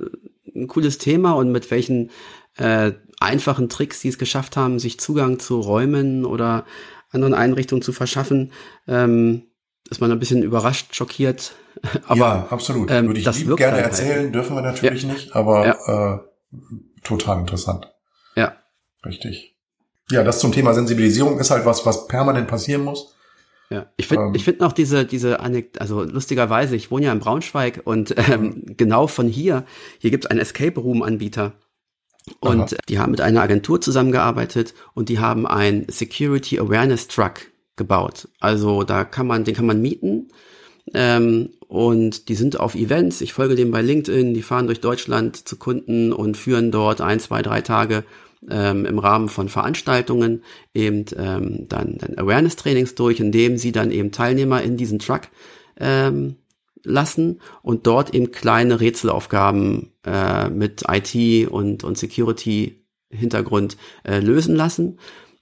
ein 0.55 0.67
cooles 0.67 0.97
Thema 0.97 1.33
und 1.33 1.51
mit 1.51 1.69
welchen 1.69 2.09
äh, 2.55 2.93
einfachen 3.19 3.69
Tricks, 3.69 3.99
die 4.01 4.07
es 4.07 4.17
geschafft 4.17 4.57
haben, 4.57 4.79
sich 4.79 4.99
Zugang 4.99 5.37
zu 5.37 5.59
Räumen 5.59 6.25
oder 6.25 6.65
anderen 7.11 7.35
Einrichtungen 7.35 7.83
zu 7.83 7.93
verschaffen, 7.93 8.51
ähm, 8.87 9.43
ist 9.89 10.01
man 10.01 10.11
ein 10.11 10.19
bisschen 10.19 10.43
überrascht, 10.43 10.95
schockiert. 10.95 11.53
Aber, 12.07 12.17
ja, 12.17 12.47
absolut. 12.49 12.89
Ähm, 12.91 13.07
Würde 13.07 13.19
ich 13.19 13.25
das 13.25 13.39
lieb 13.39 13.57
gerne 13.57 13.79
erzählen, 13.79 14.23
halt. 14.23 14.35
dürfen 14.35 14.55
wir 14.55 14.61
natürlich 14.61 15.03
ja. 15.03 15.13
nicht, 15.13 15.35
aber 15.35 15.65
ja. 15.65 16.15
äh, 16.15 16.19
total 17.03 17.39
interessant. 17.39 17.91
Ja. 18.35 18.55
Richtig. 19.05 19.55
Ja, 20.09 20.23
das 20.23 20.39
zum 20.39 20.51
Thema 20.51 20.73
Sensibilisierung 20.73 21.39
ist 21.39 21.51
halt 21.51 21.65
was, 21.65 21.85
was 21.85 22.07
permanent 22.07 22.47
passieren 22.47 22.83
muss. 22.83 23.15
Ja, 23.69 23.87
ich 23.97 24.07
finde 24.07 24.25
ähm, 24.25 24.35
ich 24.35 24.43
finde 24.43 24.63
noch 24.63 24.73
diese 24.73 25.05
diese 25.05 25.39
Anek 25.39 25.81
also 25.81 26.03
lustigerweise, 26.03 26.75
ich 26.75 26.91
wohne 26.91 27.07
ja 27.07 27.11
in 27.11 27.19
Braunschweig 27.19 27.81
und 27.83 28.13
ähm, 28.29 28.63
genau 28.77 29.07
von 29.07 29.27
hier 29.27 29.65
hier 29.97 30.11
gibt 30.11 30.25
es 30.25 30.31
einen 30.31 30.39
Escape 30.39 30.79
Room 30.79 31.01
Anbieter 31.01 31.53
und 32.39 32.73
Aha. 32.73 32.81
die 32.87 32.99
haben 32.99 33.11
mit 33.11 33.21
einer 33.21 33.41
Agentur 33.41 33.81
zusammengearbeitet 33.81 34.75
und 34.93 35.09
die 35.09 35.17
haben 35.17 35.47
ein 35.47 35.87
Security 35.89 36.59
Awareness 36.59 37.07
Truck 37.07 37.47
gebaut. 37.75 38.27
Also 38.39 38.83
da 38.83 39.03
kann 39.03 39.27
man 39.27 39.43
den 39.43 39.55
kann 39.55 39.65
man 39.65 39.81
mieten 39.81 40.29
ähm, 40.93 41.49
und 41.67 42.29
die 42.29 42.35
sind 42.35 42.59
auf 42.59 42.75
Events. 42.75 43.21
Ich 43.21 43.33
folge 43.33 43.55
dem 43.55 43.71
bei 43.71 43.81
LinkedIn. 43.81 44.33
Die 44.33 44.41
fahren 44.41 44.67
durch 44.67 44.81
Deutschland 44.81 45.47
zu 45.47 45.57
Kunden 45.57 46.13
und 46.13 46.37
führen 46.37 46.71
dort 46.71 47.01
ein, 47.01 47.19
zwei, 47.19 47.41
drei 47.41 47.61
Tage 47.61 48.03
ähm, 48.49 48.85
im 48.85 48.99
Rahmen 48.99 49.29
von 49.29 49.49
Veranstaltungen 49.49 50.43
eben 50.73 51.05
ähm, 51.17 51.65
dann, 51.67 51.97
dann 51.97 52.17
Awareness-Trainings 52.17 52.95
durch, 52.95 53.19
indem 53.19 53.57
sie 53.57 53.71
dann 53.71 53.91
eben 53.91 54.11
Teilnehmer 54.11 54.61
in 54.61 54.77
diesen 54.77 54.99
Truck 54.99 55.21
ähm, 55.79 56.35
lassen 56.83 57.41
und 57.63 57.87
dort 57.87 58.13
eben 58.13 58.31
kleine 58.31 58.79
Rätselaufgaben 58.79 59.91
äh, 60.05 60.49
mit 60.49 60.83
IT 60.87 61.49
und, 61.49 61.83
und 61.83 61.97
Security-Hintergrund 61.97 63.77
äh, 64.03 64.19
lösen 64.19 64.55
lassen. 64.55 64.99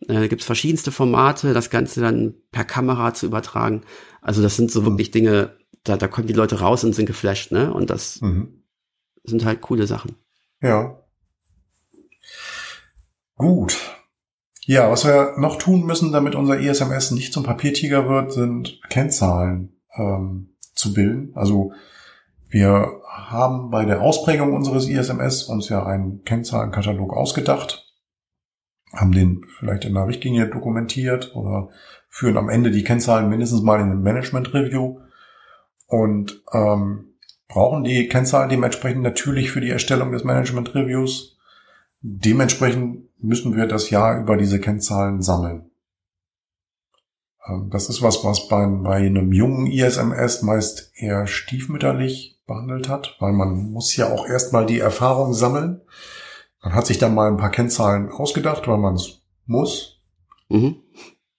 Äh, 0.07 0.27
gibt 0.27 0.41
es 0.41 0.45
verschiedenste 0.45 0.91
Formate, 0.91 1.53
das 1.53 1.69
Ganze 1.69 2.01
dann 2.01 2.35
per 2.51 2.65
Kamera 2.65 3.13
zu 3.13 3.25
übertragen. 3.25 3.81
Also 4.21 4.41
das 4.41 4.55
sind 4.55 4.71
so 4.71 4.81
mhm. 4.81 4.85
wirklich 4.85 5.11
Dinge, 5.11 5.57
da, 5.83 5.97
da 5.97 6.07
kommen 6.07 6.27
die 6.27 6.33
Leute 6.33 6.59
raus 6.59 6.83
und 6.83 6.93
sind 6.93 7.05
geflasht, 7.05 7.51
ne? 7.51 7.73
Und 7.73 7.89
das 7.89 8.21
mhm. 8.21 8.63
sind 9.23 9.45
halt 9.45 9.61
coole 9.61 9.87
Sachen. 9.87 10.15
Ja, 10.61 11.03
Gut. 13.35 13.77
Ja, 14.65 14.89
was 14.89 15.05
wir 15.05 15.33
noch 15.37 15.57
tun 15.57 15.85
müssen, 15.85 16.11
damit 16.11 16.35
unser 16.35 16.59
ISMS 16.59 17.11
e 17.11 17.15
nicht 17.15 17.33
zum 17.33 17.43
Papiertiger 17.43 18.07
wird, 18.07 18.31
sind 18.31 18.79
Kennzahlen 18.89 19.73
ähm, 19.95 20.55
zu 20.73 20.93
bilden. 20.93 21.31
Also 21.35 21.73
wir 22.47 23.01
haben 23.09 23.71
bei 23.71 23.83
der 23.83 24.01
Ausprägung 24.01 24.53
unseres 24.53 24.87
ISMS 24.87 25.43
uns 25.43 25.67
ja 25.67 25.85
einen 25.85 26.23
Kennzahlenkatalog 26.23 27.11
ausgedacht, 27.13 27.82
haben 28.93 29.11
den 29.11 29.45
vielleicht 29.57 29.85
in 29.85 29.97
einer 29.97 30.07
Richtlinie 30.07 30.47
dokumentiert 30.47 31.35
oder 31.35 31.69
führen 32.09 32.37
am 32.37 32.49
Ende 32.49 32.71
die 32.71 32.83
Kennzahlen 32.83 33.29
mindestens 33.29 33.61
mal 33.61 33.79
in 33.79 33.87
einem 33.89 34.03
Management 34.03 34.53
Review 34.53 34.99
und 35.87 36.43
ähm, 36.53 37.15
brauchen 37.47 37.83
die 37.83 38.07
Kennzahlen 38.07 38.49
dementsprechend 38.49 39.01
natürlich 39.01 39.51
für 39.51 39.61
die 39.61 39.69
Erstellung 39.69 40.11
des 40.11 40.23
Management 40.23 40.75
Reviews 40.75 41.33
Dementsprechend 42.05 43.07
müssen 43.19 43.55
wir 43.55 43.65
das 43.65 43.89
Jahr 43.89 44.19
über 44.19 44.35
diese 44.35 44.59
Kennzahlen 44.59 45.21
sammeln. 45.21 45.71
Ähm, 47.47 47.69
das 47.71 47.87
ist 47.87 48.01
was, 48.01 48.25
was 48.25 48.49
bei 48.49 48.61
einem 48.61 49.31
jungen 49.31 49.67
ISMS 49.67 50.41
meist 50.41 50.91
eher 50.95 51.27
stiefmütterlich 51.27 52.41
behandelt 52.45 52.89
hat, 52.89 53.15
weil 53.21 53.31
man 53.31 53.71
muss 53.71 53.95
ja 53.95 54.11
auch 54.11 54.27
erstmal 54.27 54.65
die 54.65 54.81
Erfahrung 54.81 55.33
sammeln. 55.33 55.79
Man 56.63 56.73
hat 56.73 56.87
sich 56.87 56.97
dann 56.97 57.13
mal 57.13 57.27
ein 57.27 57.37
paar 57.37 57.51
Kennzahlen 57.51 58.09
ausgedacht, 58.09 58.67
weil 58.67 58.77
man 58.77 58.95
es 58.95 59.21
muss. 59.45 60.01
Mhm. 60.49 60.77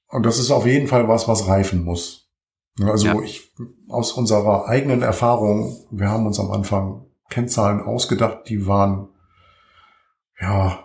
Und 0.09 0.27
das 0.27 0.39
ist 0.39 0.51
auf 0.51 0.67
jeden 0.67 0.87
Fall 0.87 1.09
was, 1.09 1.27
was 1.27 1.49
reifen 1.49 1.83
muss. 1.83 2.31
Also 2.81 3.07
ja. 3.07 3.21
ich, 3.21 3.53
aus 3.89 4.13
unserer 4.13 4.69
eigenen 4.69 5.03
Erfahrung, 5.03 5.77
wir 5.91 6.09
haben 6.09 6.27
uns 6.27 6.39
am 6.39 6.51
Anfang 6.51 7.07
Kennzahlen 7.31 7.81
ausgedacht, 7.81 8.49
die 8.49 8.67
waren 8.67 9.09
ja, 10.41 10.85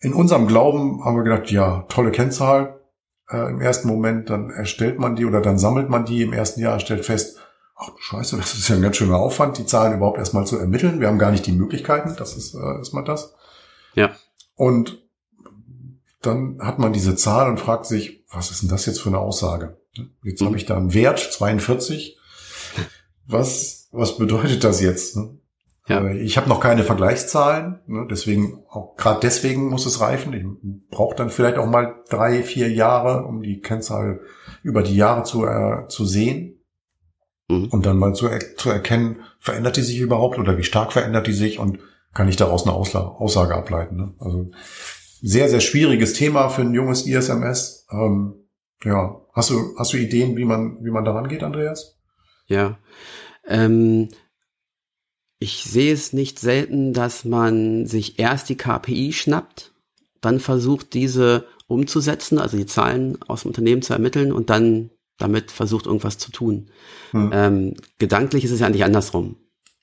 in 0.00 0.14
unserem 0.14 0.46
Glauben 0.46 1.04
haben 1.04 1.16
wir 1.16 1.24
gedacht, 1.24 1.50
ja, 1.50 1.84
tolle 1.88 2.12
Kennzahl 2.12 2.80
äh, 3.28 3.50
im 3.50 3.60
ersten 3.60 3.88
Moment, 3.88 4.30
dann 4.30 4.50
erstellt 4.50 4.98
man 4.98 5.16
die 5.16 5.26
oder 5.26 5.40
dann 5.40 5.58
sammelt 5.58 5.90
man 5.90 6.04
die 6.04 6.22
im 6.22 6.32
ersten 6.32 6.60
Jahr, 6.60 6.80
stellt 6.80 7.04
fest, 7.04 7.38
ach 7.76 7.90
scheiße, 7.98 8.36
das 8.36 8.54
ist 8.54 8.68
ja 8.68 8.76
ein 8.76 8.82
ganz 8.82 8.96
schöner 8.96 9.18
Aufwand, 9.18 9.58
die 9.58 9.66
Zahlen 9.66 9.94
überhaupt 9.94 10.18
erstmal 10.18 10.46
zu 10.46 10.56
ermitteln. 10.58 11.00
Wir 11.00 11.08
haben 11.08 11.18
gar 11.18 11.30
nicht 11.30 11.46
die 11.46 11.52
Möglichkeiten, 11.52 12.14
das 12.16 12.36
ist 12.36 12.54
äh, 12.54 12.78
erstmal 12.78 13.04
das. 13.04 13.34
Ja. 13.94 14.14
Und 14.54 15.02
dann 16.22 16.58
hat 16.60 16.78
man 16.78 16.92
diese 16.92 17.16
Zahl 17.16 17.48
und 17.48 17.58
fragt 17.58 17.86
sich, 17.86 18.24
was 18.30 18.50
ist 18.50 18.62
denn 18.62 18.68
das 18.68 18.86
jetzt 18.86 19.00
für 19.00 19.08
eine 19.08 19.18
Aussage? 19.18 19.78
Jetzt 20.22 20.42
mhm. 20.42 20.46
habe 20.46 20.56
ich 20.56 20.66
da 20.66 20.76
einen 20.76 20.94
Wert, 20.94 21.18
42. 21.18 22.18
Was, 23.26 23.88
was 23.92 24.18
bedeutet 24.18 24.64
das 24.64 24.80
jetzt? 24.80 25.16
Ne? 25.16 25.38
Ja. 25.90 26.06
Äh, 26.06 26.18
ich 26.18 26.36
habe 26.36 26.48
noch 26.48 26.60
keine 26.60 26.84
Vergleichszahlen, 26.84 27.80
ne, 27.86 28.06
deswegen 28.08 28.62
auch 28.68 28.96
gerade 28.96 29.20
deswegen 29.20 29.68
muss 29.68 29.86
es 29.86 30.00
reifen. 30.00 30.32
Ich 30.32 30.44
brauche 30.90 31.16
dann 31.16 31.30
vielleicht 31.30 31.58
auch 31.58 31.66
mal 31.66 32.02
drei, 32.08 32.42
vier 32.42 32.70
Jahre, 32.70 33.24
um 33.24 33.42
die 33.42 33.60
Kennzahl 33.60 34.20
über 34.62 34.82
die 34.82 34.96
Jahre 34.96 35.24
zu, 35.24 35.46
äh, 35.46 35.88
zu 35.88 36.04
sehen 36.04 36.60
mhm. 37.48 37.66
und 37.66 37.86
dann 37.86 37.98
mal 37.98 38.14
zu, 38.14 38.28
zu 38.56 38.70
erkennen, 38.70 39.20
verändert 39.38 39.76
die 39.76 39.82
sich 39.82 39.98
überhaupt 39.98 40.38
oder 40.38 40.56
wie 40.56 40.64
stark 40.64 40.92
verändert 40.92 41.26
die 41.26 41.32
sich 41.32 41.58
und 41.58 41.80
kann 42.14 42.28
ich 42.28 42.36
daraus 42.36 42.66
eine 42.66 42.74
Aussage 42.74 43.54
ableiten. 43.54 43.96
Ne? 43.96 44.14
Also 44.18 44.50
sehr, 45.22 45.48
sehr 45.48 45.60
schwieriges 45.60 46.14
Thema 46.14 46.48
für 46.48 46.62
ein 46.62 46.74
junges 46.74 47.06
ISMS. 47.06 47.86
Ähm, 47.90 48.34
ja, 48.84 49.20
hast 49.32 49.50
du, 49.50 49.74
hast 49.76 49.92
du 49.92 49.98
Ideen, 49.98 50.36
wie 50.36 50.44
man, 50.44 50.82
wie 50.82 50.90
man 50.90 51.04
daran 51.04 51.28
geht, 51.28 51.42
Andreas? 51.42 51.98
Ja, 52.46 52.78
ähm, 53.46 54.08
ich 55.38 55.64
sehe 55.64 55.92
es 55.92 56.12
nicht 56.12 56.38
selten, 56.38 56.92
dass 56.92 57.24
man 57.24 57.86
sich 57.86 58.18
erst 58.18 58.48
die 58.48 58.56
KPI 58.56 59.12
schnappt, 59.12 59.72
dann 60.20 60.40
versucht, 60.40 60.94
diese 60.94 61.46
umzusetzen, 61.66 62.38
also 62.38 62.56
die 62.56 62.66
Zahlen 62.66 63.18
aus 63.26 63.42
dem 63.42 63.48
Unternehmen 63.48 63.82
zu 63.82 63.92
ermitteln 63.92 64.32
und 64.32 64.50
dann 64.50 64.90
damit 65.16 65.50
versucht, 65.50 65.86
irgendwas 65.86 66.18
zu 66.18 66.30
tun. 66.30 66.70
Hm. 67.12 67.30
Ähm, 67.32 67.74
gedanklich 67.98 68.44
ist 68.44 68.50
es 68.50 68.60
ja 68.60 68.66
eigentlich 68.66 68.84
andersrum. 68.84 69.36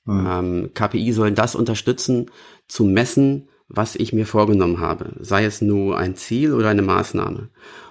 Hm. 0.08 0.26
Ähm, 0.26 0.70
KPI 0.74 1.12
sollen 1.12 1.34
das 1.34 1.54
unterstützen, 1.54 2.30
zu 2.66 2.84
messen, 2.84 3.48
was 3.68 3.94
ich 3.94 4.12
mir 4.12 4.26
vorgenommen 4.26 4.80
habe, 4.80 5.12
sei 5.20 5.44
es 5.44 5.60
nur 5.60 5.98
ein 5.98 6.16
Ziel 6.16 6.54
oder 6.54 6.70
eine 6.70 6.82
Maßnahme. 6.82 7.50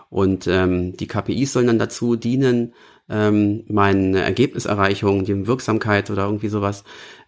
Und 0.09 0.47
ähm, 0.47 0.97
die 0.97 1.07
KPIs 1.07 1.53
sollen 1.53 1.67
dann 1.67 1.79
dazu 1.79 2.15
dienen, 2.15 2.73
ähm, 3.09 3.63
meine 3.67 4.21
Ergebniserreichung, 4.21 5.25
die 5.25 5.47
Wirksamkeit 5.47 6.09
oder 6.09 6.25
irgendwie 6.25 6.49
sowas 6.49 6.83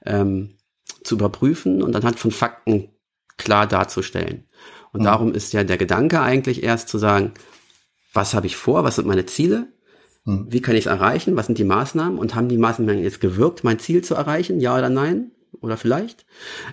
ähm, 0.05 0.55
zu 1.03 1.15
überprüfen 1.15 1.83
und 1.83 1.95
anhand 1.95 2.19
von 2.19 2.31
Fakten 2.31 2.89
klar 3.37 3.67
darzustellen. 3.67 4.45
Und 4.91 5.01
mhm. 5.01 5.05
darum 5.05 5.33
ist 5.33 5.53
ja 5.53 5.63
der 5.63 5.77
Gedanke 5.77 6.21
eigentlich 6.21 6.63
erst 6.63 6.89
zu 6.89 6.97
sagen, 6.97 7.33
was 8.11 8.33
habe 8.33 8.47
ich 8.47 8.55
vor, 8.55 8.83
was 8.83 8.95
sind 8.95 9.07
meine 9.07 9.27
Ziele, 9.27 9.67
mhm. 10.30 10.45
wie 10.49 10.61
kann 10.61 10.75
ich 10.75 10.86
es 10.86 10.91
erreichen, 10.91 11.36
was 11.36 11.47
sind 11.47 11.57
die 11.57 11.63
Maßnahmen 11.63 12.17
und 12.17 12.36
haben 12.36 12.49
die 12.49 12.57
Maßnahmen 12.57 13.03
jetzt 13.03 13.21
gewirkt, 13.21 13.63
mein 13.63 13.80
Ziel 13.80 14.03
zu 14.03 14.15
erreichen, 14.15 14.59
ja 14.59 14.77
oder 14.77 14.89
nein 14.89 15.32
oder 15.61 15.77
vielleicht. 15.77 16.25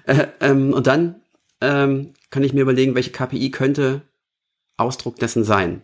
Äh, 0.04 0.26
ähm, 0.40 0.72
und 0.72 0.86
dann 0.86 1.22
ähm, 1.60 2.12
kann 2.30 2.42
ich 2.42 2.52
mir 2.52 2.62
überlegen, 2.62 2.94
welche 2.94 3.12
KPI 3.12 3.50
könnte 3.50 4.02
Ausdruck 4.76 5.16
dessen 5.16 5.44
sein. 5.44 5.82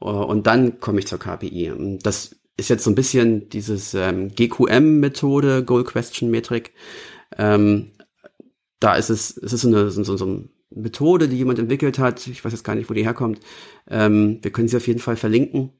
Uh, 0.00 0.24
und 0.24 0.46
dann 0.46 0.80
komme 0.80 0.98
ich 0.98 1.06
zur 1.06 1.18
KPI. 1.18 1.98
Das 2.02 2.36
ist 2.56 2.68
jetzt 2.68 2.84
so 2.84 2.90
ein 2.90 2.96
bisschen 2.96 3.48
dieses 3.48 3.94
ähm, 3.94 4.34
GQM-Methode, 4.34 5.64
Goal 5.64 5.84
Question 5.84 6.30
Metrik. 6.30 6.72
Ähm, 7.38 7.92
da 8.80 8.96
ist 8.96 9.10
es, 9.10 9.36
es 9.36 9.52
ist 9.52 9.62
so 9.62 9.68
eine, 9.68 9.90
so, 9.90 10.02
so 10.02 10.24
eine 10.24 10.48
Methode, 10.70 11.28
die 11.28 11.36
jemand 11.36 11.58
entwickelt 11.58 11.98
hat. 11.98 12.26
Ich 12.26 12.44
weiß 12.44 12.52
jetzt 12.52 12.64
gar 12.64 12.74
nicht, 12.74 12.90
wo 12.90 12.94
die 12.94 13.04
herkommt. 13.04 13.40
Ähm, 13.88 14.40
wir 14.42 14.52
können 14.52 14.68
sie 14.68 14.76
auf 14.76 14.86
jeden 14.86 15.00
Fall 15.00 15.16
verlinken. 15.16 15.72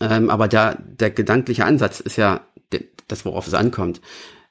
Ähm, 0.00 0.30
aber 0.30 0.48
der, 0.48 0.76
der 0.80 1.10
gedankliche 1.10 1.64
Ansatz 1.64 2.00
ist 2.00 2.16
ja 2.16 2.40
das, 3.08 3.24
worauf 3.24 3.46
es 3.46 3.54
ankommt. 3.54 4.00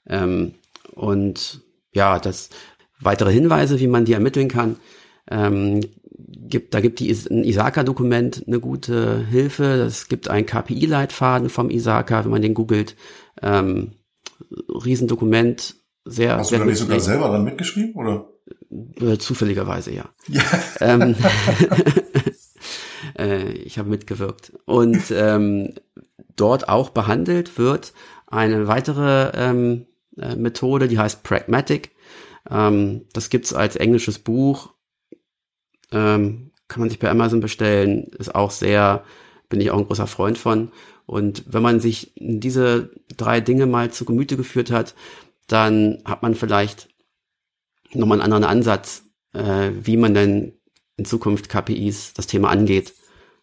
Ähm, 0.08 0.56
und 0.94 1.62
ja, 1.92 2.20
das 2.20 2.50
weitere 3.00 3.32
Hinweise, 3.32 3.80
wie 3.80 3.88
man 3.88 4.06
die 4.06 4.14
ermitteln 4.14 4.50
kann, 4.50 4.78
ähm, 5.30 5.82
gibt, 6.50 6.74
da 6.74 6.82
gibt 6.82 7.00
die 7.00 7.12
ein 7.12 7.44
ISACA-Dokument 7.44 8.44
eine 8.48 8.60
gute 8.60 9.26
Hilfe. 9.26 9.64
Es 9.64 10.08
gibt 10.08 10.30
einen 10.30 10.46
KPI-Leitfaden 10.46 11.50
vom 11.50 11.70
ISACA, 11.70 12.24
wenn 12.24 12.32
man 12.32 12.42
den 12.42 12.54
googelt. 12.54 12.96
Ähm, 13.42 13.94
Riesendokument, 14.70 15.76
sehr. 16.06 16.38
Hast 16.38 16.52
du 16.52 16.58
da 16.58 16.66
nicht 16.66 16.78
sogar 16.78 17.00
selber 17.00 17.30
dann 17.30 17.44
mitgeschrieben, 17.44 17.94
oder? 17.96 18.30
Äh, 19.02 19.18
zufälligerweise, 19.18 19.94
ja. 19.94 20.06
ja. 20.28 20.44
Ähm, 20.80 21.16
äh, 23.18 23.52
ich 23.52 23.80
habe 23.80 23.90
mitgewirkt. 23.90 24.54
Und 24.66 25.12
ähm, 25.12 25.74
dort 26.36 26.70
auch 26.70 26.90
behandelt 26.90 27.58
wird 27.58 27.94
eine 28.28 28.68
weitere 28.68 29.32
ähm, 29.36 29.86
äh, 30.18 30.36
Methode, 30.36 30.88
die 30.88 31.00
heißt 31.00 31.24
Pragmatic. 31.24 31.92
Ähm, 32.50 33.06
das 33.14 33.30
gibt's 33.30 33.54
als 33.54 33.76
englisches 33.76 34.20
Buch 34.20 34.74
ähm, 35.92 36.52
kann 36.68 36.82
man 36.82 36.90
sich 36.90 37.00
bei 37.00 37.10
Amazon 37.10 37.40
bestellen, 37.40 38.08
ist 38.18 38.36
auch 38.36 38.52
sehr 38.52 39.04
bin 39.50 39.62
ich 39.62 39.72
auch 39.72 39.78
ein 39.78 39.88
großer 39.88 40.08
Freund 40.08 40.38
von. 40.38 40.72
Und 41.06 41.46
wenn 41.48 41.64
man 41.64 41.80
sich 41.80 42.12
diese 42.18 42.92
drei 43.16 43.40
Dinge 43.40 43.66
mal 43.66 43.92
zu 43.92 44.04
Gemüte 44.04 44.36
geführt 44.36 44.72
hat, 44.72 44.94
dann 45.48 46.00
hat 46.04 46.22
man 46.22 46.36
vielleicht 46.36 46.90
nochmal 47.94 48.22
einen 48.22 48.34
anderen 48.34 48.44
Ansatz, 48.44 49.04
äh, 49.34 49.72
wie 49.82 49.96
man 49.96 50.14
denn 50.14 50.57
in 50.98 51.06
Zukunft 51.06 51.50
KPIs 51.50 52.14
das 52.14 52.28
Thema 52.28 52.50
angeht. 52.50 52.94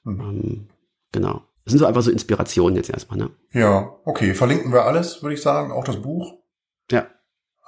Mhm. 0.04 0.20
Ähm, 0.20 0.68
genau. 1.12 1.42
Das 1.64 1.72
sind 1.72 1.78
so 1.78 1.86
einfach 1.86 2.02
so 2.02 2.10
Inspirationen 2.10 2.76
jetzt 2.76 2.90
erstmal, 2.90 3.18
ne? 3.18 3.30
Ja, 3.52 3.96
okay. 4.04 4.34
Verlinken 4.34 4.72
wir 4.72 4.84
alles, 4.84 5.22
würde 5.22 5.34
ich 5.34 5.40
sagen, 5.40 5.72
auch 5.72 5.84
das 5.84 6.02
Buch. 6.02 6.34
Ja. 6.90 7.06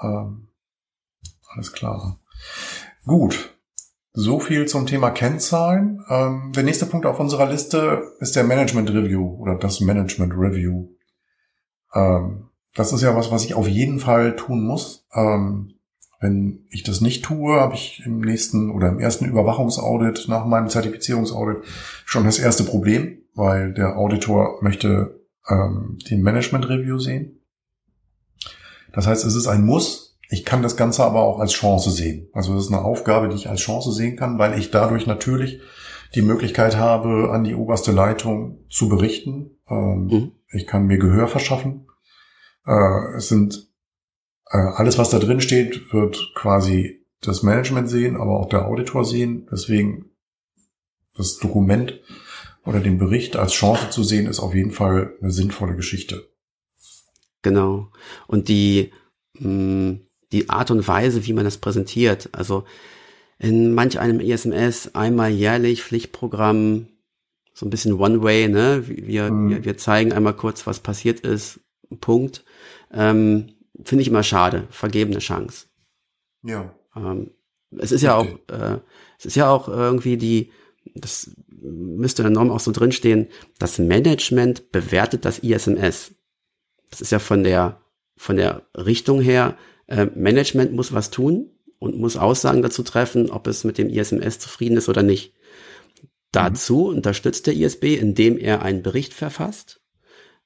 Ähm, 0.02 0.48
alles 1.54 1.72
klar. 1.72 2.20
Gut. 3.06 3.54
So 4.12 4.40
viel 4.40 4.66
zum 4.66 4.86
Thema 4.86 5.10
Kennzahlen. 5.10 6.04
Ähm, 6.08 6.52
der 6.54 6.62
nächste 6.62 6.86
Punkt 6.86 7.06
auf 7.06 7.20
unserer 7.20 7.48
Liste 7.48 8.12
ist 8.18 8.36
der 8.36 8.44
Management 8.44 8.90
Review 8.90 9.36
oder 9.40 9.56
das 9.56 9.80
Management 9.80 10.32
Review. 10.34 10.88
Ähm, 11.94 12.50
das 12.74 12.92
ist 12.92 13.02
ja 13.02 13.16
was, 13.16 13.30
was 13.30 13.44
ich 13.44 13.54
auf 13.54 13.68
jeden 13.68 14.00
Fall 14.00 14.36
tun 14.36 14.66
muss. 14.66 15.06
Ähm, 15.14 15.75
wenn 16.26 16.66
ich 16.70 16.82
das 16.82 17.00
nicht 17.00 17.24
tue, 17.24 17.60
habe 17.60 17.74
ich 17.74 18.02
im 18.04 18.20
nächsten 18.20 18.70
oder 18.70 18.88
im 18.88 18.98
ersten 18.98 19.26
Überwachungsaudit 19.26 20.26
nach 20.28 20.44
meinem 20.44 20.68
Zertifizierungsaudit 20.68 21.58
schon 22.04 22.24
das 22.24 22.40
erste 22.40 22.64
Problem, 22.64 23.22
weil 23.34 23.72
der 23.72 23.96
Auditor 23.96 24.58
möchte 24.60 25.20
ähm, 25.48 25.98
den 26.10 26.22
Management 26.22 26.68
Review 26.68 26.98
sehen. 26.98 27.44
Das 28.92 29.06
heißt, 29.06 29.24
es 29.24 29.36
ist 29.36 29.46
ein 29.46 29.64
Muss, 29.64 30.18
ich 30.28 30.44
kann 30.44 30.62
das 30.62 30.76
Ganze 30.76 31.04
aber 31.04 31.22
auch 31.22 31.38
als 31.38 31.52
Chance 31.52 31.90
sehen. 31.90 32.28
Also 32.32 32.54
das 32.54 32.64
ist 32.64 32.72
eine 32.72 32.82
Aufgabe, 32.82 33.28
die 33.28 33.36
ich 33.36 33.48
als 33.48 33.60
Chance 33.60 33.92
sehen 33.92 34.16
kann, 34.16 34.38
weil 34.38 34.58
ich 34.58 34.72
dadurch 34.72 35.06
natürlich 35.06 35.60
die 36.16 36.22
Möglichkeit 36.22 36.76
habe, 36.76 37.30
an 37.30 37.44
die 37.44 37.54
oberste 37.54 37.92
Leitung 37.92 38.64
zu 38.68 38.88
berichten. 38.88 39.58
Ähm, 39.68 40.06
mhm. 40.06 40.32
Ich 40.50 40.66
kann 40.66 40.86
mir 40.86 40.98
Gehör 40.98 41.28
verschaffen. 41.28 41.86
Äh, 42.66 43.16
es 43.16 43.28
sind 43.28 43.65
alles, 44.46 44.98
was 44.98 45.10
da 45.10 45.18
drin 45.18 45.40
steht, 45.40 45.92
wird 45.92 46.32
quasi 46.34 47.04
das 47.20 47.42
Management 47.42 47.88
sehen, 47.88 48.16
aber 48.16 48.38
auch 48.38 48.48
der 48.48 48.66
Auditor 48.66 49.04
sehen. 49.04 49.48
Deswegen 49.50 50.10
das 51.16 51.38
Dokument 51.38 52.00
oder 52.64 52.80
den 52.80 52.98
Bericht 52.98 53.36
als 53.36 53.52
Chance 53.52 53.90
zu 53.90 54.02
sehen, 54.02 54.26
ist 54.26 54.40
auf 54.40 54.54
jeden 54.54 54.72
Fall 54.72 55.14
eine 55.20 55.30
sinnvolle 55.30 55.76
Geschichte. 55.76 56.28
Genau. 57.42 57.90
Und 58.26 58.48
die 58.48 58.92
hm, 59.38 60.06
die 60.32 60.50
Art 60.50 60.70
und 60.70 60.86
Weise, 60.86 61.26
wie 61.26 61.32
man 61.32 61.44
das 61.44 61.58
präsentiert. 61.58 62.28
Also 62.32 62.64
in 63.38 63.74
manch 63.74 63.98
einem 63.98 64.20
ISMS 64.20 64.94
einmal 64.94 65.30
jährlich 65.30 65.82
Pflichtprogramm, 65.82 66.88
so 67.52 67.66
ein 67.66 67.70
bisschen 67.70 67.94
One-Way, 67.94 68.48
ne? 68.48 68.84
Wir, 68.86 69.30
mhm. 69.30 69.50
wir, 69.50 69.64
wir 69.64 69.76
zeigen 69.76 70.12
einmal 70.12 70.34
kurz, 70.34 70.66
was 70.66 70.80
passiert 70.80 71.20
ist, 71.20 71.60
Punkt. 72.00 72.44
Ähm, 72.92 73.55
Finde 73.84 74.02
ich 74.02 74.08
immer 74.08 74.22
schade, 74.22 74.66
vergebene 74.70 75.18
Chance. 75.18 75.66
Ja. 76.42 76.74
Ähm, 76.94 77.30
es 77.78 77.92
ist 77.92 78.02
ja 78.02 78.16
auch, 78.16 78.26
äh, 78.26 78.78
es 79.18 79.26
ist 79.26 79.36
ja 79.36 79.50
auch 79.50 79.68
irgendwie 79.68 80.16
die, 80.16 80.52
das 80.94 81.30
müsste 81.48 82.22
in 82.22 82.32
der 82.32 82.34
Norm 82.34 82.50
auch 82.50 82.60
so 82.60 82.72
drinstehen, 82.72 83.28
das 83.58 83.78
Management 83.78 84.70
bewertet 84.72 85.24
das 85.24 85.40
ISMS. 85.40 86.14
Das 86.90 87.00
ist 87.00 87.12
ja 87.12 87.18
von 87.18 87.42
der, 87.42 87.80
von 88.16 88.36
der 88.36 88.66
Richtung 88.76 89.20
her 89.20 89.56
äh, 89.88 90.06
Management 90.14 90.72
muss 90.72 90.92
was 90.92 91.10
tun 91.10 91.50
und 91.78 91.98
muss 91.98 92.16
Aussagen 92.16 92.62
dazu 92.62 92.82
treffen, 92.82 93.30
ob 93.30 93.46
es 93.46 93.64
mit 93.64 93.78
dem 93.78 93.88
ISMS 93.88 94.38
zufrieden 94.38 94.76
ist 94.76 94.88
oder 94.88 95.02
nicht. 95.02 95.34
Dazu 96.32 96.88
mhm. 96.90 96.96
unterstützt 96.96 97.46
der 97.46 97.54
ISB, 97.54 97.96
indem 97.96 98.38
er 98.38 98.62
einen 98.62 98.82
Bericht 98.82 99.14
verfasst, 99.14 99.80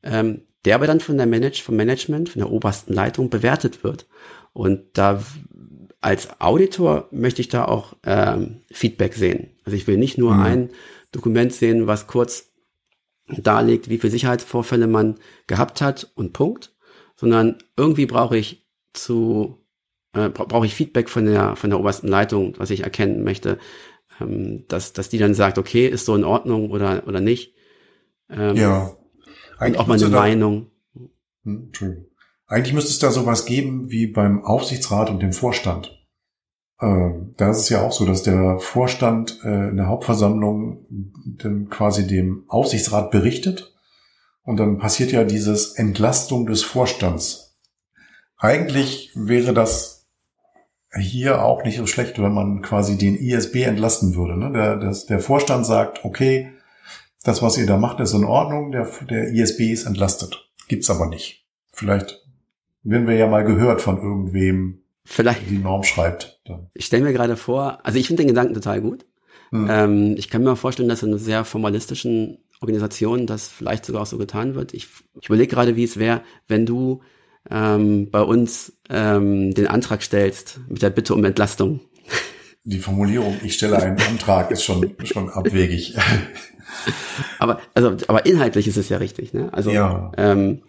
ähm, 0.03 0.43
der 0.65 0.75
aber 0.75 0.87
dann 0.87 1.01
von 1.01 1.17
der 1.17 1.27
Manage, 1.27 1.63
vom 1.63 1.77
Management, 1.77 2.31
von 2.31 2.41
der 2.41 2.51
obersten 2.51 2.93
Leitung 2.93 3.31
bewertet 3.31 3.83
wird. 3.85 4.07
Und 4.53 4.83
da 4.95 5.23
als 6.01 6.41
Auditor 6.41 7.09
möchte 7.11 7.41
ich 7.41 7.49
da 7.49 7.65
auch 7.67 7.95
ähm, 8.05 8.63
Feedback 8.71 9.15
sehen. 9.15 9.51
Also 9.65 9.77
ich 9.77 9.87
will 9.87 9.99
nicht 9.99 10.19
nur 10.19 10.35
mhm. 10.35 10.41
ein 10.41 10.71
Dokument 11.13 11.53
sehen, 11.53 11.87
was 11.87 12.07
kurz 12.07 12.51
darlegt, 13.29 13.89
wie 13.89 13.99
viele 13.99 14.11
Sicherheitsvorfälle 14.11 14.87
man 14.87 15.17
gehabt 15.47 15.81
hat 15.81 16.11
und 16.15 16.33
Punkt, 16.33 16.75
sondern 17.17 17.59
irgendwie 17.77 18.07
brauche 18.07 18.37
ich 18.37 18.67
zu, 18.93 19.65
äh, 20.15 20.29
brauche 20.31 20.67
ich 20.67 20.75
Feedback 20.75 21.09
von 21.09 21.27
der, 21.27 21.55
von 21.57 21.71
der 21.71 21.79
obersten 21.79 22.09
Leitung, 22.09 22.55
was 22.59 22.71
ich 22.71 22.83
erkennen 22.83 23.23
möchte, 23.23 23.59
ähm, 24.21 24.65
dass, 24.69 24.93
dass 24.93 25.09
die 25.11 25.19
dann 25.19 25.35
sagt, 25.35 25.59
okay, 25.59 25.87
ist 25.87 26.07
so 26.07 26.17
in 26.17 26.25
Ordnung 26.25 26.71
oder, 26.71 27.07
oder 27.07 27.21
nicht. 27.21 27.55
Ähm, 28.31 28.57
ja. 28.57 28.97
Eigentlich 29.61 29.79
und 29.79 29.83
auch 29.83 29.87
mal 29.87 29.99
eine 29.99 30.09
Meinung. 30.09 30.67
Hm. 31.45 31.71
Eigentlich 32.47 32.75
müsste 32.75 32.91
es 32.91 32.99
da 32.99 33.11
sowas 33.11 33.45
geben 33.45 33.91
wie 33.91 34.09
beim 34.09 34.45
Aufsichtsrat 34.45 35.11
und 35.11 35.23
dem 35.23 35.33
Vorstand. 35.33 35.97
Ähm, 36.81 37.35
da 37.37 37.51
ist 37.51 37.59
es 37.59 37.69
ja 37.69 37.83
auch 37.83 37.93
so, 37.93 38.07
dass 38.07 38.23
der 38.23 38.59
Vorstand 38.59 39.39
äh, 39.45 39.69
in 39.69 39.77
der 39.77 39.87
Hauptversammlung 39.87 40.87
dann 41.39 41.69
quasi 41.69 42.07
dem 42.07 42.45
Aufsichtsrat 42.49 43.11
berichtet 43.11 43.75
und 44.43 44.57
dann 44.57 44.79
passiert 44.79 45.13
ja 45.13 45.25
dieses 45.25 45.75
Entlastung 45.75 46.47
des 46.47 46.63
Vorstands 46.63 47.51
eigentlich 48.41 49.13
wäre 49.15 49.53
das 49.53 50.09
hier 50.99 51.45
auch 51.45 51.63
nicht 51.63 51.77
so 51.77 51.87
schlecht, 51.87 52.21
wenn 52.21 52.33
man 52.33 52.63
quasi 52.63 52.99
den 52.99 53.15
ISB 53.15 53.63
entlasten 53.63 54.17
würde. 54.17 54.37
Ne? 54.37 54.51
Der, 54.53 54.77
das, 54.77 55.07
der 55.07 55.21
Vorstand 55.21 55.67
sagt, 55.67 56.05
okay, 56.05 56.51
das, 57.23 57.43
was 57.43 57.59
ihr 57.59 57.67
da 57.67 57.77
macht, 57.77 58.01
ist 58.01 58.15
in 58.15 58.25
Ordnung, 58.25 58.73
der, 58.73 58.89
der 59.09 59.33
ISB 59.33 59.73
ist 59.73 59.87
entlastet. 59.87 60.49
Gibt's 60.69 60.91
aber 60.91 61.07
nicht. 61.07 61.45
Vielleicht 61.73 62.21
werden 62.83 63.07
wir 63.07 63.17
ja 63.17 63.27
mal 63.27 63.45
gehört 63.45 63.81
von 63.81 63.99
irgendwem, 63.99 64.83
Vielleicht. 65.05 65.49
die 65.51 65.59
Norm 65.59 65.83
schreibt. 65.83 66.41
Dann. 66.45 66.71
Ich 66.75 66.87
stelle 66.87 67.05
mir 67.05 67.13
gerade 67.13 67.37
vor, 67.37 67.79
also 67.85 67.99
ich 67.99 68.07
finde 68.07 68.23
den 68.23 68.29
Gedanken 68.29 68.55
total 68.55 68.81
gut. 68.81 69.07
Hm. 69.51 69.67
Ähm, 69.69 70.15
ich 70.17 70.31
kann 70.31 70.43
mir 70.43 70.57
vorstellen, 70.57 70.89
dass 70.89 71.03
in 71.03 71.11
einer 71.11 71.19
sehr 71.19 71.45
formalistischen 71.45 72.39
Organisation 72.61 73.27
das 73.27 73.49
vielleicht 73.49 73.85
sogar 73.85 74.03
auch 74.03 74.07
so 74.07 74.19
getan 74.19 74.55
wird. 74.55 74.75
Ich, 74.75 74.87
ich 75.21 75.29
überlege 75.29 75.55
gerade, 75.55 75.77
wie 75.77 75.85
es 75.85 75.99
wäre, 75.99 76.23
wenn 76.47 76.67
du 76.67 77.03
ähm, 77.51 78.11
bei 78.11 78.21
uns 78.21 78.73
ähm, 78.89 79.55
den 79.55 79.67
Antrag 79.67 80.03
stellst 80.03 80.61
mit 80.69 80.83
der 80.83 80.91
Bitte 80.91 81.15
um 81.15 81.25
Entlastung. 81.25 81.81
Die 82.65 82.79
Formulierung, 82.79 83.39
ich 83.43 83.55
stelle 83.55 83.79
einen 83.79 83.99
Antrag, 84.09 84.51
ist 84.51 84.63
schon, 84.63 84.95
schon 85.05 85.31
abwegig. 85.31 85.97
aber, 87.39 87.61
also, 87.75 87.97
aber 88.09 88.27
inhaltlich 88.27 88.69
ist 88.69 88.77
es 88.77 88.89
ja 88.89 88.99
richtig, 88.99 89.33
ne? 89.33 89.53
Also, 89.53 89.71
ja. 89.71 90.13
ähm, 90.17 90.63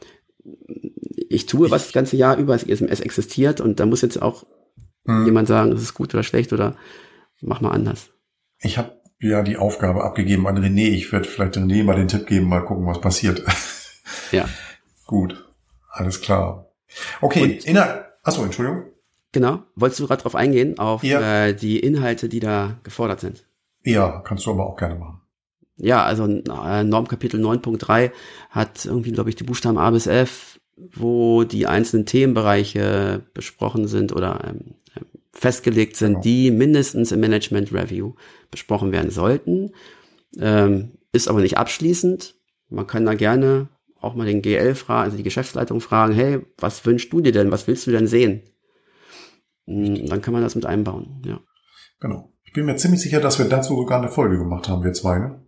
ich 1.29 1.45
tue, 1.45 1.71
was 1.71 1.83
das 1.83 1.93
ganze 1.93 2.17
Jahr 2.17 2.37
über 2.37 2.53
das 2.53 2.63
ISMS 2.63 2.99
existiert 2.99 3.61
und 3.61 3.79
da 3.79 3.85
muss 3.85 4.01
jetzt 4.01 4.21
auch 4.21 4.45
hm. 5.05 5.25
jemand 5.25 5.47
sagen, 5.47 5.71
das 5.71 5.81
ist 5.81 5.93
gut 5.93 6.13
oder 6.13 6.23
schlecht 6.23 6.53
oder 6.53 6.75
mach 7.41 7.61
mal 7.61 7.71
anders. 7.71 8.09
Ich 8.59 8.77
habe 8.77 9.01
ja 9.19 9.43
die 9.43 9.57
Aufgabe 9.57 10.03
abgegeben 10.03 10.47
an 10.47 10.57
René. 10.57 10.89
Ich 10.89 11.11
werde 11.11 11.27
vielleicht 11.27 11.57
René 11.57 11.83
mal 11.83 11.95
den 11.95 12.07
Tipp 12.07 12.27
geben, 12.27 12.47
mal 12.47 12.61
gucken, 12.61 12.85
was 12.85 13.01
passiert. 13.01 13.43
Ja. 14.31 14.47
gut. 15.05 15.45
Alles 15.89 16.21
klar. 16.21 16.71
Okay, 17.21 17.59
Inhalt. 17.65 18.05
Achso, 18.23 18.43
Entschuldigung. 18.43 18.85
Genau. 19.31 19.63
Wolltest 19.75 19.99
du 19.99 20.07
gerade 20.07 20.21
drauf 20.21 20.35
eingehen, 20.35 20.77
auf 20.77 21.03
ja. 21.03 21.45
äh, 21.45 21.55
die 21.55 21.79
Inhalte, 21.79 22.29
die 22.29 22.39
da 22.39 22.79
gefordert 22.83 23.19
sind? 23.19 23.45
Ja, 23.83 24.19
kannst 24.19 24.45
du 24.45 24.51
aber 24.51 24.67
auch 24.67 24.77
gerne 24.77 24.95
machen. 24.95 25.20
Ja, 25.81 26.03
also 26.03 26.25
äh, 26.25 26.83
Normkapitel 26.83 27.43
9.3 27.43 28.11
hat 28.51 28.85
irgendwie, 28.85 29.11
glaube 29.11 29.29
ich, 29.29 29.35
die 29.35 29.43
Buchstaben 29.43 29.79
A 29.79 29.89
bis 29.89 30.05
F, 30.05 30.59
wo 30.77 31.43
die 31.43 31.65
einzelnen 31.65 32.05
Themenbereiche 32.05 33.23
besprochen 33.33 33.87
sind 33.87 34.15
oder 34.15 34.41
ähm, 34.47 34.75
festgelegt 35.33 35.95
sind, 35.95 36.13
genau. 36.13 36.21
die 36.21 36.51
mindestens 36.51 37.11
im 37.11 37.19
Management 37.19 37.73
Review 37.73 38.13
besprochen 38.51 38.91
werden 38.91 39.09
sollten. 39.09 39.71
Ähm, 40.37 40.91
ist 41.13 41.27
aber 41.27 41.41
nicht 41.41 41.57
abschließend. 41.57 42.35
Man 42.69 42.85
kann 42.85 43.05
da 43.05 43.15
gerne 43.15 43.67
auch 43.99 44.13
mal 44.13 44.27
den 44.27 44.41
GL 44.41 44.75
fragen, 44.75 45.05
also 45.05 45.17
die 45.17 45.23
Geschäftsleitung 45.23 45.81
fragen, 45.81 46.13
hey, 46.13 46.41
was 46.57 46.85
wünschst 46.85 47.11
du 47.11 47.21
dir 47.21 47.31
denn? 47.31 47.51
Was 47.51 47.67
willst 47.67 47.87
du 47.87 47.91
denn 47.91 48.07
sehen? 48.07 48.43
Hm, 49.65 50.05
dann 50.07 50.21
kann 50.21 50.33
man 50.33 50.43
das 50.43 50.55
mit 50.55 50.65
einbauen, 50.65 51.21
ja. 51.25 51.39
Genau. 51.99 52.31
Ich 52.43 52.53
bin 52.53 52.65
mir 52.65 52.75
ziemlich 52.75 53.01
sicher, 53.01 53.19
dass 53.19 53.39
wir 53.39 53.45
dazu 53.45 53.75
sogar 53.75 53.99
eine 53.99 54.11
Folge 54.11 54.37
gemacht 54.37 54.67
haben, 54.69 54.83
wir 54.83 54.93
zwei, 54.93 55.19
ne? 55.19 55.41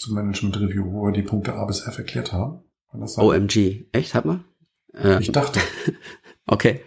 Zum 0.00 0.14
Management 0.14 0.58
Review, 0.58 0.90
wo 0.92 1.04
wir 1.04 1.12
die 1.12 1.22
Punkte 1.22 1.54
A 1.54 1.66
bis 1.66 1.86
F 1.86 1.98
erklärt 1.98 2.32
haben. 2.32 2.64
OMG. 2.92 3.86
Echt, 3.92 4.14
hat 4.14 4.24
man? 4.24 4.44
Äh, 4.94 5.20
ich 5.20 5.30
dachte. 5.30 5.60
okay. 6.46 6.80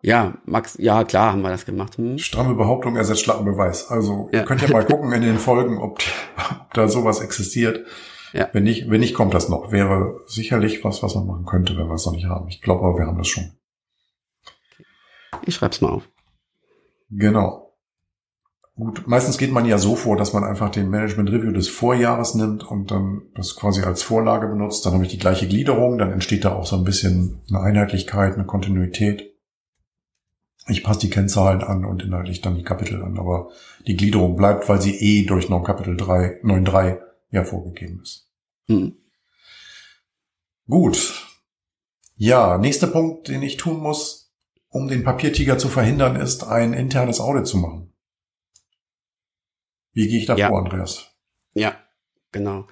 Ja, 0.00 0.38
Max, 0.46 0.76
ja, 0.78 1.04
klar 1.04 1.32
haben 1.32 1.42
wir 1.42 1.50
das 1.50 1.66
gemacht. 1.66 1.98
Hm. 1.98 2.16
Stramme 2.18 2.54
Behauptung 2.54 2.96
ersetzt 2.96 3.20
schlappen 3.20 3.44
Beweis. 3.44 3.90
Also 3.90 4.30
ja. 4.32 4.44
könnt 4.44 4.62
ihr 4.62 4.70
mal 4.70 4.84
gucken 4.86 5.12
in 5.12 5.20
den 5.20 5.38
Folgen, 5.38 5.76
ob, 5.76 6.00
ob 6.38 6.72
da 6.72 6.88
sowas 6.88 7.20
existiert. 7.20 7.84
Ja. 8.32 8.48
Wenn 8.54 8.62
nicht, 8.62 8.88
wenn 8.88 9.00
nicht, 9.00 9.14
kommt 9.14 9.34
das 9.34 9.50
noch. 9.50 9.70
Wäre 9.70 10.20
sicherlich 10.26 10.82
was, 10.84 11.02
was 11.02 11.14
man 11.14 11.26
machen 11.26 11.44
könnte, 11.44 11.76
wenn 11.76 11.86
wir 11.86 11.94
es 11.94 12.06
noch 12.06 12.14
nicht 12.14 12.26
haben. 12.26 12.48
Ich 12.48 12.62
glaube 12.62 12.82
aber, 12.82 12.98
wir 12.98 13.06
haben 13.06 13.18
das 13.18 13.28
schon. 13.28 13.58
Ich 15.42 15.54
schreib's 15.54 15.82
mal 15.82 15.90
auf. 15.90 16.08
Genau. 17.10 17.67
Gut, 18.78 19.08
meistens 19.08 19.38
geht 19.38 19.50
man 19.50 19.66
ja 19.66 19.76
so 19.76 19.96
vor, 19.96 20.16
dass 20.16 20.32
man 20.32 20.44
einfach 20.44 20.70
den 20.70 20.88
Management 20.88 21.30
Review 21.30 21.50
des 21.50 21.68
Vorjahres 21.68 22.36
nimmt 22.36 22.62
und 22.62 22.92
dann 22.92 23.22
das 23.34 23.56
quasi 23.56 23.82
als 23.82 24.04
Vorlage 24.04 24.46
benutzt. 24.46 24.86
Dann 24.86 24.92
habe 24.92 25.02
ich 25.02 25.10
die 25.10 25.18
gleiche 25.18 25.48
Gliederung, 25.48 25.98
dann 25.98 26.12
entsteht 26.12 26.44
da 26.44 26.54
auch 26.54 26.64
so 26.64 26.76
ein 26.76 26.84
bisschen 26.84 27.40
eine 27.48 27.60
Einheitlichkeit, 27.60 28.34
eine 28.34 28.46
Kontinuität. 28.46 29.34
Ich 30.68 30.84
passe 30.84 31.00
die 31.00 31.10
Kennzahlen 31.10 31.64
an 31.64 31.84
und 31.84 32.04
inhaltlich 32.04 32.40
dann 32.40 32.54
die 32.54 32.62
Kapitel 32.62 33.02
an, 33.02 33.18
aber 33.18 33.50
die 33.88 33.96
Gliederung 33.96 34.36
bleibt, 34.36 34.68
weil 34.68 34.80
sie 34.80 34.94
eh 34.94 35.26
durch 35.26 35.48
Norm 35.48 35.64
Kapitel 35.64 35.96
3, 35.96 36.42
9.3 36.44 37.00
ja 37.32 37.42
vorgegeben 37.42 38.00
ist. 38.00 38.30
Hm. 38.68 38.96
Gut. 40.68 41.26
Ja, 42.14 42.58
nächster 42.58 42.86
Punkt, 42.86 43.26
den 43.26 43.42
ich 43.42 43.56
tun 43.56 43.80
muss, 43.80 44.32
um 44.68 44.86
den 44.86 45.02
Papiertiger 45.02 45.58
zu 45.58 45.66
verhindern, 45.66 46.14
ist 46.14 46.44
ein 46.44 46.74
internes 46.74 47.18
Audit 47.18 47.48
zu 47.48 47.56
machen. 47.56 47.87
Wie 49.98 50.06
gehe 50.06 50.20
ich 50.20 50.26
da 50.26 50.36
ja. 50.36 50.46
vor, 50.46 50.60
Andreas? 50.60 51.10
Ja, 51.54 51.74
genau. 52.30 52.68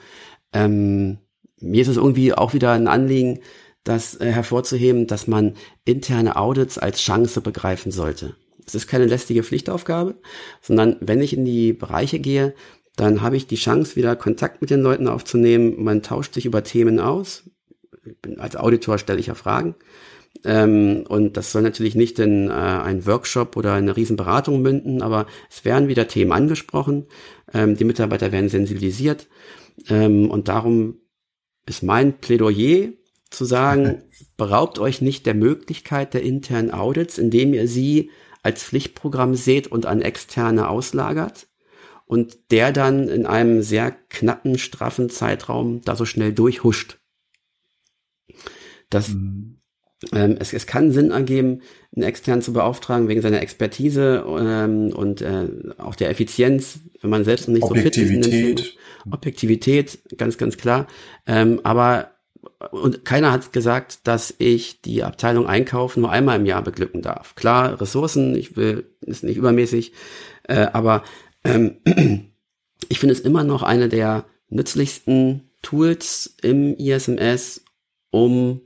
Ähm, 0.53 1.19
mir 1.59 1.83
ist 1.83 1.89
es 1.89 1.97
irgendwie 1.97 2.33
auch 2.33 2.55
wieder 2.55 2.71
ein 2.71 2.87
Anliegen, 2.87 3.41
das 3.83 4.15
äh, 4.21 4.31
hervorzuheben, 4.31 5.09
dass 5.09 5.27
man 5.27 5.55
interne 5.85 6.37
Audits 6.37 6.79
als 6.79 7.01
Chance 7.01 7.41
begreifen 7.41 7.91
sollte. 7.91 8.37
Es 8.65 8.77
ist 8.77 8.87
keine 8.87 9.07
lästige 9.07 9.43
Pflichtaufgabe, 9.43 10.21
sondern 10.63 10.99
wenn 11.01 11.21
ich 11.21 11.37
in 11.37 11.45
die 11.45 11.73
Bereiche 11.73 12.21
gehe, 12.21 12.55
dann 12.95 13.23
habe 13.23 13.37
ich 13.37 13.49
die 13.49 13.57
Chance, 13.57 13.97
wieder 13.97 14.15
Kontakt 14.15 14.61
mit 14.61 14.71
den 14.71 14.81
Leuten 14.81 15.09
aufzunehmen. 15.09 15.83
Man 15.83 16.03
tauscht 16.03 16.33
sich 16.33 16.47
über 16.47 16.63
Themen 16.63 17.01
aus. 17.01 17.51
Als 18.39 18.55
Auditor 18.55 18.99
stelle 18.99 19.19
ich 19.19 19.27
ja 19.27 19.35
Fragen. 19.35 19.75
Ähm, 20.45 21.05
und 21.09 21.37
das 21.37 21.53
soll 21.53 21.63
natürlich 21.63 21.95
nicht 21.95 22.19
in 22.19 22.49
äh, 22.49 22.53
einen 22.53 23.07
Workshop 23.07 23.57
oder 23.57 23.75
eine 23.75 23.97
Riesenberatung 23.97 24.63
münden, 24.63 25.03
aber 25.03 25.27
es 25.51 25.65
werden 25.65 25.89
wieder 25.89 26.09
Themen 26.09 26.33
angesprochen. 26.33 27.07
Ähm, 27.53 27.77
die 27.77 27.85
Mitarbeiter 27.85 28.33
werden 28.33 28.49
sensibilisiert. 28.49 29.29
Ähm, 29.89 30.31
und 30.31 30.49
darum 30.49 31.01
ist 31.67 31.83
mein 31.83 32.19
Plädoyer 32.19 32.89
zu 33.31 33.45
sagen, 33.45 34.03
beraubt 34.37 34.79
euch 34.79 35.01
nicht 35.01 35.27
der 35.27 35.35
Möglichkeit 35.35 36.15
der 36.15 36.23
internen 36.23 36.71
Audits, 36.71 37.19
indem 37.19 37.55
ihr 37.55 37.69
sie 37.69 38.11
als 38.43 38.63
Pflichtprogramm 38.63 39.35
seht 39.35 39.67
und 39.67 39.87
an 39.87 40.01
externe 40.03 40.69
auslagert 40.69 41.49
und 42.07 42.53
der 42.53 42.73
dann 42.73 43.09
in 43.09 43.27
einem 43.27 43.63
sehr 43.63 43.91
knappen, 43.91 44.59
straffen 44.59 45.11
Zeitraum 45.11 45.83
da 45.83 45.97
so 45.97 46.05
schnell 46.05 46.33
durchhuscht. 46.33 46.99
Das 48.89 49.09
mhm. 49.09 49.56
Ähm, 50.13 50.37
es, 50.39 50.53
es 50.53 50.67
kann 50.67 50.93
Sinn 50.93 51.11
ergeben, 51.11 51.63
einen 51.95 52.05
externen 52.05 52.43
zu 52.43 52.53
beauftragen 52.53 53.09
wegen 53.09 53.23
seiner 53.23 53.41
Expertise 53.41 54.25
ähm, 54.29 54.93
und 54.95 55.23
äh, 55.23 55.49
auch 55.79 55.95
der 55.95 56.11
Effizienz, 56.11 56.81
wenn 57.01 57.11
man 57.11 57.25
selbst 57.25 57.49
noch 57.49 57.55
nicht 57.55 57.67
so 57.67 57.75
fit 57.75 57.97
ist. 57.97 58.11
Objektivität. 58.11 58.77
Objektivität, 59.11 59.99
ganz, 60.19 60.37
ganz 60.37 60.57
klar. 60.59 60.87
Ähm, 61.27 61.61
aber 61.65 62.11
und 62.71 63.05
keiner 63.05 63.33
hat 63.33 63.53
gesagt, 63.53 64.07
dass 64.07 64.35
ich 64.39 64.81
die 64.83 65.03
Abteilung 65.03 65.47
Einkauf 65.47 65.97
nur 65.97 66.11
einmal 66.11 66.39
im 66.39 66.47
Jahr 66.47 66.63
beglücken 66.63 67.03
darf. 67.03 67.35
Klar, 67.35 67.81
Ressourcen, 67.81 68.35
ich 68.35 68.57
will, 68.57 68.91
ist 69.01 69.25
nicht 69.25 69.37
übermäßig, 69.37 69.93
äh, 70.45 70.67
aber 70.73 71.03
ähm, 71.45 71.79
ich 72.89 72.99
finde 72.99 73.15
es 73.15 73.21
immer 73.21 73.45
noch 73.45 73.63
eine 73.63 73.89
der 73.89 74.27
nützlichsten 74.49 75.51
Tools 75.63 76.37
im 76.43 76.77
ISMS, 76.77 77.65
um 78.11 78.61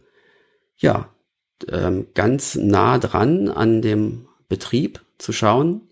ja 0.77 1.09
ähm, 1.69 2.07
ganz 2.15 2.55
nah 2.55 2.99
dran 2.99 3.49
an 3.49 3.83
dem 3.83 4.27
Betrieb 4.49 5.01
zu 5.19 5.33
schauen, 5.33 5.83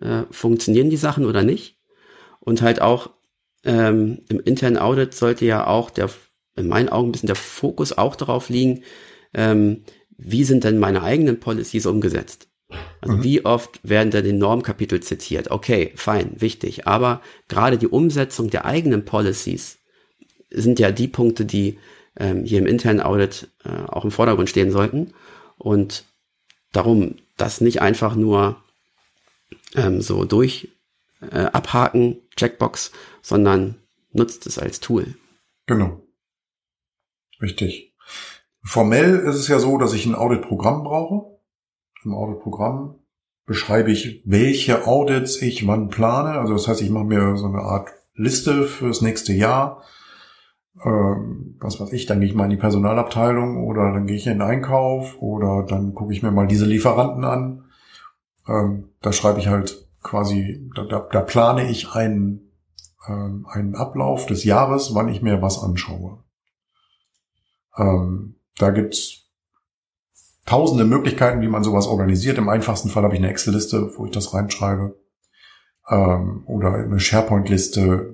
äh, 0.00 0.22
funktionieren 0.30 0.90
die 0.90 0.96
Sachen 0.96 1.24
oder 1.24 1.42
nicht. 1.42 1.78
Und 2.40 2.62
halt 2.62 2.82
auch 2.82 3.10
ähm, 3.64 4.20
im 4.28 4.40
internen 4.40 4.78
Audit 4.78 5.14
sollte 5.14 5.44
ja 5.44 5.66
auch 5.66 5.90
der, 5.90 6.10
in 6.56 6.68
meinen 6.68 6.88
Augen 6.88 7.08
ein 7.08 7.12
bisschen 7.12 7.28
der 7.28 7.36
Fokus 7.36 7.96
auch 7.96 8.16
darauf 8.16 8.48
liegen, 8.48 8.82
ähm, 9.34 9.84
wie 10.16 10.44
sind 10.44 10.64
denn 10.64 10.78
meine 10.78 11.02
eigenen 11.02 11.40
Policies 11.40 11.86
umgesetzt? 11.86 12.48
Also 13.00 13.16
mhm. 13.16 13.22
wie 13.22 13.44
oft 13.44 13.80
werden 13.82 14.10
da 14.10 14.22
die 14.22 14.32
Normkapitel 14.32 15.00
zitiert? 15.00 15.50
Okay, 15.50 15.92
fein, 15.96 16.40
wichtig. 16.40 16.86
Aber 16.86 17.20
gerade 17.48 17.78
die 17.78 17.88
Umsetzung 17.88 18.50
der 18.50 18.64
eigenen 18.64 19.04
Policies 19.04 19.78
sind 20.50 20.78
ja 20.78 20.90
die 20.90 21.08
Punkte, 21.08 21.44
die 21.44 21.78
ähm, 22.16 22.44
hier 22.44 22.58
im 22.58 22.66
internen 22.66 23.00
Audit 23.00 23.48
äh, 23.64 23.86
auch 23.88 24.04
im 24.04 24.10
Vordergrund 24.10 24.50
stehen 24.50 24.70
sollten. 24.70 25.14
Und 25.58 26.04
darum 26.72 27.16
das 27.36 27.60
nicht 27.60 27.80
einfach 27.80 28.14
nur 28.14 28.56
ähm, 29.74 30.00
so 30.00 30.24
durch 30.24 30.68
äh, 31.20 31.44
abhaken, 31.46 32.18
Checkbox, 32.36 32.92
sondern 33.22 33.76
nutzt 34.12 34.46
es 34.46 34.58
als 34.58 34.80
Tool. 34.80 35.14
Genau. 35.66 36.00
Richtig. 37.40 37.94
Formell 38.62 39.18
ist 39.18 39.36
es 39.36 39.48
ja 39.48 39.58
so, 39.58 39.78
dass 39.78 39.92
ich 39.92 40.06
ein 40.06 40.14
Audit-Programm 40.14 40.84
brauche. 40.84 41.38
Im 42.04 42.14
Audit-Programm 42.14 42.98
beschreibe 43.44 43.90
ich, 43.90 44.22
welche 44.24 44.86
Audits 44.86 45.42
ich 45.42 45.66
wann 45.66 45.88
plane. 45.88 46.38
Also 46.38 46.52
das 46.54 46.68
heißt, 46.68 46.80
ich 46.82 46.90
mache 46.90 47.04
mir 47.04 47.36
so 47.36 47.46
eine 47.46 47.58
Art 47.58 47.90
Liste 48.14 48.64
fürs 48.64 49.00
nächste 49.00 49.32
Jahr 49.32 49.82
was 50.74 51.80
weiß 51.80 51.92
ich, 51.92 52.06
dann 52.06 52.20
gehe 52.20 52.28
ich 52.28 52.34
mal 52.34 52.44
in 52.44 52.50
die 52.50 52.56
Personalabteilung 52.56 53.64
oder 53.64 53.92
dann 53.92 54.06
gehe 54.06 54.16
ich 54.16 54.26
in 54.26 54.34
den 54.34 54.42
Einkauf 54.42 55.20
oder 55.20 55.64
dann 55.64 55.94
gucke 55.94 56.12
ich 56.12 56.22
mir 56.22 56.30
mal 56.30 56.46
diese 56.46 56.64
Lieferanten 56.64 57.24
an. 57.24 57.64
Ähm, 58.48 58.88
da 59.00 59.12
schreibe 59.12 59.38
ich 59.38 59.48
halt 59.48 59.86
quasi, 60.02 60.68
da, 60.74 60.84
da, 60.84 61.06
da 61.10 61.20
plane 61.20 61.70
ich 61.70 61.92
einen, 61.92 62.52
ähm, 63.06 63.46
einen 63.48 63.74
Ablauf 63.74 64.26
des 64.26 64.44
Jahres, 64.44 64.94
wann 64.94 65.08
ich 65.08 65.22
mir 65.22 65.42
was 65.42 65.62
anschaue. 65.62 66.18
Ähm, 67.76 68.36
da 68.58 68.70
gibt's 68.70 69.22
tausende 70.46 70.84
Möglichkeiten, 70.84 71.40
wie 71.40 71.48
man 71.48 71.64
sowas 71.64 71.86
organisiert. 71.86 72.38
Im 72.38 72.48
einfachsten 72.48 72.88
Fall 72.88 73.04
habe 73.04 73.14
ich 73.14 73.20
eine 73.20 73.30
Excel-Liste, 73.30 73.92
wo 73.96 74.06
ich 74.06 74.12
das 74.12 74.34
reinschreibe. 74.34 74.96
Ähm, 75.88 76.42
oder 76.46 76.74
eine 76.74 76.98
SharePoint-Liste, 76.98 78.11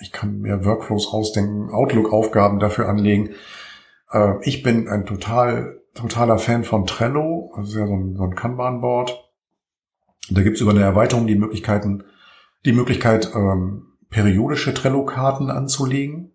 ich 0.00 0.12
kann 0.12 0.40
mir 0.40 0.64
Workflows 0.64 1.12
ausdenken, 1.12 1.70
Outlook-Aufgaben 1.70 2.58
dafür 2.58 2.88
anlegen. 2.88 3.30
Äh, 4.10 4.34
ich 4.42 4.62
bin 4.62 4.88
ein 4.88 5.06
total, 5.06 5.80
totaler 5.94 6.38
Fan 6.38 6.64
von 6.64 6.86
Trello, 6.86 7.52
also 7.54 7.78
ja 7.78 7.86
so 7.86 7.94
ein, 7.94 8.16
so 8.16 8.24
ein 8.24 8.34
Kanban-Board. 8.34 9.30
Da 10.30 10.42
gibt's 10.42 10.60
über 10.60 10.70
eine 10.70 10.82
Erweiterung 10.82 11.26
die 11.26 11.36
Möglichkeiten, 11.36 12.04
die 12.64 12.72
Möglichkeit, 12.72 13.32
ähm, 13.34 13.98
periodische 14.08 14.74
Trello-Karten 14.74 15.50
anzulegen. 15.50 16.32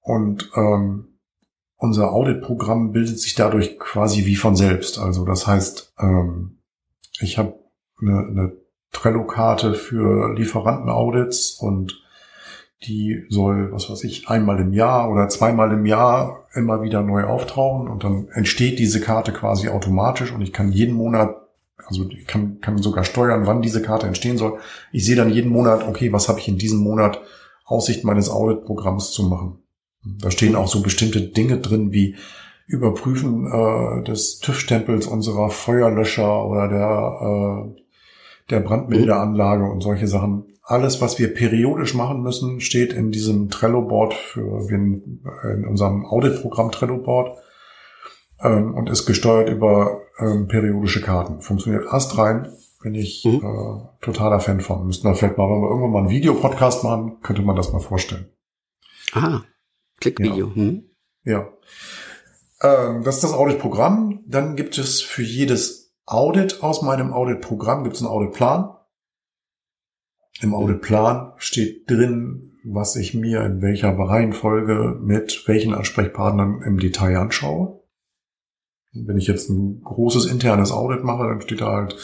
Und 0.00 0.50
ähm, 0.56 1.18
unser 1.76 2.12
Audit-Programm 2.12 2.92
bildet 2.92 3.18
sich 3.18 3.34
dadurch 3.34 3.78
quasi 3.78 4.24
wie 4.24 4.36
von 4.36 4.56
selbst. 4.56 4.98
Also 4.98 5.24
das 5.24 5.46
heißt, 5.46 5.94
ähm, 5.98 6.58
ich 7.20 7.38
habe 7.38 7.58
eine, 8.00 8.18
eine 8.18 8.52
Trello-Karte 8.92 9.74
für 9.74 10.34
Lieferanten-Audits 10.34 11.52
und 11.52 12.01
die 12.86 13.24
soll, 13.28 13.72
was 13.72 13.90
weiß 13.90 14.04
ich, 14.04 14.28
einmal 14.28 14.60
im 14.60 14.72
Jahr 14.72 15.10
oder 15.10 15.28
zweimal 15.28 15.72
im 15.72 15.86
Jahr 15.86 16.46
immer 16.54 16.82
wieder 16.82 17.02
neu 17.02 17.24
auftauchen 17.24 17.88
und 17.88 18.04
dann 18.04 18.28
entsteht 18.32 18.78
diese 18.78 19.00
Karte 19.00 19.32
quasi 19.32 19.68
automatisch 19.68 20.32
und 20.32 20.42
ich 20.42 20.52
kann 20.52 20.72
jeden 20.72 20.94
Monat, 20.94 21.36
also 21.86 22.08
ich 22.08 22.26
kann, 22.26 22.60
kann 22.60 22.78
sogar 22.78 23.04
steuern, 23.04 23.46
wann 23.46 23.62
diese 23.62 23.82
Karte 23.82 24.06
entstehen 24.06 24.38
soll. 24.38 24.58
Ich 24.92 25.04
sehe 25.04 25.16
dann 25.16 25.30
jeden 25.30 25.50
Monat, 25.50 25.86
okay, 25.86 26.12
was 26.12 26.28
habe 26.28 26.40
ich 26.40 26.48
in 26.48 26.58
diesem 26.58 26.80
Monat 26.80 27.20
Aussicht 27.64 28.04
meines 28.04 28.28
Audit-Programms 28.28 29.12
zu 29.12 29.28
machen. 29.28 29.58
Da 30.04 30.30
stehen 30.30 30.56
auch 30.56 30.68
so 30.68 30.82
bestimmte 30.82 31.20
Dinge 31.20 31.58
drin 31.58 31.92
wie 31.92 32.16
Überprüfen 32.66 33.46
äh, 33.46 34.02
des 34.04 34.40
TÜV-Stempels 34.40 35.06
unserer 35.06 35.50
Feuerlöscher 35.50 36.46
oder 36.46 36.68
der, 36.68 37.74
äh, 37.76 37.82
der 38.50 38.60
Brandmeldeanlage 38.60 39.64
und 39.64 39.82
solche 39.82 40.08
Sachen 40.08 40.51
alles, 40.62 41.00
was 41.00 41.18
wir 41.18 41.34
periodisch 41.34 41.94
machen 41.94 42.22
müssen, 42.22 42.60
steht 42.60 42.92
in 42.92 43.10
diesem 43.10 43.50
Trello-Board 43.50 44.14
für 44.14 44.68
in 44.70 45.66
unserem 45.68 46.06
Audit-Programm 46.06 46.70
Trello-Board 46.70 47.36
ähm, 48.42 48.74
und 48.74 48.88
ist 48.88 49.06
gesteuert 49.06 49.48
über 49.48 50.02
ähm, 50.18 50.46
periodische 50.48 51.00
Karten. 51.00 51.40
Funktioniert 51.40 51.86
astrein, 51.92 52.52
bin 52.82 52.94
ich 52.94 53.24
mhm. 53.24 53.42
äh, 53.42 54.04
totaler 54.04 54.40
Fan 54.40 54.60
von. 54.60 54.86
Müssten 54.86 55.08
wir 55.08 55.14
vielleicht 55.14 55.38
mal, 55.38 55.48
wenn 55.48 55.62
wir 55.62 55.68
irgendwann 55.68 55.90
mal 55.90 55.98
einen 56.00 56.10
Videopodcast 56.10 56.84
machen, 56.84 57.20
könnte 57.22 57.42
man 57.42 57.56
das 57.56 57.72
mal 57.72 57.80
vorstellen. 57.80 58.28
Ah, 59.12 59.40
Klickvideo. 60.00 60.48
Ja. 60.48 60.54
Hm. 60.54 60.84
ja. 61.24 61.48
Ähm, 62.62 63.02
das 63.04 63.16
ist 63.16 63.24
das 63.24 63.34
Audit-Programm. 63.34 64.20
Dann 64.26 64.56
gibt 64.56 64.78
es 64.78 65.02
für 65.02 65.22
jedes 65.22 65.94
Audit 66.06 66.62
aus 66.62 66.82
meinem 66.82 67.12
Audit-Programm 67.12 67.84
gibt 67.84 67.96
es 67.96 68.02
einen 68.02 68.10
Audit-Plan. 68.10 68.76
Im 70.40 70.54
Auditplan 70.54 71.32
steht 71.36 71.90
drin, 71.90 72.52
was 72.64 72.96
ich 72.96 73.14
mir 73.14 73.42
in 73.42 73.60
welcher 73.60 73.96
Reihenfolge 73.98 74.98
mit 75.00 75.44
welchen 75.46 75.74
Ansprechpartnern 75.74 76.62
im 76.62 76.78
Detail 76.78 77.16
anschaue. 77.16 77.80
Wenn 78.92 79.18
ich 79.18 79.26
jetzt 79.26 79.48
ein 79.48 79.82
großes 79.82 80.26
internes 80.26 80.70
Audit 80.70 81.02
mache, 81.02 81.26
dann 81.26 81.40
steht 81.40 81.60
da 81.60 81.72
halt 81.72 81.96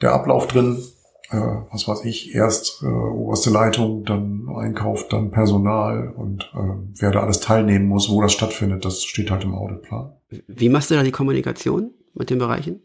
der 0.00 0.12
Ablauf 0.12 0.46
drin, 0.46 0.82
äh, 1.30 1.36
was 1.70 1.88
weiß 1.88 2.04
ich, 2.04 2.34
erst 2.34 2.82
äh, 2.82 2.86
oberste 2.86 3.50
Leitung, 3.50 4.04
dann 4.04 4.48
Einkauf, 4.54 5.08
dann 5.08 5.30
Personal 5.30 6.12
und 6.14 6.50
äh, 6.54 7.00
wer 7.00 7.10
da 7.10 7.20
alles 7.22 7.40
teilnehmen 7.40 7.86
muss, 7.86 8.10
wo 8.10 8.20
das 8.22 8.32
stattfindet, 8.32 8.84
das 8.84 9.04
steht 9.04 9.30
halt 9.30 9.44
im 9.44 9.54
Auditplan. 9.54 10.12
Wie 10.46 10.68
machst 10.68 10.90
du 10.90 10.94
da 10.94 11.02
die 11.02 11.10
Kommunikation 11.10 11.92
mit 12.14 12.30
den 12.30 12.38
Bereichen? 12.38 12.82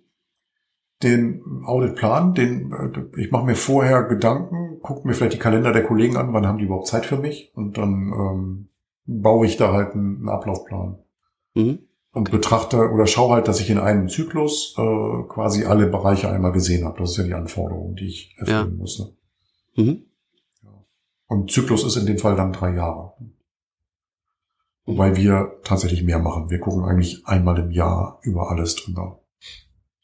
Den 1.02 1.64
Auditplan, 1.66 2.34
den 2.34 2.74
äh, 2.74 3.20
ich 3.22 3.32
mache 3.32 3.45
mir 3.45 3.56
vorher 3.56 4.04
Gedanken, 4.04 4.80
gucke 4.82 5.08
mir 5.08 5.14
vielleicht 5.14 5.34
die 5.34 5.39
Kalender 5.39 5.72
der 5.72 5.84
Kollegen 5.84 6.18
an, 6.18 6.34
wann 6.34 6.45
haben 6.45 6.58
die 6.58 6.66
überhaupt 6.66 6.88
Zeit 6.88 7.06
für 7.06 7.18
mich 7.18 7.52
und 7.56 7.78
dann 7.78 8.12
ähm, 8.14 8.70
baue 9.06 9.45
ich 9.45 9.58
da 9.58 9.72
halt 9.72 9.93
einen, 9.93 10.18
einen 10.18 10.30
Ablaufplan. 10.30 11.00
Mhm. 11.56 11.80
Und 12.12 12.32
betrachte 12.32 12.89
oder 12.89 13.06
schaue 13.06 13.36
halt, 13.36 13.47
dass 13.47 13.60
ich 13.60 13.70
in 13.70 13.78
einem 13.78 14.10
Zyklus 14.10 14.76
äh, 14.78 15.24
quasi 15.28 15.66
alle 15.66 15.86
Bereiche 15.86 16.30
einmal 16.30 16.52
gesehen 16.52 16.86
habe. 16.86 16.97
Das 17.00 17.12
ist 17.12 17.18
ja 17.18 17.24
die 17.24 17.36
Anforderung, 17.36 17.95
die 17.95 18.08
ich 18.08 18.36
erfüllen 18.39 18.72
ja. 18.72 18.78
muss. 18.78 19.00
Ne? 19.00 19.84
Mhm. 19.84 20.04
Und 21.28 21.52
Zyklus 21.52 21.86
ist 21.86 21.95
in 21.95 22.08
dem 22.08 22.18
Fall 22.18 22.36
dann 22.36 22.52
drei 22.52 22.74
Jahre. 22.74 23.14
Wobei 24.86 25.16
wir 25.16 25.60
tatsächlich 25.64 26.02
mehr 26.02 26.18
machen. 26.18 26.50
Wir 26.50 26.60
gucken 26.60 26.84
eigentlich 26.84 27.28
einmal 27.28 27.60
im 27.60 27.70
Jahr 27.70 28.20
über 28.24 28.50
alles 28.50 28.76
drüber. 28.76 29.18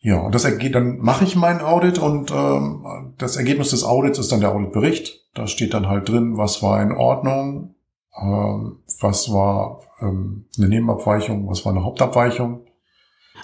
Ja, 0.06 0.20
und 0.20 0.36
das 0.36 0.46
ergeht, 0.46 0.76
dann 0.76 1.00
mache 1.00 1.24
ich 1.24 1.36
mein 1.36 1.62
Audit 1.62 1.98
und 1.98 2.30
ähm, 2.30 3.16
das 3.18 3.38
Ergebnis 3.38 3.72
des 3.72 3.84
Audits 3.84 4.20
ist 4.20 4.32
dann 4.32 4.40
der 4.40 4.52
Auditbericht. 4.52 5.26
Da 5.34 5.48
steht 5.48 5.74
dann 5.74 5.88
halt 5.88 6.08
drin, 6.08 6.38
was 6.38 6.62
war 6.62 6.80
in 6.84 6.92
Ordnung, 6.92 7.74
ähm, 8.16 8.84
was 9.00 9.32
war 9.32 9.82
ähm, 10.00 10.46
eine 10.60 10.68
Nebenabweichung, 10.68 11.50
was 11.50 11.66
war 11.66 11.72
eine 11.72 11.84
Hauptabweichung. 11.84 12.68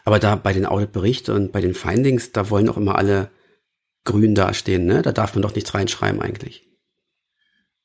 Aber 0.06 0.20
da 0.20 0.36
bei 0.36 0.54
den 0.54 0.68
Auditberichten 0.68 1.34
und 1.34 1.52
bei 1.52 1.62
den 1.62 1.74
Findings, 1.74 2.32
da 2.32 2.52
wollen 2.52 2.70
auch 2.70 2.78
immer 2.78 2.94
alle 2.94 3.32
grün 4.04 4.36
dastehen, 4.36 4.86
ne? 4.86 5.02
Da 5.02 5.14
darf 5.14 5.34
man 5.34 5.42
doch 5.42 5.56
nichts 5.56 5.74
reinschreiben 5.74 6.22
eigentlich. 6.22 6.70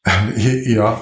ja. 0.37 1.01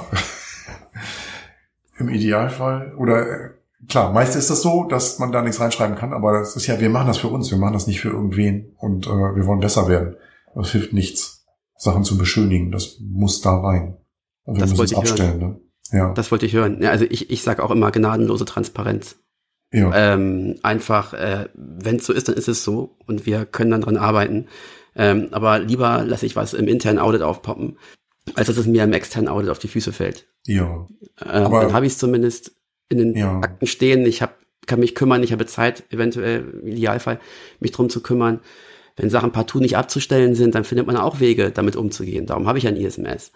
Im 1.98 2.08
Idealfall. 2.08 2.94
Oder 2.94 3.28
äh, 3.28 3.50
klar, 3.88 4.12
meist 4.12 4.36
ist 4.36 4.50
das 4.50 4.62
so, 4.62 4.84
dass 4.84 5.18
man 5.18 5.32
da 5.32 5.42
nichts 5.42 5.60
reinschreiben 5.60 5.96
kann, 5.96 6.12
aber 6.12 6.38
das 6.38 6.56
ist 6.56 6.66
ja, 6.66 6.80
wir 6.80 6.90
machen 6.90 7.08
das 7.08 7.18
für 7.18 7.28
uns, 7.28 7.50
wir 7.50 7.58
machen 7.58 7.72
das 7.72 7.86
nicht 7.86 8.00
für 8.00 8.10
irgendwen 8.10 8.74
und 8.78 9.06
äh, 9.06 9.10
wir 9.10 9.46
wollen 9.46 9.60
besser 9.60 9.88
werden. 9.88 10.16
Das 10.54 10.70
hilft 10.70 10.92
nichts, 10.92 11.46
Sachen 11.76 12.04
zu 12.04 12.16
beschönigen. 12.16 12.70
Das 12.70 12.98
muss 13.00 13.40
da 13.40 13.56
rein. 13.56 13.96
Und 14.44 14.56
wir 14.56 14.60
das 14.60 14.70
müssen 14.70 14.84
es 14.84 14.94
abstellen. 14.94 15.38
Ne? 15.38 15.60
Ja. 15.90 16.12
Das 16.12 16.30
wollte 16.30 16.46
ich 16.46 16.52
hören. 16.52 16.82
Ja, 16.82 16.90
also 16.90 17.04
ich, 17.04 17.30
ich 17.30 17.42
sage 17.42 17.62
auch 17.62 17.70
immer 17.70 17.90
gnadenlose 17.90 18.44
Transparenz. 18.44 19.16
Ja. 19.72 19.92
Ähm, 19.94 20.56
einfach, 20.62 21.14
äh, 21.14 21.48
wenn 21.54 21.96
es 21.96 22.06
so 22.06 22.12
ist, 22.12 22.28
dann 22.28 22.36
ist 22.36 22.48
es 22.48 22.62
so 22.62 22.96
und 23.06 23.26
wir 23.26 23.44
können 23.46 23.72
dann 23.72 23.80
dran 23.80 23.96
arbeiten. 23.96 24.46
Ähm, 24.94 25.28
aber 25.32 25.58
lieber 25.58 26.04
lasse 26.04 26.26
ich 26.26 26.36
was 26.36 26.54
im 26.54 26.68
internen 26.68 27.00
Audit 27.00 27.22
aufpoppen, 27.22 27.78
als 28.34 28.46
dass 28.46 28.56
es 28.56 28.66
mir 28.66 28.84
im 28.84 28.92
externen 28.92 29.28
Audit 29.28 29.50
auf 29.50 29.58
die 29.58 29.68
Füße 29.68 29.92
fällt. 29.92 30.28
Ja. 30.46 30.86
Ähm, 31.24 31.44
aber, 31.44 31.62
dann 31.62 31.72
habe 31.72 31.86
ich 31.86 31.92
es 31.92 31.98
zumindest 31.98 32.56
in 32.88 32.98
den 32.98 33.16
ja. 33.16 33.40
Akten 33.40 33.66
stehen. 33.66 34.06
Ich 34.06 34.22
hab, 34.22 34.38
kann 34.66 34.80
mich 34.80 34.94
kümmern, 34.94 35.22
ich 35.22 35.32
habe 35.32 35.46
Zeit, 35.46 35.84
eventuell 35.90 36.44
im 36.62 36.66
Idealfall, 36.66 37.20
mich 37.60 37.72
drum 37.72 37.88
zu 37.88 38.02
kümmern. 38.02 38.40
Wenn 38.96 39.10
Sachen 39.10 39.32
partout 39.32 39.58
nicht 39.58 39.76
abzustellen 39.76 40.34
sind, 40.34 40.54
dann 40.54 40.64
findet 40.64 40.86
man 40.86 40.96
auch 40.96 41.18
Wege, 41.18 41.50
damit 41.50 41.74
umzugehen. 41.74 42.26
Darum 42.26 42.46
habe 42.46 42.58
ich 42.58 42.66
ein 42.68 42.76
ISMS 42.76 43.32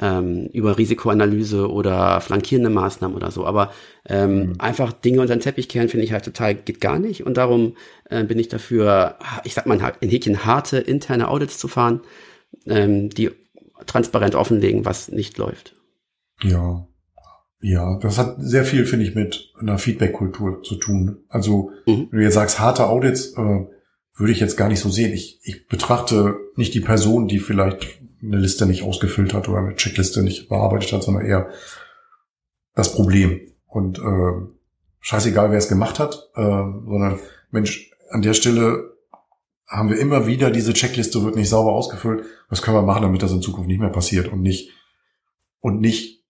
ähm, 0.00 0.48
über 0.52 0.78
Risikoanalyse 0.78 1.70
oder 1.70 2.20
flankierende 2.20 2.70
Maßnahmen 2.70 3.16
oder 3.16 3.30
so. 3.30 3.46
Aber 3.46 3.72
ähm, 4.08 4.34
mhm. 4.34 4.54
einfach 4.58 4.92
Dinge 4.92 5.20
unter 5.20 5.36
den 5.36 5.40
Teppich 5.40 5.68
kehren 5.68 5.88
finde 5.88 6.04
ich 6.04 6.12
halt 6.12 6.24
total 6.24 6.54
geht 6.54 6.80
gar 6.80 6.98
nicht. 6.98 7.24
Und 7.24 7.36
darum 7.36 7.76
äh, 8.10 8.24
bin 8.24 8.38
ich 8.38 8.48
dafür, 8.48 9.18
ich 9.44 9.54
sag 9.54 9.66
mal 9.66 9.94
in 10.00 10.10
Häkchen 10.10 10.44
harte 10.44 10.78
interne 10.78 11.28
Audits 11.28 11.58
zu 11.58 11.68
fahren, 11.68 12.00
ähm, 12.66 13.10
die 13.10 13.30
transparent 13.86 14.34
offenlegen, 14.34 14.84
was 14.84 15.08
nicht 15.08 15.38
läuft. 15.38 15.76
Ja. 16.42 16.86
Ja, 17.62 17.96
das 17.98 18.18
hat 18.18 18.36
sehr 18.38 18.64
viel, 18.64 18.84
finde 18.86 19.06
ich, 19.06 19.14
mit 19.14 19.52
einer 19.58 19.78
Feedback-Kultur 19.78 20.62
zu 20.62 20.74
tun. 20.74 21.18
Also, 21.28 21.70
mhm. 21.86 22.08
wenn 22.10 22.18
du 22.18 22.24
jetzt 22.24 22.34
sagst, 22.34 22.58
harte 22.58 22.88
Audits, 22.88 23.34
äh, 23.36 23.66
würde 24.14 24.32
ich 24.32 24.40
jetzt 24.40 24.56
gar 24.56 24.68
nicht 24.68 24.80
so 24.80 24.90
sehen. 24.90 25.12
Ich, 25.12 25.40
ich 25.44 25.68
betrachte 25.68 26.36
nicht 26.56 26.74
die 26.74 26.80
Person, 26.80 27.28
die 27.28 27.38
vielleicht 27.38 28.00
eine 28.22 28.36
Liste 28.36 28.66
nicht 28.66 28.82
ausgefüllt 28.82 29.32
hat 29.32 29.48
oder 29.48 29.58
eine 29.58 29.76
Checkliste 29.76 30.22
nicht 30.22 30.48
bearbeitet 30.48 30.92
hat, 30.92 31.02
sondern 31.02 31.24
eher 31.24 31.50
das 32.74 32.92
Problem. 32.92 33.40
Und 33.66 33.98
äh, 33.98 34.46
scheißegal, 35.00 35.50
wer 35.50 35.58
es 35.58 35.68
gemacht 35.68 35.98
hat, 35.98 36.30
äh, 36.34 36.42
sondern 36.42 37.18
Mensch, 37.50 37.90
an 38.10 38.22
der 38.22 38.34
Stelle 38.34 38.92
haben 39.66 39.88
wir 39.88 39.98
immer 39.98 40.26
wieder 40.26 40.50
diese 40.50 40.74
Checkliste 40.74 41.24
wird 41.24 41.36
nicht 41.36 41.48
sauber 41.48 41.72
ausgefüllt. 41.72 42.24
Was 42.50 42.60
können 42.60 42.76
wir 42.76 42.82
machen, 42.82 43.02
damit 43.02 43.22
das 43.22 43.32
in 43.32 43.40
Zukunft 43.40 43.68
nicht 43.68 43.80
mehr 43.80 43.88
passiert 43.88 44.28
und 44.28 44.42
nicht 44.42 44.70
und 45.60 45.80
nicht, 45.80 46.21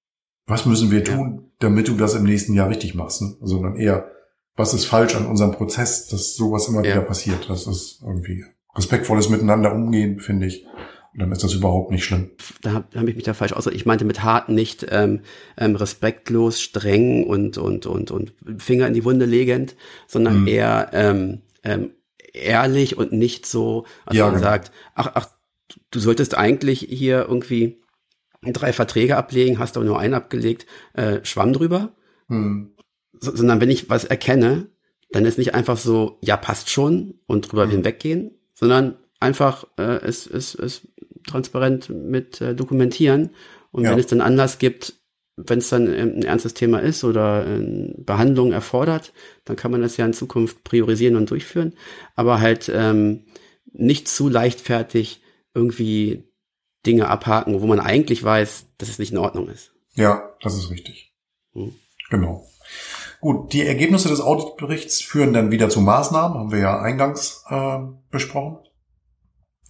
was 0.47 0.67
müssen 0.67 0.91
wir 0.91 1.05
tun, 1.05 1.53
damit 1.59 1.89
du 1.89 1.95
das 1.95 2.15
im 2.15 2.25
nächsten 2.25 2.55
Jahr 2.55 2.69
richtig 2.69 2.95
machst, 2.95 3.23
ne? 3.23 3.37
sondern 3.41 3.77
eher, 3.77 4.11
was 4.57 4.75
ist 4.75 4.87
falsch 4.87 5.15
an 5.15 5.27
unserem 5.27 5.53
Prozess, 5.53 6.09
dass 6.09 6.35
sowas 6.35 6.69
immer 6.69 6.85
ja. 6.85 6.93
wieder 6.93 7.03
passiert. 7.03 7.49
Das 7.49 7.67
ist 7.67 8.03
irgendwie 8.03 8.45
respektvolles 8.75 9.29
Miteinander 9.29 9.75
umgehen, 9.75 10.21
finde 10.21 10.47
ich 10.47 10.67
dann 11.15 11.33
ist 11.33 11.45
das 11.45 11.53
überhaupt 11.53 11.91
nicht 11.91 12.05
schlimm. 12.05 12.31
Da 12.63 12.73
habe 12.73 12.87
hab 12.99 13.07
ich 13.07 13.15
mich 13.15 13.25
da 13.25 13.35
falsch 13.35 13.53
aus. 13.53 13.67
Ich 13.67 13.87
meinte 13.87 14.05
mit 14.05 14.23
hart 14.23 14.49
nicht 14.49 14.87
ähm, 14.91 15.21
ähm, 15.59 15.77
respektlos, 15.77 16.61
streng 16.61 17.27
und 17.27 17.59
und 17.59 17.87
und 17.87 18.11
und 18.11 18.33
Finger 18.59 18.87
in 18.87 18.95
die 18.95 19.05
Wunde 19.05 19.27
legend, 19.27 19.77
sondern 20.07 20.43
mhm. 20.43 20.49
eher 20.49 20.91
ähm, 20.93 21.43
ähm, 21.63 21.91
ehrlich 22.33 22.97
und 22.97 23.13
nicht 23.13 23.45
so, 23.45 23.85
als 24.07 24.17
ja, 24.17 24.25
man 24.25 24.37
genau. 24.37 24.47
sagt, 24.47 24.73
ach 24.95 25.11
ach, 25.15 25.29
du 25.91 26.01
solltest 26.01 26.37
eigentlich 26.37 26.87
hier 26.89 27.27
irgendwie 27.29 27.82
drei 28.43 28.73
Verträge 28.73 29.17
ablegen, 29.17 29.59
hast 29.59 29.77
aber 29.77 29.87
nur 29.87 29.99
einen 29.99 30.15
abgelegt, 30.15 30.67
äh, 30.95 31.21
Schwamm 31.23 31.53
drüber. 31.53 31.95
Mhm. 32.29 32.73
So, 33.21 33.35
sondern 33.35 33.61
wenn 33.61 33.71
ich 33.71 33.89
was 33.89 34.05
erkenne, 34.05 34.69
dann 35.13 35.25
ist 35.25 35.39
nicht 35.39 35.55
einfach 35.55 35.77
so, 35.77 36.19
ja 36.23 36.37
passt 36.37 36.71
schon 36.71 37.15
und 37.27 37.53
drüber 37.53 37.67
mhm. 37.67 37.71
hinweggehen, 37.71 38.33
sondern 38.55 38.97
einfach 39.21 39.65
äh, 39.79 40.01
es, 40.03 40.27
es, 40.27 40.55
es 40.55 40.89
transparent 41.27 41.89
mit 41.91 42.41
äh, 42.41 42.55
dokumentieren. 42.55 43.31
Und 43.71 43.85
ja. 43.85 43.91
wenn 43.91 43.99
es 43.99 44.07
dann 44.07 44.21
Anlass 44.21 44.59
gibt, 44.59 44.95
wenn 45.37 45.59
es 45.59 45.71
dann 45.71 45.87
ein 45.89 46.23
ernstes 46.23 46.55
Thema 46.55 46.81
ist 46.81 47.05
oder 47.05 47.47
äh, 47.47 47.95
Behandlung 47.97 48.53
erfordert, 48.53 49.13
dann 49.45 49.57
kann 49.57 49.71
man 49.71 49.81
das 49.81 49.97
ja 49.97 50.05
in 50.05 50.13
Zukunft 50.13 50.65
priorisieren 50.65 51.17
und 51.17 51.31
durchführen. 51.31 51.75
Aber 52.17 52.41
halt 52.41 52.71
ähm, 52.75 53.25
nicht 53.73 54.09
zu 54.09 54.29
leichtfertig 54.29 55.23
irgendwie 55.55 56.32
Dinge 56.87 57.09
abhaken, 57.09 57.61
wo 57.61 57.67
man 57.67 57.81
eigentlich 57.81 58.23
weiß, 58.23 58.67
dass 58.79 58.89
es 58.89 58.99
nicht 58.99 59.13
in 59.13 59.19
Ordnung 59.19 59.49
ist. 59.49 59.73
Ja, 59.95 60.31
das 60.43 60.55
ist 60.55 60.71
richtig. 60.71 61.13
Hm. 61.53 61.75
Genau. 62.11 62.47
Gut, 63.21 63.53
die 63.53 63.65
Ergebnisse 63.65 64.09
des 64.09 64.21
Auditberichts 64.21 65.01
führen 65.01 65.33
dann 65.33 65.51
wieder 65.51 65.69
zu 65.69 65.81
Maßnahmen, 65.81 66.39
haben 66.39 66.53
wir 66.53 66.59
ja 66.59 66.81
eingangs 66.81 67.45
äh, 67.49 67.79
besprochen. 68.11 68.59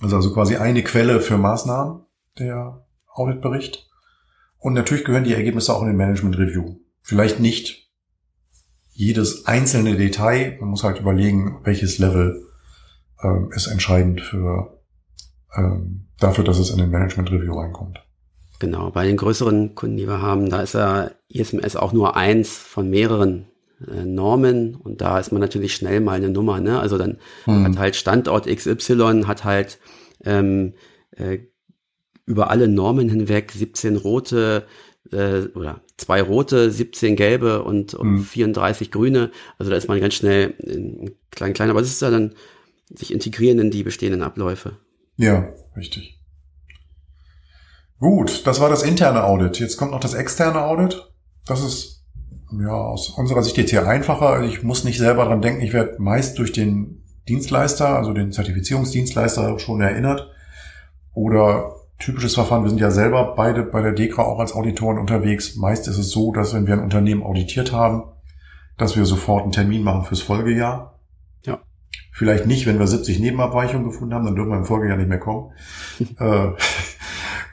Also, 0.00 0.16
also 0.16 0.32
quasi 0.32 0.56
eine 0.56 0.82
Quelle 0.82 1.20
für 1.20 1.36
Maßnahmen, 1.36 2.04
der 2.38 2.86
Auditbericht. 3.12 3.88
Und 4.58 4.72
natürlich 4.74 5.04
gehören 5.04 5.24
die 5.24 5.34
Ergebnisse 5.34 5.74
auch 5.74 5.82
in 5.82 5.88
den 5.88 5.96
Management 5.96 6.38
Review. 6.38 6.76
Vielleicht 7.02 7.40
nicht 7.40 7.90
jedes 8.92 9.46
einzelne 9.46 9.96
Detail. 9.96 10.56
Man 10.60 10.70
muss 10.70 10.84
halt 10.84 11.00
überlegen, 11.00 11.60
welches 11.64 11.98
Level 11.98 12.48
ähm, 13.22 13.50
ist 13.54 13.66
entscheidend 13.66 14.20
für 14.20 14.81
ähm, 15.56 16.06
dafür, 16.18 16.44
dass 16.44 16.58
es 16.58 16.70
in 16.70 16.78
den 16.78 16.90
Management 16.90 17.30
Review 17.30 17.54
reinkommt. 17.54 18.00
Genau, 18.58 18.90
bei 18.90 19.06
den 19.06 19.16
größeren 19.16 19.74
Kunden, 19.74 19.96
die 19.96 20.06
wir 20.06 20.22
haben, 20.22 20.48
da 20.48 20.62
ist 20.62 20.74
ja 20.74 21.10
ISMS 21.28 21.74
auch 21.74 21.92
nur 21.92 22.16
eins 22.16 22.56
von 22.56 22.88
mehreren 22.88 23.46
äh, 23.86 24.04
Normen 24.04 24.76
und 24.76 25.00
da 25.00 25.18
ist 25.18 25.32
man 25.32 25.40
natürlich 25.40 25.74
schnell 25.74 26.00
mal 26.00 26.12
eine 26.12 26.30
Nummer. 26.30 26.60
Ne? 26.60 26.78
Also 26.78 26.98
dann 26.98 27.18
hm. 27.44 27.64
hat 27.64 27.78
halt 27.78 27.96
Standort 27.96 28.46
XY, 28.46 29.24
hat 29.26 29.44
halt 29.44 29.78
ähm, 30.24 30.74
äh, 31.16 31.38
über 32.24 32.50
alle 32.50 32.68
Normen 32.68 33.08
hinweg 33.08 33.50
17 33.50 33.96
rote 33.96 34.66
äh, 35.10 35.42
oder 35.54 35.80
zwei 35.96 36.22
rote, 36.22 36.70
17 36.70 37.16
gelbe 37.16 37.64
und, 37.64 37.94
und 37.94 38.18
hm. 38.18 38.24
34 38.24 38.90
grüne. 38.90 39.30
Also 39.58 39.70
da 39.70 39.76
ist 39.76 39.88
man 39.88 40.00
ganz 40.00 40.14
schnell 40.14 40.54
in 40.58 41.16
klein, 41.30 41.52
klein, 41.52 41.70
aber 41.70 41.80
es 41.80 41.88
ist 41.88 42.02
ja 42.02 42.10
dann 42.10 42.34
sich 42.94 43.12
integrieren 43.12 43.58
in 43.58 43.70
die 43.70 43.82
bestehenden 43.82 44.22
Abläufe. 44.22 44.76
Ja, 45.16 45.48
richtig. 45.76 46.20
Gut, 47.98 48.46
das 48.46 48.60
war 48.60 48.68
das 48.68 48.82
interne 48.82 49.24
Audit. 49.24 49.60
Jetzt 49.60 49.76
kommt 49.76 49.92
noch 49.92 50.00
das 50.00 50.14
externe 50.14 50.62
Audit. 50.62 51.12
Das 51.46 51.62
ist 51.64 52.04
ja, 52.60 52.72
aus 52.72 53.10
unserer 53.10 53.42
Sicht 53.42 53.56
jetzt 53.56 53.70
hier 53.70 53.86
einfacher. 53.86 54.30
Also 54.30 54.48
ich 54.48 54.62
muss 54.62 54.84
nicht 54.84 54.98
selber 54.98 55.24
dran 55.24 55.42
denken. 55.42 55.62
Ich 55.62 55.72
werde 55.72 55.96
meist 55.98 56.38
durch 56.38 56.52
den 56.52 57.02
Dienstleister, 57.28 57.96
also 57.96 58.12
den 58.12 58.32
Zertifizierungsdienstleister 58.32 59.58
schon 59.58 59.80
erinnert. 59.80 60.28
Oder 61.14 61.76
typisches 61.98 62.34
Verfahren, 62.34 62.64
wir 62.64 62.70
sind 62.70 62.80
ja 62.80 62.90
selber 62.90 63.34
beide 63.36 63.62
bei 63.62 63.80
der 63.80 63.92
DEKRA 63.92 64.22
auch 64.22 64.40
als 64.40 64.54
Auditoren 64.54 64.98
unterwegs. 64.98 65.56
Meist 65.56 65.86
ist 65.86 65.98
es 65.98 66.10
so, 66.10 66.32
dass 66.32 66.52
wenn 66.54 66.66
wir 66.66 66.74
ein 66.74 66.82
Unternehmen 66.82 67.22
auditiert 67.22 67.72
haben, 67.72 68.04
dass 68.76 68.96
wir 68.96 69.04
sofort 69.04 69.44
einen 69.44 69.52
Termin 69.52 69.82
machen 69.82 70.04
fürs 70.04 70.22
Folgejahr. 70.22 70.98
Vielleicht 72.12 72.46
nicht, 72.46 72.66
wenn 72.66 72.78
wir 72.78 72.86
70 72.86 73.20
Nebenabweichungen 73.20 73.90
gefunden 73.90 74.14
haben, 74.14 74.24
dann 74.24 74.34
dürfen 74.34 74.50
wir 74.50 74.58
im 74.58 74.64
Folgejahr 74.64 74.96
nicht 74.96 75.08
mehr 75.08 75.18
kommen. 75.18 75.52
äh, 76.18 76.50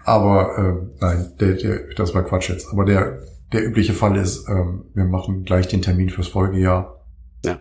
aber 0.04 0.58
äh, 0.58 0.96
nein, 1.00 1.34
der, 1.40 1.54
der, 1.54 1.94
das 1.96 2.14
war 2.14 2.24
Quatsch 2.24 2.50
jetzt. 2.50 2.72
Aber 2.72 2.86
der, 2.86 3.22
der 3.54 3.66
übliche 3.66 3.94
Fall 3.94 4.18
ist, 4.18 4.48
ähm, 4.50 4.86
wir 4.94 5.06
machen 5.06 5.44
gleich 5.44 5.68
den 5.68 5.82
Termin 5.82 6.10
fürs 6.10 6.28
Folgejahr. 6.28 7.06
Ja. 7.46 7.60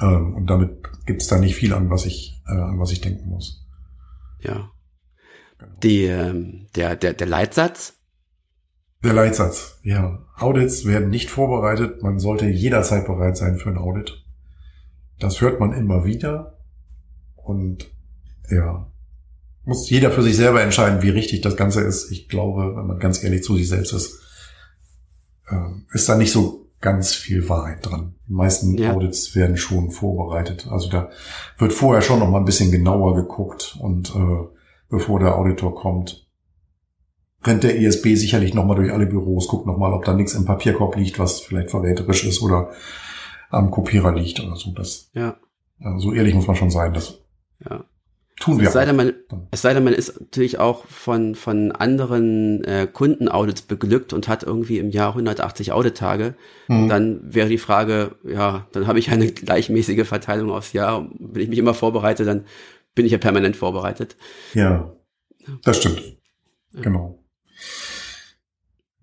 Ähm, 0.00 0.34
und 0.34 0.46
damit 0.48 0.88
gibt's 1.06 1.28
da 1.28 1.38
nicht 1.38 1.54
viel 1.54 1.72
an, 1.72 1.90
was 1.90 2.06
ich, 2.06 2.42
äh, 2.48 2.52
an 2.52 2.78
was 2.78 2.92
ich 2.92 3.00
denken 3.00 3.28
muss. 3.28 3.66
Ja. 4.40 4.70
Die, 5.82 6.04
ähm, 6.04 6.68
der, 6.74 6.96
der, 6.96 7.12
der 7.12 7.26
Leitsatz? 7.26 7.94
Der 9.02 9.12
Leitsatz, 9.12 9.78
ja. 9.82 10.26
Audits 10.36 10.84
werden 10.84 11.10
nicht 11.10 11.30
vorbereitet. 11.30 12.02
Man 12.02 12.18
sollte 12.18 12.46
jederzeit 12.46 13.06
bereit 13.06 13.36
sein 13.36 13.56
für 13.56 13.70
ein 13.70 13.78
Audit. 13.78 14.24
Das 15.20 15.40
hört 15.40 15.60
man 15.60 15.72
immer 15.72 16.04
wieder. 16.04 16.58
Und 17.36 17.90
ja, 18.50 18.90
muss 19.64 19.88
jeder 19.88 20.10
für 20.10 20.22
sich 20.22 20.36
selber 20.36 20.62
entscheiden, 20.62 21.02
wie 21.02 21.10
richtig 21.10 21.42
das 21.42 21.56
Ganze 21.56 21.82
ist. 21.82 22.10
Ich 22.10 22.28
glaube, 22.28 22.74
wenn 22.76 22.86
man 22.86 22.98
ganz 22.98 23.22
ehrlich 23.22 23.44
zu 23.44 23.56
sich 23.56 23.68
selbst 23.68 23.92
ist, 23.92 24.20
äh, 25.48 25.56
ist 25.92 26.08
da 26.08 26.16
nicht 26.16 26.32
so 26.32 26.66
ganz 26.80 27.12
viel 27.12 27.48
Wahrheit 27.48 27.84
dran. 27.84 28.14
Die 28.26 28.32
meisten 28.32 28.76
ja. 28.78 28.94
Audits 28.94 29.36
werden 29.36 29.56
schon 29.56 29.90
vorbereitet. 29.90 30.66
Also 30.70 30.88
da 30.88 31.10
wird 31.58 31.72
vorher 31.72 32.02
schon 32.02 32.20
noch 32.20 32.30
mal 32.30 32.38
ein 32.38 32.46
bisschen 32.46 32.72
genauer 32.72 33.14
geguckt 33.14 33.76
und 33.80 34.14
äh, 34.14 34.46
bevor 34.88 35.20
der 35.20 35.36
Auditor 35.36 35.74
kommt, 35.74 36.26
rennt 37.44 37.62
der 37.62 37.78
ESB 37.78 38.16
sicherlich 38.16 38.54
noch 38.54 38.64
mal 38.64 38.74
durch 38.74 38.92
alle 38.92 39.06
Büros, 39.06 39.48
guckt 39.48 39.66
noch 39.66 39.78
mal, 39.78 39.92
ob 39.92 40.04
da 40.04 40.14
nichts 40.14 40.34
im 40.34 40.46
Papierkorb 40.46 40.96
liegt, 40.96 41.18
was 41.18 41.40
vielleicht 41.40 41.70
verräterisch 41.70 42.24
ist 42.24 42.42
oder 42.42 42.70
am 43.50 43.70
Kopierer 43.70 44.14
liegt 44.14 44.40
oder 44.40 44.56
so. 44.56 44.70
Das, 44.70 45.10
ja. 45.12 45.36
Also 45.80 46.10
so 46.10 46.12
ehrlich 46.12 46.34
muss 46.34 46.46
man 46.46 46.56
schon 46.56 46.70
sein. 46.70 46.94
Das 46.94 47.20
ja. 47.68 47.84
tun 48.38 48.58
wir. 48.58 48.68
Es 48.68 48.72
sei, 48.72 48.84
denn, 48.84 48.96
man, 48.96 49.12
es 49.50 49.62
sei 49.62 49.74
denn, 49.74 49.84
man 49.84 49.92
ist 49.92 50.20
natürlich 50.20 50.58
auch 50.58 50.86
von, 50.86 51.34
von 51.34 51.72
anderen 51.72 52.64
äh, 52.64 52.86
Kundenaudits 52.90 53.62
beglückt 53.62 54.12
und 54.12 54.28
hat 54.28 54.42
irgendwie 54.42 54.78
im 54.78 54.90
Jahr 54.90 55.10
180 55.10 55.72
Audittage. 55.72 56.34
Mhm. 56.68 56.88
Dann 56.88 57.20
wäre 57.34 57.48
die 57.48 57.58
Frage, 57.58 58.16
ja, 58.24 58.66
dann 58.72 58.86
habe 58.86 58.98
ich 58.98 59.10
eine 59.10 59.26
gleichmäßige 59.32 60.06
Verteilung 60.06 60.50
aufs 60.50 60.72
Jahr. 60.72 61.08
Wenn 61.18 61.42
ich 61.42 61.48
mich 61.48 61.58
immer 61.58 61.74
vorbereite, 61.74 62.24
dann 62.24 62.44
bin 62.94 63.06
ich 63.06 63.12
ja 63.12 63.18
permanent 63.18 63.56
vorbereitet. 63.56 64.16
Ja, 64.54 64.92
das 65.64 65.78
stimmt. 65.78 66.02
Ja. 66.72 66.82
Genau. 66.82 67.24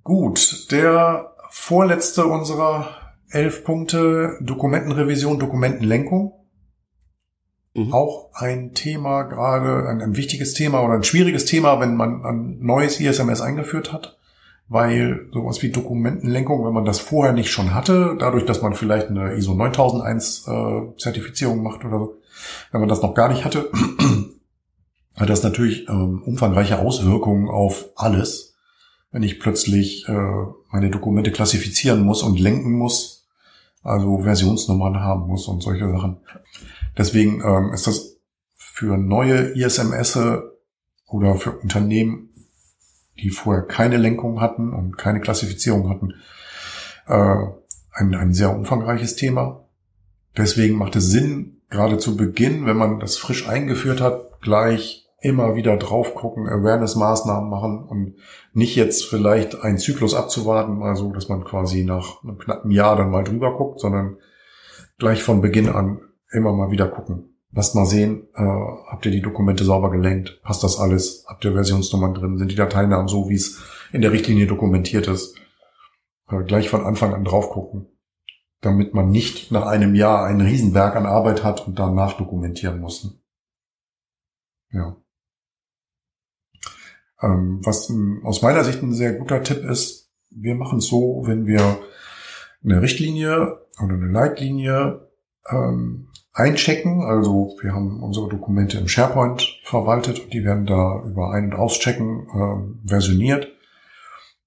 Gut, 0.03 0.71
der 0.71 1.35
vorletzte 1.49 2.25
unserer 2.25 2.96
elf 3.29 3.63
Punkte, 3.63 4.37
Dokumentenrevision, 4.41 5.39
Dokumentenlenkung. 5.39 6.33
Mhm. 7.73 7.93
Auch 7.93 8.31
ein 8.33 8.73
Thema 8.73 9.23
gerade, 9.23 9.87
ein, 9.87 10.01
ein, 10.01 10.15
wichtiges 10.15 10.53
Thema 10.53 10.83
oder 10.83 10.95
ein 10.95 11.03
schwieriges 11.03 11.45
Thema, 11.45 11.79
wenn 11.79 11.95
man 11.95 12.25
ein 12.25 12.57
neues 12.59 12.99
ISMS 12.99 13.41
eingeführt 13.41 13.93
hat, 13.93 14.17
weil 14.67 15.27
sowas 15.31 15.61
wie 15.61 15.69
Dokumentenlenkung, 15.69 16.65
wenn 16.65 16.73
man 16.73 16.85
das 16.85 16.99
vorher 16.99 17.33
nicht 17.33 17.51
schon 17.51 17.73
hatte, 17.73 18.15
dadurch, 18.17 18.45
dass 18.45 18.61
man 18.61 18.73
vielleicht 18.73 19.09
eine 19.09 19.33
ISO 19.35 19.53
9001 19.53 20.47
äh, 20.47 20.97
Zertifizierung 20.97 21.61
macht 21.61 21.85
oder 21.85 21.99
so, 21.99 22.17
wenn 22.71 22.81
man 22.81 22.89
das 22.89 23.01
noch 23.01 23.13
gar 23.13 23.29
nicht 23.29 23.45
hatte, 23.45 23.69
hat 25.15 25.29
das 25.29 25.43
natürlich 25.43 25.87
ähm, 25.87 26.23
umfangreiche 26.23 26.79
Auswirkungen 26.79 27.49
auf 27.49 27.89
alles. 27.95 28.55
Wenn 29.11 29.23
ich 29.23 29.39
plötzlich 29.39 30.07
äh, 30.07 30.45
meine 30.71 30.89
Dokumente 30.89 31.31
klassifizieren 31.31 32.03
muss 32.03 32.23
und 32.23 32.39
lenken 32.39 32.71
muss, 32.71 33.16
also 33.87 34.21
Versionsnummern 34.21 34.99
haben 34.99 35.27
muss 35.27 35.47
und 35.47 35.61
solche 35.61 35.89
Sachen. 35.89 36.17
Deswegen 36.97 37.41
ähm, 37.41 37.73
ist 37.73 37.87
das 37.87 38.17
für 38.55 38.97
neue 38.97 39.55
ISMS 39.55 40.19
oder 41.07 41.35
für 41.35 41.51
Unternehmen, 41.51 42.29
die 43.17 43.29
vorher 43.29 43.63
keine 43.63 43.97
Lenkung 43.97 44.41
hatten 44.41 44.73
und 44.73 44.97
keine 44.97 45.21
Klassifizierung 45.21 45.89
hatten, 45.89 46.13
äh, 47.07 47.35
ein, 47.91 48.13
ein 48.13 48.33
sehr 48.33 48.55
umfangreiches 48.55 49.15
Thema. 49.15 49.65
Deswegen 50.35 50.77
macht 50.77 50.95
es 50.95 51.09
Sinn, 51.09 51.61
gerade 51.69 51.97
zu 51.97 52.15
Beginn, 52.15 52.65
wenn 52.65 52.77
man 52.77 52.99
das 52.99 53.17
frisch 53.17 53.47
eingeführt 53.47 54.01
hat, 54.01 54.41
gleich 54.41 55.06
immer 55.19 55.55
wieder 55.55 55.77
drauf 55.77 56.13
gucken, 56.13 56.47
Awareness-Maßnahmen 56.47 57.49
machen 57.49 57.83
und 57.83 58.15
nicht 58.53 58.75
jetzt 58.75 59.05
vielleicht 59.05 59.61
einen 59.61 59.79
Zyklus 59.79 60.13
abzuwarten, 60.13 60.83
also 60.83 61.11
dass 61.11 61.27
man 61.27 61.43
quasi 61.43 61.83
nach 61.83 62.23
einem 62.23 62.37
knappen 62.37 62.71
Jahr 62.71 62.95
dann 62.95 63.09
mal 63.09 63.23
drüber 63.23 63.57
guckt, 63.57 63.79
sondern 63.79 64.17
gleich 64.97 65.23
von 65.23 65.41
Beginn 65.41 65.69
an 65.69 66.01
immer 66.31 66.53
mal 66.53 66.71
wieder 66.71 66.87
gucken. 66.87 67.37
Lasst 67.51 67.75
mal 67.75 67.85
sehen, 67.85 68.27
äh, 68.35 68.43
habt 68.43 69.05
ihr 69.05 69.11
die 69.11 69.21
Dokumente 69.21 69.63
sauber 69.63 69.89
gelenkt? 69.89 70.41
Passt 70.43 70.63
das 70.63 70.77
alles? 70.77 71.25
Habt 71.27 71.45
ihr 71.45 71.53
Versionsnummern 71.53 72.13
drin? 72.13 72.37
Sind 72.37 72.51
die 72.51 72.55
Dateinamen 72.55 73.07
so, 73.07 73.29
wie 73.29 73.35
es 73.35 73.59
in 73.91 74.01
der 74.01 74.11
Richtlinie 74.11 74.47
dokumentiert 74.47 75.07
ist? 75.07 75.35
Äh, 76.29 76.43
gleich 76.43 76.69
von 76.69 76.85
Anfang 76.85 77.13
an 77.13 77.23
drauf 77.23 77.49
gucken, 77.49 77.87
damit 78.61 78.93
man 78.93 79.09
nicht 79.09 79.51
nach 79.51 79.65
einem 79.65 79.95
Jahr 79.95 80.25
einen 80.25 80.41
Riesenberg 80.41 80.95
an 80.95 81.05
Arbeit 81.05 81.43
hat 81.43 81.65
und 81.65 81.79
danach 81.79 82.13
dokumentieren 82.17 82.79
muss. 82.79 83.17
Ja. 84.71 84.97
Ähm, 87.21 87.61
was 87.63 87.91
aus 88.23 88.41
meiner 88.41 88.63
Sicht 88.63 88.81
ein 88.83 88.93
sehr 88.93 89.13
guter 89.13 89.43
Tipp 89.43 89.63
ist, 89.63 90.11
wir 90.29 90.55
machen 90.55 90.79
es 90.79 90.87
so, 90.87 91.23
wenn 91.25 91.47
wir 91.47 91.79
eine 92.63 92.81
Richtlinie 92.81 93.59
oder 93.83 93.93
eine 93.93 94.11
Leitlinie 94.11 95.07
ähm, 95.49 96.09
einchecken, 96.33 97.01
also 97.01 97.57
wir 97.61 97.73
haben 97.73 98.03
unsere 98.03 98.29
Dokumente 98.29 98.77
im 98.77 98.87
SharePoint 98.87 99.59
verwaltet 99.63 100.19
und 100.19 100.33
die 100.33 100.43
werden 100.43 100.65
da 100.65 101.03
über 101.03 101.31
Ein- 101.31 101.45
und 101.45 101.55
Auschecken 101.55 102.27
ähm, 102.33 102.79
versioniert. 102.85 103.47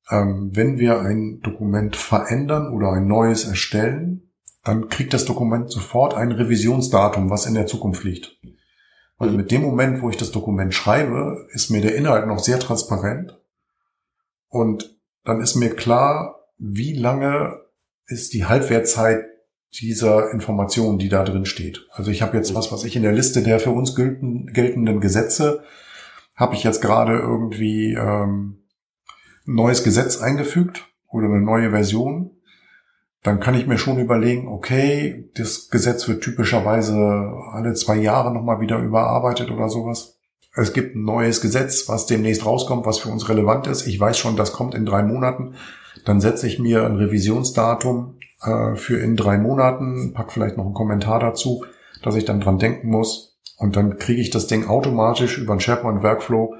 Ähm, 0.08 0.50
wenn 0.52 0.78
wir 0.78 1.00
ein 1.00 1.40
Dokument 1.42 1.96
verändern 1.96 2.72
oder 2.72 2.92
ein 2.92 3.08
neues 3.08 3.44
erstellen, 3.44 4.30
dann 4.64 4.88
kriegt 4.88 5.14
das 5.14 5.24
Dokument 5.24 5.70
sofort 5.70 6.14
ein 6.14 6.32
Revisionsdatum, 6.32 7.30
was 7.30 7.46
in 7.46 7.54
der 7.54 7.66
Zukunft 7.66 8.04
liegt. 8.04 8.38
Weil 9.20 9.32
mit 9.32 9.50
dem 9.50 9.60
Moment, 9.60 10.00
wo 10.00 10.08
ich 10.08 10.16
das 10.16 10.32
Dokument 10.32 10.72
schreibe, 10.72 11.46
ist 11.50 11.70
mir 11.70 11.82
der 11.82 11.94
Inhalt 11.94 12.26
noch 12.26 12.38
sehr 12.38 12.58
transparent. 12.58 13.38
Und 14.48 14.98
dann 15.24 15.42
ist 15.42 15.56
mir 15.56 15.76
klar, 15.76 16.46
wie 16.56 16.94
lange 16.94 17.60
ist 18.06 18.32
die 18.32 18.46
Halbwertzeit 18.46 19.26
dieser 19.74 20.30
Information, 20.30 20.98
die 20.98 21.10
da 21.10 21.22
drin 21.22 21.44
steht. 21.44 21.86
Also 21.90 22.10
ich 22.10 22.22
habe 22.22 22.34
jetzt 22.38 22.54
was, 22.54 22.72
was 22.72 22.82
ich 22.84 22.96
in 22.96 23.02
der 23.02 23.12
Liste 23.12 23.42
der 23.42 23.60
für 23.60 23.72
uns 23.72 23.94
gelten, 23.94 24.46
geltenden 24.46 25.00
Gesetze, 25.00 25.64
habe 26.34 26.54
ich 26.54 26.64
jetzt 26.64 26.80
gerade 26.80 27.18
irgendwie 27.18 27.92
ähm, 27.92 28.62
ein 29.46 29.54
neues 29.54 29.84
Gesetz 29.84 30.16
eingefügt 30.16 30.88
oder 31.08 31.26
eine 31.26 31.42
neue 31.42 31.70
Version 31.70 32.39
dann 33.22 33.40
kann 33.40 33.54
ich 33.54 33.66
mir 33.66 33.76
schon 33.76 33.98
überlegen, 33.98 34.48
okay, 34.48 35.30
das 35.34 35.68
Gesetz 35.68 36.08
wird 36.08 36.22
typischerweise 36.22 36.94
alle 37.52 37.74
zwei 37.74 37.96
Jahre 37.96 38.32
nochmal 38.32 38.60
wieder 38.60 38.78
überarbeitet 38.78 39.50
oder 39.50 39.68
sowas. 39.68 40.18
Es 40.54 40.72
gibt 40.72 40.96
ein 40.96 41.04
neues 41.04 41.40
Gesetz, 41.40 41.88
was 41.88 42.06
demnächst 42.06 42.44
rauskommt, 42.44 42.86
was 42.86 42.98
für 42.98 43.10
uns 43.10 43.28
relevant 43.28 43.66
ist. 43.66 43.86
Ich 43.86 44.00
weiß 44.00 44.18
schon, 44.18 44.36
das 44.36 44.52
kommt 44.52 44.74
in 44.74 44.86
drei 44.86 45.02
Monaten. 45.02 45.54
Dann 46.04 46.20
setze 46.20 46.46
ich 46.46 46.58
mir 46.58 46.84
ein 46.86 46.96
Revisionsdatum 46.96 48.18
äh, 48.42 48.74
für 48.74 48.98
in 48.98 49.16
drei 49.16 49.38
Monaten, 49.38 50.12
pack 50.14 50.32
vielleicht 50.32 50.56
noch 50.56 50.64
einen 50.64 50.74
Kommentar 50.74 51.20
dazu, 51.20 51.64
dass 52.02 52.16
ich 52.16 52.24
dann 52.24 52.40
dran 52.40 52.58
denken 52.58 52.88
muss. 52.88 53.38
Und 53.58 53.76
dann 53.76 53.98
kriege 53.98 54.22
ich 54.22 54.30
das 54.30 54.46
Ding 54.46 54.66
automatisch 54.66 55.36
über 55.36 55.52
einen 55.52 55.60
SharePoint 55.60 56.02
Workflow 56.02 56.54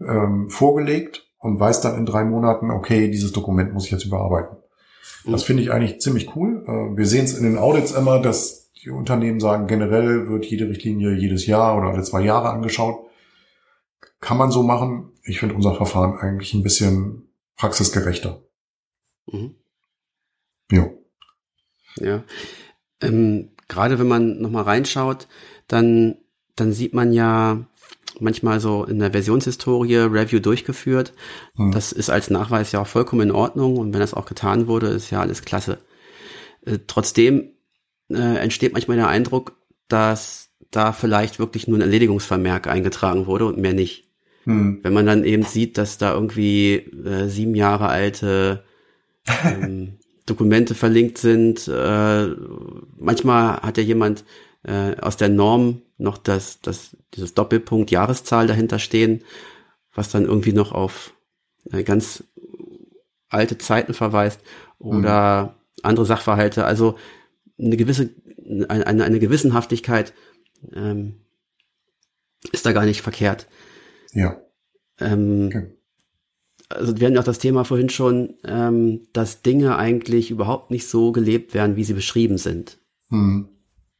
ähm, 0.00 0.48
vorgelegt 0.48 1.30
und 1.38 1.60
weiß 1.60 1.82
dann 1.82 1.98
in 1.98 2.06
drei 2.06 2.24
Monaten, 2.24 2.70
okay, 2.70 3.10
dieses 3.10 3.32
Dokument 3.32 3.74
muss 3.74 3.84
ich 3.84 3.90
jetzt 3.90 4.06
überarbeiten. 4.06 4.56
Das 5.32 5.42
finde 5.42 5.62
ich 5.62 5.72
eigentlich 5.72 6.00
ziemlich 6.00 6.34
cool. 6.36 6.64
Äh, 6.66 6.96
wir 6.96 7.06
sehen 7.06 7.24
es 7.24 7.36
in 7.36 7.44
den 7.44 7.58
Audits 7.58 7.92
immer, 7.92 8.20
dass 8.20 8.72
die 8.82 8.90
Unternehmen 8.90 9.40
sagen, 9.40 9.66
generell 9.66 10.28
wird 10.28 10.46
jede 10.46 10.68
Richtlinie 10.68 11.14
jedes 11.14 11.46
Jahr 11.46 11.76
oder 11.76 11.88
alle 11.88 12.02
zwei 12.02 12.22
Jahre 12.22 12.50
angeschaut. 12.50 13.06
Kann 14.20 14.38
man 14.38 14.50
so 14.50 14.62
machen. 14.62 15.12
Ich 15.24 15.40
finde 15.40 15.54
unser 15.54 15.74
Verfahren 15.74 16.18
eigentlich 16.18 16.54
ein 16.54 16.62
bisschen 16.62 17.28
praxisgerechter. 17.56 18.42
Mhm. 19.26 19.56
Ja. 20.70 20.90
Ja. 21.98 22.24
Ähm, 23.00 23.50
Gerade 23.68 23.98
wenn 23.98 24.06
man 24.06 24.40
nochmal 24.40 24.62
reinschaut, 24.62 25.26
dann, 25.66 26.18
dann 26.54 26.72
sieht 26.72 26.94
man 26.94 27.12
ja, 27.12 27.66
manchmal 28.20 28.60
so 28.60 28.84
in 28.84 28.98
der 28.98 29.12
Versionshistorie 29.12 29.96
Review 29.96 30.40
durchgeführt. 30.40 31.12
Mhm. 31.54 31.72
Das 31.72 31.92
ist 31.92 32.10
als 32.10 32.30
Nachweis 32.30 32.72
ja 32.72 32.80
auch 32.80 32.86
vollkommen 32.86 33.22
in 33.22 33.30
Ordnung 33.30 33.76
und 33.76 33.92
wenn 33.92 34.00
das 34.00 34.14
auch 34.14 34.26
getan 34.26 34.66
wurde, 34.66 34.88
ist 34.88 35.10
ja 35.10 35.20
alles 35.20 35.42
klasse. 35.42 35.78
Äh, 36.64 36.78
trotzdem 36.86 37.50
äh, 38.10 38.38
entsteht 38.38 38.72
manchmal 38.72 38.96
der 38.96 39.08
Eindruck, 39.08 39.56
dass 39.88 40.50
da 40.70 40.92
vielleicht 40.92 41.38
wirklich 41.38 41.68
nur 41.68 41.78
ein 41.78 41.82
Erledigungsvermerk 41.82 42.66
eingetragen 42.66 43.26
wurde 43.26 43.46
und 43.46 43.58
mehr 43.58 43.72
nicht. 43.72 44.08
Mhm. 44.44 44.80
Wenn 44.82 44.92
man 44.92 45.06
dann 45.06 45.24
eben 45.24 45.42
sieht, 45.42 45.78
dass 45.78 45.98
da 45.98 46.14
irgendwie 46.14 46.74
äh, 46.74 47.28
sieben 47.28 47.54
Jahre 47.54 47.88
alte 47.88 48.64
ähm, 49.44 49.98
Dokumente 50.24 50.74
verlinkt 50.74 51.18
sind, 51.18 51.68
äh, 51.68 52.26
manchmal 52.98 53.58
hat 53.58 53.78
ja 53.78 53.82
jemand 53.82 54.24
äh, 54.66 54.96
aus 55.00 55.16
der 55.16 55.28
Norm 55.28 55.82
noch 55.96 56.18
das, 56.18 56.60
das, 56.60 56.96
dieses 57.14 57.34
Doppelpunkt 57.34 57.90
Jahreszahl 57.90 58.46
dahinter 58.46 58.78
stehen, 58.78 59.22
was 59.94 60.10
dann 60.10 60.24
irgendwie 60.24 60.52
noch 60.52 60.72
auf 60.72 61.14
äh, 61.70 61.84
ganz 61.84 62.24
alte 63.28 63.58
Zeiten 63.58 63.94
verweist 63.94 64.40
oder 64.78 65.54
mhm. 65.56 65.80
andere 65.82 66.06
Sachverhalte. 66.06 66.64
Also 66.64 66.96
eine 67.58 67.76
gewisse, 67.76 68.10
eine, 68.68 69.04
eine 69.04 69.18
Gewissenhaftigkeit 69.20 70.12
ähm, 70.74 71.20
ist 72.52 72.66
da 72.66 72.72
gar 72.72 72.84
nicht 72.84 73.02
verkehrt. 73.02 73.46
Ja. 74.12 74.40
Ähm, 74.98 75.46
okay. 75.46 75.66
Also 76.68 76.98
wir 76.98 77.06
hatten 77.06 77.18
auch 77.18 77.24
das 77.24 77.38
Thema 77.38 77.64
vorhin 77.64 77.88
schon, 77.88 78.34
ähm, 78.44 79.06
dass 79.12 79.42
Dinge 79.42 79.78
eigentlich 79.78 80.32
überhaupt 80.32 80.72
nicht 80.72 80.88
so 80.88 81.12
gelebt 81.12 81.54
werden, 81.54 81.76
wie 81.76 81.84
sie 81.84 81.94
beschrieben 81.94 82.38
sind. 82.38 82.78
Mhm. 83.08 83.55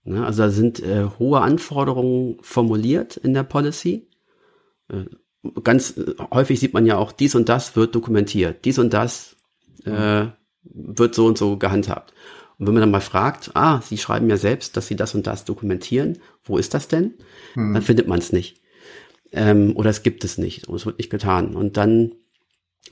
Ne, 0.06 0.24
also 0.24 0.44
da 0.44 0.50
sind 0.50 0.80
äh, 0.80 1.04
hohe 1.18 1.40
Anforderungen 1.40 2.38
formuliert 2.40 3.16
in 3.16 3.34
der 3.34 3.42
Policy. 3.42 4.08
Äh, 4.88 5.06
ganz 5.64 5.96
äh, 5.96 6.14
häufig 6.32 6.60
sieht 6.60 6.74
man 6.74 6.86
ja 6.86 6.96
auch, 6.96 7.10
dies 7.10 7.34
und 7.34 7.48
das 7.48 7.74
wird 7.74 7.92
dokumentiert, 7.92 8.64
dies 8.64 8.78
und 8.78 8.92
das 8.94 9.34
äh, 9.84 10.26
wird 10.62 11.14
so 11.16 11.26
und 11.26 11.36
so 11.36 11.56
gehandhabt. 11.56 12.14
Und 12.56 12.68
wenn 12.68 12.74
man 12.74 12.82
dann 12.82 12.92
mal 12.92 13.00
fragt, 13.00 13.50
ah, 13.54 13.80
Sie 13.82 13.98
schreiben 13.98 14.30
ja 14.30 14.36
selbst, 14.36 14.76
dass 14.76 14.86
Sie 14.86 14.94
das 14.94 15.16
und 15.16 15.26
das 15.26 15.44
dokumentieren, 15.44 16.18
wo 16.44 16.56
ist 16.56 16.72
das 16.72 16.86
denn? 16.86 17.14
Hm. 17.54 17.74
Dann 17.74 17.82
findet 17.82 18.06
man 18.06 18.20
es 18.20 18.30
nicht. 18.30 18.62
Ähm, 19.32 19.76
oder 19.76 19.90
es 19.90 20.04
gibt 20.04 20.22
es 20.22 20.38
nicht 20.38 20.68
und 20.68 20.76
es 20.76 20.86
wird 20.86 20.98
nicht 20.98 21.10
getan. 21.10 21.56
Und 21.56 21.76
dann 21.76 22.12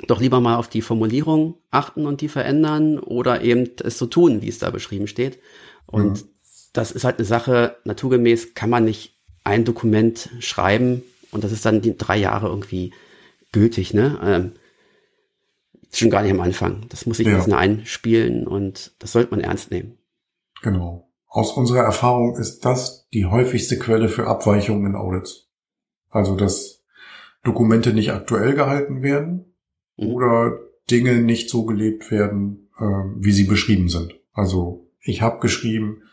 doch 0.08 0.20
lieber 0.20 0.40
mal 0.40 0.56
auf 0.56 0.68
die 0.68 0.82
Formulierung 0.82 1.58
achten 1.70 2.06
und 2.06 2.20
die 2.20 2.28
verändern 2.28 2.98
oder 2.98 3.42
eben 3.42 3.70
es 3.84 3.98
so 3.98 4.06
tun, 4.06 4.42
wie 4.42 4.48
es 4.48 4.58
da 4.58 4.70
beschrieben 4.70 5.06
steht. 5.06 5.38
Und 5.86 6.18
hm. 6.18 6.28
Das 6.74 6.90
ist 6.90 7.04
halt 7.04 7.16
eine 7.16 7.24
Sache, 7.24 7.76
naturgemäß 7.84 8.52
kann 8.52 8.68
man 8.68 8.84
nicht 8.84 9.16
ein 9.44 9.64
Dokument 9.64 10.28
schreiben 10.40 11.02
und 11.30 11.44
das 11.44 11.52
ist 11.52 11.64
dann 11.64 11.80
die 11.80 11.96
drei 11.96 12.18
Jahre 12.18 12.48
irgendwie 12.48 12.92
gültig, 13.52 13.94
ne? 13.94 14.18
Ähm, 14.22 14.52
schon 15.92 16.10
gar 16.10 16.22
nicht 16.22 16.32
am 16.32 16.40
Anfang. 16.40 16.86
Das 16.88 17.06
muss 17.06 17.18
sich 17.18 17.26
ja. 17.26 17.32
ein 17.32 17.38
bisschen 17.38 17.54
einspielen 17.54 18.46
und 18.46 18.92
das 18.98 19.12
sollte 19.12 19.30
man 19.30 19.40
ernst 19.40 19.70
nehmen. 19.70 19.96
Genau. 20.62 21.08
Aus 21.28 21.52
unserer 21.52 21.84
Erfahrung 21.84 22.36
ist 22.36 22.64
das 22.64 23.08
die 23.12 23.26
häufigste 23.26 23.78
Quelle 23.78 24.08
für 24.08 24.26
Abweichungen 24.26 24.86
in 24.86 24.96
Audits. 24.96 25.48
Also, 26.10 26.36
dass 26.36 26.82
Dokumente 27.44 27.92
nicht 27.92 28.10
aktuell 28.12 28.54
gehalten 28.54 29.02
werden 29.02 29.54
mhm. 29.96 30.08
oder 30.08 30.58
Dinge 30.90 31.20
nicht 31.20 31.50
so 31.50 31.64
gelebt 31.64 32.10
werden, 32.10 32.70
äh, 32.78 32.84
wie 32.84 33.32
sie 33.32 33.44
beschrieben 33.44 33.88
sind. 33.88 34.14
Also, 34.32 34.90
ich 35.00 35.22
habe 35.22 35.38
geschrieben, 35.38 36.03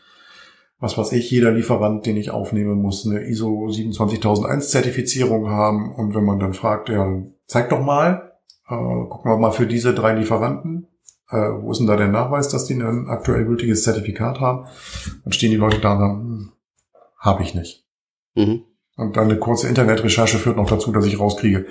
was 0.82 0.98
weiß 0.98 1.12
ich, 1.12 1.30
jeder 1.30 1.52
Lieferant, 1.52 2.04
den 2.06 2.16
ich 2.16 2.32
aufnehme, 2.32 2.74
muss 2.74 3.06
eine 3.06 3.20
ISO 3.20 3.68
27001 3.68 4.70
Zertifizierung 4.70 5.48
haben. 5.48 5.94
Und 5.94 6.16
wenn 6.16 6.24
man 6.24 6.40
dann 6.40 6.54
fragt, 6.54 6.88
ja, 6.88 7.22
zeig 7.46 7.68
doch 7.68 7.80
mal, 7.80 8.32
äh, 8.68 8.74
gucken 8.74 9.30
wir 9.30 9.38
mal 9.38 9.52
für 9.52 9.68
diese 9.68 9.94
drei 9.94 10.12
Lieferanten. 10.14 10.88
Äh, 11.30 11.36
wo 11.36 11.70
ist 11.70 11.78
denn 11.78 11.86
da 11.86 11.94
der 11.96 12.08
Nachweis, 12.08 12.48
dass 12.48 12.64
die 12.64 12.74
ein 12.74 13.06
aktuell 13.08 13.44
gültiges 13.44 13.84
Zertifikat 13.84 14.40
haben? 14.40 14.66
Dann 15.22 15.32
stehen 15.32 15.52
die 15.52 15.56
Leute 15.56 15.78
da 15.78 15.92
und 15.92 15.98
sagen, 16.00 16.20
hm, 16.20 16.52
habe 17.16 17.44
ich 17.44 17.54
nicht. 17.54 17.86
Mhm. 18.34 18.64
Und 18.96 19.16
dann 19.16 19.30
eine 19.30 19.38
kurze 19.38 19.68
Internetrecherche 19.68 20.38
führt 20.38 20.56
noch 20.56 20.68
dazu, 20.68 20.90
dass 20.90 21.06
ich 21.06 21.20
rauskriege, 21.20 21.66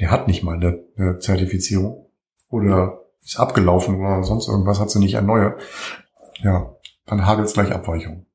der 0.00 0.10
hat 0.10 0.28
nicht 0.28 0.42
mal 0.42 0.56
eine, 0.56 0.84
eine 0.98 1.18
Zertifizierung. 1.18 2.10
Oder 2.50 3.00
ist 3.24 3.40
abgelaufen 3.40 4.00
oder 4.00 4.22
sonst 4.22 4.48
irgendwas, 4.48 4.80
hat 4.80 4.90
sie 4.90 4.98
nicht 4.98 5.14
erneuert. 5.14 5.62
Ja, 6.42 6.76
dann 7.06 7.24
hagelt 7.24 7.48
es 7.48 7.54
gleich 7.54 7.72
Abweichungen. 7.72 8.26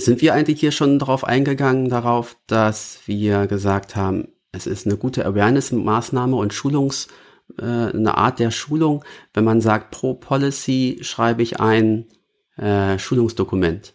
Sind 0.00 0.20
wir 0.22 0.34
eigentlich 0.34 0.60
hier 0.60 0.72
schon 0.72 0.98
darauf 0.98 1.24
eingegangen, 1.24 1.88
darauf, 1.88 2.36
dass 2.46 3.00
wir 3.06 3.46
gesagt 3.46 3.96
haben, 3.96 4.28
es 4.52 4.66
ist 4.66 4.86
eine 4.86 4.96
gute 4.96 5.24
Awareness-Maßnahme 5.26 6.36
und 6.36 6.52
Schulungs- 6.52 7.08
äh, 7.58 7.64
eine 7.64 8.16
Art 8.16 8.38
der 8.38 8.50
Schulung, 8.50 9.04
wenn 9.34 9.44
man 9.44 9.60
sagt, 9.60 9.90
pro 9.90 10.14
Policy 10.14 10.98
schreibe 11.02 11.42
ich 11.42 11.60
ein 11.60 12.06
äh, 12.56 12.98
Schulungsdokument. 12.98 13.94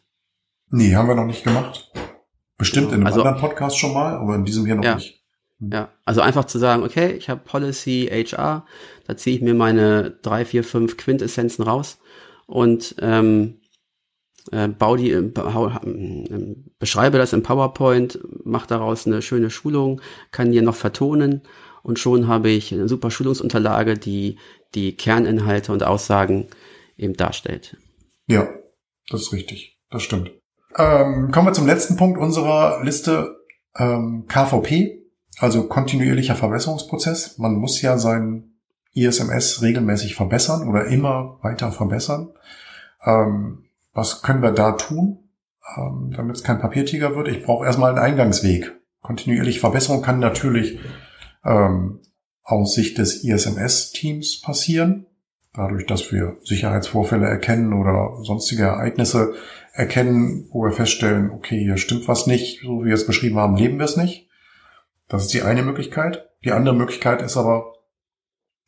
Nee, 0.70 0.96
haben 0.96 1.08
wir 1.08 1.16
noch 1.16 1.26
nicht 1.26 1.44
gemacht. 1.44 1.92
Bestimmt 2.58 2.88
in 2.88 2.96
einem 2.96 3.08
also, 3.08 3.22
anderen 3.22 3.40
Podcast 3.40 3.78
schon 3.78 3.94
mal, 3.94 4.16
aber 4.16 4.36
in 4.36 4.46
diesem 4.46 4.66
hier 4.66 4.76
noch 4.76 4.84
ja, 4.84 4.96
nicht. 4.96 5.24
Hm. 5.60 5.72
Ja, 5.72 5.90
also 6.06 6.22
einfach 6.22 6.46
zu 6.46 6.58
sagen, 6.58 6.84
okay, 6.84 7.12
ich 7.12 7.30
habe 7.30 7.42
Policy 7.44 8.10
HR, 8.12 8.66
da 9.08 9.18
ziehe 9.18 9.36
ich 9.36 9.42
mir 9.42 9.54
meine 9.54 10.12
drei, 10.22 10.46
vier, 10.46 10.64
fünf 10.64 10.98
Quintessenzen 10.98 11.64
raus 11.64 12.00
und 12.48 12.96
ähm, 13.00 13.60
äh, 14.52 14.68
bau 14.68 14.96
die, 14.96 15.12
äh, 15.12 15.32
beschreibe 16.80 17.18
das 17.18 17.34
im 17.34 17.44
PowerPoint, 17.44 18.20
mache 18.44 18.68
daraus 18.68 19.08
eine 19.08 19.22
schöne 19.22 19.50
Schulung, 19.50 20.02
kann 20.32 20.52
die 20.52 20.62
noch 20.62 20.76
vertonen 20.76 21.42
und 21.84 22.00
schon 22.00 22.28
habe 22.28 22.50
ich 22.50 22.74
eine 22.74 22.88
super 22.88 23.12
Schulungsunterlage, 23.12 23.96
die 23.96 24.38
die 24.74 24.96
Kerninhalte 24.96 25.72
und 25.72 25.84
Aussagen 25.84 26.48
eben 26.98 27.14
darstellt. 27.14 27.78
Ja, 28.28 28.50
das 29.10 29.22
ist 29.22 29.34
richtig. 29.34 29.80
Das 29.90 30.04
stimmt. 30.04 30.32
Ähm, 30.78 31.32
kommen 31.32 31.48
wir 31.48 31.54
zum 31.54 31.68
letzten 31.68 31.96
Punkt 31.96 32.20
unserer 32.20 32.84
Liste. 32.84 33.38
Ähm, 33.78 34.26
KVP, 34.28 35.04
also 35.40 35.68
kontinuierlicher 35.68 36.36
Verbesserungsprozess. 36.36 37.38
Man 37.38 37.56
muss 37.56 37.82
ja 37.82 37.98
sein 37.98 38.56
ISMS 38.94 39.62
regelmäßig 39.62 40.16
verbessern 40.16 40.68
oder 40.68 40.86
immer 40.86 41.40
weiter 41.42 41.72
verbessern. 41.72 42.34
Ähm, 43.06 43.65
was 43.96 44.22
können 44.22 44.44
wir 44.44 44.52
da 44.52 44.74
tun, 44.74 45.30
ähm, 45.76 46.14
damit 46.16 46.36
es 46.36 46.44
kein 46.44 46.60
Papiertiger 46.60 47.16
wird? 47.16 47.30
Ich 47.30 47.44
brauche 47.44 47.66
erstmal 47.66 47.90
einen 47.90 48.00
Eingangsweg. 48.00 48.74
Kontinuierliche 49.02 49.60
Verbesserung 49.60 50.04
kann 50.04 50.20
natürlich 50.20 50.80
ähm, 51.44 52.02
aus 52.44 52.76
Sicht 52.76 52.98
des 52.98 53.24
ISMS-Teams 53.24 54.42
passieren. 54.42 55.08
Dadurch, 55.54 55.86
dass 55.86 56.12
wir 56.12 56.38
Sicherheitsvorfälle 56.44 57.26
erkennen 57.26 57.74
oder 57.74 58.18
sonstige 58.24 58.64
Ereignisse 58.64 59.34
erkennen, 59.72 60.50
wo 60.52 60.64
wir 60.64 60.74
feststellen, 60.74 61.32
okay, 61.32 61.58
hier 61.58 61.78
stimmt 61.78 62.10
was 62.10 62.28
nicht, 62.28 62.62
so 62.62 62.82
wie 62.82 62.88
wir 62.88 62.94
es 62.94 63.08
beschrieben 63.08 63.38
haben, 63.38 63.56
leben 63.56 63.78
wir 63.78 63.86
es 63.86 63.96
nicht. 63.96 64.30
Das 65.08 65.24
ist 65.24 65.34
die 65.34 65.44
eine 65.44 65.64
Möglichkeit. 65.64 66.30
Die 66.44 66.52
andere 66.52 66.76
Möglichkeit 66.76 67.22
ist 67.22 67.38
aber, 67.38 67.75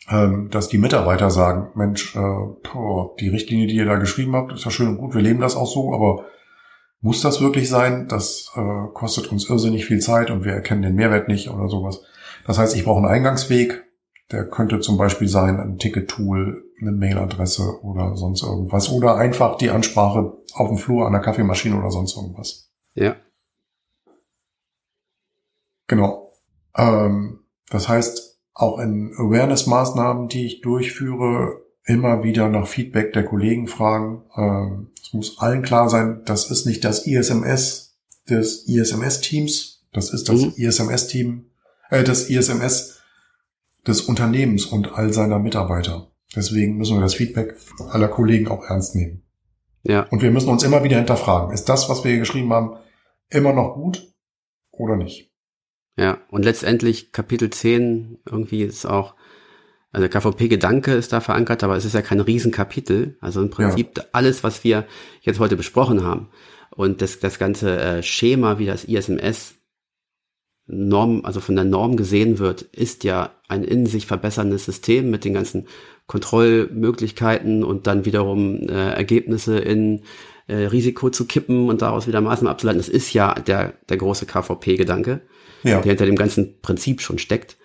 dass 0.05 0.69
die 0.69 0.77
Mitarbeiter 0.77 1.29
sagen, 1.29 1.71
Mensch, 1.75 2.15
äh, 2.15 2.19
boah, 2.19 3.15
die 3.19 3.27
Richtlinie, 3.27 3.67
die 3.67 3.75
ihr 3.75 3.85
da 3.85 3.95
geschrieben 3.95 4.35
habt, 4.35 4.53
ist 4.53 4.63
ja 4.63 4.71
schön 4.71 4.87
und 4.87 4.97
gut, 4.97 5.13
wir 5.13 5.21
leben 5.21 5.41
das 5.41 5.57
auch 5.57 5.67
so, 5.67 5.93
aber 5.93 6.25
muss 7.01 7.21
das 7.21 7.41
wirklich 7.41 7.69
sein? 7.69 8.07
Das 8.07 8.51
äh, 8.55 8.87
kostet 8.93 9.31
uns 9.31 9.49
irrsinnig 9.49 9.85
viel 9.85 9.99
Zeit 9.99 10.31
und 10.31 10.45
wir 10.45 10.53
erkennen 10.53 10.81
den 10.81 10.95
Mehrwert 10.95 11.27
nicht 11.27 11.49
oder 11.49 11.69
sowas. 11.69 12.01
Das 12.45 12.57
heißt, 12.57 12.75
ich 12.75 12.85
brauche 12.85 12.99
einen 12.99 13.07
Eingangsweg. 13.07 13.83
Der 14.31 14.49
könnte 14.49 14.79
zum 14.79 14.97
Beispiel 14.97 15.27
sein 15.27 15.59
ein 15.59 15.77
Ticket-Tool, 15.77 16.63
eine 16.81 16.91
Mailadresse 16.91 17.81
oder 17.81 18.15
sonst 18.17 18.43
irgendwas. 18.43 18.89
Oder 18.89 19.15
einfach 19.15 19.57
die 19.57 19.69
Ansprache 19.69 20.33
auf 20.53 20.67
dem 20.67 20.77
Flur 20.77 21.05
an 21.05 21.13
der 21.13 21.21
Kaffeemaschine 21.21 21.77
oder 21.77 21.91
sonst 21.91 22.17
irgendwas. 22.17 22.71
Ja. 22.95 23.15
Genau. 25.87 26.33
Ähm, 26.75 27.39
das 27.69 27.87
heißt, 27.87 28.26
auch 28.57 28.79
in 28.79 29.13
Awareness-Maßnahmen, 29.15 30.29
die 30.29 30.45
ich 30.45 30.61
durchführe, 30.61 31.61
immer 31.85 32.23
wieder 32.23 32.49
nach 32.49 32.67
Feedback 32.67 33.13
der 33.13 33.23
Kollegen 33.23 33.67
fragen. 33.67 34.23
Ähm, 34.35 34.87
es 35.01 35.13
muss 35.13 35.39
allen 35.39 35.61
klar 35.61 35.89
sein, 35.89 36.23
das 36.25 36.49
ist 36.49 36.65
nicht 36.65 36.83
das 36.83 37.05
ISMS 37.05 37.97
des 38.29 38.67
ISMS-Teams, 38.67 39.85
das 39.93 40.11
ist 40.11 40.27
das 40.27 40.41
mhm. 40.41 40.53
ISMS-Team 40.57 41.45
äh, 41.89 42.03
das 42.03 42.29
ISMS 42.29 42.99
des 43.85 44.01
Unternehmens 44.01 44.65
und 44.65 44.93
all 44.93 45.13
seiner 45.13 45.39
Mitarbeiter. 45.39 46.11
Deswegen 46.35 46.77
müssen 46.77 46.97
wir 46.97 47.01
das 47.01 47.13
Feedback 47.13 47.55
aller 47.89 48.09
Kollegen 48.09 48.47
auch 48.47 48.63
ernst 48.65 48.95
nehmen. 48.95 49.23
Ja. 49.83 50.01
Und 50.09 50.21
wir 50.21 50.31
müssen 50.31 50.49
uns 50.49 50.63
immer 50.63 50.83
wieder 50.83 50.97
hinterfragen, 50.97 51.53
ist 51.53 51.69
das, 51.69 51.89
was 51.89 52.03
wir 52.03 52.11
hier 52.11 52.19
geschrieben 52.19 52.51
haben, 52.51 52.75
immer 53.29 53.53
noch 53.53 53.75
gut 53.75 54.13
oder 54.71 54.97
nicht? 54.97 55.31
Ja, 55.97 56.19
und 56.29 56.45
letztendlich 56.45 57.11
Kapitel 57.11 57.49
10 57.49 58.19
irgendwie 58.25 58.61
ist 58.61 58.85
auch, 58.85 59.15
also 59.91 60.07
KVP-Gedanke 60.07 60.93
ist 60.93 61.11
da 61.11 61.21
verankert, 61.21 61.63
aber 61.63 61.75
es 61.75 61.85
ist 61.85 61.93
ja 61.93 62.03
kein 62.03 62.19
Riesenkapitel. 62.19 63.17
Also 63.19 63.41
im 63.41 63.49
Prinzip 63.49 63.97
ja. 63.97 64.03
alles, 64.11 64.43
was 64.43 64.63
wir 64.63 64.85
jetzt 65.21 65.39
heute 65.39 65.57
besprochen 65.57 66.03
haben 66.03 66.29
und 66.69 67.01
das, 67.01 67.19
das 67.19 67.39
ganze 67.39 67.79
äh, 67.79 68.03
Schema, 68.03 68.59
wie 68.59 68.67
das 68.67 68.85
ISMS 68.85 69.55
Norm, 70.67 71.21
also 71.23 71.39
von 71.39 71.55
der 71.55 71.63
Norm 71.63 71.95
gesehen 71.95 72.39
wird, 72.39 72.61
ist 72.61 73.05
ja 73.05 73.31
ein 73.47 73.63
in 73.63 73.85
sich 73.85 74.05
verbesserndes 74.05 74.65
System 74.65 75.09
mit 75.09 75.23
den 75.23 75.33
ganzen 75.33 75.65
Kontrollmöglichkeiten 76.07 77.63
und 77.63 77.87
dann 77.87 78.05
wiederum 78.05 78.67
äh, 78.67 78.91
Ergebnisse 78.91 79.57
in 79.57 80.01
äh, 80.47 80.65
Risiko 80.65 81.09
zu 81.09 81.25
kippen 81.25 81.69
und 81.69 81.81
daraus 81.81 82.07
wieder 82.07 82.21
Maßnahmen 82.21 82.51
abzuleiten. 82.51 82.79
Das 82.79 82.89
ist 82.89 83.13
ja 83.13 83.33
der, 83.33 83.73
der 83.89 83.97
große 83.97 84.25
KVP-Gedanke, 84.25 85.21
ja. 85.63 85.81
der 85.81 85.91
hinter 85.91 86.05
dem 86.05 86.15
ganzen 86.15 86.59
Prinzip 86.61 87.01
schon 87.01 87.19
steckt. 87.19 87.57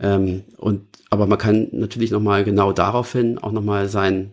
Ähm, 0.00 0.44
und, 0.56 0.86
aber 1.10 1.26
man 1.26 1.38
kann 1.38 1.68
natürlich 1.72 2.10
nochmal 2.10 2.44
genau 2.44 2.72
daraufhin 2.72 3.38
auch 3.38 3.52
nochmal 3.52 3.88
sein, 3.88 4.32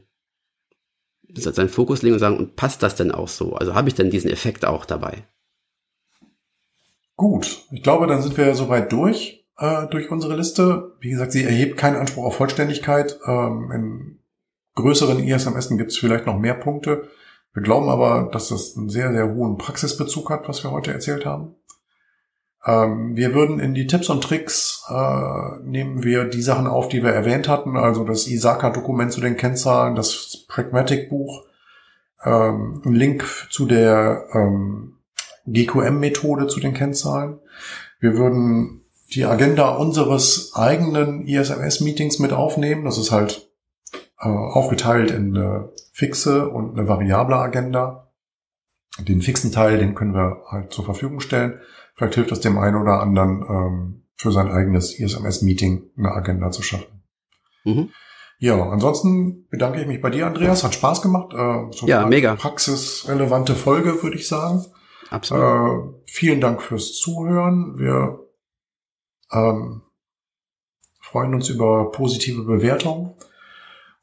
seinen 1.33 1.69
Fokus 1.69 2.01
legen 2.01 2.13
und 2.13 2.19
sagen, 2.19 2.38
und 2.38 2.55
passt 2.55 2.83
das 2.83 2.95
denn 2.95 3.11
auch 3.11 3.27
so? 3.27 3.53
Also 3.53 3.75
habe 3.75 3.88
ich 3.88 3.95
denn 3.95 4.09
diesen 4.09 4.31
Effekt 4.31 4.65
auch 4.65 4.85
dabei? 4.85 5.23
Gut, 7.15 7.65
ich 7.71 7.83
glaube, 7.83 8.07
dann 8.07 8.21
sind 8.21 8.38
wir 8.38 8.55
soweit 8.55 8.91
durch 8.91 9.41
äh, 9.61 9.88
durch 9.88 10.11
unsere 10.11 10.35
Liste. 10.35 10.93
Wie 10.99 11.11
gesagt, 11.11 11.31
sie 11.31 11.43
erhebt 11.43 11.77
keinen 11.77 11.95
Anspruch 11.95 12.25
auf 12.25 12.35
Vollständigkeit. 12.35 13.19
Ähm, 13.25 13.71
in 13.71 14.19
größeren 14.75 15.23
ISMS 15.23 15.69
gibt 15.69 15.91
es 15.91 15.97
vielleicht 15.97 16.25
noch 16.25 16.39
mehr 16.39 16.55
Punkte. 16.55 17.07
Wir 17.53 17.63
glauben 17.63 17.89
aber, 17.89 18.29
dass 18.31 18.49
das 18.49 18.75
einen 18.75 18.89
sehr, 18.89 19.11
sehr 19.11 19.33
hohen 19.33 19.57
Praxisbezug 19.57 20.29
hat, 20.29 20.47
was 20.47 20.63
wir 20.63 20.71
heute 20.71 20.91
erzählt 20.91 21.25
haben. 21.25 21.55
Ähm, 22.65 23.15
wir 23.15 23.33
würden 23.33 23.59
in 23.59 23.73
die 23.73 23.88
Tipps 23.88 24.09
und 24.09 24.23
Tricks 24.23 24.83
äh, 24.89 25.59
nehmen 25.63 26.03
wir 26.03 26.25
die 26.25 26.41
Sachen 26.41 26.67
auf, 26.67 26.89
die 26.89 27.03
wir 27.03 27.11
erwähnt 27.11 27.47
hatten, 27.47 27.75
also 27.75 28.03
das 28.03 28.27
ISACA-Dokument 28.27 29.11
zu 29.11 29.21
den 29.21 29.38
Kennzahlen, 29.38 29.95
das 29.95 30.45
Pragmatic-Buch, 30.47 31.45
ähm, 32.23 32.81
ein 32.85 32.93
Link 32.93 33.47
zu 33.49 33.65
der 33.65 34.25
ähm, 34.33 34.97
GQM-Methode 35.47 36.47
zu 36.47 36.59
den 36.59 36.73
Kennzahlen. 36.73 37.39
Wir 37.99 38.17
würden 38.17 38.81
die 39.13 39.25
Agenda 39.25 39.69
unseres 39.69 40.53
eigenen 40.55 41.25
ISMS-Meetings 41.25 42.19
mit 42.19 42.31
aufnehmen. 42.31 42.85
Das 42.85 42.97
ist 42.97 43.11
halt 43.11 43.51
äh, 44.19 44.27
aufgeteilt 44.27 45.11
in 45.11 45.35
eine 45.35 45.69
fixe 45.91 46.47
und 46.47 46.77
eine 46.77 46.88
variable 46.88 47.35
Agenda. 47.35 48.11
Den 48.99 49.21
fixen 49.21 49.51
Teil, 49.51 49.77
den 49.77 49.95
können 49.95 50.13
wir 50.13 50.43
halt 50.47 50.71
zur 50.71 50.85
Verfügung 50.85 51.21
stellen. 51.21 51.59
Vielleicht 52.02 52.15
hilft 52.15 52.32
es 52.32 52.40
dem 52.40 52.57
einen 52.57 52.78
oder 52.78 52.99
anderen, 52.99 53.45
ähm, 53.48 54.03
für 54.15 54.32
sein 54.32 54.49
eigenes 54.49 54.98
ISMS-Meeting 54.98 55.91
eine 55.95 56.11
Agenda 56.11 56.49
zu 56.49 56.64
schaffen. 56.64 57.03
Mhm. 57.64 57.90
Ja, 58.40 58.60
ansonsten 58.72 59.48
bedanke 59.49 59.82
ich 59.82 59.86
mich 59.86 60.02
bei 60.02 60.10
dir, 60.10 60.26
Andreas. 60.26 60.64
Hat 60.64 60.73
Spaß 60.73 61.03
gemacht. 61.03 61.32
Äh, 61.32 61.72
so 61.72 61.86
ja, 61.86 62.07
mega. 62.07 62.34
Praxisrelevante 62.34 63.53
Folge, 63.53 64.02
würde 64.02 64.15
ich 64.15 64.28
sagen. 64.28 64.65
Absolut. 65.11 65.44
Äh, 65.44 66.02
vielen 66.07 66.41
Dank 66.41 66.64
fürs 66.64 66.94
Zuhören. 66.94 67.78
Wir 67.78 68.18
ähm, 69.32 69.84
freuen 71.02 71.36
uns 71.36 71.49
über 71.49 71.91
positive 71.91 72.41
Bewertungen. 72.45 73.14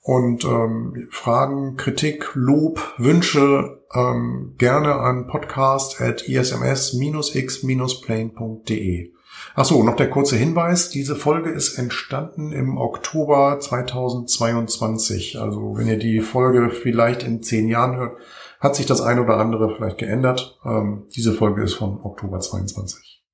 Und 0.02 0.44
ähm, 0.44 1.08
Fragen, 1.10 1.76
Kritik, 1.76 2.30
Lob, 2.34 2.94
Wünsche 2.96 3.77
ähm, 3.94 4.54
gerne 4.58 4.94
an 4.94 5.26
podcast 5.26 6.00
at 6.00 6.22
isms-x-plane.de. 6.22 9.12
Achso, 9.54 9.82
noch 9.82 9.96
der 9.96 10.10
kurze 10.10 10.36
Hinweis. 10.36 10.90
Diese 10.90 11.16
Folge 11.16 11.50
ist 11.50 11.78
entstanden 11.78 12.52
im 12.52 12.78
Oktober 12.78 13.58
2022. 13.60 15.40
Also 15.40 15.76
wenn 15.76 15.88
ihr 15.88 15.98
die 15.98 16.20
Folge 16.20 16.70
vielleicht 16.70 17.22
in 17.22 17.42
zehn 17.42 17.68
Jahren 17.68 17.96
hört, 17.96 18.18
hat 18.60 18.76
sich 18.76 18.86
das 18.86 19.00
ein 19.00 19.18
oder 19.18 19.36
andere 19.36 19.74
vielleicht 19.74 19.98
geändert. 19.98 20.58
Ähm, 20.64 21.06
diese 21.14 21.32
Folge 21.32 21.62
ist 21.62 21.74
von 21.74 22.00
Oktober 22.02 22.40
22. 22.40 23.24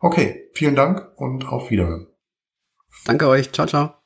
Okay, 0.00 0.48
vielen 0.54 0.76
Dank 0.76 1.08
und 1.16 1.48
auf 1.48 1.70
Wiederhören. 1.70 2.06
Danke 3.04 3.28
euch. 3.28 3.52
Ciao, 3.52 3.66
ciao. 3.66 3.97